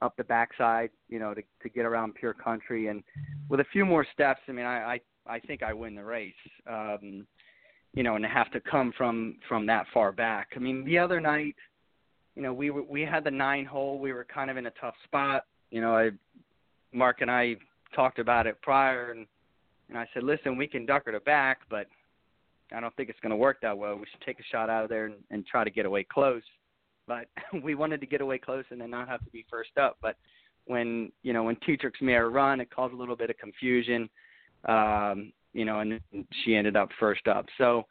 up 0.04 0.16
the 0.18 0.24
backside, 0.24 0.92
you 1.10 1.20
know, 1.20 1.34
to 1.34 1.42
to 1.62 1.70
get 1.70 1.86
around 1.86 2.16
pure 2.16 2.34
country, 2.34 2.88
and 2.88 3.04
with 3.50 3.60
a 3.60 3.66
few 3.72 3.86
more 3.86 4.06
steps, 4.14 4.42
I 4.48 4.52
mean 4.52 4.66
I 4.66 4.94
I 4.94 5.00
I 5.36 5.40
think 5.40 5.64
I 5.64 5.74
win 5.74 5.96
the 5.96 6.04
race. 6.04 6.34
Um, 6.68 7.26
you 7.94 8.02
know, 8.02 8.16
and 8.16 8.26
have 8.26 8.52
to 8.52 8.60
come 8.60 8.92
from 8.98 9.38
from 9.48 9.66
that 9.68 9.86
far 9.94 10.12
back. 10.12 10.50
I 10.56 10.60
mean, 10.60 10.84
the 10.84 10.98
other 10.98 11.22
night, 11.22 11.56
you 12.36 12.42
know, 12.42 12.52
we 12.52 12.72
were, 12.72 12.82
we 12.82 13.02
had 13.02 13.24
the 13.24 13.32
nine 13.32 13.66
hole. 13.66 14.00
We 14.00 14.14
were 14.14 14.26
kind 14.26 14.50
of 14.50 14.58
in 14.58 14.66
a 14.66 14.72
tough 14.82 14.96
spot. 15.04 15.46
You 15.70 15.82
know, 15.82 15.96
I 15.96 16.10
Mark 16.92 17.22
and 17.22 17.30
I 17.30 17.56
talked 17.96 18.20
about 18.20 18.48
it 18.48 18.60
prior, 18.62 19.12
and 19.12 19.28
and 19.90 19.98
I 19.98 20.08
said, 20.14 20.24
listen, 20.24 20.58
we 20.58 20.68
can 20.68 20.86
duck 20.86 21.06
her 21.06 21.12
to 21.12 21.20
back, 21.20 21.60
but 21.70 21.88
I 22.76 22.80
don't 22.80 22.96
think 22.96 23.10
it's 23.10 23.20
going 23.20 23.30
to 23.30 23.36
work 23.36 23.58
that 23.62 23.78
well. 23.78 23.96
We 23.96 24.06
should 24.12 24.22
take 24.26 24.40
a 24.40 24.44
shot 24.52 24.70
out 24.70 24.84
of 24.84 24.90
there 24.90 25.06
and, 25.06 25.16
and 25.30 25.46
try 25.46 25.64
to 25.64 25.70
get 25.70 25.86
away 25.86 26.04
close. 26.04 26.42
But 27.08 27.28
we 27.64 27.76
wanted 27.76 28.02
to 28.02 28.08
get 28.08 28.22
away 28.22 28.38
close 28.38 28.66
and 28.70 28.80
then 28.80 28.92
not 28.92 29.08
have 29.08 29.24
to 29.24 29.32
be 29.32 29.46
first 29.50 29.78
up. 29.78 29.98
But 30.02 30.18
when 30.66 31.12
you 31.24 31.34
know 31.34 31.44
when 31.44 31.56
Tetrick's 31.58 32.02
mare 32.02 32.30
run, 32.30 32.62
it 32.62 32.70
caused 32.70 32.94
a 32.94 32.98
little 32.98 33.16
bit 33.16 33.30
of 33.30 33.38
confusion 33.38 34.10
um, 34.68 35.34
you 35.54 35.66
know, 35.66 35.80
and 35.80 36.00
she 36.44 36.56
ended 36.56 36.76
up 36.76 36.90
first 37.00 37.28
up. 37.28 37.46
So 37.58 37.86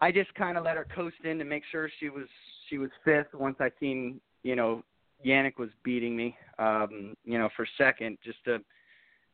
I 0.00 0.12
just 0.12 0.32
kind 0.34 0.56
of 0.58 0.64
let 0.64 0.76
her 0.76 0.86
coast 0.94 1.16
in 1.24 1.38
to 1.38 1.44
make 1.44 1.62
sure 1.70 1.90
she 1.98 2.08
was 2.08 2.26
she 2.68 2.78
was 2.78 2.90
fifth. 3.04 3.34
Once 3.34 3.56
I 3.60 3.70
seen 3.80 4.20
you 4.42 4.56
know 4.56 4.82
Yannick 5.24 5.58
was 5.58 5.70
beating 5.82 6.16
me, 6.16 6.36
um, 6.58 7.16
you 7.24 7.38
know, 7.38 7.48
for 7.56 7.66
second, 7.78 8.18
just 8.24 8.42
to 8.44 8.58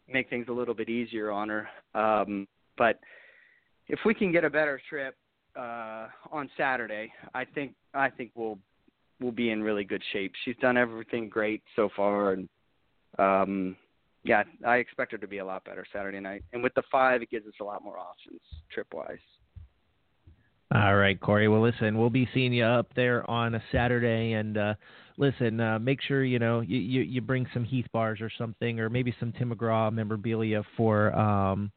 make 0.09 0.31
things 0.31 0.47
a 0.49 0.53
little 0.53 0.75
bit 0.75 0.89
easier 0.89 1.31
on 1.31 1.49
her. 1.49 1.69
Um, 1.95 2.47
but 2.79 3.01
if 3.89 3.99
we 4.05 4.15
can 4.15 4.33
get 4.33 4.45
a 4.45 4.51
better 4.51 4.81
trip 4.89 5.17
uh, 5.57 6.09
on 6.31 6.49
Saturday, 6.57 7.13
I 7.35 7.45
think 7.45 7.75
I 7.93 8.09
think 8.09 8.31
we'll 8.35 8.59
we'll 9.23 9.33
be 9.33 9.51
in 9.51 9.63
really 9.63 9.85
good 9.85 10.03
shape. 10.13 10.33
She's 10.45 10.57
done 10.61 10.77
everything 10.77 11.29
great 11.29 11.63
so 11.77 11.89
far, 11.95 12.33
and 12.33 12.49
um, 13.19 13.77
yeah, 14.25 14.43
I 14.67 14.77
expect 14.77 15.13
her 15.13 15.19
to 15.19 15.27
be 15.27 15.39
a 15.39 15.45
lot 15.45 15.65
better 15.65 15.85
Saturday 15.93 16.21
night. 16.21 16.45
And 16.53 16.63
with 16.63 16.75
the 16.75 16.83
five, 16.91 17.23
it 17.23 17.31
gives 17.31 17.47
us 17.47 17.55
a 17.61 17.65
lot 17.65 17.83
more 17.83 17.99
options 17.99 18.41
trip 18.73 18.89
wise. 18.93 19.19
All 20.75 20.97
right, 20.97 21.21
Corey. 21.21 21.49
Well, 21.49 21.61
listen, 21.61 21.99
we'll 21.99 22.09
be 22.09 22.29
seeing 22.33 22.53
you 22.53 22.65
up 22.65 22.95
there 22.95 23.29
on 23.31 23.55
a 23.55 23.63
Saturday, 23.71 24.33
and 24.33 24.57
uh, 24.57 24.75
listen, 25.19 25.61
uh, 25.61 25.79
make 25.79 26.01
sure 26.01 26.25
you 26.25 26.39
know 26.39 26.61
you, 26.61 26.79
you, 26.79 27.03
you 27.03 27.21
bring 27.21 27.47
some 27.53 27.65
Heath 27.65 27.87
bars 27.93 28.21
or 28.23 28.31
something, 28.39 28.81
or 28.81 28.89
maybe 28.89 29.15
some 29.21 29.33
Tim 29.33 29.53
McGraw 29.53 29.93
memorabilia 29.93 30.63
for. 30.77 31.15
Um, 31.15 31.71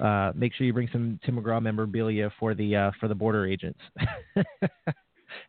uh, 0.00 0.32
make 0.34 0.54
sure 0.54 0.66
you 0.66 0.72
bring 0.72 0.88
some 0.90 1.20
Tim 1.26 1.36
McGraw 1.36 1.60
memorabilia 1.60 2.32
for 2.40 2.54
the 2.54 2.74
uh, 2.74 2.90
for 2.98 3.08
the 3.08 3.14
border 3.14 3.46
agents. 3.46 3.80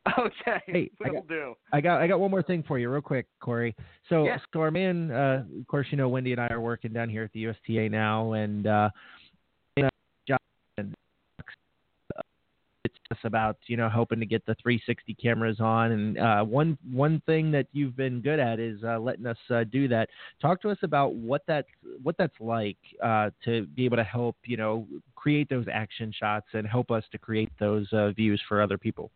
Okay, 0.20 0.62
hey, 0.68 0.92
will 1.00 1.08
I 1.08 1.14
got, 1.14 1.28
do. 1.28 1.54
I 1.72 1.82
got 1.82 2.02
I 2.02 2.08
got 2.08 2.20
one 2.20 2.30
more 2.30 2.44
thing 2.44 2.64
for 2.68 2.78
you, 2.78 2.90
real 2.90 3.02
quick, 3.02 3.26
Corey. 3.40 3.76
So, 4.10 4.26
Yeah. 4.26 4.38
so 4.54 4.60
our 4.60 4.72
man, 4.72 5.12
uh, 5.12 5.46
of 5.60 5.68
course, 5.68 5.88
you 5.92 5.98
know 5.98 6.10
Wendy 6.10 6.34
and 6.34 6.42
I 6.42 6.48
are 6.48 6.60
working 6.60 6.92
down 6.92 7.10
here 7.10 7.24
at 7.24 7.32
the 7.32 7.40
USTA 7.42 7.90
now, 7.90 8.34
and 8.34 8.68
uh, 8.68 8.90
John, 10.28 10.38
uh, 10.78 12.22
it's 12.84 12.96
just 13.10 13.24
about 13.24 13.58
you 13.68 13.78
know 13.78 13.88
hoping 13.88 14.20
to 14.20 14.26
get 14.26 14.46
the 14.46 14.56
360 14.56 15.14
cameras 15.16 15.62
on, 15.62 15.92
and 15.94 16.18
uh, 16.18 16.44
one 16.44 16.78
one 16.92 17.22
thing 17.26 17.50
that 17.52 17.68
you've 17.72 17.96
been 17.96 18.20
good 18.20 18.40
at 18.40 18.60
is 18.60 18.84
uh, 18.84 19.00
letting 19.00 19.26
us 19.26 19.38
uh, 19.52 19.64
do 19.64 19.88
that. 19.88 20.10
Talk 20.42 20.62
to 20.64 20.70
us 20.70 20.80
about 20.84 21.16
what 21.16 21.44
that 21.48 21.66
what 22.02 22.18
that's 22.18 22.40
like 22.42 22.78
uh, 23.02 23.30
to 23.46 23.68
be 23.68 23.86
able 23.86 23.98
to 23.98 24.04
help 24.04 24.36
you 24.44 24.58
know 24.58 24.86
create 25.16 25.48
those 25.50 25.66
action 25.72 26.12
shots 26.12 26.48
and 26.52 26.68
help 26.68 26.92
us 26.92 27.06
to 27.14 27.18
create 27.18 27.52
those 27.58 27.88
uh, 27.94 28.12
views 28.12 28.42
for 28.50 28.62
other 28.62 28.78
people. 28.78 29.10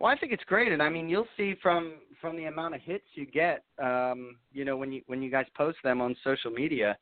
Well, 0.00 0.10
I 0.10 0.18
think 0.18 0.32
it's 0.32 0.44
great, 0.44 0.72
and 0.72 0.82
I 0.82 0.88
mean, 0.88 1.08
you'll 1.08 1.28
see 1.36 1.54
from 1.62 1.94
from 2.20 2.36
the 2.36 2.44
amount 2.44 2.74
of 2.74 2.80
hits 2.80 3.04
you 3.14 3.26
get, 3.26 3.64
um, 3.82 4.36
you 4.52 4.64
know, 4.64 4.76
when 4.76 4.92
you 4.92 5.02
when 5.06 5.22
you 5.22 5.30
guys 5.30 5.46
post 5.56 5.78
them 5.84 6.00
on 6.00 6.16
social 6.24 6.50
media, 6.50 6.96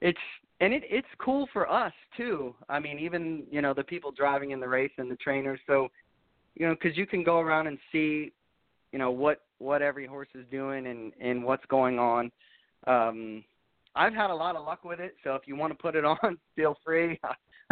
it's 0.00 0.18
and 0.60 0.72
it 0.72 0.82
it's 0.88 1.08
cool 1.18 1.48
for 1.52 1.70
us 1.70 1.92
too. 2.16 2.54
I 2.68 2.78
mean, 2.78 2.98
even 2.98 3.44
you 3.50 3.62
know 3.62 3.72
the 3.74 3.84
people 3.84 4.12
driving 4.12 4.50
in 4.50 4.60
the 4.60 4.68
race 4.68 4.92
and 4.98 5.10
the 5.10 5.16
trainers. 5.16 5.60
So, 5.66 5.88
you 6.54 6.66
know, 6.66 6.74
because 6.74 6.96
you 6.96 7.06
can 7.06 7.24
go 7.24 7.38
around 7.40 7.66
and 7.66 7.78
see, 7.90 8.32
you 8.92 8.98
know, 8.98 9.10
what 9.10 9.42
what 9.58 9.80
every 9.80 10.06
horse 10.06 10.28
is 10.34 10.44
doing 10.50 10.86
and 10.86 11.12
and 11.20 11.42
what's 11.42 11.64
going 11.66 11.98
on. 11.98 12.30
Um, 12.86 13.42
I've 13.96 14.14
had 14.14 14.30
a 14.30 14.34
lot 14.34 14.56
of 14.56 14.66
luck 14.66 14.84
with 14.84 15.00
it, 15.00 15.14
so 15.22 15.34
if 15.34 15.42
you 15.46 15.56
want 15.56 15.72
to 15.72 15.78
put 15.80 15.94
it 15.96 16.04
on, 16.22 16.38
feel 16.56 16.76
free. 16.84 17.18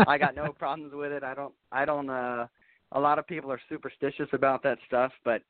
I 0.07 0.19
got 0.19 0.35
no 0.35 0.53
problems 0.59 0.95
with 0.95 1.13
it. 1.13 1.23
I 1.23 1.35
don't 1.35 1.55
I 1.71 1.85
don't 1.85 2.09
uh 2.09 2.47
a 2.95 3.01
lot 3.01 3.19
of 3.19 3.27
people 3.27 3.51
are 3.51 3.61
superstitious 3.69 4.29
about 4.33 4.63
that 4.63 4.79
stuff, 4.87 5.13
but 5.25 5.43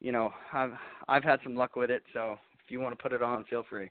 you 0.00 0.12
know, 0.12 0.32
I've 0.52 0.72
I've 1.08 1.24
had 1.24 1.40
some 1.42 1.56
luck 1.56 1.76
with 1.76 1.90
it, 1.90 2.02
so 2.12 2.36
if 2.64 2.70
you 2.70 2.80
want 2.80 2.96
to 2.96 3.02
put 3.02 3.12
it 3.12 3.22
on, 3.22 3.44
feel 3.44 3.64
free. 3.68 3.90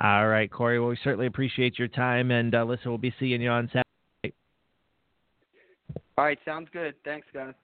All 0.00 0.28
right, 0.28 0.50
Corey. 0.50 0.78
Well, 0.78 0.88
we 0.88 0.98
certainly 1.02 1.26
appreciate 1.26 1.78
your 1.78 1.88
time, 1.88 2.30
and 2.30 2.54
uh, 2.54 2.64
listen, 2.64 2.90
we'll 2.90 2.98
be 2.98 3.14
seeing 3.18 3.40
you 3.40 3.50
on 3.50 3.68
Saturday. 3.68 4.34
All 6.18 6.24
right, 6.24 6.38
sounds 6.44 6.68
good. 6.72 6.94
Thanks, 7.04 7.26
guys. 7.32 7.54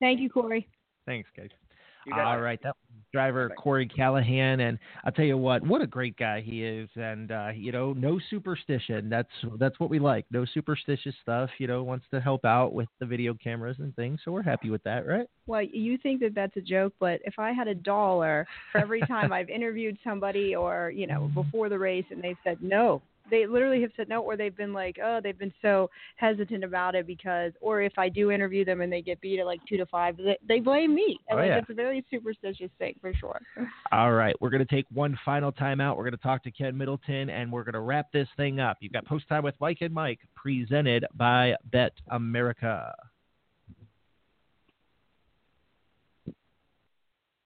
Thank 0.00 0.20
you, 0.20 0.30
Corey. 0.30 0.68
Thanks, 1.06 1.28
guys. 1.36 1.50
You 2.06 2.12
got 2.12 2.24
All 2.24 2.38
it. 2.38 2.42
right, 2.42 2.60
that 2.62 2.76
driver 3.12 3.50
Corey 3.58 3.86
Callahan, 3.86 4.60
and 4.60 4.78
I'll 5.04 5.12
tell 5.12 5.24
you 5.24 5.38
what, 5.38 5.66
what 5.66 5.82
a 5.82 5.86
great 5.86 6.16
guy 6.16 6.40
he 6.40 6.64
is, 6.64 6.88
and 6.96 7.30
uh, 7.32 7.48
you 7.54 7.72
know, 7.72 7.92
no 7.92 8.20
superstition. 8.30 9.08
That's 9.08 9.28
that's 9.58 9.78
what 9.80 9.90
we 9.90 9.98
like. 9.98 10.26
No 10.30 10.44
superstitious 10.44 11.14
stuff. 11.22 11.50
You 11.58 11.66
know, 11.66 11.82
wants 11.82 12.06
to 12.12 12.20
help 12.20 12.44
out 12.44 12.72
with 12.72 12.88
the 13.00 13.06
video 13.06 13.34
cameras 13.34 13.76
and 13.78 13.94
things. 13.96 14.20
So 14.24 14.32
we're 14.32 14.42
happy 14.42 14.70
with 14.70 14.82
that, 14.84 15.06
right? 15.06 15.28
Well, 15.46 15.62
you 15.62 15.96
think 15.98 16.20
that 16.20 16.34
that's 16.34 16.56
a 16.56 16.60
joke, 16.60 16.92
but 16.98 17.20
if 17.24 17.38
I 17.38 17.52
had 17.52 17.68
a 17.68 17.74
dollar 17.74 18.46
for 18.72 18.78
every 18.78 19.00
time 19.00 19.32
I've 19.32 19.48
interviewed 19.48 19.96
somebody 20.02 20.54
or, 20.54 20.90
you 20.94 21.06
know, 21.06 21.30
before 21.34 21.68
the 21.68 21.78
race 21.78 22.04
and 22.10 22.22
they've 22.22 22.36
said 22.44 22.58
no, 22.60 23.02
they 23.30 23.46
literally 23.46 23.80
have 23.82 23.90
said 23.96 24.08
no, 24.08 24.22
or 24.22 24.36
they've 24.36 24.56
been 24.56 24.72
like, 24.72 24.96
oh, 25.02 25.20
they've 25.22 25.38
been 25.38 25.52
so 25.62 25.90
hesitant 26.16 26.64
about 26.64 26.94
it 26.94 27.06
because, 27.06 27.52
or 27.60 27.82
if 27.82 27.92
I 27.98 28.08
do 28.08 28.30
interview 28.30 28.64
them 28.64 28.80
and 28.80 28.92
they 28.92 29.02
get 29.02 29.20
beat 29.20 29.40
at 29.40 29.46
like 29.46 29.60
two 29.68 29.76
to 29.76 29.86
five, 29.86 30.16
they, 30.16 30.38
they 30.46 30.60
blame 30.60 30.94
me. 30.94 31.18
I 31.30 31.34
Oh, 31.34 31.36
think 31.38 31.48
yeah. 31.48 31.58
it's 31.58 31.70
a 31.70 31.74
very 31.74 32.04
superstitious 32.10 32.70
thing 32.78 32.94
for 33.00 33.12
sure. 33.14 33.40
All 33.92 34.12
right, 34.12 34.34
we're 34.40 34.50
going 34.50 34.64
to 34.66 34.74
take 34.74 34.86
one 34.92 35.18
final 35.24 35.52
timeout. 35.52 35.96
We're 35.96 36.04
going 36.04 36.12
to 36.12 36.22
talk 36.22 36.42
to 36.44 36.50
Ken 36.50 36.76
Middleton, 36.76 37.30
and 37.30 37.50
we're 37.52 37.64
going 37.64 37.74
to 37.74 37.80
wrap 37.80 38.12
this 38.12 38.28
thing 38.36 38.60
up. 38.60 38.78
You've 38.80 38.92
got 38.92 39.04
Post 39.06 39.28
Time 39.28 39.42
with 39.44 39.54
Mike 39.60 39.78
and 39.80 39.92
Mike, 39.92 40.20
presented 40.34 41.04
by 41.14 41.54
Bet 41.72 41.92
America. 42.10 42.94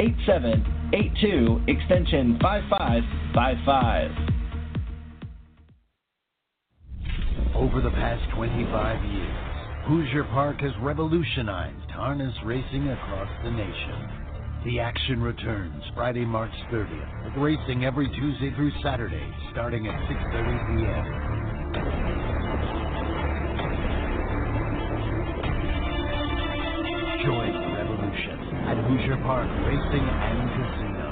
8782 0.00 1.62
extension 1.66 2.38
5555. 2.40 4.10
Over 7.56 7.80
the 7.82 7.90
past 7.90 8.22
25 8.36 9.04
years, 9.10 9.36
Hoosier 9.88 10.22
Park 10.30 10.60
has 10.60 10.70
revolutionized 10.80 11.90
harness 11.90 12.34
racing 12.44 12.88
across 12.88 13.28
the 13.42 13.50
nation. 13.50 14.08
The 14.64 14.78
action 14.78 15.20
returns 15.20 15.82
Friday, 15.94 16.24
March 16.24 16.54
30th, 16.70 17.24
with 17.24 17.34
racing 17.42 17.84
every 17.84 18.08
Tuesday 18.08 18.54
through 18.54 18.70
Saturday, 18.82 19.34
starting 19.50 19.88
at 19.88 19.94
6.30 20.08 20.66
p.m. 20.78 21.04
Join 27.24 27.67
revolution 28.08 28.38
at 28.66 28.76
Hoosier 28.88 29.16
Park 29.24 29.48
Racing 29.66 30.06
and 30.06 30.48
Casino. 30.56 31.08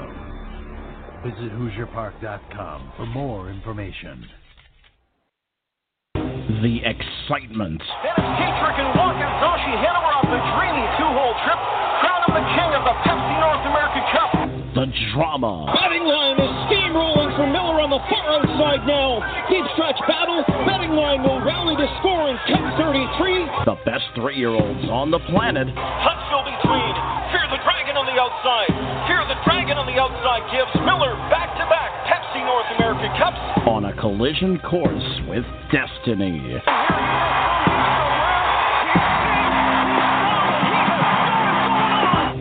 Visit 1.25 1.51
HoosierPark.com 1.53 2.91
for 2.97 3.05
more 3.07 3.49
information. 3.49 4.25
The 6.15 6.79
excitement, 6.81 7.81
Dennis 8.01 8.33
Dietrich 8.39 8.77
and 8.81 8.91
Wakizashi 8.97 9.73
Hanover 9.77 10.11
off 10.15 10.25
a 10.25 10.39
dreamy 10.57 10.85
two-hole 10.97 11.35
trip. 11.45 11.59
Crown 12.01 12.21
him 12.25 12.33
the 12.33 12.45
king 12.55 12.71
of 12.73 12.83
the 12.87 12.95
Pepsi 13.05 13.35
North 13.37 13.65
American 13.67 14.03
Cup. 14.09 14.31
the 14.73 14.85
drama, 15.13 15.69
Betting 15.77 16.07
line 16.07 16.37
is 16.41 16.53
steamrolling 16.65 17.29
for 17.37 17.45
Miller 17.45 17.77
on 17.81 17.89
the 17.93 18.01
far 18.09 18.41
outside 18.41 18.87
now. 18.89 19.21
Deep 19.51 19.65
stretch 19.77 19.99
battle. 20.07 20.41
Betting 20.65 20.97
line 20.97 21.21
will 21.21 21.41
rally 21.45 21.75
to 21.77 21.87
score 21.99 22.29
in 22.29 22.37
Cup 22.49 22.65
33. 22.79 23.65
the 23.65 23.77
best 23.85 24.05
three 24.15 24.37
year 24.37 24.55
olds 24.55 24.89
on 24.89 25.11
the 25.11 25.19
planet, 25.29 25.67
Huntsville 25.75 26.26
between. 26.67 26.95
Fear 27.31 27.47
the 27.51 27.63
Dragon 27.63 27.95
on 27.95 28.05
the 28.05 28.19
outside. 28.19 28.67
Fear 29.07 29.23
the 29.31 29.39
Dragon 29.47 29.77
on 29.79 29.87
the 29.87 29.95
outside 29.99 30.43
gives 30.51 30.71
Miller 30.83 31.15
back-to-back 31.31 31.91
Pepsi 32.11 32.43
North 32.43 32.67
American 32.77 33.11
Cups. 33.17 33.39
on 33.67 33.85
a 33.85 33.93
collision 33.95 34.59
course 34.59 35.21
with 35.27 35.45
destiny. 35.71 36.59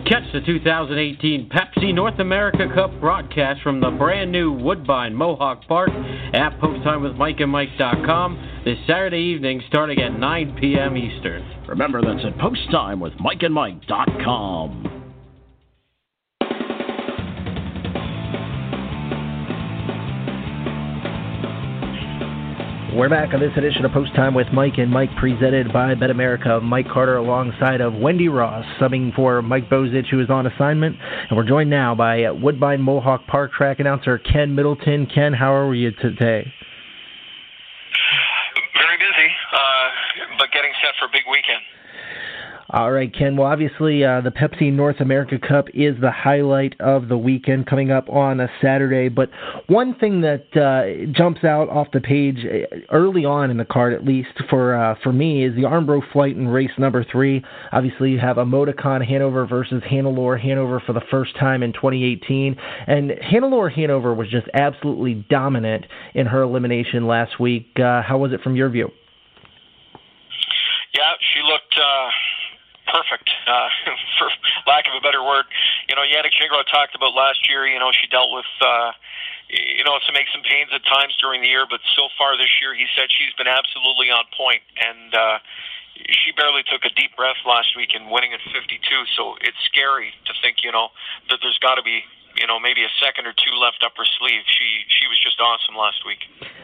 Catch 0.08 0.32
the 0.32 0.40
2018 0.40 1.50
Pepsi 1.50 1.92
North 1.92 2.20
America 2.20 2.68
Cup 2.72 2.92
broadcast 3.00 3.60
from 3.62 3.80
the 3.80 3.90
brand 3.90 4.30
new 4.30 4.52
Woodbine 4.52 5.12
Mohawk 5.12 5.66
Park 5.66 5.90
at 6.32 6.50
posttimewithmikeandmike.com 6.60 8.60
this 8.64 8.78
Saturday 8.86 9.18
evening 9.18 9.60
starting 9.66 10.00
at 10.00 10.16
9 10.16 10.58
p.m. 10.60 10.96
Eastern. 10.96 11.42
Remember, 11.66 12.00
that's 12.00 12.24
at 12.24 12.38
posttimewithmikeandmike.com. 12.38 14.95
We're 22.97 23.10
back 23.10 23.35
on 23.35 23.40
this 23.40 23.52
edition 23.59 23.85
of 23.85 23.93
Post 23.93 24.14
Time 24.16 24.32
with 24.32 24.47
Mike 24.55 24.78
and 24.78 24.90
Mike, 24.90 25.10
presented 25.20 25.70
by 25.70 25.94
BetAmerica. 25.94 26.62
Mike 26.62 26.89
Carter 26.89 27.16
alongside 27.16 27.82
of 27.82 27.93
Wendy 27.93 28.28
Ross, 28.28 28.64
subbing 28.81 29.14
for 29.14 29.43
Mike 29.43 29.68
Bozich, 29.68 30.09
who 30.10 30.18
is 30.18 30.31
on 30.31 30.47
assignment. 30.47 30.97
And 31.28 31.36
we're 31.36 31.47
joined 31.47 31.68
now 31.68 31.94
by 31.94 32.31
Woodbine 32.31 32.81
Mohawk 32.81 33.27
Park 33.27 33.52
track 33.52 33.81
announcer 33.81 34.16
Ken 34.16 34.55
Middleton. 34.55 35.06
Ken, 35.14 35.35
how 35.35 35.52
are 35.52 35.74
you 35.74 35.90
today? 35.90 36.51
Very 38.73 38.97
busy, 38.97 39.28
uh, 39.52 40.39
but 40.39 40.48
getting 40.55 40.73
set 40.81 40.94
for 40.98 41.05
a 41.05 41.12
big 41.12 41.24
weekend. 41.31 41.60
All 42.70 42.90
right, 42.90 43.14
Ken. 43.16 43.36
Well, 43.36 43.47
obviously, 43.47 44.05
uh, 44.05 44.22
the 44.22 44.32
Pepsi 44.32 44.72
North 44.72 45.01
America 45.01 45.38
Cup 45.38 45.66
is 45.72 45.94
the 46.01 46.10
highlight 46.10 46.74
of 46.80 47.06
the 47.06 47.16
weekend 47.16 47.68
coming 47.68 47.93
up 47.93 48.09
on 48.09 48.40
a 48.40 48.48
Saturday. 48.60 49.09
But 49.09 49.30
one 49.68 49.94
thing 49.94 50.22
that 50.22 50.47
uh, 50.56 51.12
jumps 51.12 51.44
out 51.44 51.68
off 51.68 51.86
the 51.93 52.01
page 52.01 52.38
uh, 52.44 52.76
early 52.90 53.24
on 53.24 53.52
in 53.52 53.56
the 53.56 53.64
card, 53.64 53.93
at 53.93 54.05
least 54.05 54.30
for 54.51 54.74
uh, 54.74 54.97
for 55.05 55.12
me, 55.12 55.44
is 55.44 55.55
the 55.55 55.62
Armbro 55.62 56.02
Flight 56.12 56.36
in 56.36 56.48
race 56.48 56.72
number 56.76 57.05
three. 57.05 57.40
Obviously, 57.70 58.10
you 58.10 58.18
have 58.18 58.36
Emoticon 58.36 59.06
Hanover 59.06 59.47
versus 59.47 59.80
Hannelore 59.88 60.40
Hanover 60.40 60.82
for 60.84 60.93
the 60.93 61.02
first 61.09 61.36
time 61.38 61.62
in 61.62 61.72
2018, 61.72 62.56
and 62.88 63.10
Hannelore 63.10 63.72
Hanover 63.72 64.12
was 64.12 64.28
just 64.28 64.48
absolutely 64.55 65.24
dominant 65.30 65.86
in 66.14 66.26
her 66.26 66.43
elimination 66.43 67.06
last 67.06 67.38
week. 67.38 67.68
Uh, 67.78 68.02
how 68.02 68.18
was 68.18 68.32
it 68.32 68.40
from 68.40 68.56
your 68.56 68.70
view? 68.70 68.90
Yeah, 70.93 71.12
she 71.32 71.43
looked 71.43 71.78
uh, 71.78 72.09
perfect, 72.86 73.28
uh, 73.46 73.68
for 74.18 74.30
lack 74.66 74.86
of 74.86 74.94
a 74.96 75.02
better 75.02 75.22
word. 75.22 75.46
You 75.88 75.94
know, 75.94 76.02
Yannick 76.02 76.34
Gingras 76.34 76.66
talked 76.70 76.94
about 76.94 77.14
last 77.14 77.48
year. 77.48 77.66
You 77.66 77.78
know, 77.78 77.90
she 77.92 78.06
dealt 78.08 78.32
with. 78.32 78.50
Uh, 78.60 78.92
you 79.46 79.84
know, 79.86 79.94
some 80.02 80.18
aches 80.18 80.34
and 80.34 80.42
pains 80.42 80.74
at 80.74 80.82
times 80.90 81.14
during 81.22 81.40
the 81.40 81.46
year, 81.46 81.70
but 81.70 81.78
so 81.94 82.10
far 82.18 82.34
this 82.34 82.50
year, 82.58 82.74
he 82.74 82.86
said 82.98 83.06
she's 83.14 83.30
been 83.38 83.46
absolutely 83.46 84.10
on 84.10 84.26
point, 84.34 84.58
and 84.74 85.14
uh, 85.14 85.38
she 86.10 86.32
barely 86.36 86.62
took 86.66 86.84
a 86.84 86.92
deep 86.92 87.16
breath 87.16 87.38
last 87.46 87.76
week 87.76 87.94
in 87.94 88.10
winning 88.10 88.32
at 88.32 88.42
52. 88.52 88.82
So 89.16 89.36
it's 89.40 89.58
scary 89.64 90.12
to 90.26 90.32
think, 90.42 90.62
you 90.62 90.72
know, 90.72 90.90
that 91.30 91.38
there's 91.40 91.58
got 91.58 91.76
to 91.76 91.84
be, 91.86 92.04
you 92.38 92.46
know, 92.46 92.58
maybe 92.58 92.82
a 92.82 92.92
second 93.04 93.26
or 93.26 93.32
two 93.32 93.54
left 93.56 93.82
up 93.84 93.92
her 93.96 94.06
sleeve. 94.18 94.42
She 94.46 94.84
she 94.88 95.08
was 95.08 95.18
just 95.22 95.40
awesome 95.40 95.76
last 95.76 96.04
week. 96.06 96.20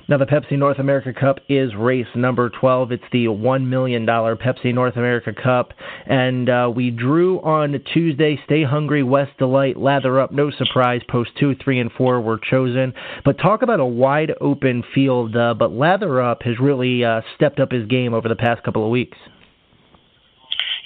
Now, 0.09 0.19
the 0.19 0.27
Pepsi 0.27 0.59
North 0.59 0.79
America 0.79 1.13
Cup 1.13 1.39
is 1.49 1.75
race 1.75 2.07
number 2.15 2.51
12. 2.51 2.93
It's 2.93 3.05
the 3.13 3.27
$1 3.27 3.67
million 3.67 4.05
Pepsi 4.05 4.75
North 4.75 4.97
America 4.97 5.33
Cup. 5.33 5.73
And 6.07 6.49
uh, 6.49 6.73
we 6.75 6.91
drew 6.91 7.41
on 7.41 7.83
Tuesday 7.95 8.39
Stay 8.45 8.65
Hungry, 8.65 9.03
Wes 9.03 9.29
Delight, 9.39 9.77
Lather 9.77 10.21
Up. 10.21 10.33
No 10.33 10.51
surprise, 10.51 11.03
post 11.09 11.31
2, 11.39 11.55
3, 11.63 11.81
and 11.81 11.93
4 11.93 12.21
were 12.21 12.39
chosen. 12.39 12.93
But 13.25 13.39
talk 13.39 13.63
about 13.63 13.81
a 13.81 13.87
wide 13.87 14.33
open 14.41 14.83
field. 14.95 15.37
Uh, 15.37 15.55
but 15.55 15.73
Lather 15.73 16.21
Up 16.21 16.43
has 16.43 16.59
really 16.61 17.05
uh, 17.05 17.21
stepped 17.37 17.61
up 17.61 17.71
his 17.71 17.87
game 17.87 18.13
over 18.13 18.29
the 18.29 18.37
past 18.37 18.63
couple 18.65 18.85
of 18.85 18.91
weeks. 18.91 19.17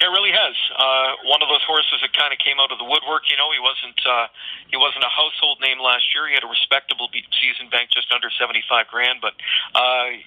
Yeah, 0.00 0.08
it 0.08 0.10
really 0.10 0.32
has. 0.32 0.54
Uh, 0.76 1.16
one 1.24 1.40
of 1.40 1.48
those 1.48 1.64
horses 1.64 2.04
that 2.04 2.12
kind 2.12 2.36
of 2.36 2.38
came 2.38 2.60
out 2.60 2.68
of 2.68 2.76
the 2.76 2.84
woodwork. 2.84 3.24
You 3.32 3.40
know, 3.40 3.48
he 3.48 3.60
wasn't 3.60 3.96
uh, 4.04 4.28
he 4.68 4.76
wasn't 4.76 5.08
a 5.08 5.12
household 5.12 5.56
name 5.64 5.80
last 5.80 6.12
year. 6.12 6.28
He 6.28 6.36
had 6.36 6.44
a 6.44 6.52
respectable 6.52 7.08
be- 7.08 7.24
season 7.40 7.72
bank, 7.72 7.88
just 7.88 8.12
under 8.12 8.28
seventy 8.36 8.60
five 8.68 8.84
grand. 8.92 9.24
But 9.24 9.40
uh, 9.72 10.20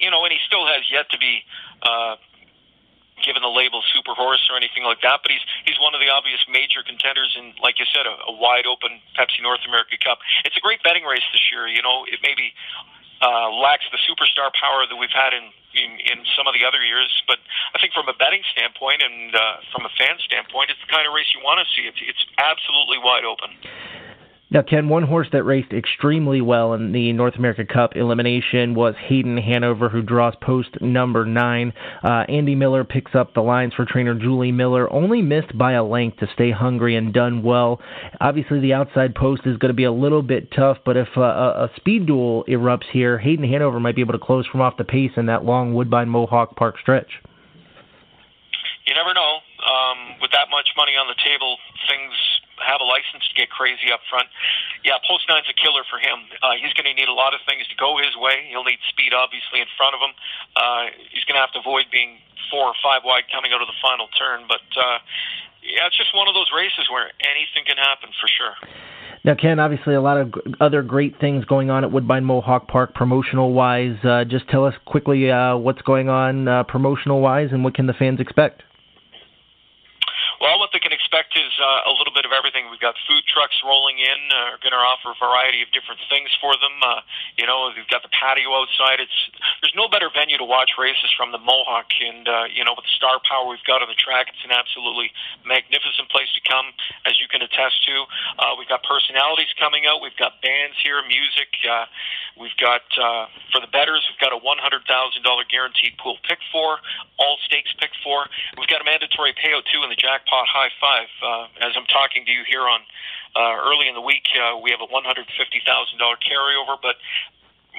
you 0.00 0.08
know, 0.08 0.24
and 0.24 0.32
he 0.32 0.40
still 0.48 0.64
has 0.64 0.88
yet 0.88 1.12
to 1.12 1.18
be 1.20 1.44
uh, 1.84 2.16
given 3.20 3.44
the 3.44 3.52
label 3.52 3.84
super 3.92 4.16
horse 4.16 4.42
or 4.48 4.56
anything 4.56 4.82
like 4.82 5.04
that. 5.04 5.20
But 5.20 5.30
he's 5.30 5.44
he's 5.68 5.76
one 5.76 5.92
of 5.92 6.00
the 6.00 6.08
obvious 6.08 6.40
major 6.48 6.80
contenders 6.80 7.36
in, 7.36 7.52
like 7.60 7.76
you 7.76 7.86
said, 7.92 8.08
a, 8.08 8.16
a 8.28 8.34
wide 8.34 8.64
open 8.64 8.96
Pepsi 9.12 9.44
North 9.44 9.60
America 9.68 10.00
Cup. 10.00 10.18
It's 10.48 10.56
a 10.56 10.64
great 10.64 10.82
betting 10.82 11.04
race 11.04 11.24
this 11.36 11.44
year. 11.52 11.68
You 11.68 11.84
know, 11.84 12.08
it 12.08 12.18
maybe 12.24 12.56
uh, 13.22 13.48
lacks 13.54 13.86
the 13.94 14.02
superstar 14.04 14.50
power 14.58 14.84
that 14.90 14.98
we've 14.98 15.14
had 15.14 15.32
in, 15.32 15.46
in 15.78 15.90
in 16.10 16.18
some 16.36 16.50
of 16.50 16.54
the 16.58 16.66
other 16.66 16.82
years, 16.82 17.08
but 17.30 17.38
I 17.74 17.78
think 17.78 17.94
from 17.94 18.10
a 18.10 18.16
betting 18.18 18.42
standpoint 18.50 19.00
and 19.00 19.34
uh, 19.34 19.62
from 19.70 19.86
a 19.86 19.92
fan 19.94 20.18
standpoint, 20.26 20.74
it's 20.74 20.82
the 20.82 20.90
kind 20.90 21.06
of 21.06 21.14
race 21.14 21.30
you 21.30 21.40
want 21.40 21.62
to 21.62 21.66
see. 21.72 21.86
It's 21.86 22.02
it's 22.02 22.24
absolutely 22.36 22.98
wide 22.98 23.24
open. 23.24 23.54
Now, 24.52 24.60
Ken, 24.60 24.90
one 24.90 25.04
horse 25.04 25.28
that 25.32 25.44
raced 25.44 25.72
extremely 25.72 26.42
well 26.42 26.74
in 26.74 26.92
the 26.92 27.10
North 27.14 27.36
America 27.36 27.64
Cup 27.64 27.96
elimination 27.96 28.74
was 28.74 28.94
Hayden 29.08 29.38
Hanover, 29.38 29.88
who 29.88 30.02
draws 30.02 30.34
post 30.42 30.78
number 30.82 31.24
nine. 31.24 31.72
Uh, 32.04 32.24
Andy 32.28 32.54
Miller 32.54 32.84
picks 32.84 33.14
up 33.14 33.32
the 33.32 33.40
lines 33.40 33.72
for 33.72 33.86
trainer 33.86 34.14
Julie 34.14 34.52
Miller, 34.52 34.92
only 34.92 35.22
missed 35.22 35.56
by 35.56 35.72
a 35.72 35.82
length 35.82 36.18
to 36.18 36.26
stay 36.34 36.50
hungry 36.50 36.96
and 36.96 37.14
done 37.14 37.42
well. 37.42 37.80
Obviously, 38.20 38.60
the 38.60 38.74
outside 38.74 39.14
post 39.14 39.40
is 39.46 39.56
going 39.56 39.70
to 39.70 39.74
be 39.74 39.84
a 39.84 39.92
little 39.92 40.20
bit 40.20 40.52
tough, 40.52 40.76
but 40.84 40.98
if 40.98 41.08
uh, 41.16 41.22
a, 41.22 41.70
speed 41.76 42.04
duel 42.04 42.44
erupts 42.46 42.90
here, 42.92 43.18
Hayden 43.18 43.50
Hanover 43.50 43.80
might 43.80 43.96
be 43.96 44.02
able 44.02 44.12
to 44.12 44.18
close 44.18 44.46
from 44.46 44.60
off 44.60 44.76
the 44.76 44.84
pace 44.84 45.12
in 45.16 45.26
that 45.26 45.46
long 45.46 45.72
Woodbine 45.72 46.10
Mohawk 46.10 46.56
Park 46.56 46.74
stretch. 46.78 47.08
You 48.86 48.92
never 48.92 49.14
know. 49.14 49.38
Um, 49.62 50.20
with 50.20 50.32
that 50.32 50.50
much 50.50 50.68
money 50.76 50.92
on 50.92 51.06
the 51.08 51.16
table, 51.24 51.56
things 51.88 52.12
have 52.62 52.80
a 52.80 52.88
license 52.88 53.26
to 53.28 53.34
get 53.34 53.50
crazy 53.50 53.90
up 53.92 54.00
front. 54.08 54.30
Yeah, 54.86 54.98
post 55.04 55.26
nine's 55.28 55.46
a 55.50 55.56
killer 55.56 55.84
for 55.90 55.98
him. 55.98 56.26
Uh, 56.40 56.56
he's 56.58 56.72
going 56.72 56.88
to 56.88 56.96
need 56.96 57.10
a 57.10 57.14
lot 57.14 57.34
of 57.34 57.42
things 57.44 57.66
to 57.68 57.76
go 57.76 57.98
his 57.98 58.14
way. 58.16 58.48
He'll 58.48 58.66
need 58.66 58.80
speed, 58.88 59.12
obviously, 59.12 59.60
in 59.60 59.70
front 59.76 59.94
of 59.94 60.00
him. 60.00 60.12
Uh, 60.56 60.84
he's 61.10 61.26
going 61.26 61.36
to 61.36 61.44
have 61.44 61.52
to 61.58 61.60
avoid 61.60 61.90
being 61.90 62.22
four 62.50 62.70
or 62.70 62.76
five 62.82 63.02
wide 63.04 63.26
coming 63.32 63.52
out 63.52 63.60
of 63.60 63.68
the 63.68 63.78
final 63.82 64.08
turn. 64.16 64.46
But 64.48 64.66
uh, 64.78 64.98
yeah, 65.62 65.86
it's 65.86 65.96
just 65.96 66.14
one 66.14 66.28
of 66.28 66.34
those 66.34 66.50
races 66.54 66.90
where 66.90 67.10
anything 67.22 67.64
can 67.66 67.76
happen 67.76 68.10
for 68.20 68.28
sure. 68.28 68.54
Now, 69.24 69.34
Ken, 69.34 69.60
obviously 69.60 69.94
a 69.94 70.00
lot 70.00 70.18
of 70.18 70.34
other 70.60 70.82
great 70.82 71.20
things 71.20 71.44
going 71.44 71.70
on 71.70 71.84
at 71.84 71.92
Woodbine 71.92 72.24
Mohawk 72.24 72.66
Park 72.66 72.94
promotional 72.94 73.52
wise. 73.52 73.96
Uh, 74.02 74.24
just 74.24 74.48
tell 74.48 74.64
us 74.64 74.74
quickly 74.84 75.30
uh, 75.30 75.56
what's 75.56 75.82
going 75.82 76.08
on 76.08 76.48
uh, 76.48 76.64
promotional 76.64 77.20
wise 77.20 77.50
and 77.52 77.62
what 77.62 77.74
can 77.74 77.86
the 77.86 77.92
fans 77.92 78.18
expect? 78.18 78.62
Well, 80.42 80.58
what 80.58 80.74
they 80.74 80.82
can 80.82 80.90
expect 80.90 81.38
is 81.38 81.54
uh, 81.62 81.86
a 81.86 81.94
little 81.94 82.10
bit 82.10 82.26
of 82.26 82.34
everything. 82.34 82.66
We've 82.66 82.82
got 82.82 82.98
food 83.06 83.22
trucks 83.30 83.54
rolling 83.62 84.02
in. 84.02 84.20
Uh, 84.26 84.58
we're 84.58 84.62
going 84.66 84.74
to 84.74 84.82
offer 84.82 85.14
a 85.14 85.18
variety 85.22 85.62
of 85.62 85.70
different 85.70 86.02
things 86.10 86.34
for 86.42 86.50
them. 86.58 86.82
Uh, 86.82 86.98
you 87.38 87.46
know, 87.46 87.70
we've 87.70 87.86
got 87.86 88.02
the 88.02 88.10
patio 88.10 88.50
outside. 88.50 88.98
It's 88.98 89.14
there's 89.62 89.78
no 89.78 89.86
better 89.86 90.10
venue 90.10 90.34
to 90.42 90.48
watch 90.48 90.74
races 90.74 91.14
from 91.14 91.30
the 91.30 91.38
Mohawk, 91.38 91.94
and 92.02 92.26
uh, 92.26 92.50
you 92.50 92.66
know, 92.66 92.74
with 92.74 92.90
the 92.90 92.94
star 92.98 93.22
power 93.22 93.46
we've 93.46 93.62
got 93.70 93.86
on 93.86 93.88
the 93.88 93.94
track, 93.94 94.34
it's 94.34 94.42
an 94.42 94.50
absolutely 94.50 95.14
magnificent 95.46 96.10
place 96.10 96.26
to 96.34 96.42
come, 96.42 96.74
as 97.06 97.22
you 97.22 97.30
can 97.30 97.38
attest 97.38 97.78
to. 97.86 98.02
Uh, 98.42 98.58
we've 98.58 98.66
got 98.66 98.82
personalities 98.82 99.54
coming 99.62 99.86
out. 99.86 100.02
We've 100.02 100.18
got 100.18 100.42
bands 100.42 100.74
here, 100.82 100.98
music. 101.06 101.54
Uh, 101.62 101.86
we've 102.34 102.58
got 102.58 102.82
uh, 102.98 103.30
for 103.54 103.62
the 103.62 103.70
betters, 103.70 104.02
we've 104.10 104.18
got 104.18 104.34
a 104.34 104.42
one 104.42 104.58
hundred 104.58 104.90
thousand 104.90 105.22
dollar 105.22 105.46
guaranteed 105.46 105.94
pool 106.02 106.18
pick 106.26 106.42
for, 106.50 106.82
all 107.22 107.38
stakes 107.46 107.70
pick 107.78 107.94
for. 108.02 108.26
We've 108.58 108.66
got 108.66 108.82
a 108.82 108.86
mandatory 108.90 109.38
payout 109.38 109.70
too 109.70 109.86
in 109.86 109.90
the 109.94 109.94
jackpot 109.94 110.31
pot 110.32 110.48
high 110.48 110.72
five. 110.80 111.12
Uh, 111.20 111.68
as 111.68 111.76
I'm 111.76 111.84
talking 111.92 112.24
to 112.24 112.32
you 112.32 112.40
here 112.48 112.64
on 112.64 112.80
uh, 113.36 113.68
early 113.68 113.92
in 113.92 113.92
the 113.92 114.00
week, 114.00 114.24
uh, 114.32 114.56
we 114.56 114.72
have 114.72 114.80
a 114.80 114.88
$150,000 114.88 115.28
carryover. 115.28 116.80
But 116.80 116.96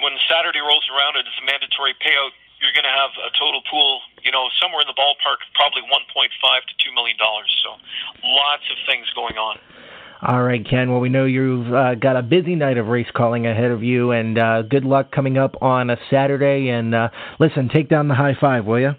when 0.06 0.14
Saturday 0.30 0.62
rolls 0.62 0.86
around 0.94 1.18
and 1.18 1.26
it's 1.26 1.42
a 1.42 1.46
mandatory 1.50 1.98
payout, 1.98 2.38
you're 2.62 2.78
going 2.78 2.86
to 2.86 2.94
have 2.94 3.12
a 3.26 3.34
total 3.42 3.66
pool, 3.66 4.06
you 4.22 4.30
know, 4.30 4.54
somewhere 4.62 4.86
in 4.86 4.88
the 4.88 4.94
ballpark 4.94 5.42
probably 5.58 5.82
1.5 5.90 6.30
to 6.30 6.74
2 6.78 6.94
million 6.94 7.18
dollars. 7.18 7.50
So, 7.66 7.76
lots 8.22 8.64
of 8.70 8.78
things 8.86 9.10
going 9.18 9.36
on. 9.36 9.58
All 10.22 10.42
right, 10.42 10.64
Ken. 10.64 10.90
Well, 10.90 11.02
we 11.02 11.10
know 11.10 11.26
you've 11.26 11.74
uh, 11.74 11.96
got 11.96 12.16
a 12.16 12.24
busy 12.24 12.56
night 12.56 12.78
of 12.78 12.88
race 12.88 13.12
calling 13.14 13.46
ahead 13.46 13.72
of 13.72 13.84
you, 13.84 14.12
and 14.12 14.38
uh, 14.38 14.62
good 14.62 14.86
luck 14.86 15.12
coming 15.12 15.38
up 15.38 15.62
on 15.62 15.90
a 15.90 15.98
Saturday. 16.10 16.70
And 16.70 16.96
uh, 16.96 17.10
listen, 17.40 17.68
take 17.68 17.90
down 17.90 18.08
the 18.08 18.16
high 18.16 18.38
five, 18.40 18.64
will 18.64 18.80
you? 18.80 18.96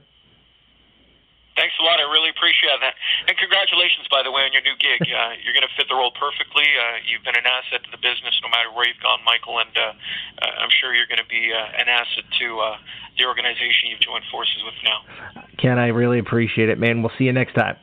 Thanks 1.55 1.74
a 1.78 1.86
lot. 1.86 2.02
I 2.02 2.06
really 2.10 2.35
appreciate 2.35 2.74
that. 2.82 2.98
And 3.31 3.39
congratulations, 3.39 4.10
by 4.10 4.26
the 4.26 4.35
way, 4.35 4.43
on 4.43 4.51
your 4.51 4.66
new 4.66 4.74
gig. 4.74 5.06
Uh, 5.06 5.39
you're 5.43 5.55
going 5.55 5.66
to 5.66 5.74
fit 5.78 5.86
the 5.86 5.94
role 5.94 6.10
perfectly. 6.10 6.66
Uh, 6.66 6.98
you've 7.06 7.22
been 7.22 7.39
an 7.39 7.47
asset 7.47 7.86
to 7.86 7.90
the 7.94 8.02
business 8.02 8.35
no 8.43 8.51
matter 8.51 8.74
where 8.74 8.90
you've 8.90 8.98
gone, 8.98 9.22
Michael, 9.22 9.62
and 9.62 9.70
uh, 9.78 9.94
uh 10.43 10.62
I'm 10.62 10.72
sure 10.82 10.94
you're 10.94 11.10
going 11.10 11.22
to 11.22 11.31
be 11.31 11.55
uh, 11.55 11.78
an 11.78 11.86
asset 11.86 12.26
to 12.43 12.47
uh, 12.59 12.76
the 13.18 13.24
organization 13.31 13.94
you've 13.94 14.02
joined 14.02 14.26
forces 14.35 14.66
with 14.66 14.74
now. 14.82 14.98
Ken, 15.62 15.78
I 15.78 15.94
really 15.94 16.18
appreciate 16.18 16.68
it, 16.68 16.78
man. 16.82 17.02
We'll 17.02 17.14
see 17.14 17.31
you 17.31 17.32
next 17.32 17.55
time. 17.55 17.78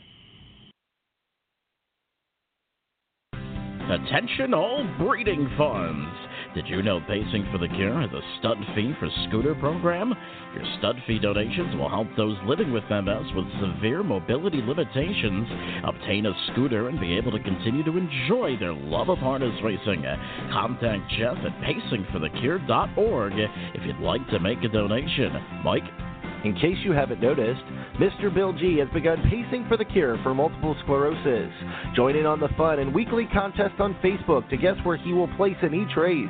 Attention 3.87 4.53
all 4.53 4.87
breeding 4.99 5.49
funds. 5.57 6.20
Did 6.53 6.67
you 6.67 6.81
know 6.81 6.99
Pacing 7.07 7.47
for 7.49 7.57
the 7.57 7.69
Cure 7.69 8.01
has 8.01 8.11
a 8.11 8.19
stud 8.39 8.57
fee 8.75 8.91
for 8.99 9.07
scooter 9.27 9.55
program? 9.55 10.13
Your 10.53 10.65
stud 10.77 10.97
fee 11.07 11.17
donations 11.17 11.77
will 11.77 11.87
help 11.87 12.07
those 12.17 12.35
living 12.45 12.73
with 12.73 12.83
MS 12.89 13.23
with 13.33 13.45
severe 13.61 14.03
mobility 14.03 14.61
limitations 14.61 15.47
obtain 15.85 16.25
a 16.25 16.33
scooter 16.51 16.89
and 16.89 16.99
be 16.99 17.15
able 17.15 17.31
to 17.31 17.39
continue 17.39 17.85
to 17.85 17.97
enjoy 17.97 18.57
their 18.59 18.73
love 18.73 19.07
of 19.07 19.19
harness 19.19 19.55
racing. 19.63 20.03
Contact 20.51 21.09
Jeff 21.17 21.37
at 21.37 21.55
pacingforthecure.org 21.63 23.33
if 23.73 23.85
you'd 23.85 23.99
like 23.99 24.27
to 24.27 24.39
make 24.39 24.61
a 24.65 24.67
donation. 24.67 25.31
Mike? 25.63 26.10
In 26.43 26.55
case 26.55 26.77
you 26.83 26.91
haven't 26.91 27.21
noticed, 27.21 27.61
Mr. 27.99 28.33
Bill 28.33 28.51
G 28.51 28.79
has 28.79 28.87
begun 28.93 29.21
pacing 29.29 29.67
for 29.67 29.77
the 29.77 29.85
cure 29.85 30.17
for 30.23 30.33
multiple 30.33 30.75
sclerosis. 30.83 31.53
Join 31.95 32.15
in 32.15 32.25
on 32.25 32.39
the 32.39 32.49
fun 32.57 32.79
and 32.79 32.91
weekly 32.93 33.27
contest 33.31 33.79
on 33.79 33.93
Facebook 34.03 34.49
to 34.49 34.57
guess 34.57 34.75
where 34.83 34.97
he 34.97 35.13
will 35.13 35.27
place 35.35 35.57
in 35.61 35.75
each 35.75 35.95
race. 35.95 36.27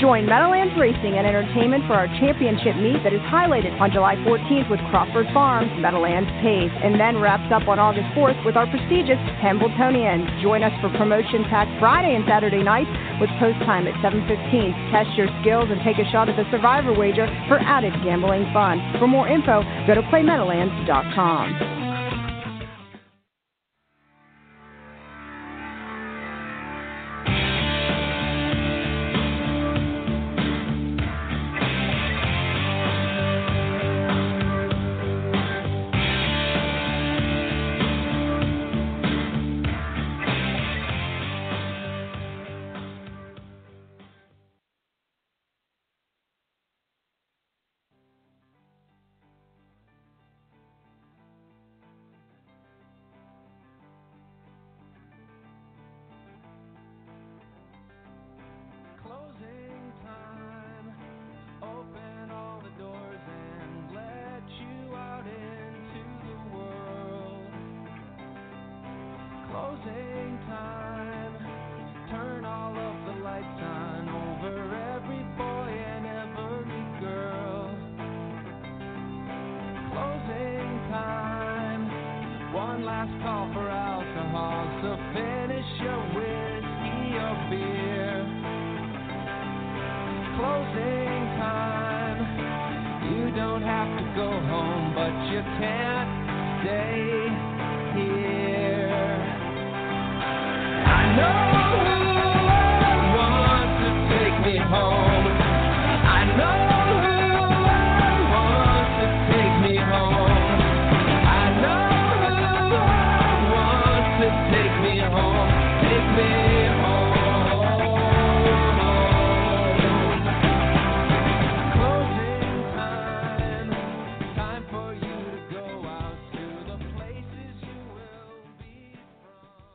Join 0.00 0.24
Meadowlands 0.24 0.72
Racing 0.80 1.20
and 1.20 1.26
Entertainment 1.28 1.84
for 1.84 1.92
our 1.92 2.08
championship 2.24 2.72
meet 2.80 3.04
that 3.04 3.12
is 3.12 3.20
highlighted 3.28 3.78
on 3.84 3.92
July 3.92 4.16
14th 4.24 4.70
with 4.70 4.80
Crawford 4.88 5.26
Farms, 5.34 5.68
Meadowlands 5.76 6.30
Pace, 6.40 6.72
and 6.80 6.96
then 6.98 7.20
wraps 7.20 7.52
up 7.52 7.68
on 7.68 7.78
August 7.78 8.08
4th 8.16 8.40
with 8.48 8.56
our 8.56 8.64
prestigious 8.64 9.20
Hambletonian. 9.44 10.24
Join 10.40 10.64
us 10.64 10.72
for 10.80 10.88
promotion 10.96 11.44
packed 11.52 11.76
Friday 11.78 12.16
and 12.16 12.24
Saturday 12.24 12.64
nights 12.64 12.88
with 13.20 13.28
post 13.36 13.60
time 13.68 13.84
at 13.86 13.94
7.15. 14.00 14.72
Test 14.88 15.12
your 15.20 15.28
skills 15.44 15.68
and 15.68 15.84
take 15.84 16.00
a 16.00 16.08
shot 16.08 16.32
at 16.32 16.36
the 16.40 16.48
Survivor 16.48 16.96
wager 16.96 17.28
for 17.44 17.60
added 17.60 17.92
gambling 18.00 18.48
fun. 18.56 18.80
For 18.96 19.06
more 19.06 19.28
info, 19.28 19.60
go 19.84 19.92
to 19.92 20.02
playmeadowlands.com. 20.08 21.79